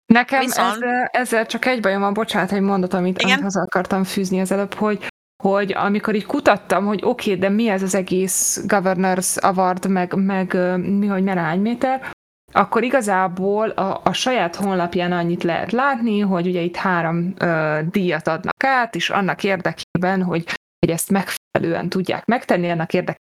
Nekem 0.06 0.40
Viszont... 0.40 0.74
ezzel, 0.74 1.10
ezzel 1.12 1.46
csak 1.46 1.66
egy 1.66 1.82
bajom 1.82 2.02
van, 2.02 2.14
bocsánat, 2.14 2.52
egy 2.52 2.62
mondat, 2.62 2.94
amit, 2.94 3.22
amit 3.22 3.42
hozzá 3.42 3.62
akartam 3.62 4.04
fűzni 4.04 4.40
az 4.40 4.52
előbb, 4.52 4.74
hogy, 4.74 5.08
hogy 5.44 5.74
amikor 5.74 6.16
így 6.16 6.26
kutattam, 6.26 6.86
hogy 6.86 7.00
oké, 7.04 7.30
okay, 7.30 7.42
de 7.42 7.50
mi 7.50 7.68
ez 7.68 7.82
az 7.82 7.96
egész 7.96 8.62
Governors 8.66 9.38
Award, 9.38 9.90
meg, 9.90 10.14
meg 10.14 10.78
mi, 10.80 11.08
hogy 11.08 11.24
hány 11.28 11.60
méter, 11.60 12.12
akkor 12.54 12.84
igazából 12.84 13.70
a, 13.70 14.02
a 14.04 14.14
saját 14.14 14.56
honlapján 14.56 15.12
annyit 15.12 15.44
lehet 15.44 15.72
látni, 15.72 16.20
hogy 16.20 16.48
ugye 16.48 16.62
itt 16.62 16.76
három 16.76 17.34
ö, 17.38 17.80
díjat 17.92 18.28
adnak 18.28 18.64
át, 18.64 18.96
és 18.96 19.10
annak 19.10 19.44
érdekében, 19.44 20.24
hogy, 20.24 20.46
hogy 20.80 20.90
ezt 20.90 21.10
megfelelően 21.10 21.90
tudják 21.90 22.26
megtenni, 22.26 22.70
annak 22.70 22.94
érdekében 22.94 23.22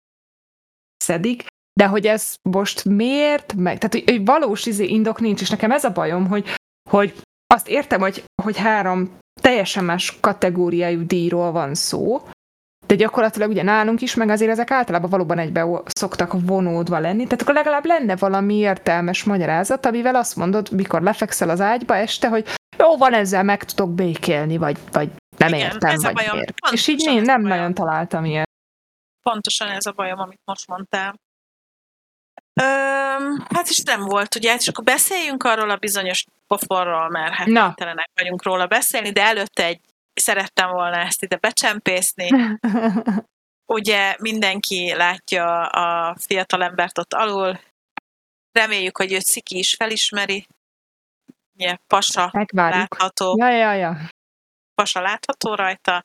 szedik, 1.03 1.45
de 1.79 1.87
hogy 1.87 2.05
ez 2.05 2.35
most 2.49 2.85
miért, 2.85 3.53
meg, 3.53 3.77
tehát 3.77 3.93
hogy, 3.93 4.03
hogy 4.09 4.25
valós 4.25 4.65
izé 4.65 4.85
indok 4.85 5.19
nincs, 5.19 5.41
és 5.41 5.49
nekem 5.49 5.71
ez 5.71 5.83
a 5.83 5.91
bajom, 5.91 6.27
hogy, 6.27 6.55
hogy 6.89 7.21
azt 7.53 7.67
értem, 7.67 7.99
hogy, 7.99 8.23
hogy 8.41 8.57
három 8.57 9.17
teljesen 9.41 9.83
más 9.83 10.17
kategóriájú 10.19 11.05
díjról 11.05 11.51
van 11.51 11.75
szó, 11.75 12.21
de 12.93 12.99
gyakorlatilag 12.99 13.49
ugye 13.49 13.63
nálunk 13.63 14.01
is, 14.01 14.15
meg 14.15 14.29
azért 14.29 14.51
ezek 14.51 14.71
általában 14.71 15.09
valóban 15.09 15.39
egybe 15.39 15.81
szoktak 15.85 16.31
vonódva 16.45 16.99
lenni, 16.99 17.23
tehát 17.23 17.41
akkor 17.41 17.53
legalább 17.53 17.85
lenne 17.85 18.15
valami 18.15 18.55
értelmes 18.55 19.23
magyarázat, 19.23 19.85
amivel 19.85 20.15
azt 20.15 20.35
mondod, 20.35 20.71
mikor 20.71 21.01
lefekszel 21.01 21.49
az 21.49 21.61
ágyba 21.61 21.95
este, 21.95 22.27
hogy 22.27 22.47
jó, 22.77 22.97
van 22.97 23.13
ezzel 23.13 23.43
meg 23.43 23.63
tudok 23.63 23.93
békélni, 23.93 24.57
vagy, 24.57 24.77
vagy 24.91 25.09
nem 25.37 25.53
Igen, 25.53 25.59
értem, 25.59 25.89
ez 25.89 26.01
vagy 26.03 26.11
a 26.11 26.13
bajom. 26.13 26.35
miért. 26.35 26.53
És 26.71 26.87
így 26.87 27.05
nem, 27.05 27.23
nem 27.23 27.41
nagyon 27.41 27.73
találtam 27.73 28.25
ilyet. 28.25 28.49
Pontosan 29.21 29.67
ez 29.67 29.85
a 29.85 29.91
bajom, 29.91 30.19
amit 30.19 30.41
most 30.45 30.67
mondtál. 30.67 31.15
Öm, 32.61 33.45
hát 33.55 33.69
is 33.69 33.81
nem 33.81 34.01
volt, 34.01 34.35
ugye, 34.35 34.55
és 34.59 34.67
akkor 34.67 34.83
beszéljünk 34.83 35.43
arról 35.43 35.69
a 35.69 35.75
bizonyos 35.75 36.25
poforról, 36.47 37.09
mert 37.09 37.33
hát 37.33 37.47
Na. 37.47 37.75
vagyunk 38.13 38.43
róla 38.43 38.67
beszélni, 38.67 39.11
de 39.11 39.21
előtte 39.23 39.65
egy 39.65 39.79
szerettem 40.13 40.71
volna 40.71 40.97
ezt 40.97 41.23
ide 41.23 41.35
becsempészni. 41.35 42.29
Ugye 43.75 44.15
mindenki 44.19 44.93
látja 44.93 45.67
a 45.67 46.15
fiatalembert 46.19 46.97
ott 46.97 47.13
alul, 47.13 47.59
reméljük, 48.51 48.97
hogy 48.97 49.13
őt 49.13 49.25
Sziki 49.25 49.57
is 49.57 49.73
felismeri. 49.75 50.47
Ugye, 51.53 51.77
pasa 51.87 52.29
Megvárjuk. 52.33 52.79
látható. 52.79 53.37
Ja, 53.37 53.49
ja, 53.49 53.73
ja. 53.73 54.09
Pasa 54.75 55.01
látható 55.01 55.55
rajta, 55.55 56.03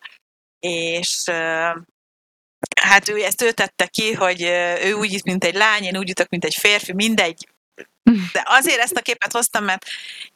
és 0.58 1.24
hát 2.80 3.08
ő 3.08 3.24
ezt 3.24 3.42
ő 3.42 3.52
tette 3.52 3.86
ki, 3.86 4.12
hogy 4.12 4.42
ő 4.82 4.92
úgy 4.92 5.12
itt, 5.12 5.24
mint 5.24 5.44
egy 5.44 5.54
lány, 5.54 5.82
én 5.82 5.96
úgy 5.96 6.08
jutok, 6.08 6.28
mint 6.28 6.44
egy 6.44 6.54
férfi, 6.54 6.92
mindegy. 6.92 7.48
De 8.32 8.42
azért 8.44 8.80
ezt 8.80 8.96
a 8.96 9.00
képet 9.00 9.32
hoztam, 9.32 9.64
mert 9.64 9.86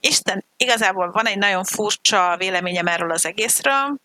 Isten 0.01 0.45
igazából 0.57 1.11
van 1.11 1.27
egy 1.27 1.39
nagyon 1.39 1.65
furcsa 1.65 2.37
véleményem 2.37 2.87
erről 2.87 3.11
az 3.11 3.27
egészről. 3.27 3.97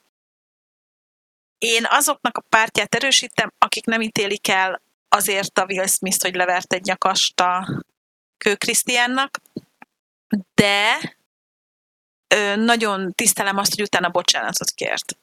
Én 1.58 1.86
azoknak 1.90 2.38
a 2.38 2.42
pártját 2.50 2.96
erősítem, 2.96 3.54
akik 3.58 3.86
nem 3.86 4.02
ítélik 4.02 4.48
el 4.48 4.82
azért 5.10 5.58
a 5.58 5.66
Will 5.66 5.88
Smith, 5.88 6.22
hogy 6.22 6.36
levert 6.36 6.74
egy 6.74 6.84
nyakast 6.84 7.40
a 7.40 7.84
Kő 8.38 8.56
Krisztiánnak, 8.56 9.42
de 10.54 11.16
nagyon 12.56 13.14
tisztelem 13.14 13.58
azt, 13.58 13.76
hogy 13.76 13.84
utána 13.84 14.10
bocsánatot 14.10 14.72
kért. 14.72 15.18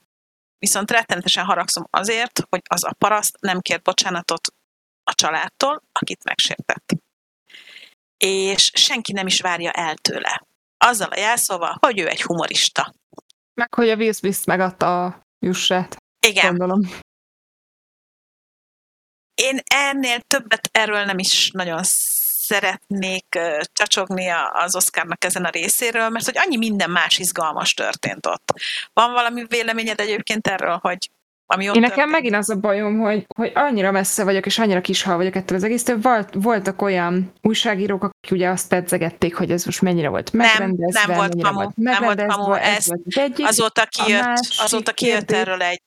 Viszont 0.59 0.91
rettenetesen 0.91 1.45
haragszom 1.45 1.87
azért, 1.91 2.41
hogy 2.49 2.63
az 2.69 2.85
a 2.85 2.93
paraszt 2.99 3.37
nem 3.41 3.61
kért 3.61 3.83
bocsánatot 3.83 4.55
a 5.05 5.15
családtól, 5.15 5.83
akit 5.93 6.25
megsértett. 6.25 6.93
És 8.25 8.71
senki 8.75 9.13
nem 9.13 9.27
is 9.27 9.41
várja 9.41 9.71
el 9.71 9.95
tőle. 9.95 10.43
Azzal 10.79 11.09
a 11.09 11.19
jelszóval, 11.19 11.77
hogy 11.81 11.99
ő 11.99 12.09
egy 12.09 12.23
humorista. 12.23 12.95
Meg 13.55 13.75
hogy 13.75 13.91
a 13.91 13.97
Will 13.97 14.13
Smith 14.13 14.47
megadta 14.47 15.05
a 15.05 15.21
jussát. 15.39 15.97
Igen. 16.27 16.49
Gondolom. 16.49 16.81
Én 19.35 19.61
ennél 19.65 20.21
többet 20.21 20.69
erről 20.73 21.05
nem 21.05 21.19
is 21.19 21.51
nagyon 21.51 21.81
szeretnék 21.83 23.39
csacsogni 23.73 24.29
az 24.53 24.77
Oscarnak 24.77 25.25
ezen 25.25 25.45
a 25.45 25.51
részéről, 25.51 26.09
mert 26.09 26.25
hogy 26.25 26.39
annyi 26.39 26.57
minden 26.57 26.91
más 26.91 27.19
izgalmas 27.19 27.75
történt 27.75 28.27
ott. 28.27 28.53
Van 28.93 29.13
valami 29.13 29.45
véleményed 29.47 30.01
egyébként 30.01 30.47
erről, 30.47 30.79
hogy 30.83 31.11
ami 31.47 31.69
ott 31.69 31.75
Én 31.75 31.81
nekem 31.81 31.97
történt? 31.97 32.15
megint 32.15 32.35
az 32.35 32.51
a 32.51 32.57
bajom, 32.57 32.99
hogy, 32.99 33.25
hogy 33.37 33.53
annyira 33.55 33.91
messze 33.91 34.25
vagyok, 34.25 34.47
és 34.47 34.59
annyira 34.59 34.81
kishal 34.81 35.17
vagyok 35.17 35.35
ettől 35.35 35.57
az 35.57 35.65
egész, 35.65 35.87
volt, 36.03 36.29
voltak 36.33 36.83
olyan 36.83 37.33
újságírók, 37.43 38.03
akik 38.03 38.31
ugye 38.31 38.49
azt 38.49 38.69
pedzegették, 38.69 39.37
hogy 39.37 39.51
ez 39.51 39.65
most 39.65 39.83
mennyire 39.83 40.09
volt 40.09 40.33
megrendezve, 40.33 41.01
nem, 41.07 41.09
nem 41.09 41.17
volt 41.17 41.43
kamu, 41.43 41.55
volt 41.55 41.77
nem 41.77 42.03
volt 42.03 42.27
kamu, 42.27 42.53
ez, 42.53 42.77
ez 42.77 42.87
volt 42.87 43.03
az 43.07 43.19
egyik. 43.19 43.47
Azóta 43.47 43.87
kijött, 43.87 44.55
azóta 44.59 44.93
kijött 44.93 45.31
erről 45.31 45.63
egy 45.63 45.81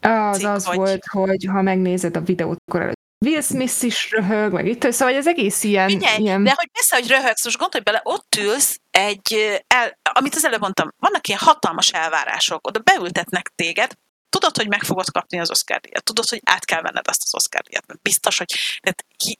az 0.00 0.44
az 0.44 0.64
hogy... 0.64 0.76
volt, 0.76 1.04
hogy 1.06 1.44
ha 1.52 1.62
megnézed 1.62 2.16
a 2.16 2.20
videót, 2.20 2.58
akkor 2.66 2.92
Will 3.24 3.40
Smith 3.40 3.84
is 3.84 4.10
röhög, 4.10 4.52
meg 4.52 4.66
itt, 4.66 4.90
szóval 4.90 5.14
az 5.14 5.26
egész 5.26 5.62
ilyen... 5.62 5.88
Figyelj, 5.88 6.22
ilyen... 6.22 6.44
de 6.44 6.54
hogy 6.56 6.70
persze, 6.72 6.96
hogy 6.96 7.08
röhögsz, 7.08 7.44
most 7.44 7.58
gondolj 7.58 7.84
bele, 7.84 8.00
ott 8.02 8.36
ülsz 8.38 8.80
egy, 8.90 9.60
el, 9.66 9.98
amit 10.12 10.34
az 10.34 10.44
előbb 10.44 10.60
mondtam, 10.60 10.88
vannak 10.98 11.26
ilyen 11.26 11.40
hatalmas 11.42 11.90
elvárások, 11.90 12.66
oda 12.66 12.80
beültetnek 12.84 13.52
téged, 13.54 13.92
tudod, 14.34 14.56
hogy 14.56 14.68
meg 14.68 14.82
fogod 14.82 15.10
kapni 15.10 15.40
az 15.40 15.50
Oscar 15.50 15.80
díjat, 15.80 16.04
tudod, 16.04 16.28
hogy 16.28 16.40
át 16.44 16.64
kell 16.64 16.82
venned 16.82 17.08
azt 17.08 17.22
az 17.22 17.34
Oscar 17.34 17.60
díjat, 17.62 18.02
biztos, 18.02 18.38
hogy 18.38 18.54
tehát 18.80 19.04
ki, 19.16 19.38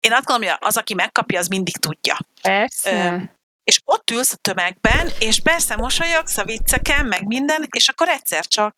én 0.00 0.12
azt 0.12 0.24
gondolom, 0.24 0.54
hogy 0.54 0.68
az, 0.68 0.76
aki 0.76 0.94
megkapja, 0.94 1.38
az 1.38 1.48
mindig 1.48 1.76
tudja. 1.76 2.18
Persze 2.42 3.35
és 3.66 3.80
ott 3.84 4.10
ülsz 4.10 4.32
a 4.32 4.36
tömegben, 4.36 5.08
és 5.18 5.40
persze 5.40 5.76
mosolyogsz 5.76 6.36
a 6.36 6.44
vicceken, 6.44 7.06
meg 7.06 7.26
minden, 7.26 7.66
és 7.70 7.88
akkor 7.88 8.08
egyszer 8.08 8.46
csak, 8.46 8.74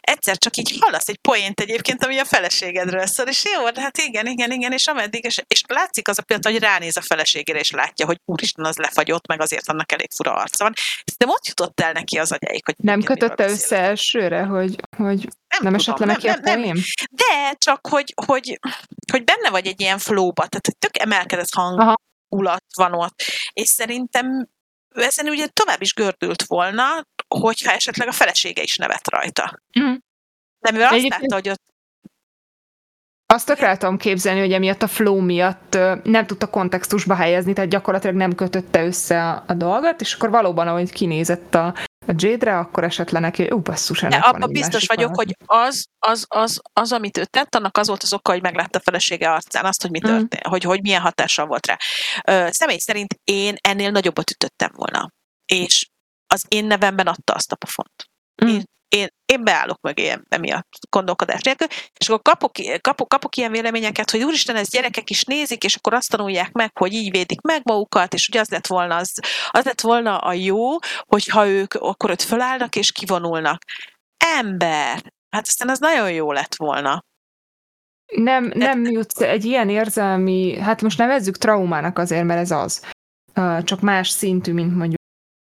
egyszer 0.00 0.38
csak 0.38 0.56
így 0.56 0.76
hallasz 0.80 1.08
egy 1.08 1.18
poént 1.18 1.60
egyébként, 1.60 2.04
ami 2.04 2.18
a 2.18 2.24
feleségedről 2.24 3.06
szól, 3.06 3.26
és 3.26 3.44
jó, 3.54 3.70
de 3.70 3.80
hát 3.80 3.98
igen, 3.98 4.26
igen, 4.26 4.50
igen, 4.50 4.72
és 4.72 4.86
ameddig, 4.86 5.24
és, 5.24 5.42
és 5.46 5.62
látszik 5.66 6.08
az 6.08 6.18
a 6.18 6.22
pillanat, 6.22 6.50
hogy 6.50 6.62
ránéz 6.62 6.96
a 6.96 7.00
feleségére, 7.00 7.58
és 7.58 7.70
látja, 7.70 8.06
hogy 8.06 8.20
úristen, 8.24 8.64
az 8.64 8.76
lefagyott, 8.76 9.26
meg 9.26 9.40
azért 9.40 9.68
annak 9.68 9.92
elég 9.92 10.08
fura 10.16 10.34
arca 10.34 10.64
van. 10.64 10.72
De 11.16 11.26
ott 11.26 11.46
jutott 11.46 11.80
el 11.80 11.92
neki 11.92 12.18
az 12.18 12.32
agyáig, 12.32 12.64
hogy... 12.64 12.74
Nem 12.78 13.02
kötötte 13.02 13.48
össze 13.48 13.76
elsőre, 13.76 14.42
hogy, 14.42 14.76
hogy 14.96 15.28
nem, 15.48 15.62
nem 15.62 15.74
esett 15.74 15.98
le 15.98 16.06
neki 16.06 16.26
nem, 16.26 16.40
nem, 16.42 16.60
nem. 16.60 16.76
De 17.10 17.54
csak, 17.58 17.86
hogy, 17.86 18.14
hogy, 18.26 18.60
hogy 19.12 19.24
benne 19.24 19.50
vagy 19.50 19.66
egy 19.66 19.80
ilyen 19.80 19.98
flóba, 19.98 20.46
tehát 20.46 20.66
hogy 20.66 20.76
tök 20.78 20.98
emelkedett 20.98 21.52
hang, 21.52 21.80
Aha 21.80 22.06
ulat 22.28 22.64
van 22.74 22.92
ott. 22.92 23.22
És 23.52 23.68
szerintem 23.68 24.48
ezen 24.94 25.28
ugye 25.28 25.46
tovább 25.46 25.82
is 25.82 25.94
gördült 25.94 26.42
volna, 26.42 27.06
hogyha 27.28 27.72
esetleg 27.72 28.08
a 28.08 28.12
felesége 28.12 28.62
is 28.62 28.76
nevet 28.76 29.08
rajta. 29.10 29.60
Mm. 29.80 29.94
De 30.58 30.70
mivel 30.70 30.94
azt 30.94 31.08
látta, 31.08 31.34
hogy 31.34 31.48
ott 31.48 31.66
azt 33.30 33.46
tök 33.46 33.60
el 33.60 33.76
tudom 33.76 33.96
képzelni, 33.96 34.40
hogy 34.40 34.52
emiatt 34.52 34.82
a 34.82 34.86
flow 34.86 35.20
miatt 35.20 35.78
nem 36.02 36.26
tudta 36.26 36.50
kontextusba 36.50 37.14
helyezni, 37.14 37.52
tehát 37.52 37.70
gyakorlatilag 37.70 38.16
nem 38.16 38.34
kötötte 38.34 38.84
össze 38.84 39.28
a, 39.28 39.44
a 39.46 39.54
dolgot, 39.54 40.00
és 40.00 40.14
akkor 40.14 40.30
valóban, 40.30 40.68
ahogy 40.68 40.92
kinézett 40.92 41.54
a, 41.54 41.74
a 42.08 42.14
Jade-re, 42.16 42.58
akkor 42.58 42.84
esetleg 42.84 43.22
neki, 43.22 43.42
hogy 43.42 43.52
ú, 43.52 43.60
basszus, 43.60 44.02
ennek 44.02 44.20
De 44.20 44.26
abban 44.26 44.52
biztos 44.52 44.86
vagyok, 44.86 45.16
hogy 45.16 45.36
az, 45.46 45.86
az, 45.98 46.24
az, 46.28 46.60
az, 46.72 46.92
amit 46.92 47.18
ő 47.18 47.24
tett, 47.24 47.54
annak 47.54 47.76
az 47.76 47.86
volt 47.86 48.02
az 48.02 48.12
oka, 48.12 48.32
hogy 48.32 48.42
meglátta 48.42 48.78
a 48.78 48.82
felesége 48.82 49.30
arcán 49.30 49.64
azt, 49.64 49.82
hogy 49.82 49.90
mi 49.90 49.98
mm. 49.98 50.08
történt, 50.08 50.48
mm. 50.48 50.50
hogy, 50.50 50.62
hogy 50.62 50.82
milyen 50.82 51.00
hatással 51.00 51.46
volt 51.46 51.66
rá. 51.66 51.76
Ö, 52.26 52.48
személy 52.50 52.78
szerint 52.78 53.20
én 53.24 53.54
ennél 53.60 53.90
nagyobbat 53.90 54.30
ütöttem 54.30 54.70
volna. 54.74 55.10
És 55.46 55.88
az 56.26 56.44
én 56.48 56.64
nevemben 56.64 57.06
adta 57.06 57.32
azt 57.32 57.52
a 57.52 57.56
pofont. 57.56 58.08
Mm. 58.44 58.48
Én 58.48 58.64
én, 58.88 59.08
én 59.26 59.44
beállok 59.44 59.80
meg 59.80 59.98
ilyen 59.98 60.26
emiatt 60.28 60.68
gondolkodás 60.90 61.40
nélkül, 61.40 61.66
és 61.98 62.08
akkor 62.08 62.22
kapok, 62.22 62.52
kapok, 62.80 63.08
kapok 63.08 63.36
ilyen 63.36 63.50
véleményeket, 63.50 64.10
hogy 64.10 64.22
úristen, 64.22 64.56
ez 64.56 64.70
gyerekek 64.70 65.10
is 65.10 65.24
nézik, 65.24 65.64
és 65.64 65.76
akkor 65.76 65.94
azt 65.94 66.10
tanulják 66.10 66.52
meg, 66.52 66.78
hogy 66.78 66.92
így 66.92 67.10
védik 67.10 67.40
meg 67.40 67.60
magukat, 67.64 68.14
és 68.14 68.28
hogy 68.30 68.40
az 68.40 68.48
lett 68.48 68.66
volna, 68.66 68.96
az, 68.96 69.12
az 69.50 69.64
lett 69.64 69.80
volna 69.80 70.18
a 70.18 70.32
jó, 70.32 70.76
hogyha 71.06 71.46
ők 71.46 71.74
akkor 71.74 72.10
ott 72.10 72.22
fölállnak 72.22 72.76
és 72.76 72.92
kivonulnak. 72.92 73.62
Ember! 74.38 75.12
Hát 75.30 75.46
aztán 75.46 75.68
az 75.68 75.78
nagyon 75.78 76.12
jó 76.12 76.32
lett 76.32 76.54
volna. 76.56 77.04
Nem, 78.16 78.52
nem 78.54 78.84
jutsz 78.84 79.20
egy 79.20 79.44
ilyen 79.44 79.68
érzelmi, 79.68 80.58
hát 80.58 80.82
most 80.82 80.98
nevezzük 80.98 81.36
traumának 81.36 81.98
azért, 81.98 82.24
mert 82.24 82.40
ez 82.40 82.50
az. 82.50 82.86
Csak 83.64 83.80
más 83.80 84.08
szintű, 84.08 84.52
mint 84.52 84.76
mondjuk 84.76 84.97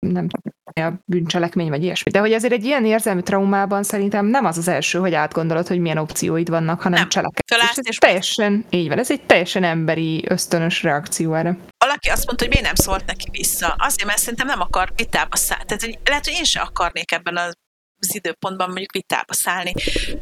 nem 0.07 0.27
a 0.74 0.93
bűncselekmény, 1.05 1.69
vagy 1.69 1.83
ilyesmi. 1.83 2.11
De 2.11 2.19
hogy 2.19 2.33
azért 2.33 2.53
egy 2.53 2.65
ilyen 2.65 2.85
érzelmi 2.85 3.23
traumában 3.23 3.83
szerintem 3.83 4.27
nem 4.27 4.45
az 4.45 4.59
az 4.59 4.69
első, 4.69 4.99
hogy 4.99 5.15
átgondolod, 5.15 5.66
hogy 5.66 5.79
milyen 5.79 5.97
opcióid 5.97 6.49
vannak, 6.49 6.81
hanem 6.81 7.09
cselekedés. 7.09 7.70
És, 7.70 7.79
és 7.83 7.97
teljesen, 7.97 8.65
így 8.70 8.89
van, 8.89 8.99
ez 8.99 9.11
egy 9.11 9.23
teljesen 9.27 9.65
emberi, 9.65 10.24
ösztönös 10.29 10.83
reakció 10.83 11.35
erre. 11.35 11.57
Valaki 11.79 12.09
azt 12.09 12.27
mondta, 12.27 12.45
hogy 12.45 12.53
miért 12.53 12.66
nem 12.66 12.85
szólt 12.85 13.07
neki 13.07 13.29
vissza. 13.31 13.74
Azért, 13.79 14.07
mert 14.07 14.19
szerintem 14.19 14.47
nem 14.47 14.61
akar 14.61 14.93
vitába 14.97 15.37
szállni. 15.37 15.65
Tehát 15.65 15.83
hogy 15.83 15.99
lehet, 16.05 16.24
hogy 16.24 16.35
én 16.35 16.45
sem 16.45 16.62
akarnék 16.66 17.12
ebben 17.12 17.37
az 17.37 18.15
időpontban 18.15 18.69
mondjuk 18.69 18.93
vitába 18.93 19.33
szállni, 19.33 19.73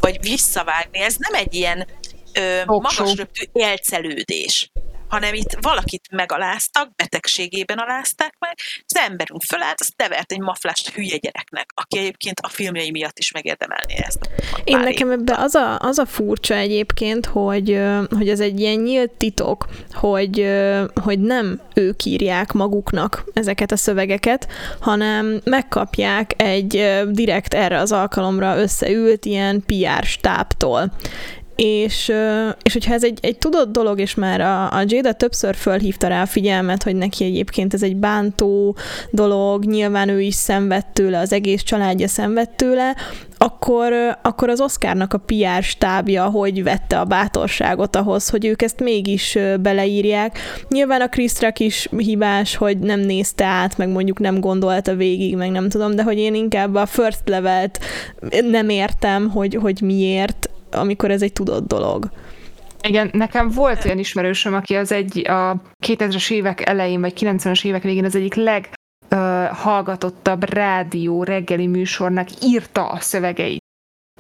vagy 0.01 0.19
visszavágni. 0.21 0.99
Ez 0.99 1.17
nem 1.19 1.35
egy 1.35 1.55
ilyen 1.55 1.87
ö, 2.35 2.65
magas 2.65 3.15
röptű 3.15 3.45
élcelődés. 3.53 4.71
Hanem 5.11 5.35
itt 5.35 5.57
valakit 5.61 6.09
megaláztak, 6.11 6.95
betegségében 6.95 7.79
alázták 7.79 8.35
meg, 8.39 8.59
az 8.87 8.97
emberünk 8.97 9.43
fölállt, 9.43 9.81
azt 9.81 9.95
nevert 9.97 10.33
egy 10.33 10.41
maflást 10.41 10.89
hülye 10.89 11.17
gyereknek, 11.17 11.71
aki 11.75 11.99
egyébként 11.99 12.41
a 12.41 12.49
filmjei 12.49 12.91
miatt 12.91 13.19
is 13.19 13.33
megérdemelné 13.33 13.95
ezt. 13.97 14.31
Én 14.65 14.79
nekem 14.79 15.11
ebbe 15.11 15.35
az 15.37 15.55
a, 15.55 15.79
az 15.79 15.99
a 15.99 16.07
furcsa 16.07 16.55
egyébként, 16.55 17.27
hogy, 17.27 17.81
hogy 18.11 18.29
ez 18.29 18.41
egy 18.41 18.61
ilyen 18.61 18.81
nyílt 18.81 19.11
titok, 19.11 19.67
hogy, 19.93 20.59
hogy 21.03 21.19
nem 21.19 21.61
ők 21.75 22.05
írják 22.05 22.53
maguknak 22.53 23.25
ezeket 23.33 23.73
a 23.73 23.77
szövegeket, 23.77 24.49
hanem 24.81 25.41
megkapják 25.45 26.43
egy 26.43 27.01
direkt 27.09 27.55
erre 27.55 27.79
az 27.79 27.93
alkalomra 27.93 28.59
összeült 28.59 29.25
ilyen 29.25 29.65
PR 29.67 30.05
stábtól. 30.05 30.93
És, 31.63 32.13
és 32.63 32.73
hogyha 32.73 32.95
ez 32.95 33.05
egy, 33.05 33.19
egy 33.23 33.39
tudott 33.39 33.73
dolog, 33.73 34.01
és 34.01 34.15
már 34.15 34.41
a, 34.41 34.73
a 34.73 34.85
Jada 34.87 35.13
többször 35.13 35.55
fölhívta 35.55 36.09
rá 36.09 36.23
a 36.23 36.27
figyelmet, 36.27 36.83
hogy 36.83 36.97
neki 36.97 37.25
egyébként 37.25 37.75
ez 37.75 37.83
egy 37.83 37.97
bántó 37.97 38.77
dolog, 39.11 39.65
nyilván 39.65 40.09
ő 40.09 40.21
is 40.21 40.35
szenved 40.35 40.87
tőle, 40.87 41.19
az 41.19 41.33
egész 41.33 41.63
családja 41.63 42.09
szenved 42.09 42.51
tőle, 42.51 42.97
akkor, 43.39 43.93
akkor 44.23 44.49
az 44.49 44.61
Oscarnak 44.61 45.13
a 45.13 45.19
PR 45.19 45.63
stábja 45.63 46.25
hogy 46.25 46.63
vette 46.63 47.01
a 47.01 47.05
bátorságot 47.05 47.97
ahhoz, 47.97 48.29
hogy 48.29 48.47
ők 48.47 48.63
ezt 48.63 48.81
mégis 48.81 49.39
beleírják. 49.61 50.39
Nyilván 50.69 51.01
a 51.01 51.09
Rock 51.41 51.59
is 51.61 51.89
hibás, 51.97 52.57
hogy 52.57 52.79
nem 52.79 53.01
nézte 53.01 53.45
át, 53.45 53.79
meg 53.79 53.89
mondjuk 53.89 54.19
nem 54.19 54.41
gondolta 54.41 54.95
végig, 54.95 55.37
meg 55.37 55.51
nem 55.51 55.69
tudom, 55.69 55.95
de 55.95 56.03
hogy 56.03 56.19
én 56.19 56.35
inkább 56.35 56.75
a 56.75 56.87
first 56.87 57.29
levelt 57.29 57.79
nem 58.51 58.69
értem, 58.69 59.31
hogy, 59.31 59.55
hogy 59.55 59.81
miért, 59.81 60.51
amikor 60.75 61.11
ez 61.11 61.23
egy 61.23 61.33
tudott 61.33 61.67
dolog. 61.67 62.11
Igen, 62.83 63.11
nekem 63.13 63.49
volt 63.49 63.85
olyan 63.85 63.99
ismerősöm, 63.99 64.55
aki 64.55 64.77
az 64.77 64.93
egy 64.93 65.29
a 65.29 65.63
2000-es 65.87 66.31
évek 66.31 66.69
elején, 66.69 67.01
vagy 67.01 67.13
90-es 67.21 67.65
évek 67.65 67.83
végén 67.83 68.05
az 68.05 68.15
egyik 68.15 68.35
leg 68.35 68.69
hallgatottabb 69.53 70.53
rádió 70.53 71.25
reggeli 71.25 71.67
műsornak 71.67 72.29
írta 72.43 72.89
a 72.89 73.01
szövegeit. 73.01 73.63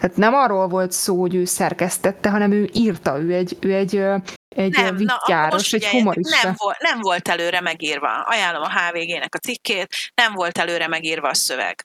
Tehát 0.00 0.16
nem 0.16 0.34
arról 0.34 0.68
volt 0.68 0.92
szó, 0.92 1.20
hogy 1.20 1.34
ő 1.34 1.44
szerkesztette, 1.44 2.30
hanem 2.30 2.52
ő 2.52 2.70
írta, 2.72 3.18
ő 3.18 3.34
egy, 3.34 3.56
ő 3.60 3.74
egy, 3.74 3.96
egy 4.48 4.70
nem, 4.70 4.96
vityáros, 4.96 5.72
egy 5.72 5.86
humorista. 5.86 6.46
Nem 6.46 6.54
volt, 6.56 6.78
nem 6.78 7.00
volt 7.00 7.28
előre 7.28 7.60
megírva. 7.60 8.08
Ajánlom 8.08 8.62
a 8.62 8.70
HVG-nek 8.70 9.34
a 9.34 9.38
cikkét, 9.38 9.94
nem 10.14 10.32
volt 10.34 10.58
előre 10.58 10.88
megírva 10.88 11.28
a 11.28 11.34
szöveg. 11.34 11.82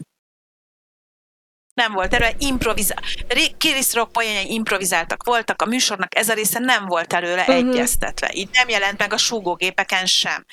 Nem 1.82 1.94
volt 1.94 2.14
előre, 2.14 2.36
improvizál. 2.38 3.02
Chris 3.58 3.94
Rock 3.94 4.12
poénjai 4.12 4.54
improvizáltak 4.54 5.24
voltak, 5.24 5.62
a 5.62 5.66
műsornak 5.66 6.16
ez 6.16 6.30
a 6.30 6.34
része 6.34 6.60
nem 6.60 6.86
volt 6.86 7.14
előre 7.14 7.42
uh-huh. 7.42 7.56
egyeztetve. 7.56 8.30
Így 8.34 8.50
nem 8.52 8.70
jelent 8.70 8.98
meg 8.98 9.14
a 9.14 9.18
súgógépeken 9.18 10.06
sem. 10.06 10.46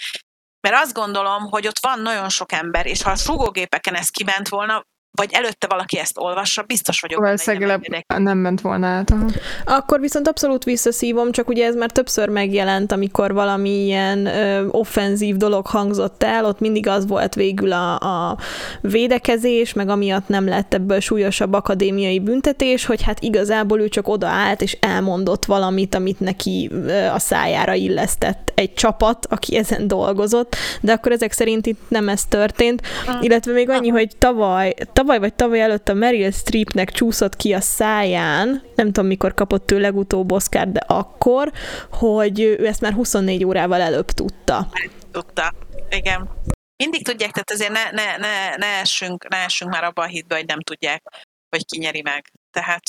Mert 0.60 0.82
azt 0.82 0.92
gondolom, 0.92 1.42
hogy 1.42 1.66
ott 1.66 1.78
van 1.80 2.00
nagyon 2.00 2.28
sok 2.28 2.52
ember, 2.52 2.86
és 2.86 3.02
ha 3.02 3.10
a 3.10 3.16
súgógépeken 3.16 3.94
ez 3.94 4.08
kiment 4.08 4.48
volna, 4.48 4.84
vagy 5.14 5.28
előtte 5.32 5.66
valaki 5.66 5.98
ezt 5.98 6.18
olvassa, 6.18 6.62
biztos 6.62 7.00
vagyok 7.00 7.20
Valószínűleg 7.20 8.04
nem, 8.06 8.22
nem 8.22 8.38
ment 8.38 8.60
volna 8.60 8.86
át. 8.86 9.10
Aha. 9.10 9.26
Akkor 9.64 10.00
viszont 10.00 10.28
abszolút 10.28 10.64
visszaszívom, 10.64 11.32
csak 11.32 11.48
ugye 11.48 11.66
ez 11.66 11.74
már 11.74 11.90
többször 11.90 12.28
megjelent, 12.28 12.92
amikor 12.92 13.32
valami 13.32 13.84
ilyen 13.84 14.26
ö, 14.26 14.66
offenzív 14.66 15.36
dolog 15.36 15.66
hangzott 15.66 16.22
el, 16.22 16.44
ott 16.44 16.60
mindig 16.60 16.88
az 16.88 17.06
volt 17.06 17.34
végül 17.34 17.72
a, 17.72 17.98
a 17.98 18.38
védekezés, 18.80 19.72
meg 19.72 19.88
amiatt 19.88 20.28
nem 20.28 20.48
lett 20.48 20.74
ebből 20.74 21.00
súlyosabb 21.00 21.52
akadémiai 21.52 22.20
büntetés, 22.20 22.84
hogy 22.84 23.02
hát 23.02 23.20
igazából 23.20 23.80
ő 23.80 23.88
csak 23.88 24.08
odaállt 24.08 24.62
és 24.62 24.76
elmondott 24.80 25.44
valamit, 25.44 25.94
amit 25.94 26.20
neki 26.20 26.70
ö, 26.72 27.06
a 27.06 27.18
szájára 27.18 27.74
illesztett 27.74 28.52
egy 28.54 28.74
csapat, 28.74 29.26
aki 29.30 29.56
ezen 29.56 29.88
dolgozott, 29.88 30.56
de 30.80 30.92
akkor 30.92 31.12
ezek 31.12 31.32
szerint 31.32 31.66
itt 31.66 31.80
nem 31.88 32.08
ez 32.08 32.24
történt, 32.24 32.82
illetve 33.20 33.52
még 33.52 33.68
annyi, 33.68 33.88
hogy 33.88 34.16
tavaly, 34.18 34.74
tavaly 34.92 35.00
vagy 35.04 35.34
tavaly 35.34 35.60
előtt 35.60 35.88
a 35.88 35.94
Meryl 35.94 36.30
Streepnek 36.30 36.90
csúszott 36.90 37.36
ki 37.36 37.52
a 37.52 37.60
száján, 37.60 38.62
nem 38.74 38.86
tudom 38.86 39.06
mikor 39.06 39.34
kapott 39.34 39.70
ő 39.70 39.80
legutóbb 39.80 40.32
Oscar, 40.32 40.68
de 40.68 40.80
akkor, 40.86 41.52
hogy 41.90 42.40
ő 42.40 42.66
ezt 42.66 42.80
már 42.80 42.92
24 42.92 43.44
órával 43.44 43.80
előbb 43.80 44.10
tudta. 44.10 44.68
Tudta, 45.10 45.54
igen. 45.90 46.30
Mindig 46.76 47.04
tudják, 47.04 47.30
tehát 47.30 47.50
azért 47.50 47.72
ne, 47.72 47.90
ne, 47.90 48.16
ne, 48.16 48.56
ne, 48.56 48.66
essünk, 48.66 49.28
ne 49.28 49.36
essünk 49.36 49.70
már 49.70 49.84
abba 49.84 50.02
a 50.02 50.06
hitbe, 50.06 50.34
hogy 50.34 50.46
nem 50.46 50.60
tudják, 50.60 51.02
hogy 51.48 51.64
ki 51.64 51.78
nyeri 51.78 52.02
meg. 52.02 52.32
Tehát 52.50 52.82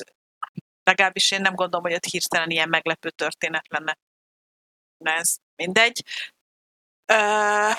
legalábbis 0.84 1.32
én 1.32 1.42
nem 1.42 1.56
gondolom, 1.56 1.86
hogy 1.86 1.94
ott 1.94 2.06
hirtelen 2.06 2.50
ilyen 2.50 2.70
meglepő 2.70 3.10
történet 3.10 3.66
lenne. 3.68 3.98
De 4.98 5.12
ez 5.12 5.36
mindegy. 5.56 6.04
Uh, 7.14 7.76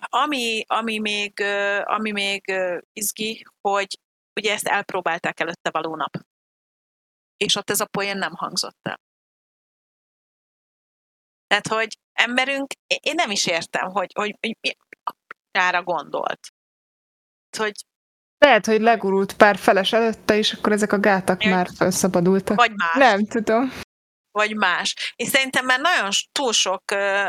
ami, 0.00 0.64
ami, 0.66 0.98
még, 0.98 1.32
uh, 1.40 1.80
ami 1.84 2.10
még 2.10 2.44
uh, 2.48 2.78
izgi, 2.92 3.46
hogy 3.72 3.98
ugye 4.40 4.52
ezt 4.52 4.66
elpróbálták 4.66 5.40
előtte 5.40 5.70
való 5.70 5.96
nap. 5.96 6.16
És 7.36 7.54
ott 7.56 7.70
ez 7.70 7.80
a 7.80 7.86
poén 7.86 8.16
nem 8.16 8.34
hangzott 8.34 8.78
el. 8.82 9.00
Tehát, 11.46 11.66
hogy 11.66 11.98
emberünk, 12.12 12.72
én 12.86 13.14
nem 13.14 13.30
is 13.30 13.46
értem, 13.46 13.90
hogy, 13.90 14.12
hogy, 14.14 14.36
hogy 14.40 14.56
mi 14.60 14.76
ára 15.52 15.82
gondolt. 15.82 16.48
Hogy 17.56 17.72
lehet, 18.38 18.66
hogy 18.66 18.80
legurult 18.80 19.36
pár 19.36 19.56
feles 19.56 19.92
előtte, 19.92 20.36
és 20.36 20.52
akkor 20.52 20.72
ezek 20.72 20.92
a 20.92 21.00
gátak 21.00 21.42
már 21.44 21.68
felszabadultak. 21.76 22.56
Vagy 22.56 22.74
más. 22.74 22.94
Nem 22.94 23.26
tudom 23.26 23.70
vagy 24.38 24.56
más. 24.56 25.12
És 25.16 25.28
szerintem 25.28 25.64
már 25.64 25.80
nagyon 25.80 26.10
túl, 26.32 26.52
sok, 26.52 26.84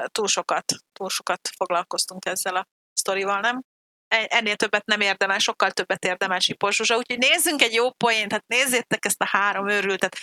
túl, 0.05 0.27
sokat, 0.27 0.73
túl 0.91 1.09
sokat 1.09 1.49
foglalkoztunk 1.57 2.25
ezzel 2.25 2.55
a 2.55 2.67
sztorival, 2.93 3.39
nem? 3.39 3.61
Ennél 4.09 4.55
többet 4.55 4.85
nem 4.85 5.01
érdemes, 5.01 5.43
sokkal 5.43 5.71
többet 5.71 6.05
érdemes 6.05 6.43
Sipor 6.43 6.73
Zsuzsa, 6.73 6.97
úgyhogy 6.97 7.17
nézzünk 7.17 7.61
egy 7.61 7.73
jó 7.73 7.91
poént, 7.91 8.31
hát 8.31 8.47
nézzétek 8.47 9.05
ezt 9.05 9.21
a 9.21 9.27
három 9.27 9.69
őrültet. 9.69 10.17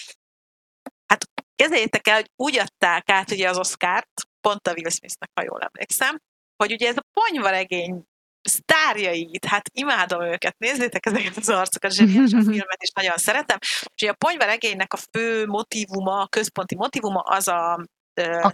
Hát 1.06 1.24
kezdjétek 1.54 2.08
el, 2.08 2.14
hogy 2.14 2.30
úgy 2.36 2.58
adták 2.58 3.10
át 3.10 3.30
ugye 3.30 3.48
az 3.48 3.58
Oscárt, 3.58 4.10
pont 4.40 4.66
a 4.66 4.72
Will 4.72 4.90
Smithnek, 4.90 5.30
ha 5.34 5.42
jól 5.42 5.60
emlékszem, 5.60 6.18
hogy 6.56 6.72
ugye 6.72 6.88
ez 6.88 6.96
a 6.96 7.06
ponyvaregény 7.12 8.04
sztárjait, 8.42 9.44
hát 9.44 9.70
imádom 9.72 10.22
őket, 10.22 10.58
nézzétek 10.58 11.06
ezeket 11.06 11.36
az 11.36 11.48
arcokat, 11.48 11.92
zseniális 11.92 12.32
a 12.32 12.42
filmet 12.42 12.82
is 12.82 12.90
nagyon 12.90 13.16
szeretem. 13.16 13.58
És 13.94 14.08
a 14.08 14.14
ponyvaregénynek 14.14 14.92
a 14.92 14.98
fő 15.12 15.46
motivuma, 15.46 16.20
a 16.20 16.26
központi 16.26 16.74
motivuma 16.74 17.20
az 17.20 17.48
a 17.48 17.86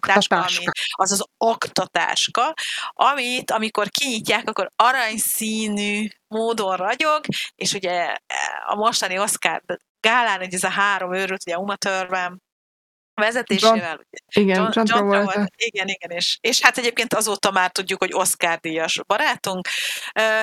társadalmi, 0.01 0.65
az 0.91 1.13
az 1.13 1.25
oktatáska, 1.37 2.55
amit 2.89 3.51
amikor 3.51 3.89
kinyitják, 3.89 4.49
akkor 4.49 4.69
aranyszínű 4.77 6.09
módon 6.29 6.77
ragyog, 6.77 7.21
és 7.55 7.73
ugye 7.73 8.17
a 8.67 8.75
mostani 8.75 9.19
Oscar 9.19 9.63
gálán, 10.01 10.39
hogy 10.39 10.55
ez 10.55 10.65
a 10.65 10.69
három 10.69 11.15
őrült, 11.15 11.43
ugye 11.47 11.59
Uma 11.59 11.77
Thurman, 11.77 12.43
vezetésével. 13.15 14.01
John, 14.31 14.47
igen, 14.47 14.57
John, 14.57 14.71
John 14.75 14.87
Travolta. 14.87 15.47
Igen, 15.57 15.89
igen, 15.89 16.11
és, 16.11 16.39
és 16.41 16.61
hát 16.61 16.79
egyébként 16.79 17.15
azóta 17.15 17.51
már 17.51 17.71
tudjuk, 17.71 17.99
hogy 17.99 18.13
Oscar 18.13 18.59
díjas 18.59 19.01
barátunk. 19.07 19.69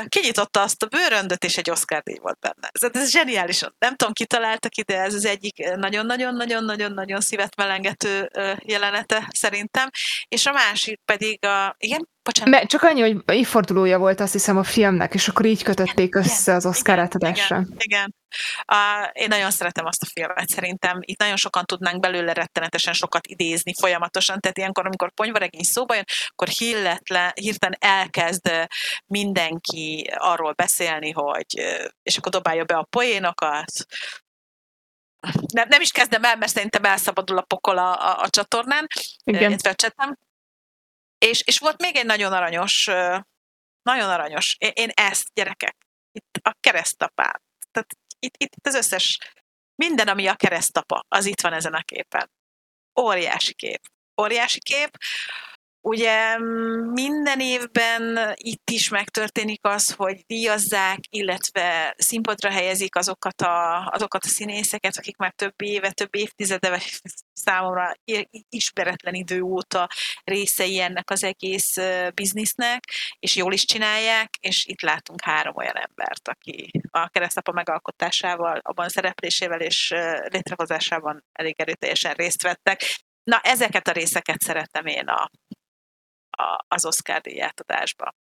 Kinyitotta 0.08 0.62
azt 0.62 0.84
a 0.84 0.86
bőröndöt, 0.86 1.44
és 1.44 1.58
egy 1.58 1.70
Oscar 1.70 2.02
díj 2.02 2.18
volt 2.22 2.40
benne. 2.40 2.70
Ez, 2.72 2.90
ez 2.94 3.12
zseniális. 3.12 3.62
Nem 3.78 3.96
tudom, 3.96 4.14
ki 4.14 4.26
találtak 4.26 4.76
ide, 4.76 5.00
ez 5.00 5.14
az 5.14 5.26
egyik 5.26 5.76
nagyon-nagyon-nagyon-nagyon-nagyon 5.76 7.22
szívet 7.22 7.56
melengető 7.56 8.32
jelenete 8.60 9.28
szerintem. 9.34 9.90
És 10.28 10.46
a 10.46 10.52
másik 10.52 11.02
pedig 11.06 11.46
a... 11.46 11.76
Igen? 11.78 12.08
Bocsánat. 12.30 12.54
Mert 12.54 12.70
csak 12.70 12.82
annyi, 12.82 13.02
hogy 13.02 13.36
évfordulója 13.36 13.98
volt 13.98 14.20
azt 14.20 14.32
hiszem 14.32 14.58
a 14.58 14.64
filmnek, 14.64 15.14
és 15.14 15.28
akkor 15.28 15.46
így 15.46 15.64
kötötték 15.64 16.08
igen, 16.08 16.22
össze 16.22 16.42
igen, 16.42 16.56
az 16.56 16.66
Oscar 16.66 17.00
átadásra. 17.00 17.56
Igen, 17.56 17.76
igen. 17.78 18.16
Uh, 18.72 19.10
én 19.14 19.28
nagyon 19.28 19.52
szeretem 19.52 19.86
azt 19.86 20.04
a 20.04 20.06
filmet, 20.14 20.50
szerintem 20.50 20.98
itt 21.02 21.20
nagyon 21.20 21.36
sokan 21.36 21.66
tudnánk 21.66 22.00
belőle 22.00 22.34
rettenetesen 22.34 22.94
sokat 22.94 23.28
idézni 23.28 23.74
folyamatosan, 23.80 24.40
tehát 24.40 24.58
ilyenkor, 24.58 24.86
amikor 24.86 25.12
ponyvaregény 25.12 25.64
szóba 25.64 25.96
jön, 25.96 26.04
akkor 26.28 26.48
hilletlen, 26.48 27.32
hirtelen 27.36 27.78
elkezd 27.80 28.68
mindenki 29.06 30.10
arról 30.18 30.54
beszélni, 30.54 31.12
hogy 31.12 31.46
és 32.04 32.18
akkor 32.18 32.32
dobálja 32.32 32.64
be 32.64 32.76
a 32.76 32.88
poénokat, 32.90 33.72
nem, 35.54 35.68
nem 35.68 35.82
is 35.82 35.92
kezdem 35.92 36.24
el, 36.24 36.36
mert 36.36 36.52
szerintem 36.52 36.84
elszabadul 36.84 37.38
a 37.38 37.42
pokol 37.42 37.78
a, 37.78 37.92
a, 37.92 38.22
a 38.22 38.30
csatornán, 38.30 38.88
Igen. 39.24 39.50
illetve 39.50 39.70
a 39.70 39.76
csetem. 39.76 40.18
És, 41.26 41.42
és 41.42 41.60
volt 41.60 41.82
még 41.82 41.96
egy 41.96 42.06
nagyon 42.06 42.34
aranyos, 42.34 42.86
nagyon 43.82 44.10
aranyos, 44.10 44.56
én, 44.60 44.72
én 44.74 44.90
ezt, 44.94 45.28
gyerekek, 45.34 45.78
itt 46.12 46.40
a 46.42 46.56
keresztapát, 46.60 47.42
tehát 47.72 47.88
itt, 48.20 48.34
itt 48.38 48.68
az 48.68 48.76
összes, 48.76 49.18
minden, 49.76 50.08
ami 50.08 50.28
a 50.28 50.36
keresztapa, 50.36 51.06
az 51.08 51.26
itt 51.26 51.42
van 51.42 51.54
ezen 51.54 51.74
a 51.74 51.82
képen. 51.82 52.32
Óriási 53.00 53.54
kép. 53.54 53.82
Óriási 54.22 54.60
kép. 54.60 54.98
Ugye 55.82 56.38
minden 56.94 57.40
évben 57.40 58.34
itt 58.36 58.70
is 58.70 58.90
megtörténik 58.90 59.66
az, 59.66 59.92
hogy 59.92 60.24
díjazzák, 60.28 61.00
illetve 61.10 61.96
színpadra 61.98 62.50
helyezik 62.50 62.96
azokat 62.96 63.42
a, 63.42 63.88
azokat 63.92 64.24
a 64.24 64.28
színészeket, 64.28 64.98
akik 64.98 65.18
már 65.18 65.34
több 65.34 65.54
éve, 65.62 65.92
több 65.92 66.16
évtizede, 66.16 66.70
vagy 66.70 67.00
számomra 67.34 67.94
ismeretlen 68.50 69.14
idő 69.14 69.42
óta 69.42 69.88
részei 70.24 70.80
ennek 70.80 71.10
az 71.10 71.24
egész 71.24 71.76
biznisznek, 72.14 72.84
és 73.20 73.36
jól 73.36 73.54
is 73.54 73.66
csinálják, 73.66 74.30
és 74.40 74.66
itt 74.66 74.82
látunk 74.82 75.22
három 75.22 75.56
olyan 75.56 75.76
embert, 75.76 76.28
aki 76.28 76.72
a 76.92 77.08
keresztapa 77.08 77.52
megalkotásával, 77.52 78.60
abban 78.64 78.90
szereplésével 78.90 79.62
és 79.62 79.94
létrehozásában 80.24 81.26
elég 81.32 81.56
erőteljesen 81.58 82.14
részt 82.14 82.42
vettek. 82.42 82.84
Na, 83.24 83.40
ezeket 83.44 83.88
a 83.88 83.92
részeket 83.92 84.42
szeretem 84.42 84.86
én 84.86 85.08
a, 85.08 85.30
a, 86.40 86.66
az 86.68 86.86
Oscar 86.86 87.22
díj 87.22 87.42
átadásba. 87.42 88.16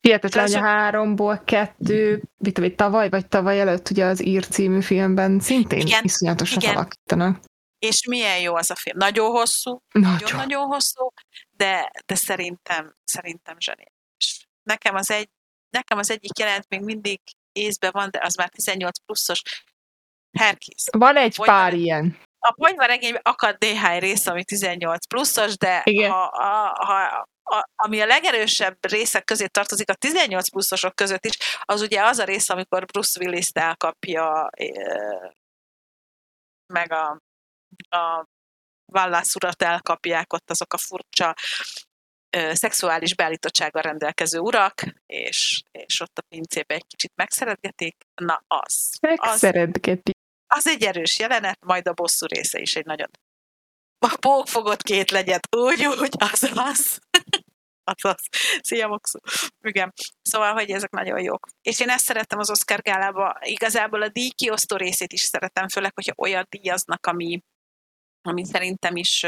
Hihetetlen, 0.00 0.44
hogy 0.44 0.54
a 0.54 0.60
háromból 0.60 1.42
kettő, 1.44 2.22
mit 2.38 2.54
tudom, 2.54 2.74
tavaly 2.74 3.08
vagy 3.08 3.26
tavaly 3.26 3.60
előtt 3.60 3.90
ugye 3.90 4.04
az 4.04 4.24
Ír 4.24 4.46
című 4.46 4.80
filmben 4.80 5.40
szintén 5.40 5.80
igen, 5.80 6.04
iszonyatosan 6.04 6.62
igen. 6.62 6.74
alakítanak. 6.74 7.44
És 7.78 8.06
milyen 8.06 8.40
jó 8.40 8.54
az 8.54 8.70
a 8.70 8.74
film. 8.74 8.96
Nagyon 8.98 9.30
hosszú, 9.30 9.82
nagyon-nagyon 9.92 10.66
hosszú, 10.66 11.12
de, 11.50 11.90
de 12.06 12.14
szerintem, 12.14 12.94
szerintem 13.04 13.60
zseniális. 13.60 14.48
Nekem 14.62 14.94
az, 14.94 15.10
egy, 15.10 15.28
nekem 15.70 15.98
az 15.98 16.10
egyik 16.10 16.38
jelent 16.38 16.68
még 16.68 16.80
mindig 16.80 17.20
észbe 17.52 17.90
van, 17.90 18.10
de 18.10 18.20
az 18.22 18.34
már 18.34 18.48
18 18.48 18.98
pluszos 19.04 19.42
Herkész. 20.38 20.86
Van 20.90 21.16
egy 21.16 21.36
Vagy 21.36 21.46
pár 21.46 21.74
ilyen 21.74 22.18
a 22.46 22.52
ponyvaregényben 22.52 23.22
akad 23.24 23.56
néhány 23.58 23.98
rész, 23.98 24.26
ami 24.26 24.44
18 24.44 25.06
pluszos, 25.06 25.56
de 25.56 25.82
Igen. 25.84 26.10
Ha, 26.10 26.30
ha, 26.32 26.84
ha, 26.84 27.26
a, 27.42 27.68
ami 27.74 28.00
a 28.00 28.06
legerősebb 28.06 28.76
részek 28.80 29.24
közé 29.24 29.46
tartozik, 29.46 29.90
a 29.90 29.94
18 29.94 30.50
pluszosok 30.50 30.94
között 30.94 31.24
is, 31.24 31.38
az 31.60 31.80
ugye 31.80 32.02
az 32.02 32.18
a 32.18 32.24
rész, 32.24 32.48
amikor 32.48 32.84
Bruce 32.84 33.20
Willis-t 33.20 33.58
elkapja, 33.58 34.50
meg 36.72 36.92
a, 36.92 37.20
a 37.96 38.26
vallásurat 38.92 39.62
elkapják 39.62 40.32
ott 40.32 40.50
azok 40.50 40.72
a 40.72 40.78
furcsa 40.78 41.34
szexuális 42.52 43.14
beállítottsággal 43.14 43.82
rendelkező 43.82 44.38
urak, 44.38 44.82
és, 45.06 45.62
és 45.72 46.00
ott 46.00 46.18
a 46.18 46.22
pincébe 46.28 46.74
egy 46.74 46.86
kicsit 46.86 47.12
megszeretgetik. 47.14 47.96
Na, 48.14 48.42
az. 48.46 48.98
Megszeretgetik 49.00 50.13
az 50.56 50.66
egy 50.66 50.82
erős 50.82 51.18
jelenet, 51.18 51.64
majd 51.64 51.88
a 51.88 51.92
bosszú 51.92 52.26
része 52.26 52.60
is 52.60 52.76
egy 52.76 52.84
nagyon 52.84 53.08
a 54.04 54.16
pók 54.20 54.48
fogott 54.48 54.82
két 54.82 55.10
legyet, 55.10 55.54
úgy, 55.56 55.86
úgy, 55.86 56.14
az 56.18 56.50
az. 56.54 56.98
az 57.84 58.04
az. 58.04 58.28
Szia, 58.60 58.88
Moxu. 58.88 59.18
Igen. 59.60 59.92
Szóval, 60.22 60.52
hogy 60.52 60.70
ezek 60.70 60.90
nagyon 60.90 61.22
jók. 61.22 61.48
És 61.62 61.80
én 61.80 61.88
ezt 61.88 62.04
szerettem 62.04 62.38
az 62.38 62.50
Oscar 62.50 62.82
gálába. 62.82 63.38
Igazából 63.40 64.02
a 64.02 64.08
díj 64.08 64.30
kiosztó 64.30 64.76
részét 64.76 65.12
is 65.12 65.20
szeretem, 65.20 65.68
főleg, 65.68 65.92
hogyha 65.94 66.14
olyan 66.16 66.46
díjaznak, 66.48 67.06
ami, 67.06 67.42
ami 68.22 68.44
szerintem 68.44 68.96
is 68.96 69.26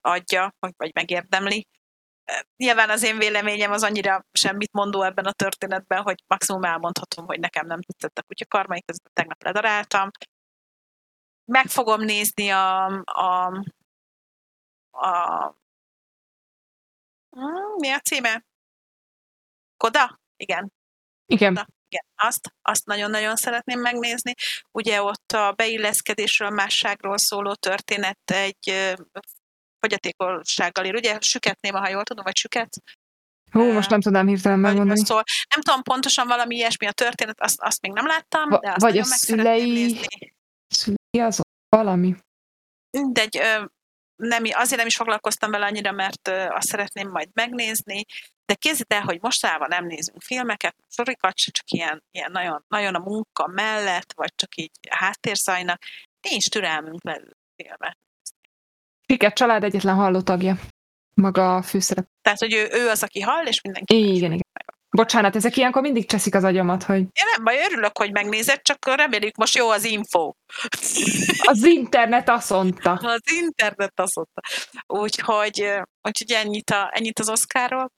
adja, 0.00 0.54
vagy, 0.58 0.72
vagy 0.76 0.94
megérdemli. 0.94 1.66
Nyilván 2.56 2.90
az 2.90 3.02
én 3.02 3.18
véleményem 3.18 3.72
az 3.72 3.82
annyira 3.82 4.26
semmit 4.32 4.72
mondó 4.72 5.02
ebben 5.02 5.24
a 5.24 5.32
történetben, 5.32 6.02
hogy 6.02 6.22
maximum 6.26 6.64
elmondhatom, 6.64 7.26
hogy 7.26 7.40
nekem 7.40 7.66
nem 7.66 7.80
tetszett 7.82 8.18
a 8.18 8.22
kutya 8.22 8.46
karmai, 8.46 8.82
közben 8.82 9.10
tegnap 9.14 9.42
ledaráltam, 9.42 10.10
meg 11.44 11.66
fogom 11.66 12.00
nézni 12.00 12.50
a, 12.50 12.84
a, 13.04 13.46
a 14.90 15.54
mi 17.76 17.90
a 17.90 17.98
címe? 17.98 18.44
Koda? 19.76 20.20
Igen. 20.36 20.72
Igen. 21.26 21.54
Koda. 21.54 21.66
Igen, 21.88 22.06
azt, 22.16 22.54
azt 22.62 22.86
nagyon-nagyon 22.86 23.36
szeretném 23.36 23.80
megnézni. 23.80 24.34
Ugye 24.70 25.02
ott 25.02 25.32
a 25.32 25.52
beilleszkedésről, 25.52 26.50
másságról 26.50 27.18
szóló 27.18 27.54
történet 27.54 28.30
egy 28.30 28.94
fogyatékossággal 29.78 30.84
ír. 30.84 30.94
Ugye 30.94 31.18
süketném, 31.20 31.74
ha 31.74 31.88
jól 31.88 32.02
tudom, 32.02 32.24
vagy 32.24 32.36
süket? 32.36 32.76
Hú, 33.50 33.72
most 33.72 33.90
nem 33.90 34.00
tudnám 34.00 34.26
hirtelen 34.26 34.58
megmondani. 34.58 35.04
Szól. 35.04 35.22
Nem 35.48 35.60
tudom 35.60 35.82
pontosan 35.82 36.26
valami 36.26 36.54
ilyesmi 36.56 36.86
a 36.86 36.92
történet, 36.92 37.40
azt, 37.40 37.60
azt 37.60 37.80
még 37.80 37.92
nem 37.92 38.06
láttam, 38.06 38.48
de 38.48 38.70
azt 38.70 38.80
vagy 38.80 38.98
a 38.98 39.04
szülei, 39.04 40.00
szülei 41.12 41.26
az 41.26 41.40
valami. 41.68 42.14
Mindegy, 42.90 43.40
nem, 44.16 44.42
azért 44.50 44.76
nem 44.76 44.86
is 44.86 44.96
foglalkoztam 44.96 45.50
vele 45.50 45.66
annyira, 45.66 45.92
mert 45.92 46.28
azt 46.28 46.66
szeretném 46.66 47.08
majd 47.08 47.28
megnézni, 47.32 48.04
de 48.44 48.54
kézzit 48.54 48.92
el, 48.92 49.02
hogy 49.02 49.18
mostában 49.20 49.68
nem 49.68 49.86
nézünk 49.86 50.22
filmeket, 50.22 50.76
sorikat, 50.88 51.34
csak 51.34 51.70
ilyen, 51.70 52.02
ilyen 52.10 52.30
nagyon, 52.32 52.64
nagyon 52.68 52.94
a 52.94 52.98
munka 52.98 53.46
mellett, 53.46 54.12
vagy 54.14 54.32
csak 54.34 54.56
így 54.56 54.70
háttérzajnak, 54.90 55.82
nincs 56.28 56.48
türelmünk 56.48 57.04
le 57.04 57.20
filmet. 57.56 57.98
Siket 59.06 59.34
család 59.34 59.64
egyetlen 59.64 59.94
halló 59.94 60.20
tagja. 60.20 60.58
Maga 61.14 61.56
a 61.56 61.62
főszerep. 61.62 62.06
Tehát, 62.22 62.38
hogy 62.38 62.54
ő, 62.54 62.68
ő 62.72 62.88
az, 62.88 63.02
aki 63.02 63.20
hall, 63.20 63.46
és 63.46 63.60
mindenki. 63.60 64.14
Igen, 64.14 64.32
igen. 64.32 64.46
Bocsánat, 64.96 65.36
ezek 65.36 65.56
ilyenkor 65.56 65.82
mindig 65.82 66.06
cseszik 66.06 66.34
az 66.34 66.44
agyamat, 66.44 66.82
hogy... 66.82 66.98
Én 66.98 67.26
nem 67.34 67.44
baj, 67.44 67.64
örülök, 67.70 67.98
hogy 67.98 68.12
megnézed, 68.12 68.62
csak 68.62 68.94
reméljük 68.96 69.36
most 69.36 69.54
jó 69.54 69.68
az 69.68 69.84
info. 69.84 70.34
Az 71.42 71.64
internet 71.64 72.28
azt 72.28 72.50
mondta. 72.50 72.92
Az 72.92 73.32
internet 73.32 74.00
azt 74.00 74.14
mondta. 74.14 74.40
Úgyhogy, 74.86 75.80
úgyhogy 76.02 76.30
ennyit, 76.32 76.70
a, 76.70 76.90
ennyit 76.94 77.18
az 77.18 77.28
Oszkáról. 77.28 77.92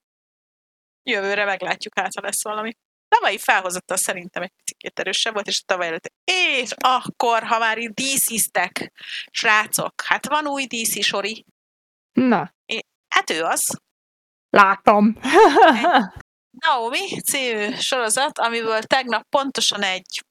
Jövőre 1.03 1.45
meglátjuk, 1.45 1.99
hát 1.99 2.13
ha 2.15 2.21
lesz 2.21 2.43
valami. 2.43 2.77
Tavalyi 3.07 3.37
felhozata 3.37 3.97
szerintem 3.97 4.43
egy 4.43 4.51
picit 4.63 4.99
erősebb 4.99 5.33
volt, 5.33 5.47
és 5.47 5.61
tavaly 5.65 5.87
előtt. 5.87 6.11
És 6.23 6.73
akkor, 6.77 7.43
ha 7.43 7.59
már 7.59 7.77
itt 7.77 7.93
díszíztek, 7.93 8.91
srácok, 9.31 10.01
hát 10.01 10.27
van 10.27 10.47
új 10.47 10.65
DC 10.65 11.03
sori. 11.03 11.45
Na. 12.13 12.53
É, 12.65 12.79
hát 13.07 13.29
ő 13.29 13.41
az. 13.43 13.81
Látom. 14.49 15.17
Naomi 16.59 17.21
című 17.21 17.75
sorozat, 17.75 18.39
amiből 18.39 18.81
tegnap 18.81 19.23
pontosan 19.29 19.83
egy 19.83 20.25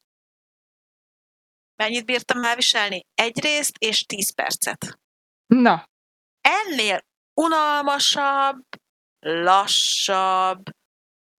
mennyit 1.76 2.04
bírtam 2.04 2.44
elviselni? 2.44 3.06
Egy 3.14 3.40
részt 3.40 3.76
és 3.78 4.02
tíz 4.02 4.34
percet. 4.34 4.98
Na. 5.46 5.88
Ennél 6.40 7.04
unalmasabb, 7.40 8.62
lassabb, 9.18 10.62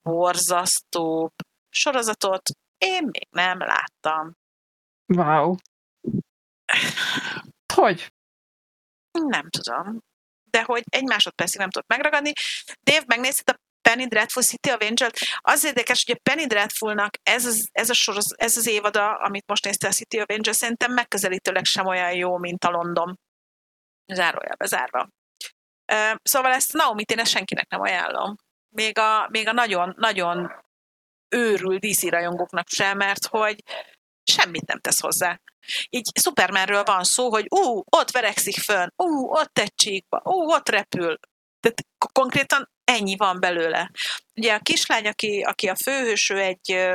borzasztóbb 0.01 1.33
sorozatot 1.69 2.49
én 2.77 3.03
még 3.03 3.27
nem 3.29 3.59
láttam. 3.59 4.33
Wow. 5.05 5.55
Hogy? 7.73 8.13
Nem 9.11 9.49
tudom. 9.49 9.99
De 10.49 10.63
hogy 10.63 10.83
egy 10.85 11.03
másodpercig 11.03 11.59
nem 11.59 11.69
tudok 11.69 11.87
megragadni. 11.87 12.31
Dave, 12.83 13.03
megnézted 13.07 13.55
a 13.55 13.59
Penny 13.89 14.07
Dreadful 14.07 14.43
City 14.43 14.69
Angel. 14.69 15.11
Az 15.37 15.63
érdekes, 15.63 16.03
hogy 16.05 16.15
a 16.15 16.29
Penny 16.29 16.47
Dreadfulnak 16.47 17.17
ez 17.23 17.45
az, 17.45 17.69
ez, 17.71 17.89
a 17.89 17.93
soroz, 17.93 18.33
ez 18.37 18.57
az 18.57 18.67
évada, 18.67 19.15
amit 19.15 19.47
most 19.47 19.65
nézte 19.65 19.87
a 19.87 19.91
City 19.91 20.19
Angel, 20.19 20.53
szerintem 20.53 20.93
megközelítőleg 20.93 21.65
sem 21.65 21.85
olyan 21.85 22.13
jó, 22.13 22.37
mint 22.37 22.63
a 22.63 22.69
London. 22.69 23.19
Zárója 24.13 24.55
bezárva. 24.57 25.09
Szóval 26.23 26.51
ezt 26.51 26.73
Naomi-t 26.73 27.11
én 27.11 27.19
ezt 27.19 27.31
senkinek 27.31 27.69
nem 27.69 27.81
ajánlom. 27.81 28.35
Még 28.75 28.97
a, 28.97 29.27
még 29.29 29.47
a 29.47 29.51
nagyon, 29.51 29.93
nagyon 29.97 30.51
őrül 31.29 31.77
DC 31.77 32.09
rajongóknak 32.09 32.67
sem, 32.67 32.97
mert 32.97 33.25
hogy 33.25 33.63
semmit 34.23 34.65
nem 34.65 34.79
tesz 34.79 34.99
hozzá. 34.99 35.39
Így 35.89 36.09
Supermanről 36.21 36.83
van 36.83 37.03
szó, 37.03 37.29
hogy 37.29 37.45
ú, 37.49 37.83
ott 37.89 38.11
verekszik 38.11 38.57
fönn, 38.57 38.87
ú, 38.95 39.31
ott 39.33 39.59
egy 39.59 39.75
csíkba, 39.75 40.21
ú, 40.23 40.51
ott 40.51 40.69
repül. 40.69 41.19
Tehát 41.59 41.81
konkrétan 42.13 42.73
ennyi 42.85 43.15
van 43.15 43.39
belőle. 43.39 43.91
Ugye 44.35 44.53
a 44.53 44.59
kislány, 44.59 45.07
aki, 45.07 45.41
aki 45.41 45.67
a 45.67 45.75
főhős, 45.75 46.29
egy 46.29 46.89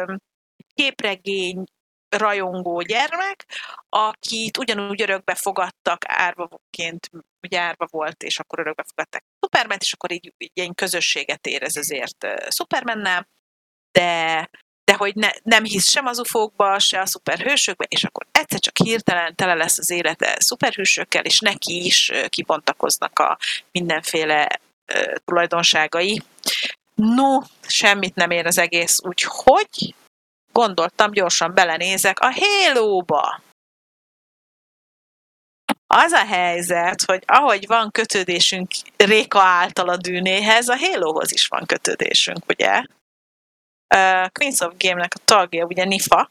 képregény 0.75 1.65
rajongó 2.09 2.81
gyermek, 2.81 3.47
akit 3.89 4.59
ugyanúgy 4.59 5.03
örökbe 5.03 5.35
fogadtak 5.35 6.05
árvaként, 6.07 7.11
ugye 7.43 7.61
árva 7.61 7.87
volt, 7.91 8.23
és 8.23 8.39
akkor 8.39 8.59
örökbe 8.59 8.85
fogadták 8.89 9.25
Superman, 9.41 9.79
és 9.81 9.93
akkor 9.93 10.13
így, 10.13 10.35
így 10.39 10.51
ilyen 10.55 10.75
közösséget 10.75 11.47
érez 11.47 11.77
azért 11.77 12.27
Supermannel, 12.49 13.29
de, 13.93 14.51
de 14.85 14.95
hogy 14.97 15.15
ne, 15.15 15.31
nem 15.43 15.65
hisz 15.65 15.91
sem 15.91 16.07
az 16.07 16.19
ufókba, 16.19 16.79
se 16.79 17.01
a 17.01 17.07
szuperhősökbe, 17.07 17.87
és 17.89 18.05
akkor 18.05 18.27
egyszer 18.33 18.61
csak 18.61 18.77
hirtelen 18.77 19.35
tele 19.35 19.55
lesz 19.55 19.79
az 19.79 19.91
élete 19.91 20.37
szuperhősökkel, 20.41 21.25
és 21.25 21.41
neki 21.41 21.85
is 21.85 22.13
kibontakoznak 22.29 23.19
a 23.19 23.39
mindenféle 23.71 24.61
tulajdonságai. 25.25 26.23
No, 26.95 27.39
semmit 27.67 28.15
nem 28.15 28.31
ér 28.31 28.47
az 28.47 28.59
egész, 28.59 28.99
úgyhogy 29.03 29.95
gondoltam, 30.53 31.11
gyorsan 31.11 31.55
belenézek 31.55 32.19
a 32.19 32.33
Halo-ba. 32.33 33.41
Az 35.87 36.13
a 36.13 36.27
helyzet, 36.27 37.03
hogy 37.03 37.23
ahogy 37.27 37.67
van 37.67 37.91
kötődésünk 37.91 38.71
Réka 38.97 39.41
által 39.41 39.89
a 39.89 39.97
dűnéhez, 39.97 40.69
a 40.69 40.79
Halohoz 40.79 41.33
is 41.33 41.47
van 41.47 41.67
kötődésünk, 41.67 42.49
ugye? 42.49 42.85
Uh, 43.95 44.27
Queens 44.29 44.61
of 44.61 44.75
Game-nek 44.79 45.15
a 45.15 45.25
tagja, 45.25 45.65
ugye 45.65 45.85
Nifa, 45.85 46.31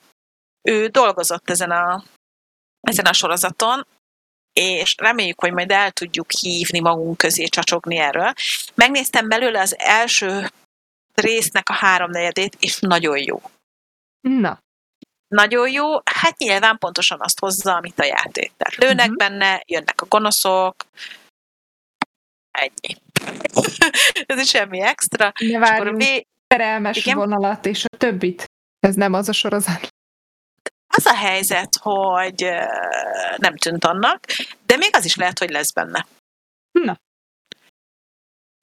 ő 0.61 0.87
dolgozott 0.87 1.49
ezen 1.49 1.71
a, 1.71 2.03
ezen 2.79 3.05
a 3.05 3.13
sorozaton, 3.13 3.87
és 4.59 4.95
reméljük, 4.97 5.39
hogy 5.39 5.53
majd 5.53 5.71
el 5.71 5.91
tudjuk 5.91 6.31
hívni 6.31 6.79
magunk 6.79 7.17
közé 7.17 7.45
csacsogni 7.45 7.97
erről. 7.97 8.33
Megnéztem 8.75 9.27
belőle 9.27 9.61
az 9.61 9.75
első 9.77 10.49
résznek 11.13 11.69
a 11.69 11.73
háromnegyedét, 11.73 12.55
és 12.59 12.79
nagyon 12.79 13.17
jó. 13.17 13.41
Na. 14.21 14.59
Nagyon 15.27 15.69
jó, 15.69 15.95
hát 16.05 16.37
nyilván 16.37 16.77
pontosan 16.77 17.19
azt 17.21 17.39
hozza, 17.39 17.75
amit 17.75 17.99
a 17.99 18.05
játék. 18.05 18.51
Tehát 18.57 18.75
lőnek 18.75 18.99
uh-huh. 18.99 19.15
benne, 19.15 19.63
jönnek 19.65 20.01
a 20.01 20.05
gonoszok, 20.05 20.85
ennyi. 22.51 22.95
Ez 24.25 24.39
is 24.39 24.49
semmi 24.49 24.81
extra. 24.81 25.31
Ne 25.39 25.59
várjunk 25.59 26.01
vé... 26.01 26.25
terelmes 26.47 26.97
Igen? 26.97 27.17
vonalat, 27.17 27.65
és 27.65 27.85
a 27.85 27.97
többit. 27.97 28.45
Ez 28.79 28.95
nem 28.95 29.13
az 29.13 29.29
a 29.29 29.33
sorozat. 29.33 29.87
Az 30.99 31.05
a 31.05 31.15
helyzet, 31.15 31.75
hogy 31.81 32.49
nem 33.37 33.57
tűnt 33.57 33.85
annak, 33.85 34.25
de 34.65 34.77
még 34.77 34.95
az 34.95 35.05
is 35.05 35.15
lehet, 35.15 35.39
hogy 35.39 35.49
lesz 35.49 35.71
benne. 35.71 36.07
Na. 36.71 36.99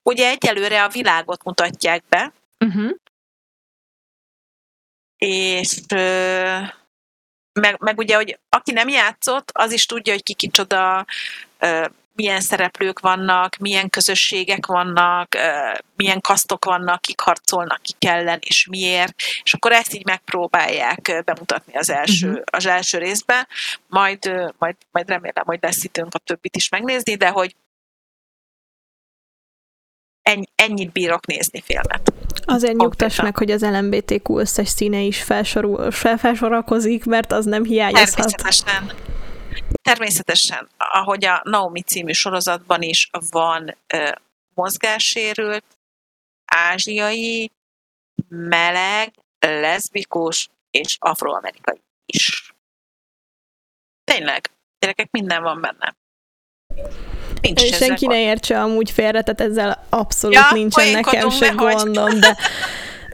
Ugye 0.03 0.29
egyelőre 0.29 0.85
a 0.85 0.89
világot 0.89 1.45
mutatják 1.45 2.05
be, 2.09 2.33
uh-huh. 2.65 2.91
és 5.17 5.81
meg, 7.53 7.81
meg 7.81 7.99
ugye, 7.99 8.17
hogy 8.17 8.39
aki 8.49 8.73
nem 8.73 8.89
játszott, 8.89 9.51
az 9.53 9.73
is 9.73 9.87
tudja, 9.87 10.13
hogy 10.13 10.23
ki 10.23 10.35
kicsoda, 10.35 11.07
milyen 12.17 12.41
szereplők 12.41 13.01
vannak, 13.01 13.57
milyen 13.57 13.91
közösségek 13.91 14.67
vannak, 14.67 15.37
milyen 15.97 16.21
kasztok 16.21 16.65
vannak, 16.65 17.01
kik 17.01 17.21
harcolnak, 17.21 17.83
kik 17.83 18.05
ellen, 18.05 18.39
és 18.41 18.67
miért, 18.71 19.15
és 19.43 19.55
akkor 19.55 19.73
ezt 19.73 19.95
így 19.95 20.05
megpróbálják 20.05 21.23
bemutatni 21.25 21.77
az 21.77 21.91
első, 21.91 22.29
uh-huh. 22.29 22.43
az 22.51 22.67
első 22.67 22.99
részben, 22.99 23.49
majd, 23.87 24.53
majd, 24.59 24.77
majd 24.91 25.09
remélem, 25.09 25.45
hogy 25.45 25.59
lesz 25.63 25.85
időnk 25.85 26.15
a 26.15 26.19
többit 26.19 26.57
is 26.57 26.69
megnézni, 26.69 27.15
de 27.15 27.29
hogy 27.29 27.57
ennyi, 30.23 30.47
ennyit 30.55 30.93
bírok 30.93 31.27
nézni 31.27 31.63
filmet. 31.65 32.13
Azért 32.45 32.77
nyugtass 32.77 33.21
meg, 33.21 33.37
hogy 33.37 33.51
az 33.51 33.63
LMBTQ 33.63 34.39
összes 34.39 34.69
színe 34.69 35.01
is 35.01 35.23
felsorul, 35.23 35.91
felsorakozik, 35.91 37.05
mert 37.05 37.33
az 37.33 37.45
nem 37.45 37.65
hiányozhat. 37.65 38.15
Természetesen. 38.15 38.93
Természetesen, 39.83 40.69
ahogy 40.77 41.25
a 41.25 41.41
Naomi 41.45 41.83
című 41.83 42.13
sorozatban 42.13 42.83
is 42.83 43.11
van 43.31 43.77
mozgássérült, 44.55 45.65
ázsiai, 46.45 47.51
meleg, 48.29 49.13
leszbikus 49.39 50.49
és 50.71 50.97
afroamerikai 51.01 51.81
is. 52.07 52.55
Tényleg, 54.05 54.51
gyerekek, 54.79 55.11
minden 55.11 55.43
van 55.43 55.61
benne. 55.61 55.97
Nincs 57.41 57.63
és 57.63 57.77
senki 57.77 58.07
ne 58.07 58.21
értse 58.21 58.63
amúgy 58.63 58.91
félre, 58.91 59.23
tehát 59.23 59.41
ezzel 59.41 59.87
abszolút 59.89 60.37
ja, 60.37 60.49
nincsen 60.53 60.91
nekem 60.91 61.31
se 61.31 61.49
gondom, 61.49 62.21
de 62.21 62.37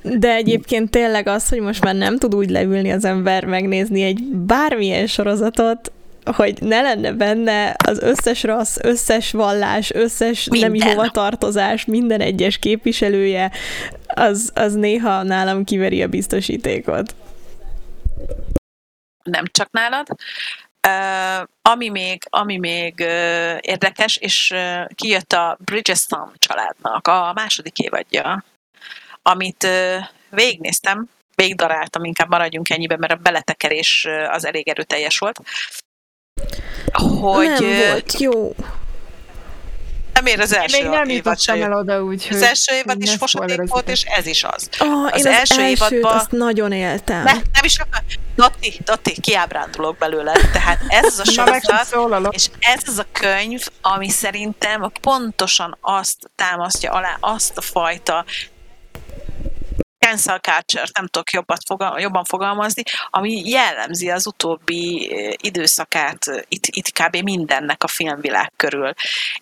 de 0.02 0.34
egyébként 0.34 0.90
tényleg 0.90 1.26
az, 1.26 1.48
hogy 1.48 1.60
most 1.60 1.84
már 1.84 1.94
nem 1.94 2.18
tud 2.18 2.34
úgy 2.34 2.50
leülni 2.50 2.92
az 2.92 3.04
ember 3.04 3.44
megnézni 3.44 4.02
egy 4.02 4.22
bármilyen 4.24 5.06
sorozatot, 5.06 5.92
hogy 6.24 6.62
ne 6.62 6.80
lenne 6.80 7.12
benne 7.12 7.76
az 7.86 7.98
összes 7.98 8.42
rassz, 8.42 8.76
összes 8.82 9.30
vallás, 9.30 9.90
összes 9.90 10.48
minden. 10.48 10.70
nemi 10.70 10.90
hovatartozás, 10.90 11.84
minden 11.84 12.20
egyes 12.20 12.58
képviselője, 12.58 13.50
az, 14.06 14.50
az 14.54 14.74
néha 14.74 15.22
nálam 15.22 15.64
kiveri 15.64 16.02
a 16.02 16.08
biztosítékot. 16.08 17.14
Nem 19.22 19.44
csak 19.52 19.70
nálad. 19.70 20.06
Uh, 20.88 21.48
ami 21.62 21.88
még, 21.88 22.22
ami 22.30 22.58
még 22.58 22.94
uh, 22.98 23.58
érdekes, 23.60 24.16
és 24.16 24.50
uh, 24.54 24.86
kijött 24.94 25.32
a 25.32 25.56
Bridgestone 25.64 26.30
családnak 26.38 27.08
a 27.08 27.32
második 27.34 27.78
évadja, 27.78 28.44
amit 29.22 29.64
uh, 29.64 30.04
végignéztem, 30.30 31.08
végigdaráltam, 31.34 32.04
inkább 32.04 32.28
maradjunk 32.28 32.70
ennyiben, 32.70 32.98
mert 32.98 33.12
a 33.12 33.16
beletekerés 33.16 34.08
az 34.28 34.44
elég 34.44 34.68
erőteljes 34.68 35.18
volt. 35.18 35.40
Hogy, 36.92 37.48
nem 37.48 37.88
volt 37.88 38.18
jó. 38.18 38.54
Nem 40.12 40.26
ér 40.26 40.40
az 40.40 40.54
első 40.54 40.76
én 40.76 40.82
még 40.82 40.92
nem 40.92 41.08
évad 41.08 41.40
sem 41.40 41.62
el 41.62 41.72
oda 41.72 42.02
úgy, 42.02 42.28
Az 42.30 42.42
első 42.42 42.74
évad 42.74 43.02
is 43.02 43.14
fosaték 43.14 43.68
volt, 43.68 43.88
és 43.88 44.02
ez 44.02 44.26
is 44.26 44.44
az. 44.44 44.68
Oh, 44.78 45.12
az, 45.12 45.24
én 45.24 45.32
első 45.32 45.62
az 45.62 45.70
évadban... 45.70 46.16
azt 46.16 46.30
nagyon 46.30 46.72
éltem. 46.72 47.22
Ne, 47.22 47.32
nem 47.32 47.64
is 47.64 47.78
akar. 47.78 48.02
Dotti, 48.34 48.80
Dotti, 48.84 49.20
kiábrándulok 49.20 49.96
belőle. 49.96 50.32
Tehát 50.52 50.84
ez 50.88 51.04
az 51.04 51.18
a 51.18 51.24
sorozat, 51.32 52.34
és 52.34 52.48
ez 52.58 52.82
az 52.86 52.98
a 52.98 53.06
könyv, 53.12 53.66
ami 53.80 54.08
szerintem 54.08 54.92
pontosan 55.00 55.78
azt 55.80 56.30
támasztja 56.34 56.92
alá, 56.92 57.16
azt 57.20 57.58
a 57.58 57.60
fajta 57.60 58.24
cancel 60.06 60.38
culture 60.38 60.84
nem 60.92 61.06
tudok 61.06 61.30
jobbat 61.30 61.62
fogal, 61.66 62.00
jobban 62.00 62.24
fogalmazni, 62.24 62.82
ami 63.10 63.48
jellemzi 63.48 64.10
az 64.10 64.26
utóbbi 64.26 65.14
időszakát 65.42 66.24
itt, 66.48 66.66
itt 66.66 66.92
kb. 66.92 67.16
mindennek 67.16 67.82
a 67.82 67.88
filmvilág 67.88 68.52
körül. 68.56 68.92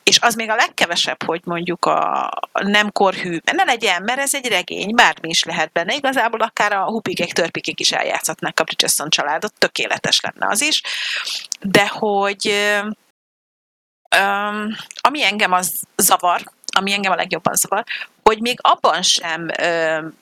És 0.02 0.18
az 0.18 0.34
még 0.34 0.50
a 0.50 0.54
legkevesebb, 0.54 1.22
hogy 1.22 1.40
mondjuk 1.44 1.84
a 1.84 2.30
nem 2.52 2.92
korhű, 2.92 3.38
ne 3.52 3.64
legyen, 3.64 4.02
mert 4.02 4.20
ez 4.20 4.34
egy 4.34 4.46
regény, 4.46 4.94
bármi 4.94 5.28
is 5.28 5.44
lehet 5.44 5.72
benne. 5.72 5.94
Igazából 5.94 6.40
akár 6.40 6.72
a 6.72 6.84
hupikek, 6.84 7.32
törpikek 7.32 7.80
is 7.80 7.92
eljátszhatnak 7.92 8.60
a 8.60 8.64
Bridgestone 8.64 9.10
családot, 9.10 9.54
tökéletes 9.58 10.20
lenne 10.20 10.46
az 10.52 10.60
is. 10.60 10.82
De 11.60 11.88
hogy 11.88 12.52
um, 14.16 14.76
ami 15.00 15.24
engem 15.24 15.52
az 15.52 15.82
zavar, 15.96 16.40
ami 16.76 16.92
engem 16.92 17.12
a 17.12 17.16
legjobban 17.16 17.54
zavar, 17.54 17.84
hogy 18.22 18.40
még 18.40 18.58
abban 18.62 19.02
sem 19.02 19.50
um, 19.62 20.18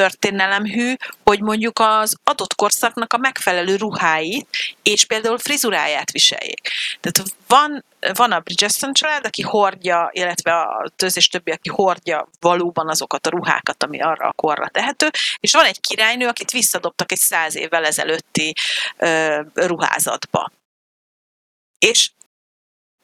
történelemhű, 0.00 0.94
hogy 1.24 1.40
mondjuk 1.40 1.78
az 1.78 2.16
adott 2.24 2.54
korszaknak 2.54 3.12
a 3.12 3.18
megfelelő 3.18 3.76
ruháit 3.76 4.48
és 4.82 5.04
például 5.04 5.38
frizuráját 5.38 6.10
viseljék. 6.10 6.68
Tehát 7.00 7.30
van, 7.46 7.84
van 8.14 8.32
a 8.32 8.40
Bridgestone 8.40 8.92
család, 8.92 9.26
aki 9.26 9.42
hordja, 9.42 10.10
illetve 10.12 10.52
a 10.52 10.90
tőz 10.96 11.16
és 11.16 11.28
többi, 11.28 11.50
aki 11.50 11.68
hordja 11.68 12.28
valóban 12.40 12.88
azokat 12.88 13.26
a 13.26 13.30
ruhákat, 13.30 13.82
ami 13.82 14.00
arra 14.00 14.28
a 14.28 14.32
korra 14.32 14.68
tehető, 14.68 15.10
és 15.40 15.52
van 15.52 15.64
egy 15.64 15.80
királynő, 15.80 16.26
akit 16.26 16.50
visszadobtak 16.50 17.12
egy 17.12 17.18
száz 17.18 17.56
évvel 17.56 17.84
ezelőtti 17.84 18.52
ö, 18.96 19.40
ruházatba. 19.54 20.52
És 21.78 22.10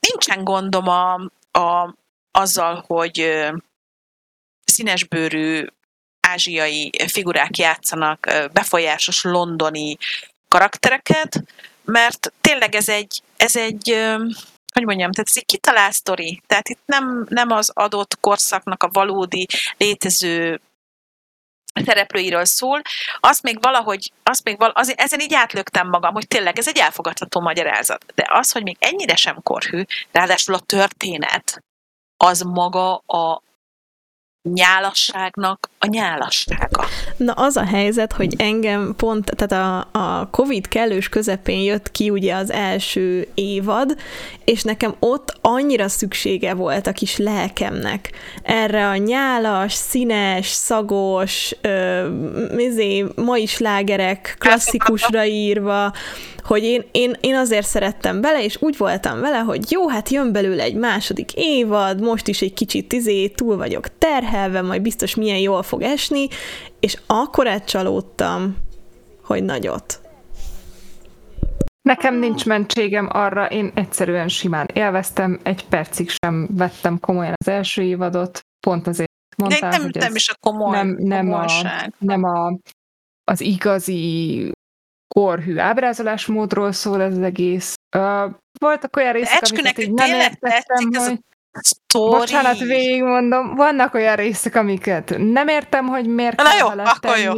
nincsen 0.00 0.44
gondom 0.44 0.88
a, 0.88 1.14
a, 1.58 1.94
azzal, 2.30 2.84
hogy 2.86 3.46
színesbőrű 4.64 5.66
ázsiai 6.26 6.90
figurák 7.06 7.56
játszanak 7.56 8.48
befolyásos 8.52 9.22
londoni 9.22 9.96
karaktereket, 10.48 11.42
mert 11.84 12.32
tényleg 12.40 12.74
ez 12.74 12.88
egy, 12.88 13.22
ez 13.36 13.56
egy 13.56 13.96
hogy 14.72 14.84
mondjam, 14.84 15.12
tehát 15.12 15.28
ez 15.28 15.36
egy 15.36 15.46
kitalált 15.46 15.92
sztori. 15.92 16.42
Tehát 16.46 16.68
itt 16.68 16.80
nem, 16.84 17.26
nem 17.28 17.50
az 17.50 17.70
adott 17.74 18.20
korszaknak 18.20 18.82
a 18.82 18.88
valódi 18.92 19.46
létező 19.76 20.60
szereplőiről 21.84 22.44
szól, 22.44 22.82
azt 23.20 23.42
még 23.42 23.62
valahogy, 23.62 24.12
azt 24.22 24.44
még 24.44 24.58
val, 24.58 24.70
az, 24.70 24.94
ezen 24.96 25.20
így 25.20 25.34
átlöktem 25.34 25.88
magam, 25.88 26.12
hogy 26.12 26.28
tényleg 26.28 26.58
ez 26.58 26.68
egy 26.68 26.78
elfogadható 26.78 27.40
magyarázat. 27.40 28.04
De 28.14 28.26
az, 28.28 28.52
hogy 28.52 28.62
még 28.62 28.76
ennyire 28.78 29.16
sem 29.16 29.42
korhű, 29.42 29.82
ráadásul 30.12 30.54
a 30.54 30.58
történet, 30.58 31.62
az 32.16 32.40
maga 32.40 32.96
a 32.96 33.42
nyálasságnak 34.54 35.70
a 35.78 35.86
nyálassága. 35.86 36.84
Na 37.16 37.32
az 37.32 37.56
a 37.56 37.64
helyzet, 37.64 38.12
hogy 38.12 38.34
engem 38.38 38.94
pont, 38.96 39.32
tehát 39.36 39.86
a, 39.92 39.98
a 39.98 40.28
Covid 40.30 40.68
kellős 40.68 41.08
közepén 41.08 41.60
jött 41.60 41.90
ki 41.90 42.10
ugye 42.10 42.34
az 42.34 42.50
első 42.50 43.28
évad, 43.34 43.96
és 44.44 44.62
nekem 44.62 44.94
ott 44.98 45.38
annyira 45.40 45.88
szüksége 45.88 46.54
volt 46.54 46.86
a 46.86 46.92
kis 46.92 47.16
lelkemnek 47.16 48.10
erre 48.42 48.88
a 48.88 48.96
nyálas, 48.96 49.72
színes, 49.72 50.46
szagos, 50.46 51.52
ö, 51.60 52.08
mizé, 52.54 53.04
mai 53.14 53.46
slágerek 53.46 54.36
klasszikusra 54.38 55.24
írva, 55.24 55.92
hogy 56.46 56.62
én, 56.62 56.84
én, 56.90 57.16
én 57.20 57.34
azért 57.34 57.66
szerettem 57.66 58.20
bele, 58.20 58.44
és 58.44 58.62
úgy 58.62 58.76
voltam 58.76 59.20
vele, 59.20 59.38
hogy 59.38 59.70
jó, 59.70 59.88
hát 59.88 60.08
jön 60.08 60.32
belőle 60.32 60.62
egy 60.62 60.74
második 60.74 61.32
évad, 61.34 62.00
most 62.00 62.28
is 62.28 62.42
egy 62.42 62.54
kicsit 62.54 62.92
izé, 62.92 63.28
túl 63.28 63.56
vagyok 63.56 63.98
terhelve, 63.98 64.62
majd 64.62 64.82
biztos 64.82 65.14
milyen 65.14 65.38
jól 65.38 65.62
fog 65.62 65.82
esni, 65.82 66.28
és 66.80 66.98
akkor 67.06 67.64
csalódtam, 67.64 68.56
hogy 69.22 69.44
nagyot. 69.44 70.00
Nekem 71.82 72.18
nincs 72.18 72.46
mentségem 72.46 73.08
arra, 73.12 73.46
én 73.46 73.72
egyszerűen 73.74 74.28
simán 74.28 74.66
élveztem, 74.72 75.40
egy 75.42 75.64
percig 75.68 76.10
sem 76.10 76.48
vettem 76.50 77.00
komolyan 77.00 77.34
az 77.36 77.48
első 77.48 77.82
évadot, 77.82 78.40
pont 78.66 78.86
azért 78.86 79.10
mondtál, 79.36 79.70
nem, 79.70 79.82
hogy 79.82 79.94
nem 79.94 80.14
is 80.14 80.28
a 80.28 80.34
komoly, 80.40 80.76
nem, 80.76 80.96
nem, 80.98 81.32
a, 81.32 81.46
nem 81.98 82.24
a, 82.24 82.58
az 83.24 83.40
igazi 83.40 84.52
korhű 85.08 85.58
ábrázolásmódról 85.58 86.72
szól 86.72 87.02
ez 87.02 87.16
az 87.16 87.22
egész. 87.22 87.74
Uh, 87.96 88.30
voltak 88.60 88.96
olyan 88.96 89.12
részek, 89.12 89.42
amiket 89.50 89.78
így 89.78 89.92
nem 89.92 90.20
értettem, 90.20 90.88
hogy... 90.92 91.18
Story. 91.60 92.18
Bocsánat, 92.18 92.58
végigmondom. 92.58 93.54
Vannak 93.54 93.94
olyan 93.94 94.16
részek, 94.16 94.54
amiket 94.54 95.14
nem 95.18 95.48
értem, 95.48 95.86
hogy 95.86 96.06
miért 96.06 96.36
Na 96.36 96.50
jó, 96.60 96.68
akkor 96.68 97.18
jó. 97.18 97.32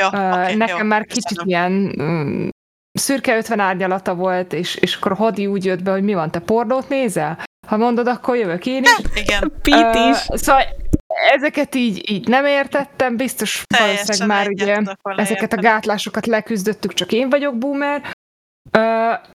Jó, 0.00 0.06
uh, 0.06 0.32
okay, 0.32 0.54
nekem 0.54 0.78
jó. 0.78 0.84
már 0.84 1.04
kicsit 1.04 1.24
Köszönöm. 1.24 1.48
ilyen 1.48 1.94
um, 1.98 2.48
szürke 2.92 3.36
50 3.36 3.60
árnyalata 3.60 4.14
volt, 4.14 4.52
és, 4.52 4.74
és 4.74 4.94
akkor 4.94 5.16
Hadi 5.16 5.46
úgy 5.46 5.64
jött 5.64 5.82
be, 5.82 5.90
hogy 5.90 6.02
mi 6.02 6.14
van, 6.14 6.30
te 6.30 6.38
pornót 6.38 6.88
nézel? 6.88 7.38
Ha 7.66 7.76
mondod, 7.76 8.06
akkor 8.06 8.36
jövök 8.36 8.66
én 8.66 8.82
is. 8.82 8.96
Igen. 9.14 9.52
Pete 9.62 10.00
uh, 10.00 10.08
is. 10.08 10.16
Szóval 10.40 10.62
ezeket 11.32 11.74
így, 11.74 12.10
így 12.10 12.28
nem 12.28 12.44
értettem, 12.44 13.16
biztos 13.16 13.64
valószínűleg 13.78 14.28
már 14.28 14.48
ugye 14.48 14.82
ezeket 15.02 15.52
a 15.52 15.60
gátlásokat 15.60 16.26
leküzdöttük, 16.26 16.92
csak 16.92 17.12
én 17.12 17.30
vagyok 17.30 17.58
boomer. 17.58 18.00
Uh, 18.78 19.28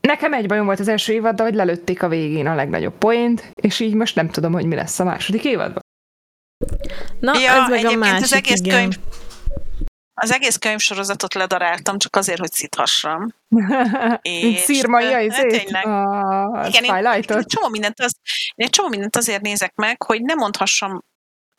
nekem 0.00 0.32
egy 0.32 0.46
bajom 0.46 0.64
volt 0.64 0.80
az 0.80 0.88
első 0.88 1.12
évaddal, 1.12 1.46
hogy 1.46 1.54
lelőtték 1.54 2.02
a 2.02 2.08
végén 2.08 2.46
a 2.46 2.54
legnagyobb 2.54 2.98
point, 2.98 3.50
és 3.54 3.80
így 3.80 3.94
most 3.94 4.14
nem 4.14 4.28
tudom, 4.28 4.52
hogy 4.52 4.66
mi 4.66 4.74
lesz 4.74 4.98
a 4.98 5.04
második 5.04 5.44
évadban. 5.44 5.82
Na, 7.20 7.38
ja, 7.38 7.52
ez 7.52 7.68
meg 7.68 7.84
a 7.84 7.96
másik, 7.96 8.22
az 8.22 8.32
egész 8.32 8.60
igen. 8.60 8.78
könyv, 8.78 8.96
az 10.14 10.32
egész 10.32 10.56
könyvsorozatot 10.56 11.34
ledaráltam, 11.34 11.98
csak 11.98 12.16
azért, 12.16 12.38
hogy 12.38 12.52
szíthassam. 12.52 13.34
Mint 14.22 14.58
szírmai 14.58 15.28
a 15.28 15.46
tényleg. 15.48 15.86
A 15.86 16.64
igen, 16.68 16.84
én, 16.84 17.22
én, 17.28 17.44
csomó 17.44 17.68
mindent 17.68 18.00
az, 18.00 18.14
én 18.54 18.66
egy 18.66 18.70
csomó 18.70 18.88
mindent 18.88 19.16
azért 19.16 19.42
nézek 19.42 19.74
meg, 19.74 20.02
hogy 20.02 20.22
ne 20.22 20.34
mondhassam 20.34 21.00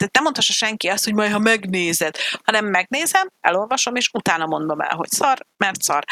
tehát 0.04 0.14
nem 0.14 0.24
mondhassa 0.24 0.54
senki 0.54 0.88
azt, 0.88 1.04
hogy 1.04 1.14
majd 1.14 1.32
ha 1.32 1.40
megnézed, 1.40 2.16
hanem 2.44 2.66
megnézem, 2.66 3.28
elolvasom, 3.42 3.96
és 3.96 4.10
utána 4.14 4.46
mondom 4.46 4.80
el, 4.80 4.96
hogy 4.96 5.10
szar, 5.10 5.38
mert 5.58 5.82
szar. 5.82 6.04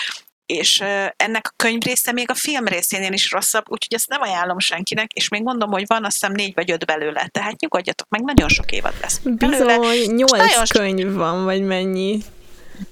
És 0.45 0.83
ennek 1.15 1.47
a 1.47 1.53
könyv 1.55 1.81
része 1.81 2.11
még 2.11 2.29
a 2.29 2.33
film 2.33 2.65
részénél 2.65 3.13
is 3.13 3.31
rosszabb, 3.31 3.63
úgyhogy 3.69 3.93
ezt 3.93 4.07
nem 4.07 4.21
ajánlom 4.21 4.59
senkinek, 4.59 5.11
és 5.11 5.27
még 5.27 5.41
mondom, 5.41 5.71
hogy 5.71 5.83
van 5.87 6.05
azt 6.05 6.19
hiszem 6.19 6.31
négy 6.31 6.53
vagy 6.53 6.71
öt 6.71 6.85
belőle, 6.85 7.27
tehát 7.27 7.59
nyugodjatok 7.59 8.07
meg, 8.09 8.21
nagyon 8.21 8.49
sok 8.49 8.71
évad 8.71 8.93
lesz. 9.01 9.19
Belőle. 9.23 9.77
Bizony, 9.77 10.15
nyolc 10.15 10.71
könyv 10.71 11.13
van, 11.13 11.43
vagy 11.43 11.61
mennyi. 11.61 12.19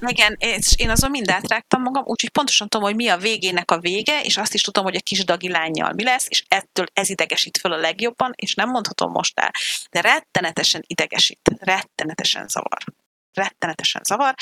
Igen, 0.02 0.36
és 0.40 0.74
én 0.78 0.90
azon 0.90 1.10
mind 1.10 1.30
átrágtam 1.30 1.82
magam, 1.82 2.04
úgyhogy 2.06 2.30
pontosan 2.30 2.68
tudom, 2.68 2.86
hogy 2.88 2.96
mi 2.96 3.08
a 3.08 3.18
végének 3.18 3.72
a 3.72 3.80
vége, 3.80 4.22
és 4.22 4.38
azt 4.38 4.54
is 4.54 4.62
tudom, 4.62 4.84
hogy 4.84 4.96
a 4.96 5.02
kis 5.02 5.24
dagi 5.24 5.50
lányjal 5.50 5.94
mi 5.94 6.04
lesz, 6.04 6.26
és 6.30 6.44
ettől 6.48 6.86
ez 6.94 7.10
idegesít 7.10 7.58
föl 7.58 7.74
a 7.74 7.78
legjobban, 7.78 8.34
és 8.36 8.56
nem 8.56 8.70
mondhatom 8.70 9.12
most 9.12 9.40
el, 9.40 9.52
de 9.92 10.02
rettenetesen 10.02 10.84
idegesít, 10.88 11.50
rettenetesen 11.60 12.48
zavar. 12.48 12.84
Rettenetesen 13.34 14.02
zavar, 14.06 14.36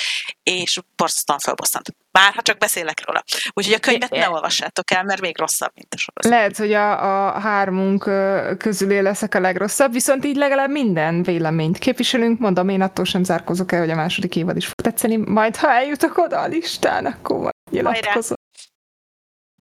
és 0.44 0.80
borzasztóan 0.96 1.40
felbosszant. 1.40 1.96
Bár, 2.12 2.34
ha 2.34 2.42
csak 2.42 2.58
beszélek 2.58 3.06
róla. 3.06 3.24
Úgyhogy 3.54 3.74
a 3.74 3.80
könyvet 3.80 4.10
ne 4.10 4.30
olvassátok 4.30 4.92
el, 4.92 5.04
mert 5.04 5.22
még 5.22 5.38
rosszabb, 5.38 5.72
mint 5.76 5.94
a 5.94 5.98
sorozat. 5.98 6.32
Lehet, 6.32 6.58
hogy 6.58 6.74
a, 6.74 7.28
a 7.28 7.40
hármunk 7.40 8.10
közül 8.58 9.02
leszek 9.02 9.36
a 9.36 9.40
legrosszabb, 9.40 9.92
viszont 9.92 10.26
így 10.26 10.36
legalább 10.36 10.70
minden 10.70 11.24
véleményt 11.24 11.78
képviselünk. 11.78 12.40
Mondom, 12.40 12.70
én 12.70 12.82
attól 12.82 13.06
sem 13.06 13.24
zárkozok 13.24 13.72
el, 13.72 13.80
hogy 13.80 13.90
a 13.90 13.96
második 13.96 14.36
évad 14.36 14.58
is 14.58 14.66
fog 14.66 14.76
tetszeni. 14.76 15.16
Majd, 15.16 15.56
ha 15.56 15.72
eljutok 15.72 16.18
oda 16.18 16.40
a 16.40 16.48
listán, 16.48 17.06
akkor 17.06 17.38
majd 17.38 17.54
nyilatkozom. 17.72 18.37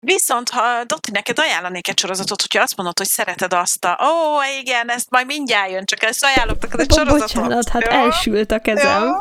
Viszont, 0.05 0.51
ha 0.51 0.85
Dotti, 0.85 1.11
neked 1.11 1.39
ajánlanék 1.39 1.89
egy 1.89 1.99
sorozatot, 1.99 2.41
hogyha 2.41 2.63
azt 2.63 2.77
mondod, 2.77 2.99
hogy 2.99 3.07
szereted 3.07 3.53
azt 3.53 3.85
a, 3.85 3.99
ó, 4.05 4.43
igen, 4.61 4.91
ezt 4.91 5.11
majd 5.11 5.27
mindjárt 5.27 5.71
jön, 5.71 5.85
csak 5.85 6.03
ezt 6.03 6.25
ajánlok 6.25 6.63
neked 6.63 6.81
egy 6.81 6.93
sorozatot. 6.93 7.35
Bocsánat, 7.35 7.69
hát 7.69 7.83
jó? 7.83 7.91
elsült 7.91 8.53
a 8.53 8.59
kezem. 8.59 9.17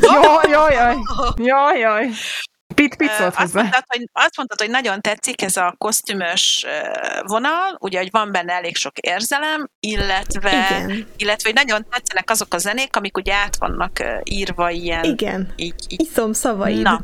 Jaj, 0.00 0.50
jaj, 0.50 0.74
jaj, 0.74 0.96
jaj, 1.36 1.78
jaj. 1.78 2.08
Pit, 2.74 2.96
pit 2.96 3.10
szólt 3.10 3.34
azt, 3.36 3.54
mondtad, 3.54 3.84
hogy, 3.86 4.08
azt 4.12 4.36
mondtad, 4.36 4.60
hogy 4.60 4.70
nagyon 4.70 5.00
tetszik 5.00 5.42
ez 5.42 5.56
a 5.56 5.74
kosztümös 5.78 6.66
vonal, 7.26 7.76
ugye, 7.80 7.98
hogy 7.98 8.10
van 8.10 8.32
benne 8.32 8.52
elég 8.52 8.76
sok 8.76 8.98
érzelem, 8.98 9.68
illetve, 9.80 10.50
Igen. 10.50 11.06
illetve 11.16 11.48
hogy 11.48 11.66
nagyon 11.66 11.86
tetszenek 11.90 12.30
azok 12.30 12.54
a 12.54 12.58
zenék, 12.58 12.96
amik 12.96 13.16
ugye 13.16 13.34
át 13.34 13.56
vannak 13.56 14.02
írva 14.22 14.70
ilyen. 14.70 15.04
Igen, 15.04 15.52
így, 15.56 15.84
így. 15.88 16.00
iszom 16.00 16.32
szavaid. 16.32 16.82
Na, 16.82 17.00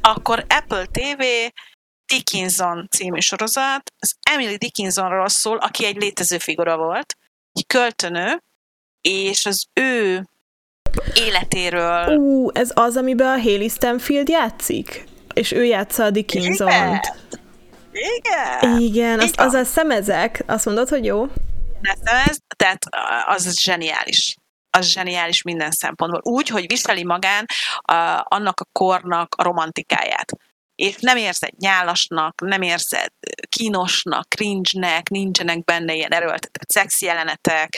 akkor 0.00 0.44
Apple 0.48 0.84
TV 0.84 1.22
Dickinson 2.14 2.88
című 2.90 3.20
sorozat, 3.20 3.92
az 3.98 4.14
Emily 4.30 4.56
Dickinsonról 4.56 5.28
szól, 5.28 5.56
aki 5.56 5.84
egy 5.84 5.96
létező 5.96 6.38
figura 6.38 6.76
volt, 6.76 7.16
egy 7.52 7.66
költönő, 7.66 8.42
és 9.00 9.46
az 9.46 9.64
ő 9.72 10.26
életéről... 11.14 12.16
Ú, 12.16 12.50
ez 12.52 12.70
az, 12.74 12.96
amiben 12.96 13.26
a 13.26 13.42
Haley 13.42 13.68
Stanfield 13.68 14.28
játszik? 14.28 15.04
És 15.34 15.52
ő 15.52 15.64
játsza 15.64 16.04
a 16.04 16.10
Dickinson-t. 16.10 17.12
Igen. 17.92 18.80
Igen, 18.80 19.20
az, 19.20 19.32
az 19.36 19.52
a 19.52 19.64
szemezek. 19.64 20.42
Azt 20.46 20.64
mondod, 20.64 20.88
hogy 20.88 21.04
jó? 21.04 21.26
Szemez, 22.04 22.38
tehát 22.56 22.84
az 23.26 23.58
zseniális 23.58 24.36
az 24.70 24.86
zseniális 24.86 25.42
minden 25.42 25.70
szempontból. 25.70 26.20
Úgy, 26.24 26.48
hogy 26.48 26.66
viseli 26.66 27.04
magán 27.04 27.46
a, 27.78 28.26
annak 28.28 28.60
a 28.60 28.66
kornak 28.72 29.34
a 29.38 29.42
romantikáját 29.42 30.32
és 30.74 30.96
nem 31.00 31.16
érzed 31.16 31.52
nyálasnak, 31.58 32.40
nem 32.40 32.62
érzed 32.62 33.12
kínosnak, 33.48 34.28
cringe-nek, 34.28 35.08
nincsenek 35.08 35.64
benne 35.64 35.94
ilyen 35.94 36.12
erőltetett 36.12 36.70
szex 36.70 37.02
jelenetek, 37.02 37.76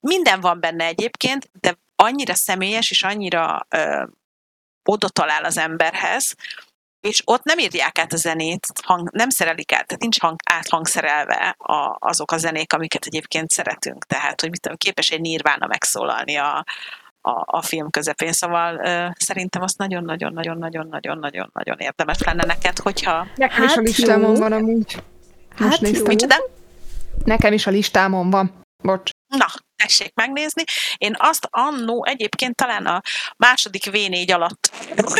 minden 0.00 0.40
van 0.40 0.60
benne 0.60 0.84
egyébként, 0.84 1.50
de 1.60 1.78
annyira 1.96 2.34
személyes 2.34 2.90
és 2.90 3.02
annyira 3.02 3.66
oda 4.84 5.08
talál 5.08 5.44
az 5.44 5.56
emberhez, 5.56 6.34
és 7.00 7.22
ott 7.24 7.44
nem 7.44 7.58
írják 7.58 7.98
át 7.98 8.12
a 8.12 8.16
zenét, 8.16 8.66
hang, 8.82 9.10
nem 9.10 9.30
szerelik 9.30 9.72
át, 9.72 9.86
tehát 9.86 10.02
nincs 10.02 10.20
hang, 10.20 10.40
áthangszerelve 10.50 11.54
a, 11.58 11.96
azok 11.98 12.32
a 12.32 12.36
zenék, 12.36 12.72
amiket 12.72 13.06
egyébként 13.06 13.50
szeretünk. 13.50 14.04
Tehát, 14.04 14.40
hogy 14.40 14.50
mit 14.50 14.60
tudom, 14.60 14.76
képes 14.76 15.10
egy 15.10 15.20
nirvána 15.20 15.66
megszólalni 15.66 16.36
a, 16.36 16.64
a, 17.26 17.42
a 17.46 17.62
film 17.62 17.90
közepén, 17.90 18.32
szóval 18.32 18.74
ö, 18.74 19.06
szerintem 19.16 19.62
azt 19.62 19.78
nagyon-nagyon-nagyon-nagyon-nagyon-nagyon-nagyon 19.78 21.76
érdemes 21.78 22.22
lenne 22.22 22.44
neked, 22.44 22.78
hogyha... 22.78 23.26
Nekem 23.36 23.56
hát 23.56 23.64
is 23.64 23.72
a 23.72 23.74
hát 23.74 23.86
listámon 23.86 24.34
van 24.34 24.52
amúgy. 24.52 25.02
Most 25.58 25.70
hát 25.70 25.80
néztem. 25.80 26.40
Nekem 27.24 27.52
is 27.52 27.66
a 27.66 27.70
listámon 27.70 28.30
van. 28.30 28.52
Bocs. 28.82 29.10
Na, 29.28 29.46
tessék 29.84 30.14
megnézni. 30.14 30.62
Én 30.96 31.14
azt 31.18 31.48
annó 31.50 32.04
egyébként 32.04 32.56
talán 32.56 32.86
a 32.86 33.00
második 33.36 33.82
V4 33.90 34.34
alatt 34.34 34.70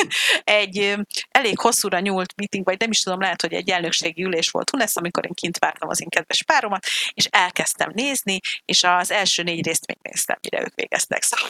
egy 0.60 0.96
elég 1.28 1.58
hosszúra 1.58 2.00
nyúlt 2.00 2.32
meeting, 2.36 2.64
vagy 2.64 2.78
nem 2.78 2.90
is 2.90 3.00
tudom, 3.00 3.20
lehet, 3.20 3.40
hogy 3.40 3.52
egy 3.52 3.70
elnökségi 3.70 4.24
ülés 4.24 4.50
volt 4.50 4.70
Hunesz, 4.70 4.96
amikor 4.96 5.24
én 5.24 5.34
kint 5.34 5.58
vártam 5.58 5.88
az 5.88 6.00
én 6.00 6.08
kedves 6.08 6.42
páromat, 6.42 6.86
és 7.12 7.24
elkezdtem 7.30 7.90
nézni, 7.94 8.38
és 8.64 8.82
az 8.84 9.10
első 9.10 9.42
négy 9.42 9.66
részt 9.66 9.86
még 9.86 9.98
néztem, 10.02 10.36
mire 10.42 10.62
ők 10.62 10.74
végeztek. 10.74 11.22
Szóval... 11.22 11.48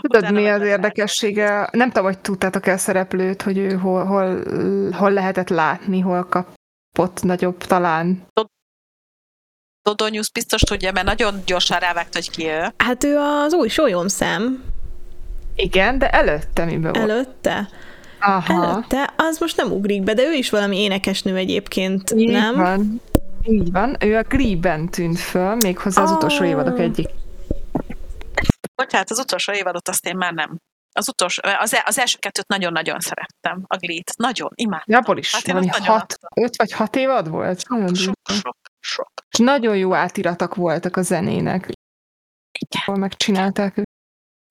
Tudod, 0.00 0.32
mi 0.32 0.48
az 0.48 0.62
érdekessége? 0.62 1.68
Nem 1.72 1.88
tudom, 1.88 2.04
hogy 2.04 2.18
tudtátok 2.18 2.66
el 2.66 2.78
szereplőt, 2.78 3.42
hogy 3.42 3.58
ő 3.58 3.76
hol, 3.76 4.04
hol, 4.04 4.42
hol 4.92 5.10
lehetett 5.10 5.48
látni, 5.48 6.00
hol 6.00 6.24
kapott 6.24 7.22
nagyobb 7.22 7.56
talán. 7.56 8.26
Dodonyusz 9.86 10.30
biztos 10.30 10.60
tudja, 10.60 10.92
mert 10.92 11.06
nagyon 11.06 11.42
gyorsan 11.46 11.78
rávágt, 11.78 12.14
hogy 12.14 12.30
ki 12.30 12.46
ő. 12.46 12.72
Hát 12.76 13.04
ő 13.04 13.16
az 13.16 13.54
új 13.54 13.68
szem. 14.06 14.64
Igen, 15.54 15.98
de 15.98 16.10
előtte 16.10 16.64
mi 16.64 16.80
volt? 16.80 16.96
Előtte? 16.96 17.68
Aha. 18.20 18.64
Előtte, 18.64 19.12
az 19.16 19.38
most 19.38 19.56
nem 19.56 19.70
ugrik 19.70 20.02
be, 20.02 20.14
de 20.14 20.22
ő 20.22 20.32
is 20.32 20.50
valami 20.50 20.82
énekesnő 20.82 21.36
egyébként, 21.36 22.10
Így 22.10 22.30
nem? 22.30 22.54
van. 22.54 23.00
Így 23.42 23.72
van. 23.72 23.96
Ő 24.00 24.16
a 24.16 24.22
Glee-ben 24.22 24.88
tűnt 24.88 25.18
föl, 25.18 25.54
méghozzá 25.54 26.02
az 26.02 26.10
oh. 26.10 26.16
utolsó 26.16 26.44
évadok 26.44 26.78
egyik. 26.78 27.08
Bocsánat, 28.74 29.10
az 29.10 29.18
utolsó 29.18 29.52
évadot 29.52 29.88
azt 29.88 30.06
én 30.06 30.16
már 30.16 30.32
nem. 30.32 30.58
Az 30.92 31.08
utolsó, 31.08 31.42
az, 31.58 31.74
e- 31.74 31.84
az 31.86 31.98
első 31.98 32.18
kettőt 32.18 32.48
nagyon-nagyon 32.48 33.00
szerettem, 33.00 33.64
a 33.66 33.76
Glee-t. 33.76 34.16
Nagyon, 34.16 34.50
imádtam. 34.54 34.94
Abból 34.96 35.18
is 35.18 35.34
hát 35.34 35.46
valami 35.46 35.68
hat, 35.68 36.18
öt 36.34 36.56
vagy 36.56 36.72
hat 36.72 36.96
évad 36.96 37.28
volt? 37.28 37.68
Nagyon 37.68 37.94
sok, 37.94 38.14
sok, 38.24 38.56
sok. 38.86 39.12
És 39.30 39.38
nagyon 39.38 39.76
jó 39.76 39.94
átiratak 39.94 40.54
voltak 40.54 40.96
a 40.96 41.02
zenének. 41.02 41.68
Igen. 42.58 43.00
megcsinálták 43.00 43.76
őt. 43.76 43.88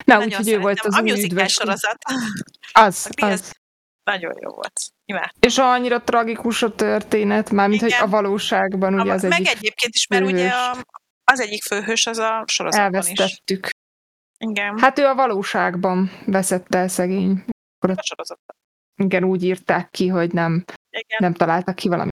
Na, 0.04 0.18
úgyhogy 0.18 0.48
ő 0.48 0.58
volt 0.58 0.80
az 0.80 0.94
A 0.94 1.00
musical 1.00 1.46
sorozat. 1.46 1.98
Az, 2.72 3.10
az. 3.16 3.30
az. 3.30 3.52
Nagyon 4.04 4.32
jó 4.40 4.50
volt. 4.50 4.80
Imádtam. 5.04 5.40
És 5.40 5.58
annyira 5.58 6.02
tragikus 6.02 6.62
a 6.62 6.74
történet, 6.74 7.50
mármint, 7.50 7.80
hogy 7.80 7.92
a 7.92 8.08
valóságban 8.08 9.00
ugye 9.00 9.10
a, 9.10 9.14
az 9.14 9.22
meg 9.22 9.32
egyik 9.32 9.48
egyébként 9.48 9.94
is, 9.94 10.06
mert 10.06 10.24
főhős. 10.24 10.40
ugye 10.40 10.50
a, 10.50 10.76
az 11.24 11.40
egyik 11.40 11.62
főhős 11.62 12.06
az 12.06 12.18
a 12.18 12.44
sorozatban 12.46 12.94
Elvesztettük. 12.94 13.64
is. 13.64 13.70
Igen. 14.38 14.78
Hát 14.78 14.98
ő 14.98 15.04
a 15.04 15.14
valóságban 15.14 16.10
veszett 16.26 16.74
el 16.74 16.88
szegény. 16.88 17.44
A 17.78 18.02
sorozatban. 18.02 18.56
igen, 18.96 19.24
úgy 19.24 19.44
írták 19.44 19.90
ki, 19.90 20.08
hogy 20.08 20.32
nem, 20.32 20.64
igen. 20.90 21.18
nem 21.18 21.34
találtak 21.34 21.74
ki 21.74 21.88
valami. 21.88 22.10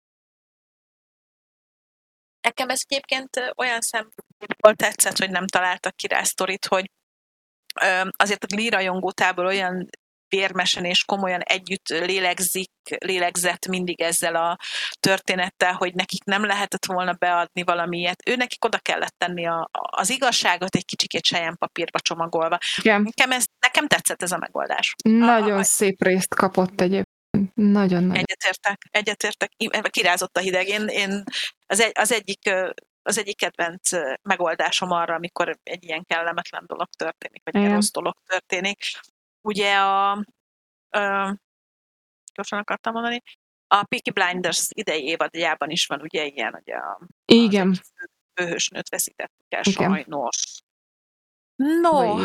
Nekem 2.42 2.68
ez 2.68 2.80
egyébként 2.88 3.52
olyan 3.56 3.80
szempontból 3.80 4.74
tetszett, 4.74 5.18
hogy 5.18 5.30
nem 5.30 5.46
találtak 5.46 5.96
ki 5.96 6.06
rá 6.06 6.22
sztorit, 6.22 6.66
hogy 6.66 6.90
azért 8.16 8.44
a 8.44 8.46
Glee 8.46 8.70
rajongótából 8.70 9.46
olyan 9.46 9.88
vérmesen 10.30 10.84
és 10.84 11.04
komolyan 11.04 11.40
együtt 11.40 11.88
lélegzik, 11.88 12.70
lélegzett 12.98 13.66
mindig 13.66 14.00
ezzel 14.00 14.34
a 14.34 14.58
történettel, 15.00 15.72
hogy 15.72 15.94
nekik 15.94 16.24
nem 16.24 16.44
lehetett 16.44 16.86
volna 16.86 17.12
beadni 17.12 17.62
valamilyet. 17.62 18.28
Ő 18.28 18.36
nekik 18.36 18.64
oda 18.64 18.78
kellett 18.78 19.14
tenni 19.18 19.46
a, 19.46 19.68
az 19.72 20.10
igazságot 20.10 20.74
egy 20.74 20.84
kicsikét 20.84 21.24
sejjen 21.24 21.56
papírba 21.56 21.98
csomagolva. 21.98 22.58
Igen. 22.76 23.02
Nekem, 23.02 23.30
ez, 23.30 23.44
nekem 23.60 23.86
tetszett 23.86 24.22
ez 24.22 24.32
a 24.32 24.38
megoldás. 24.38 24.94
Nagyon 25.04 25.58
a, 25.58 25.62
szép 25.62 26.02
részt 26.02 26.34
kapott 26.34 26.80
egyébként. 26.80 27.09
Nagyon 27.54 28.02
nagy. 28.04 28.16
Egyetértek, 28.16 28.88
egyetértek. 28.90 29.52
Kirázott 29.90 30.36
a 30.36 30.40
hideg. 30.40 30.68
Én, 30.68 30.86
én 30.88 31.22
az, 31.66 31.80
egy, 31.80 31.92
az 31.94 32.12
egyik 32.12 32.50
az 33.02 33.18
egyik 33.18 33.36
kedvenc 33.36 33.90
megoldásom 34.22 34.90
arra, 34.90 35.14
amikor 35.14 35.58
egy 35.62 35.84
ilyen 35.84 36.04
kellemetlen 36.04 36.64
dolog 36.66 36.88
történik, 36.88 37.42
vagy 37.44 37.56
egy 37.56 37.70
rossz 37.70 37.90
dolog 37.90 38.14
történik. 38.26 38.78
Ugye 39.40 39.76
a, 39.76 40.10
a 40.90 41.36
gyorsan 42.34 42.58
akartam 42.58 42.92
mondani, 42.92 43.22
a 43.66 43.84
Peaky 43.84 44.10
Blinders 44.10 44.68
idei 44.68 45.04
évadjában 45.04 45.70
is 45.70 45.86
van 45.86 46.00
ugye 46.00 46.24
ilyen, 46.24 46.52
hogy 46.52 46.70
a 46.72 47.00
Igen. 47.24 47.80
főhősnőt 48.34 48.88
veszítettük 48.88 49.46
el 49.48 49.62
sajnos. 49.62 50.62
No, 51.56 52.18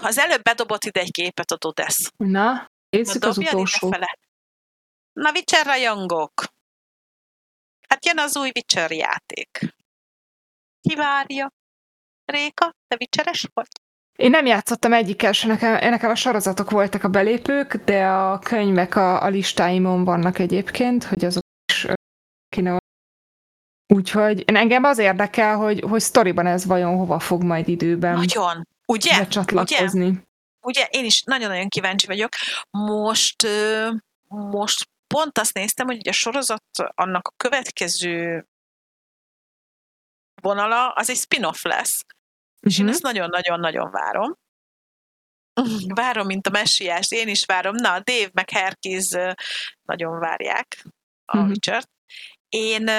az 0.00 0.18
előbb 0.18 0.42
bedobott 0.42 0.84
ide 0.84 1.00
egy 1.00 1.10
képet 1.10 1.50
a 1.50 1.56
Dodesz. 1.56 2.12
Na, 2.16 2.70
nézzük 2.96 3.24
az 3.24 3.38
utolsó. 3.38 3.94
Na, 5.12 5.30
Witcher 5.34 5.66
rajongók! 5.66 6.44
Hát 7.88 8.06
jön 8.06 8.18
az 8.18 8.36
új 8.36 8.50
Witcher 8.54 8.90
játék. 8.90 9.74
Ki 10.80 10.94
várja? 10.94 11.52
Réka, 12.24 12.74
te 12.88 12.96
Witcheres 13.00 13.48
volt? 13.52 13.68
Én 14.18 14.30
nem 14.30 14.46
játszottam 14.46 14.92
egyikkel 14.92 15.32
se, 15.32 15.46
nekem, 15.46 15.90
nekem 15.90 16.10
a 16.10 16.14
sorozatok 16.14 16.70
voltak 16.70 17.04
a 17.04 17.08
belépők, 17.08 17.74
de 17.74 18.06
a 18.06 18.38
könyvek 18.38 18.96
a, 18.96 19.22
a 19.22 19.28
listáimon 19.28 20.04
vannak 20.04 20.38
egyébként, 20.38 21.04
hogy 21.04 21.24
azok 21.24 21.42
is 21.72 21.86
kéne 22.48 22.78
Úgyhogy 23.86 24.42
engem 24.46 24.84
az 24.84 24.98
érdekel, 24.98 25.56
hogy, 25.56 25.80
hogy 25.80 26.00
sztoriban 26.00 26.46
ez 26.46 26.64
vajon 26.64 26.96
hova 26.96 27.18
fog 27.18 27.42
majd 27.42 27.68
időben 27.68 28.14
Nagyon, 28.14 28.68
ugye? 28.86 29.26
csatlakozni. 29.26 30.06
Ugye? 30.08 30.18
Ugye? 30.64 30.86
Én 30.90 31.04
is 31.04 31.22
nagyon-nagyon 31.22 31.68
kíváncsi 31.68 32.06
vagyok. 32.06 32.32
Most, 32.70 33.46
most 34.28 34.88
pont 35.06 35.38
azt 35.38 35.54
néztem, 35.54 35.86
hogy 35.86 36.08
a 36.08 36.12
sorozat 36.12 36.64
annak 36.94 37.28
a 37.28 37.34
következő 37.36 38.46
vonala, 40.42 40.88
az 40.88 41.10
egy 41.10 41.16
spin-off 41.16 41.62
lesz. 41.62 42.04
És 42.60 42.78
én 42.78 42.84
mhm. 42.84 42.94
ezt 42.94 43.02
nagyon-nagyon-nagyon 43.02 43.90
várom. 43.90 44.36
Várom, 46.02 46.26
mint 46.26 46.46
a 46.46 46.50
messiás, 46.50 47.10
én 47.10 47.28
is 47.28 47.44
várom. 47.44 47.74
Na, 47.74 48.00
Dave 48.00 48.30
meg 48.32 48.50
Herkis 48.50 49.08
nagyon 49.82 50.18
várják 50.18 50.84
a 51.24 51.36
uh-huh. 51.36 51.50
Witcher-t. 51.50 51.90
Én 52.48 52.90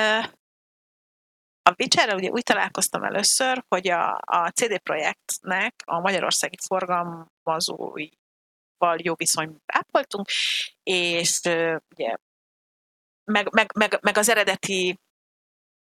a 1.69 1.73
witcher 1.77 2.13
ugye 2.13 2.29
úgy 2.29 2.43
találkoztam 2.43 3.03
először, 3.03 3.63
hogy 3.67 3.89
a, 3.89 4.21
a 4.25 4.49
CD 4.49 4.77
Projektnek 4.77 5.75
a 5.85 5.99
magyarországi 5.99 6.57
forgalmazóival 6.67 8.97
jó 8.97 9.15
viszonyban 9.15 9.61
ápoltunk, 9.65 10.27
és 10.83 11.39
ugye 11.89 12.15
meg, 13.31 13.53
meg, 13.53 13.71
meg, 13.75 13.99
meg 14.01 14.17
az 14.17 14.29
eredeti 14.29 14.99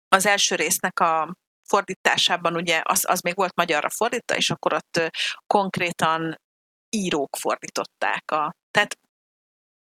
az 0.08 0.26
első 0.26 0.54
résznek 0.54 1.00
a 1.00 1.36
fordításában 1.68 2.56
ugye 2.56 2.80
az, 2.84 3.04
az 3.08 3.20
még 3.20 3.34
volt 3.34 3.56
magyarra 3.56 3.90
fordítva, 3.90 4.36
és 4.36 4.50
akkor 4.50 4.72
ott 4.72 5.10
konkrétan 5.46 6.40
írók 6.88 7.36
fordították 7.36 8.30
a, 8.30 8.54
tehát 8.70 8.98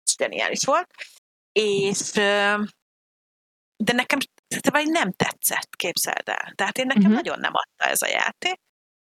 ez 0.05 0.15
geniális 0.17 0.65
volt, 0.65 0.91
és 1.53 2.11
de 3.77 3.93
nekem 3.93 4.19
vagy 4.71 4.87
nem 4.87 5.13
tetszett, 5.13 5.77
képzeld 5.77 6.29
el. 6.29 6.53
Tehát 6.55 6.79
én 6.79 6.87
nekem 6.87 7.03
uh-huh. 7.03 7.17
nagyon 7.17 7.39
nem 7.39 7.53
adta 7.55 7.85
ez 7.91 8.03
a 8.03 8.07
játék. 8.07 8.61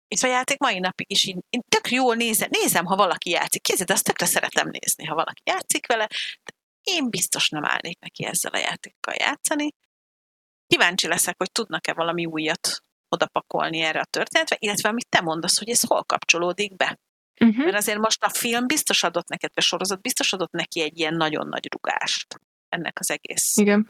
És 0.07 0.23
a 0.23 0.27
játék 0.27 0.57
mai 0.57 0.79
napig 0.79 1.11
is 1.11 1.25
így, 1.25 1.37
én 1.49 1.61
tök 1.69 1.91
jól 1.91 2.15
nézem, 2.15 2.49
nézem, 2.51 2.85
ha 2.85 2.95
valaki 2.95 3.29
játszik. 3.29 3.61
Kézzed, 3.61 3.91
azt 3.91 4.03
tökre 4.03 4.25
szeretem 4.25 4.69
nézni, 4.69 5.05
ha 5.05 5.15
valaki 5.15 5.41
játszik 5.45 5.87
vele. 5.87 6.07
De 6.43 6.51
én 6.83 7.09
biztos 7.09 7.49
nem 7.49 7.65
állnék 7.65 7.99
neki 7.99 8.25
ezzel 8.25 8.51
a 8.51 8.57
játékkal 8.57 9.13
játszani 9.17 9.69
kíváncsi 10.67 11.07
leszek, 11.07 11.35
hogy 11.37 11.51
tudnak-e 11.51 11.93
valami 11.93 12.25
újat 12.25 12.83
odapakolni 13.09 13.79
erre 13.79 13.99
a 13.99 14.05
történetre, 14.05 14.55
illetve 14.59 14.89
amit 14.89 15.09
te 15.09 15.21
mondasz, 15.21 15.57
hogy 15.57 15.69
ez 15.69 15.81
hol 15.81 16.03
kapcsolódik 16.03 16.75
be. 16.75 16.99
Uh-huh. 17.39 17.63
Mert 17.63 17.77
azért 17.77 17.97
most 17.97 18.23
a 18.23 18.29
film 18.29 18.67
biztos 18.67 19.03
adott 19.03 19.27
neked, 19.27 19.51
a 19.55 19.61
sorozat 19.61 20.01
biztos 20.01 20.33
adott 20.33 20.51
neki 20.51 20.81
egy 20.81 20.99
ilyen 20.99 21.13
nagyon 21.13 21.47
nagy 21.47 21.67
rugást 21.73 22.41
ennek 22.69 22.99
az 22.99 23.11
egész 23.11 23.57
Igen. 23.57 23.89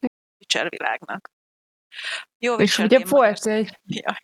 Világnak. 0.69 1.29
Jó, 2.37 2.55
És 2.55 2.77
ugye 2.77 3.05
volt 3.05 3.45
egy, 3.45 3.79
Jaj. 3.83 4.19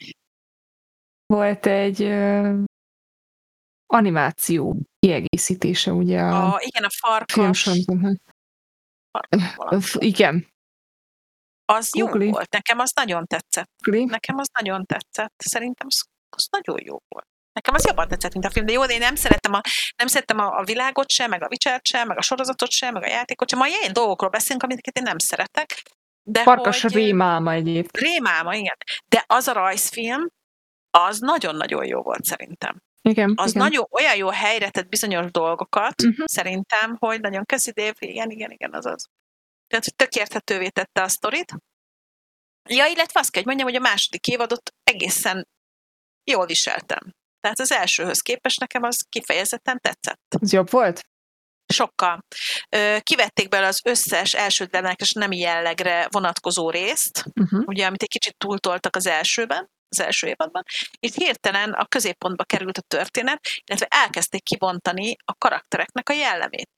volt 1.25 1.65
egy 1.65 2.03
uh, 2.03 2.63
animáció 3.85 4.77
kiegészítése, 4.99 5.91
ugye 5.91 6.19
a, 6.19 6.53
a 6.53 6.59
igen, 6.61 6.83
a 6.83 6.89
farkas. 6.89 7.63
Farkas 7.63 8.19
igen, 9.95 10.53
az 11.65 11.89
Google. 11.91 12.25
jó 12.25 12.31
volt. 12.31 12.51
Nekem 12.51 12.79
az 12.79 12.91
nagyon 12.95 13.25
tetszett. 13.25 13.71
Google. 13.83 14.05
Nekem 14.05 14.37
az 14.37 14.47
nagyon 14.59 14.85
tetszett. 14.85 15.33
Szerintem 15.37 15.87
az, 15.89 16.03
az 16.29 16.47
nagyon 16.49 16.79
jó 16.83 16.97
volt. 17.07 17.27
Nekem 17.53 17.73
az 17.73 17.85
jobban 17.85 18.07
tetszett, 18.07 18.33
mint 18.33 18.45
a 18.45 18.49
film, 18.49 18.65
de 18.65 18.71
jó, 18.71 18.85
de 18.85 18.93
én 18.93 18.99
nem 18.99 19.15
szerettem 19.15 19.53
a, 19.53 19.61
nem 19.97 20.07
szerettem 20.07 20.39
a, 20.39 20.57
a 20.57 20.63
világot 20.63 21.09
sem, 21.09 21.29
meg 21.29 21.43
a 21.43 21.47
witcher 21.47 21.79
sem, 21.83 22.07
meg 22.07 22.17
a 22.17 22.21
sorozatot 22.21 22.71
sem, 22.71 22.93
meg 22.93 23.03
a 23.03 23.07
játékot 23.07 23.49
sem. 23.49 23.59
Ma 23.59 23.67
ilyen 23.67 23.93
dolgokról 23.93 24.29
beszélünk, 24.29 24.63
amiket 24.63 24.97
én 24.97 25.03
nem 25.03 25.17
szeretek. 25.17 25.81
De 26.23 26.41
Farkas 26.41 26.81
hogy, 26.81 26.93
rémálma 26.93 27.51
egyébként. 27.51 27.97
Rémálma, 27.97 28.55
igen. 28.55 28.77
De 29.07 29.23
az 29.27 29.47
a 29.47 29.53
rajzfilm, 29.53 30.29
az 30.89 31.19
nagyon-nagyon 31.19 31.85
jó 31.85 32.01
volt 32.01 32.23
szerintem. 32.23 32.81
Igen, 33.01 33.33
az 33.35 33.49
igen. 33.49 33.63
nagyon 33.63 33.87
olyan 33.91 34.15
jó 34.15 34.29
helyre 34.29 34.69
tett 34.69 34.89
bizonyos 34.89 35.31
dolgokat, 35.31 36.01
uh-huh. 36.01 36.25
szerintem, 36.25 36.95
hogy 36.99 37.19
nagyon 37.19 37.45
köszi 37.45 37.71
Dave, 37.71 37.93
igen, 37.99 38.29
igen, 38.29 38.51
igen, 38.51 38.73
az 38.73 38.85
az. 38.85 39.05
Tehát, 39.67 39.83
hogy 39.83 39.95
tök 39.95 40.15
érthetővé 40.15 40.67
tette 40.67 41.01
a 41.01 41.07
sztorit. 41.07 41.53
Ja, 42.69 42.85
illetve 42.85 43.19
azt 43.19 43.31
kell, 43.31 43.43
hogy 43.43 43.45
mondjam, 43.45 43.67
hogy 43.67 43.77
a 43.77 43.89
második 43.89 44.27
évadot 44.27 44.73
egészen 44.83 45.47
jól 46.31 46.45
viseltem. 46.45 47.13
Tehát 47.39 47.59
az 47.59 47.71
elsőhöz 47.71 48.21
képest 48.21 48.59
nekem 48.59 48.83
az 48.83 49.05
kifejezetten 49.09 49.79
tetszett. 49.79 50.37
Ez 50.41 50.53
jobb 50.53 50.69
volt? 50.69 51.01
Sokkal. 51.73 52.25
Kivették 52.99 53.49
bele 53.49 53.67
az 53.67 53.81
összes 53.83 54.33
elsődleges 54.33 55.11
nemi 55.11 55.37
jellegre 55.37 56.07
vonatkozó 56.11 56.69
részt, 56.69 57.23
uh-huh. 57.39 57.63
ugye, 57.65 57.85
amit 57.85 58.01
egy 58.01 58.09
kicsit 58.09 58.37
túltoltak 58.37 58.95
az 58.95 59.07
elsőben, 59.07 59.69
az 59.89 59.99
első 59.99 60.27
évadban, 60.27 60.63
és 60.99 61.11
hirtelen 61.15 61.71
a 61.71 61.85
középpontba 61.85 62.43
került 62.43 62.77
a 62.77 62.81
történet, 62.81 63.39
illetve 63.65 63.87
elkezdték 63.89 64.43
kibontani 64.43 65.15
a 65.25 65.33
karaktereknek 65.33 66.09
a 66.09 66.13
jellemét 66.13 66.69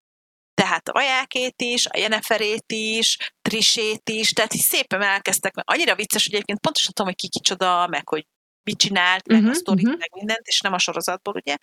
tehát 0.55 0.87
a 0.87 0.91
vajákét 0.91 1.61
is, 1.61 1.85
a 1.85 1.97
Jeneferét 1.97 2.71
is, 2.71 3.17
Trisét 3.41 4.09
is, 4.09 4.31
tehát 4.31 4.53
így 4.53 4.61
szépen 4.61 5.01
elkezdtek, 5.01 5.53
mert 5.53 5.69
annyira 5.69 5.95
vicces, 5.95 6.23
hogy 6.23 6.33
egyébként 6.33 6.59
pontosan 6.59 6.93
tudom, 6.93 7.11
hogy 7.11 7.21
ki 7.21 7.29
kicsoda, 7.29 7.87
meg 7.87 8.09
hogy 8.09 8.25
mit 8.63 8.77
csinált, 8.77 9.27
meg 9.27 9.37
uh-huh, 9.37 9.53
a 9.53 9.55
sztorit, 9.55 9.83
uh-huh. 9.83 9.99
meg 9.99 10.09
mindent, 10.13 10.47
és 10.47 10.61
nem 10.61 10.73
a 10.73 10.79
sorozatból, 10.79 11.33
ugye? 11.33 11.55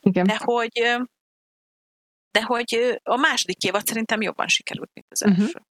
Igen. 0.00 0.26
De 0.26 0.36
hogy, 0.44 0.96
de 2.34 2.42
hogy 2.42 3.00
a 3.02 3.16
második 3.16 3.62
évad 3.62 3.86
szerintem 3.86 4.20
jobban 4.20 4.46
sikerült, 4.46 4.90
mint 4.94 5.06
az 5.10 5.22
uh-huh. 5.22 5.40
első. 5.40 5.62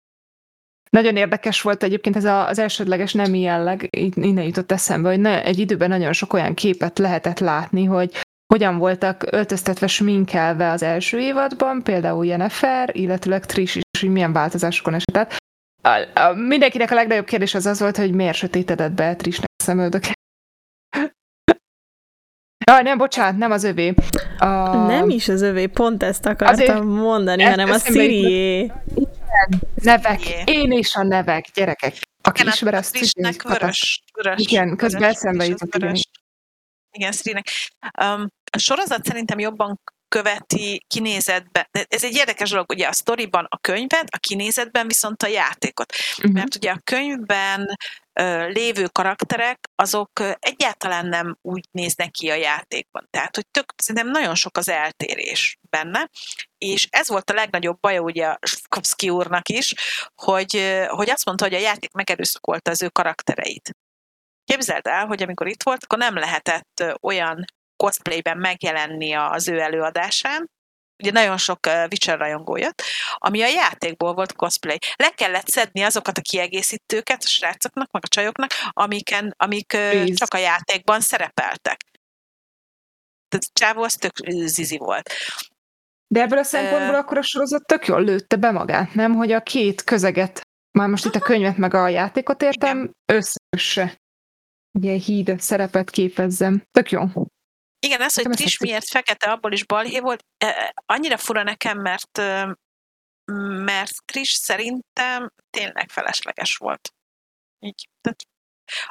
Nagyon 0.90 1.16
érdekes 1.16 1.60
volt 1.60 1.82
egyébként 1.82 2.16
ez 2.16 2.24
az 2.24 2.58
elsődleges 2.58 3.12
nemi 3.12 3.40
jelleg, 3.40 3.88
innen 4.16 4.44
jutott 4.44 4.72
eszembe, 4.72 5.08
hogy 5.08 5.20
ne, 5.20 5.44
egy 5.44 5.58
időben 5.58 5.88
nagyon 5.88 6.12
sok 6.12 6.32
olyan 6.32 6.54
képet 6.54 6.98
lehetett 6.98 7.38
látni, 7.38 7.84
hogy 7.84 8.20
hogyan 8.46 8.78
voltak 8.78 9.22
öltöztetve, 9.30 9.86
sminkelve 9.86 10.70
az 10.70 10.82
első 10.82 11.20
évadban, 11.20 11.82
például 11.82 12.26
Jennifer, 12.26 12.96
illetőleg 12.96 13.46
Trish 13.46 13.76
is, 13.76 14.00
hogy 14.00 14.10
milyen 14.10 14.32
változásokon 14.32 14.94
esett. 14.94 15.40
A, 15.82 16.20
a, 16.20 16.32
mindenkinek 16.32 16.90
a 16.90 16.94
legnagyobb 16.94 17.26
kérdés 17.26 17.54
az 17.54 17.66
az 17.66 17.80
volt, 17.80 17.96
hogy 17.96 18.12
miért 18.12 18.36
sötétedett 18.36 18.92
be 18.92 19.16
Trishnek 19.16 19.50
a 19.56 19.62
szemöldök. 19.62 20.02
Jaj, 22.72 22.82
nem, 22.82 22.98
bocsánat, 22.98 23.36
nem 23.36 23.50
az 23.50 23.64
övé. 23.64 23.94
A... 24.38 24.46
Nem 24.76 25.08
is 25.08 25.28
az 25.28 25.42
övé, 25.42 25.66
pont 25.66 26.02
ezt 26.02 26.26
akartam 26.26 26.60
Azért 26.60 26.82
mondani, 26.82 27.42
hanem 27.42 27.70
a 27.70 27.78
Sirié. 27.78 28.72
Nevek, 29.74 30.20
én 30.44 30.72
és 30.72 30.94
a 30.94 31.02
nevek, 31.02 31.46
gyerekek. 31.54 31.94
Aki 32.22 32.46
ismer, 32.46 32.74
azt 32.74 32.98
vörös, 33.42 34.02
vörös. 34.12 34.40
Igen, 34.40 34.76
közben 34.76 35.02
eszembe 35.02 35.44
jutott. 35.44 36.00
Igen, 36.90 37.12
Srinek. 37.12 37.46
Um, 38.02 38.26
a 38.52 38.58
sorozat 38.58 39.04
szerintem 39.04 39.38
jobban 39.38 39.80
követi 40.08 40.84
kinézetben. 40.86 41.66
Ez 41.88 42.04
egy 42.04 42.14
érdekes 42.14 42.50
dolog, 42.50 42.70
ugye 42.70 42.86
a 42.86 42.92
sztoriban 42.92 43.46
a 43.48 43.58
könyvet, 43.58 44.06
a 44.08 44.18
kinézetben 44.18 44.86
viszont 44.86 45.22
a 45.22 45.26
játékot. 45.26 45.92
Uh-huh. 46.18 46.32
Mert 46.32 46.54
ugye 46.54 46.70
a 46.70 46.80
könyvben 46.84 47.76
lévő 48.48 48.86
karakterek, 48.86 49.68
azok 49.74 50.10
egyáltalán 50.38 51.06
nem 51.06 51.38
úgy 51.42 51.68
néznek 51.70 52.10
ki 52.10 52.30
a 52.30 52.34
játékban. 52.34 53.06
Tehát, 53.10 53.34
hogy 53.34 53.46
tök, 53.50 53.72
szerintem 53.76 54.10
nagyon 54.10 54.34
sok 54.34 54.56
az 54.56 54.68
eltérés 54.68 55.58
benne, 55.70 56.08
és 56.58 56.86
ez 56.90 57.08
volt 57.08 57.30
a 57.30 57.34
legnagyobb 57.34 57.80
baja 57.80 58.00
ugye 58.00 58.36
Skopski 58.40 59.10
úrnak 59.10 59.48
is, 59.48 59.74
hogy, 60.14 60.84
hogy 60.88 61.10
azt 61.10 61.24
mondta, 61.24 61.44
hogy 61.44 61.54
a 61.54 61.58
játék 61.58 61.92
megerőszakolta 61.92 62.70
az 62.70 62.82
ő 62.82 62.88
karaktereit. 62.88 63.76
Képzeld 64.44 64.86
el, 64.86 65.06
hogy 65.06 65.22
amikor 65.22 65.48
itt 65.48 65.62
volt, 65.62 65.84
akkor 65.84 65.98
nem 65.98 66.14
lehetett 66.14 66.84
olyan 67.00 67.44
cosplayben 67.76 68.38
megjelenni 68.38 69.12
az 69.12 69.48
ő 69.48 69.60
előadásán, 69.60 70.50
ugye 71.02 71.10
nagyon 71.12 71.36
sok 71.36 71.58
Witcher 71.66 72.18
rajongó 72.18 72.56
jött, 72.56 72.82
ami 73.14 73.42
a 73.42 73.46
játékból 73.46 74.14
volt 74.14 74.32
cosplay. 74.32 74.78
Le 74.96 75.10
kellett 75.10 75.48
szedni 75.48 75.82
azokat 75.82 76.18
a 76.18 76.20
kiegészítőket 76.20 77.22
a 77.22 77.28
srácoknak, 77.28 77.90
meg 77.90 78.02
a 78.04 78.08
csajoknak, 78.08 78.50
amiken, 78.70 79.34
amik 79.36 79.66
Please. 79.66 80.14
csak 80.14 80.34
a 80.34 80.38
játékban 80.38 81.00
szerepeltek. 81.00 81.80
Tehát 83.28 83.46
Csávó 83.52 83.82
az 83.82 83.94
tök 83.94 84.12
zizi 84.28 84.78
volt. 84.78 85.10
De 86.06 86.20
ebből 86.20 86.38
a 86.38 86.42
szempontból 86.42 86.94
uh, 86.94 86.98
akkor 86.98 87.18
a 87.18 87.22
sorozat 87.22 87.66
tök 87.66 87.86
jól 87.86 88.02
lőtte 88.02 88.36
be 88.36 88.50
magát, 88.50 88.94
nem? 88.94 89.14
Hogy 89.14 89.32
a 89.32 89.42
két 89.42 89.84
közeget, 89.84 90.40
már 90.78 90.88
most 90.88 91.04
itt 91.04 91.14
a 91.14 91.20
könyvet 91.20 91.56
meg 91.56 91.74
a 91.74 91.88
játékot 91.88 92.42
értem, 92.42 92.90
össze 93.12 94.00
ugye 94.78 94.92
híd 94.92 95.40
szerepet 95.40 95.90
képezzem. 95.90 96.62
Tök 96.70 96.90
jó. 96.90 97.00
Igen, 97.86 98.00
ez, 98.00 98.14
hogy 98.14 98.28
Trish 98.30 98.60
miért 98.60 98.88
fekete, 98.88 99.30
abból 99.30 99.52
is 99.52 99.64
balhé 99.64 100.00
volt, 100.00 100.24
e, 100.38 100.46
e, 100.46 100.74
annyira 100.86 101.16
fura 101.16 101.42
nekem, 101.42 101.78
mert 101.78 102.18
mert 103.64 104.04
Trish 104.04 104.34
szerintem 104.34 105.32
tényleg 105.50 105.90
felesleges 105.90 106.56
volt. 106.56 106.94
Így. 107.58 107.88
Tehát, 108.00 108.22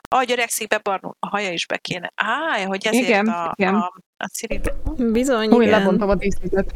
ahogy 0.09 0.31
öregszik, 0.31 0.67
bebarnul, 0.67 1.15
a 1.19 1.27
haja 1.27 1.51
is 1.51 1.65
be 1.65 1.77
kéne. 1.77 2.11
Á, 2.15 2.65
hogy 2.65 2.87
ezért 2.87 3.07
igen, 3.07 3.27
a, 3.27 3.51
igen. 3.55 3.75
a, 3.75 3.91
a 4.17 4.27
Ciri... 4.27 4.61
Bizony, 5.11 5.47
Úgy 5.47 5.65
igen. 5.65 5.79
lebontom 5.79 6.09
a 6.09 6.15
díszletet. 6.15 6.73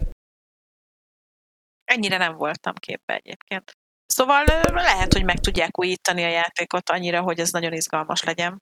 Ennyire 1.84 2.18
nem 2.18 2.36
voltam 2.36 2.74
képbe 2.74 3.16
egyébként. 3.16 3.78
Szóval 4.08 4.44
lehet, 4.74 5.14
hogy 5.14 5.24
meg 5.24 5.40
tudják 5.40 5.80
újítani 5.80 6.24
a 6.24 6.30
játékot 6.30 6.90
annyira, 6.90 7.22
hogy 7.22 7.40
ez 7.40 7.52
nagyon 7.52 7.74
izgalmas 7.74 8.24
legyen. 8.24 8.62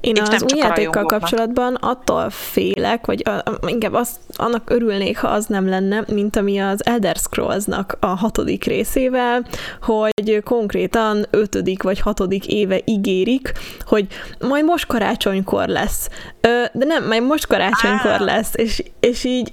Én 0.00 0.20
az 0.20 0.42
új 0.42 0.58
játékkal 0.58 1.04
kapcsolatban 1.04 1.74
attól 1.74 2.30
félek, 2.30 3.06
vagy 3.06 3.28
a, 3.28 3.42
inkább 3.66 3.92
azt, 3.92 4.16
annak 4.36 4.70
örülnék, 4.70 5.18
ha 5.18 5.28
az 5.28 5.46
nem 5.46 5.68
lenne, 5.68 6.04
mint 6.08 6.36
ami 6.36 6.58
az 6.58 6.86
Elder 6.86 7.16
Scrolls-nak 7.16 7.96
a 8.00 8.06
hatodik 8.06 8.64
részével, 8.64 9.46
hogy 9.82 10.42
konkrétan 10.44 11.26
ötödik 11.30 11.82
vagy 11.82 12.00
hatodik 12.00 12.46
éve 12.46 12.80
ígérik, 12.84 13.52
hogy 13.80 14.06
majd 14.38 14.64
most 14.64 14.86
karácsonykor 14.86 15.68
lesz. 15.68 16.08
De 16.40 16.84
nem, 16.84 17.06
majd 17.06 17.22
most 17.22 17.46
karácsonykor 17.46 18.20
lesz, 18.20 18.54
és, 18.54 18.82
és 19.00 19.24
így 19.24 19.52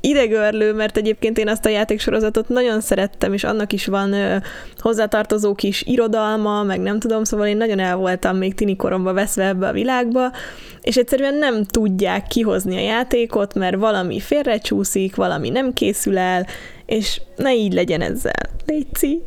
idegörlő, 0.00 0.72
mert 0.72 0.96
egyébként 0.96 1.38
én 1.38 1.48
azt 1.48 1.64
a 1.64 1.68
játéksorozatot 1.68 2.48
nagyon 2.48 2.80
szerettem, 2.80 3.32
és 3.32 3.44
annak 3.44 3.72
is 3.72 3.86
van 3.86 4.12
ö, 4.12 4.36
hozzátartozó 4.76 5.54
kis 5.54 5.82
irodalma, 5.82 6.62
meg 6.62 6.80
nem 6.80 6.98
tudom, 6.98 7.24
szóval 7.24 7.46
én 7.46 7.56
nagyon 7.56 7.78
el 7.78 7.96
voltam 7.96 8.36
még 8.36 8.54
tini 8.54 8.76
koromba 8.76 9.12
veszve 9.12 9.46
ebbe 9.46 9.68
a 9.68 9.72
világba, 9.72 10.32
és 10.80 10.96
egyszerűen 10.96 11.34
nem 11.34 11.64
tudják 11.64 12.26
kihozni 12.26 12.76
a 12.76 12.80
játékot, 12.80 13.54
mert 13.54 13.76
valami 13.76 14.20
félrecsúszik, 14.20 15.16
valami 15.16 15.48
nem 15.48 15.72
készül 15.72 16.18
el, 16.18 16.46
és 16.86 17.20
ne 17.36 17.54
így 17.54 17.72
legyen 17.72 18.00
ezzel. 18.00 18.50
Léci! 18.66 19.22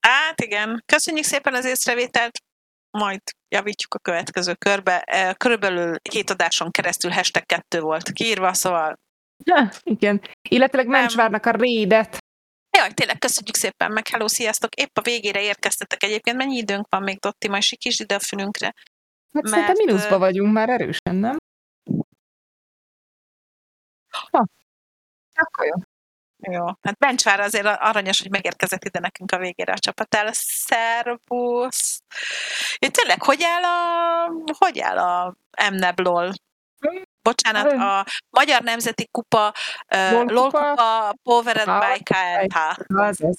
Hát 0.00 0.40
igen, 0.40 0.82
köszönjük 0.86 1.24
szépen 1.24 1.54
az 1.54 1.64
észrevételt, 1.64 2.38
majd 2.90 3.20
javítjuk 3.48 3.94
a 3.94 3.98
következő 3.98 4.54
körbe. 4.54 5.04
Körülbelül 5.36 5.98
két 5.98 6.30
adáson 6.30 6.70
keresztül 6.70 7.10
hashtag 7.10 7.46
kettő 7.46 7.80
volt 7.80 8.12
kiírva, 8.12 8.52
szóval 8.52 8.98
Ja, 9.44 9.70
igen. 9.82 10.20
Illetve 10.48 10.82
Mencsvárnak 10.82 11.46
a 11.46 11.50
rédet. 11.50 12.18
Jaj, 12.78 12.92
tényleg 12.92 13.18
köszönjük 13.18 13.56
szépen, 13.56 13.92
meg 13.92 14.08
hello, 14.08 14.28
sziasztok! 14.28 14.74
Épp 14.74 14.96
a 14.98 15.00
végére 15.00 15.42
érkeztetek 15.42 16.02
egyébként. 16.02 16.36
Mennyi 16.36 16.56
időnk 16.56 16.86
van 16.88 17.02
még, 17.02 17.18
Dotti? 17.18 17.48
Majd 17.48 17.62
sikítsd 17.62 18.00
ide 18.00 18.14
a 18.14 18.20
fülünkre. 18.20 18.66
Hát 18.66 19.42
mert... 19.42 19.48
szerintem 19.48 19.74
mínuszba 19.84 20.18
vagyunk 20.18 20.52
már 20.52 20.68
erősen, 20.68 21.14
nem? 21.14 21.36
Ha. 24.30 24.46
Akkor 25.34 25.66
jó. 25.66 25.74
Jó, 26.38 26.66
hát 26.66 26.98
Bencsvár 26.98 27.40
azért 27.40 27.66
aranyos, 27.66 28.20
hogy 28.20 28.30
megérkezett 28.30 28.84
ide 28.84 28.98
nekünk 28.98 29.32
a 29.32 29.38
végére 29.38 29.72
a 29.72 29.78
csapat 29.78 30.14
el. 30.14 30.28
Szervusz! 30.32 32.02
Én 32.78 32.92
tényleg, 32.92 33.22
hogy 33.22 33.42
áll 33.42 33.62
a, 33.62 34.54
hogy 34.58 34.78
áll 34.78 34.98
a 34.98 35.36
MNEB-lól? 35.70 36.32
Bocsánat, 37.26 37.72
a 37.72 38.04
Magyar 38.30 38.62
Nemzeti 38.62 39.08
Kupa, 39.10 39.54
uh, 39.94 40.30
LOL 40.30 40.50
Kupa, 40.50 41.14
Powered 41.22 41.64
by 41.64 42.02
KLH. 42.02 42.58
Az, 42.94 43.20
az. 43.22 43.38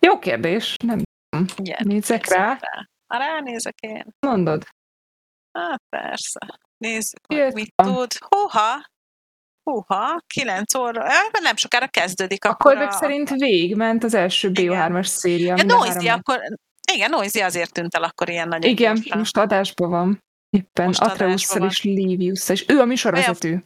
Jó 0.00 0.18
kérdés, 0.18 0.76
nem 0.84 1.02
tudom. 1.30 1.46
Igen, 1.56 1.78
Nézzek 1.84 2.26
rá. 2.26 2.58
rá. 2.60 2.88
Ránézek 3.18 3.78
én. 3.80 4.06
Mondod. 4.26 4.66
Hát 5.52 5.82
persze. 5.88 6.40
Nézzük, 6.76 7.20
Jött 7.28 7.54
mit 7.54 7.72
tud. 7.76 8.12
Húha! 8.28 8.86
Húha, 9.62 10.20
9 10.26 10.74
óra, 10.74 11.06
nem 11.42 11.56
sokára 11.56 11.86
kezdődik. 11.86 12.44
A 12.44 12.48
akkor 12.48 12.76
a... 12.76 12.90
szerint 12.90 13.30
végigment 13.30 14.04
az 14.04 14.14
első 14.14 14.50
BO3-as 14.52 15.06
széria. 15.06 15.54
Ja, 15.56 15.64
Noisy, 15.64 16.08
akkor, 16.08 16.40
igen, 16.92 17.10
Noisy 17.10 17.40
azért 17.40 17.72
tűnt 17.72 17.94
el 17.94 18.02
akkor 18.02 18.28
ilyen 18.28 18.48
nagyon 18.48 18.70
Igen, 18.70 18.94
gyorsan. 18.94 19.18
most 19.18 19.36
adásban 19.36 19.90
van. 19.90 20.22
Éppen 20.50 20.92
Atreusszal 20.92 21.66
és 21.66 21.82
livius 21.82 22.48
és 22.48 22.64
ő 22.68 22.78
a 22.78 22.84
műsorvezető. 22.84 23.64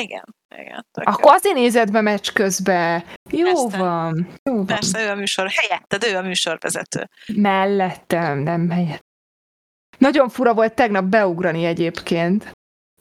Igen, 0.00 0.34
igen. 0.56 0.86
Akkor 0.92 1.32
azért 1.32 1.54
nézed 1.54 1.90
be 1.90 2.00
meccs 2.00 2.32
közben. 2.32 3.04
Jó 3.30 3.44
Persze. 3.44 3.78
van. 3.78 4.28
Jó 4.42 4.54
van. 4.54 4.66
Persze, 4.66 5.02
ő 5.02 5.08
a 5.08 5.14
műsor. 5.14 5.48
Helyetted, 5.50 6.04
ő 6.04 6.16
a 6.16 6.22
műsorvezető. 6.22 7.08
Mellettem, 7.34 8.38
nem 8.38 8.70
helyett. 8.70 9.04
Nagyon 9.98 10.28
fura 10.28 10.54
volt 10.54 10.74
tegnap 10.74 11.04
beugrani 11.04 11.64
egyébként, 11.64 12.52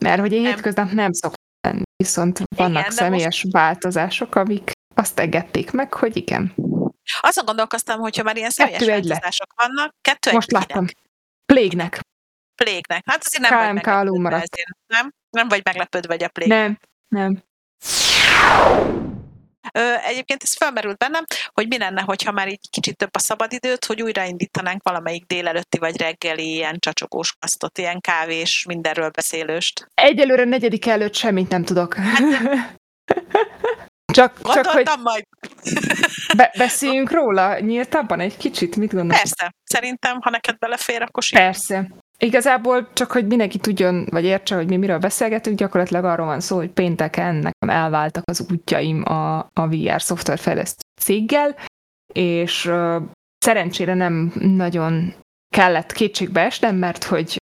mert 0.02 0.20
hogy 0.20 0.32
én 0.32 0.42
nem. 0.42 0.54
hétköznap 0.54 0.92
nem 0.92 1.12
szoktam 1.12 1.44
lenni, 1.68 1.82
viszont 2.04 2.42
vannak 2.56 2.80
igen, 2.80 2.92
személyes 2.92 3.44
most... 3.44 3.56
változások, 3.56 4.36
amik 4.36 4.72
azt 4.96 5.20
engedték 5.20 5.72
meg, 5.72 5.94
hogy 5.94 6.18
igen. 6.18 6.54
Azon 7.20 7.46
gondolkoztam, 7.46 8.00
hogyha 8.00 8.24
már 8.24 8.38
ilyen 8.38 8.50
személyes 8.50 8.80
kettő 8.80 8.92
változások 8.92 9.54
vannak, 9.56 9.96
kettő 10.02 10.32
Most 10.32 10.52
láttam. 10.52 10.86
Plégnek. 11.46 12.00
Plégnek. 12.56 13.04
Hát 13.06 13.24
azért 13.26 13.50
nem 13.50 13.76
KMK 13.76 13.86
vagy 13.86 13.86
meglepődve 13.86 14.36
ezért, 14.36 14.78
nem? 14.88 15.14
Nem 15.30 15.48
vagy 15.48 15.62
meglepődve, 15.64 16.08
vagy 16.08 16.24
a 16.24 16.30
plég. 16.30 16.48
Nem, 16.48 16.80
nem. 17.08 17.44
Ö, 19.72 19.94
egyébként 20.04 20.44
ez 20.44 20.54
felmerült 20.54 20.98
bennem, 20.98 21.24
hogy 21.54 21.68
mi 21.68 21.78
lenne, 21.78 22.02
hogyha 22.02 22.32
már 22.32 22.48
így 22.48 22.70
kicsit 22.70 22.98
több 22.98 23.16
a 23.16 23.20
szabadidőt, 23.20 23.86
hogy 23.86 24.02
újraindítanánk 24.02 24.84
valamelyik 24.84 25.26
délelőtti 25.26 25.78
vagy 25.78 25.98
reggeli 25.98 26.54
ilyen 26.54 26.78
csacsogós 26.80 27.36
kasztot, 27.40 27.78
ilyen 27.78 28.00
kávés, 28.00 28.66
mindenről 28.68 29.10
beszélőst. 29.10 29.88
Egyelőre 29.94 30.44
negyedik 30.44 30.86
előtt 30.86 31.16
semmit 31.16 31.50
nem 31.50 31.64
tudok. 31.64 31.94
Hát, 31.94 32.22
csak, 34.14 34.54
csak 34.54 34.66
hogy 34.66 34.90
majd. 35.04 35.28
Be- 36.38 36.54
beszéljünk 36.58 37.12
róla 37.12 37.60
nyíltabban 37.60 38.20
egy 38.20 38.38
kicsit, 38.38 38.76
mit 38.76 38.94
gondolsz? 38.94 39.18
Persze, 39.18 39.54
szerintem, 39.64 40.22
ha 40.22 40.30
neked 40.30 40.58
belefér, 40.58 41.02
akkor 41.02 41.24
simán. 41.24 41.44
Persze. 41.44 41.88
Igazából 42.18 42.88
csak, 42.94 43.12
hogy 43.12 43.28
mindenki 43.28 43.58
tudjon, 43.58 44.08
vagy 44.10 44.24
értse, 44.24 44.56
hogy 44.56 44.68
mi 44.68 44.78
miről 44.78 44.98
beszélgetünk, 44.98 45.58
gyakorlatilag 45.58 46.04
arról 46.04 46.26
van 46.26 46.40
szó, 46.40 46.56
hogy 46.56 46.70
pénteken 46.70 47.36
nekem 47.36 47.70
elváltak 47.70 48.24
az 48.26 48.46
útjaim 48.52 49.04
a, 49.06 49.38
a 49.40 49.68
VR 49.68 50.02
szoftverfejlesztő 50.02 50.82
céggel, 51.02 51.56
és 52.14 52.66
uh, 52.66 53.02
szerencsére 53.38 53.94
nem 53.94 54.34
nagyon 54.40 55.14
kellett 55.56 55.92
kétségbe 55.92 56.42
esnem, 56.42 56.76
mert 56.76 57.04
hogy 57.04 57.38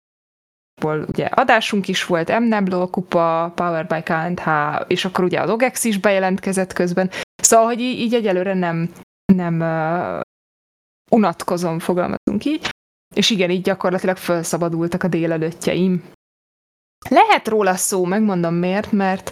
ugye 0.84 1.26
adásunk 1.26 1.88
is 1.88 2.06
volt, 2.06 2.40
MNEBLO 2.40 2.90
kupa, 2.90 3.52
Power 3.56 3.88
by 3.88 4.04
KNH, 4.04 4.50
és 4.88 5.06
akkor 5.06 5.24
ugye 5.24 5.40
a 5.40 5.46
Logex 5.46 5.84
is 5.84 6.00
bejelentkezett 6.00 6.74
közben. 6.74 7.10
Szóval, 7.42 7.66
hogy 7.66 7.80
így, 7.80 8.00
így 8.00 8.14
egyelőre 8.14 8.54
nem, 8.54 8.92
nem 9.34 9.60
uh, 9.60 10.20
unatkozom, 11.12 11.80
fogalmazunk 11.80 12.46
így. 12.46 12.70
És 13.16 13.30
igen, 13.30 13.50
így 13.50 13.62
gyakorlatilag 13.62 14.18
felszabadultak 14.18 15.04
a 15.04 15.08
délelőttjeim. 15.08 16.10
Lehet 17.10 17.48
róla 17.48 17.76
szó, 17.76 18.06
megmondom 18.06 18.54
miért, 18.54 18.92
mert 18.92 19.32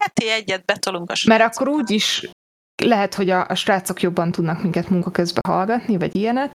Heti 0.00 0.30
egyet 0.30 0.64
betolunk 0.64 1.10
a 1.10 1.14
Mert 1.26 1.42
akkor 1.42 1.68
úgy 1.68 1.90
is 1.90 2.30
lehet, 2.82 3.14
hogy 3.14 3.30
a, 3.30 3.48
a 3.48 3.54
srácok 3.54 4.00
jobban 4.00 4.32
tudnak 4.32 4.62
minket 4.62 4.88
munka 4.88 5.10
közben 5.10 5.42
hallgatni, 5.48 5.96
vagy 5.96 6.16
ilyenet. 6.16 6.50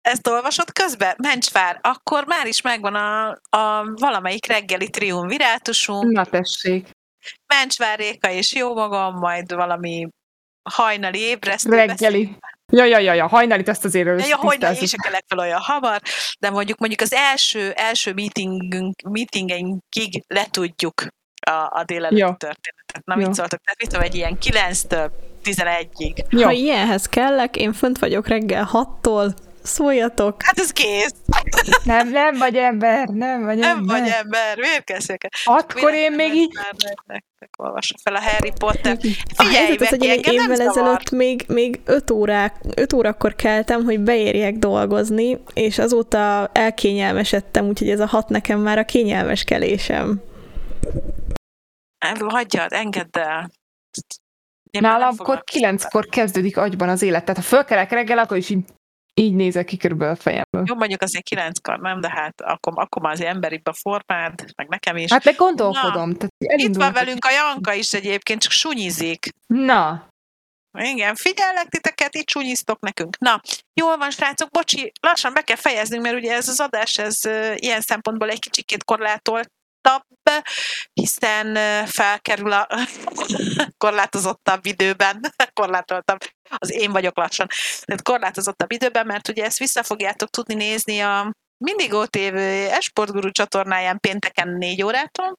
Ezt 0.00 0.26
olvasod 0.26 0.72
közben? 0.72 1.14
Mencsvár, 1.18 1.78
akkor 1.82 2.26
már 2.26 2.46
is 2.46 2.60
megvan 2.60 2.94
a, 2.94 3.28
a 3.56 3.92
valamelyik 3.94 4.46
reggeli 4.46 4.90
triumvirátusunk. 4.90 6.12
Na 6.12 6.24
tessék. 6.24 6.90
Mencsváréka 7.46 8.30
és 8.30 8.54
jó 8.54 8.74
magam, 8.74 9.14
majd 9.14 9.54
valami 9.54 10.08
hajnali 10.70 11.18
ébresztő. 11.18 11.70
Reggeli. 11.70 12.36
Ja, 12.70 12.84
ja, 12.84 12.98
ja, 12.98 13.14
ja, 13.14 13.26
hajnalit 13.26 13.68
ezt 13.68 13.84
azért 13.84 14.06
ja, 14.06 14.26
ja, 14.26 14.36
hajnali 14.36 14.76
is 14.80 14.92
kellett 15.02 15.24
fel 15.28 15.38
olyan 15.38 15.60
hamar, 15.60 16.00
de 16.38 16.50
mondjuk 16.50 16.78
mondjuk 16.78 17.00
az 17.00 17.12
első, 17.12 17.70
első 17.70 18.12
meetingünk, 18.12 19.00
meetingeinkig 19.02 20.24
letudjuk 20.26 21.06
a, 21.46 21.50
a 21.50 21.82
délelőtti 21.84 22.16
ja. 22.16 22.36
történetet. 22.38 23.04
Na, 23.04 23.14
mit 23.14 23.34
szóltok? 23.34 23.60
Tehát 23.60 23.78
mit 23.78 23.88
tudom, 23.88 24.04
egy 24.04 24.14
ilyen 24.14 24.38
9-től 24.42 25.10
11-ig. 25.44 26.24
Ja. 26.28 26.44
Ha 26.44 26.52
ilyenhez 26.52 27.06
kellek, 27.06 27.56
én 27.56 27.72
fönt 27.72 27.98
vagyok 27.98 28.26
reggel 28.26 28.68
6-tól, 28.72 29.34
szóljatok. 29.62 30.42
Hát 30.42 30.58
ez 30.58 30.70
kész. 30.70 31.14
Nem, 31.84 32.08
nem 32.08 32.36
vagy 32.38 32.56
ember, 32.56 33.08
nem 33.08 33.44
vagy 33.44 33.58
nem 33.58 33.78
ember. 33.78 33.96
Nem 33.96 34.04
vagy 34.04 34.12
ember, 34.20 34.58
miért 34.58 34.84
kezdjük 34.84 35.20
Akkor 35.44 35.94
én 35.94 36.12
még 36.12 36.34
így... 36.34 36.52
Nektek 37.06 37.54
olvassa 37.58 37.94
fel 38.02 38.14
a 38.14 38.20
Harry 38.20 38.52
Potter. 38.58 38.98
A 39.36 39.44
helyzet 39.44 39.80
az, 39.80 39.88
hogy 39.88 40.04
én 40.04 40.20
évvel 40.22 40.60
ezelőtt 40.60 41.10
még, 41.10 41.44
még 41.48 41.80
5 41.84 42.10
órák, 42.10 42.56
5 42.76 42.92
órakor 42.92 43.34
keltem, 43.34 43.84
hogy 43.84 44.00
beérjek 44.00 44.54
dolgozni, 44.54 45.38
és 45.54 45.78
azóta 45.78 46.50
elkényelmesedtem, 46.52 47.66
úgyhogy 47.66 47.90
ez 47.90 48.00
a 48.00 48.06
hat 48.06 48.28
nekem 48.28 48.60
már 48.60 48.78
a 48.78 48.84
kényelmes 48.84 49.44
kelésem. 49.44 50.22
Hagyjad, 52.28 52.72
engedd 52.72 53.18
el. 53.18 53.50
Én 54.70 54.80
Nálam 54.80 55.14
akkor 55.18 55.44
kilenckor 55.44 56.06
kezdődik 56.06 56.56
agyban 56.56 56.88
az 56.88 57.02
élet. 57.02 57.24
Tehát 57.24 57.42
ha 57.42 57.48
fölkelek 57.48 57.90
reggel, 57.90 58.18
akkor 58.18 58.36
is 58.36 58.48
így 58.48 58.64
így 59.14 59.34
nézek 59.34 59.64
ki 59.64 59.76
körülbelül 59.76 60.14
a 60.14 60.16
fejemből. 60.16 60.62
Jó, 60.64 60.74
mondjuk 60.74 61.02
azért 61.02 61.24
kilenckor 61.24 61.78
nem, 61.78 62.00
de 62.00 62.10
hát 62.10 62.40
akkor, 62.40 62.72
akkor 62.76 63.02
már 63.02 63.12
az 63.12 63.20
emberibb 63.20 63.66
a 63.66 63.72
formád, 63.72 64.44
meg 64.56 64.68
nekem 64.68 64.96
is. 64.96 65.12
Hát 65.12 65.24
meg 65.24 65.36
gondolkodom. 65.36 66.08
Na, 66.08 66.16
tehát 66.16 66.60
itt 66.60 66.76
van 66.76 66.92
velünk 66.92 67.24
a 67.24 67.30
Janka 67.30 67.72
is 67.72 67.92
egyébként, 67.92 68.40
csak 68.40 68.52
sunyizik. 68.52 69.28
Na. 69.46 70.08
Igen, 70.78 71.14
figyellek 71.14 71.68
titeket, 71.68 72.14
itt 72.14 72.28
sunyiztok 72.28 72.80
nekünk. 72.80 73.18
Na, 73.18 73.40
jól 73.74 73.96
van, 73.96 74.10
srácok, 74.10 74.50
bocsi, 74.50 74.92
lassan 75.00 75.32
be 75.32 75.40
kell 75.40 75.56
fejeznünk, 75.56 76.02
mert 76.02 76.16
ugye 76.16 76.32
ez 76.32 76.48
az 76.48 76.60
adás, 76.60 76.98
ez 76.98 77.20
ilyen 77.54 77.80
szempontból 77.80 78.30
egy 78.30 78.38
kicsikét 78.38 78.84
korlátolt, 78.84 79.50
hiszen 80.92 81.54
felkerül 81.86 82.52
a 82.52 82.68
korlátozottabb 83.84 84.66
időben, 84.66 85.20
korlátoltabb, 85.60 86.18
az 86.58 86.72
én 86.72 86.92
vagyok 86.92 87.16
lassan, 87.16 87.46
tehát 87.84 88.02
korlátozottabb 88.02 88.72
időben, 88.72 89.06
mert 89.06 89.28
ugye 89.28 89.44
ezt 89.44 89.58
vissza 89.58 89.82
fogjátok 89.82 90.30
tudni 90.30 90.54
nézni 90.54 91.00
a 91.00 91.32
mindig 91.64 91.92
ott 91.92 92.16
évő 92.16 92.68
Esportguru 92.68 93.30
csatornáján 93.30 94.00
pénteken 94.00 94.48
négy 94.48 94.82
órától, 94.82 95.38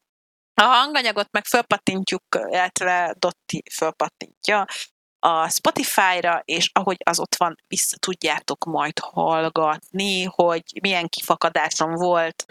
a 0.53 0.63
hanganyagot 0.63 1.31
meg 1.31 1.45
fölpattintjuk, 1.45 2.23
illetve 2.49 3.15
Dotti 3.19 3.63
fölpattintja 3.73 4.65
a 5.19 5.49
Spotify-ra, 5.49 6.41
és 6.45 6.69
ahogy 6.73 6.97
az 7.03 7.19
ott 7.19 7.35
van, 7.35 7.55
vissza 7.67 7.97
tudjátok 7.97 8.65
majd 8.65 8.99
hallgatni, 8.99 10.23
hogy 10.23 10.63
milyen 10.81 11.07
kifakadásom 11.07 11.93
volt 11.93 12.45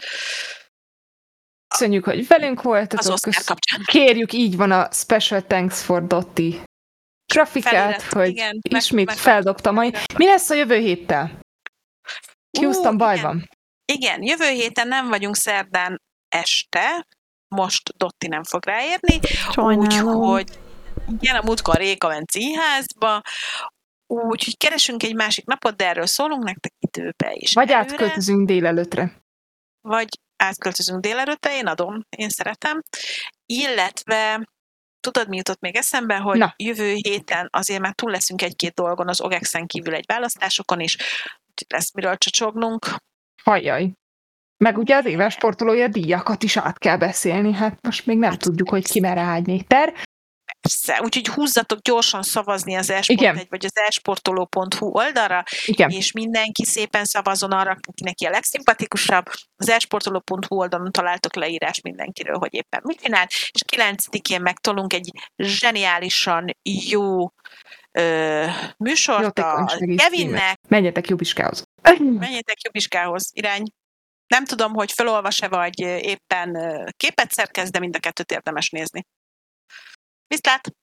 Köszönjük, 1.71 2.05
hogy 2.05 2.27
velünk 2.27 2.63
voltatok. 2.63 3.19
Az 3.27 3.55
Kérjük, 3.85 4.33
így 4.33 4.57
van 4.57 4.71
a 4.71 4.89
Special 4.93 5.43
Thanks 5.43 5.83
for 5.83 6.07
Dotti 6.07 6.61
grafikát, 7.31 7.73
Felirat, 7.73 8.03
hogy 8.03 8.29
igen, 8.29 8.61
ismét 8.63 9.07
meg, 9.07 9.17
feldobtam. 9.17 9.75
Majd. 9.75 9.99
Mi 10.17 10.27
lesz 10.27 10.51
a 10.51 10.55
jövő 10.55 10.77
héttel? 10.77 11.39
Houston, 12.59 12.97
baj 12.97 13.17
igen. 13.17 13.27
van. 13.27 13.49
Igen, 13.93 14.23
jövő 14.23 14.49
héten 14.49 14.89
nem 14.89 15.09
vagyunk 15.09 15.37
szerdán 15.37 16.01
este, 16.29 17.07
most 17.49 17.97
Dotti 17.97 18.27
nem 18.29 18.45
fog 18.45 18.65
ráérni, 18.65 19.21
úgyhogy 19.57 20.59
igen, 21.21 21.37
a 21.37 21.43
múltkor 21.45 21.75
Réka 21.75 22.09
ment 22.09 22.31
színházba, 22.31 23.21
úgyhogy 24.07 24.57
keresünk 24.57 25.03
egy 25.03 25.15
másik 25.15 25.45
napot, 25.45 25.77
de 25.77 25.89
erről 25.89 26.07
szólunk 26.07 26.45
nektek 26.45 26.73
időbe 26.79 27.31
is. 27.35 27.53
Vagy 27.53 27.71
előre. 27.71 27.93
átköltözünk 27.93 28.47
délelőtre. 28.47 29.23
Vagy 29.81 30.09
átköltözünk 30.41 31.01
délelőtte, 31.01 31.57
én 31.57 31.67
adom, 31.67 32.07
én 32.09 32.29
szeretem. 32.29 32.83
Illetve 33.47 34.49
tudod, 35.01 35.29
mi 35.29 35.37
jutott 35.37 35.61
még 35.61 35.77
eszembe, 35.77 36.17
hogy 36.17 36.39
Na. 36.39 36.55
jövő 36.57 36.93
héten 36.93 37.49
azért 37.53 37.81
már 37.81 37.95
túl 37.95 38.11
leszünk 38.11 38.43
egy-két 38.43 38.75
dolgon 38.75 39.09
az 39.09 39.21
OGEX-en 39.21 39.67
kívül 39.67 39.95
egy 39.95 40.05
választásokon 40.07 40.81
is, 40.81 40.97
lesz 41.69 41.93
miről 41.93 42.17
csacsognunk. 42.17 42.87
Hajjaj. 43.43 43.93
Meg 44.57 44.79
ugye 44.79 44.97
az 44.97 45.05
éves 45.05 45.33
sportolója 45.33 45.89
díjakat 45.89 46.43
is 46.43 46.57
át 46.57 46.79
kell 46.79 46.97
beszélni, 46.97 47.53
hát 47.53 47.79
most 47.83 48.07
még 48.07 48.19
nem 48.19 48.31
hát 48.31 48.41
tudjuk, 48.41 48.69
hogy 48.69 48.87
ki 48.87 49.01
mer 49.01 49.19
áll 49.19 49.41
méter. 49.45 49.95
Persze, 50.61 51.01
úgyhogy 51.03 51.29
húzzatok 51.29 51.79
gyorsan 51.81 52.23
szavazni 52.23 52.75
az 52.75 52.91
esport 52.91 53.39
egy 53.39 53.47
vagy 53.49 53.65
az 53.65 53.77
esportoló.hu 53.87 54.87
oldalra, 54.87 55.45
Igen. 55.65 55.91
és 55.91 56.13
mindenki 56.13 56.65
szépen 56.65 57.05
szavazon 57.05 57.53
arra, 57.53 57.71
aki 57.71 58.05
neki 58.05 58.25
a 58.25 58.31
legszimpatikusabb. 58.31 59.25
Az 59.57 59.69
esportoló.hu 59.69 60.57
oldalon 60.57 60.93
találtok 60.93 61.35
leírás 61.35 61.81
mindenkiről, 61.81 62.39
hogy 62.39 62.55
éppen 62.55 62.81
mit 62.85 63.01
csinál, 63.01 63.27
és 63.29 63.63
9-én 63.77 64.41
megtolunk 64.41 64.93
egy 64.93 65.11
zseniálisan 65.37 66.57
jó 66.63 67.29
ö, 67.93 68.47
műsort 68.77 69.39
a 69.39 69.67
Kevinnek. 69.97 70.61
Menjetek 70.69 71.09
Jubiskához. 71.09 71.65
Menjetek 71.99 72.63
Jubiskához, 72.63 73.31
irány. 73.33 73.63
Nem 74.27 74.45
tudom, 74.45 74.73
hogy 74.73 74.93
felolvas-e, 74.93 75.49
vagy 75.49 75.81
éppen 75.81 76.59
képet 76.97 77.33
szerkez, 77.33 77.71
de 77.71 77.79
mind 77.79 77.97
a 77.97 77.99
kettőt 77.99 78.33
érdemes 78.33 78.71
nézni. 78.71 79.07
Vi 80.31 80.37
snakkes! 80.37 80.80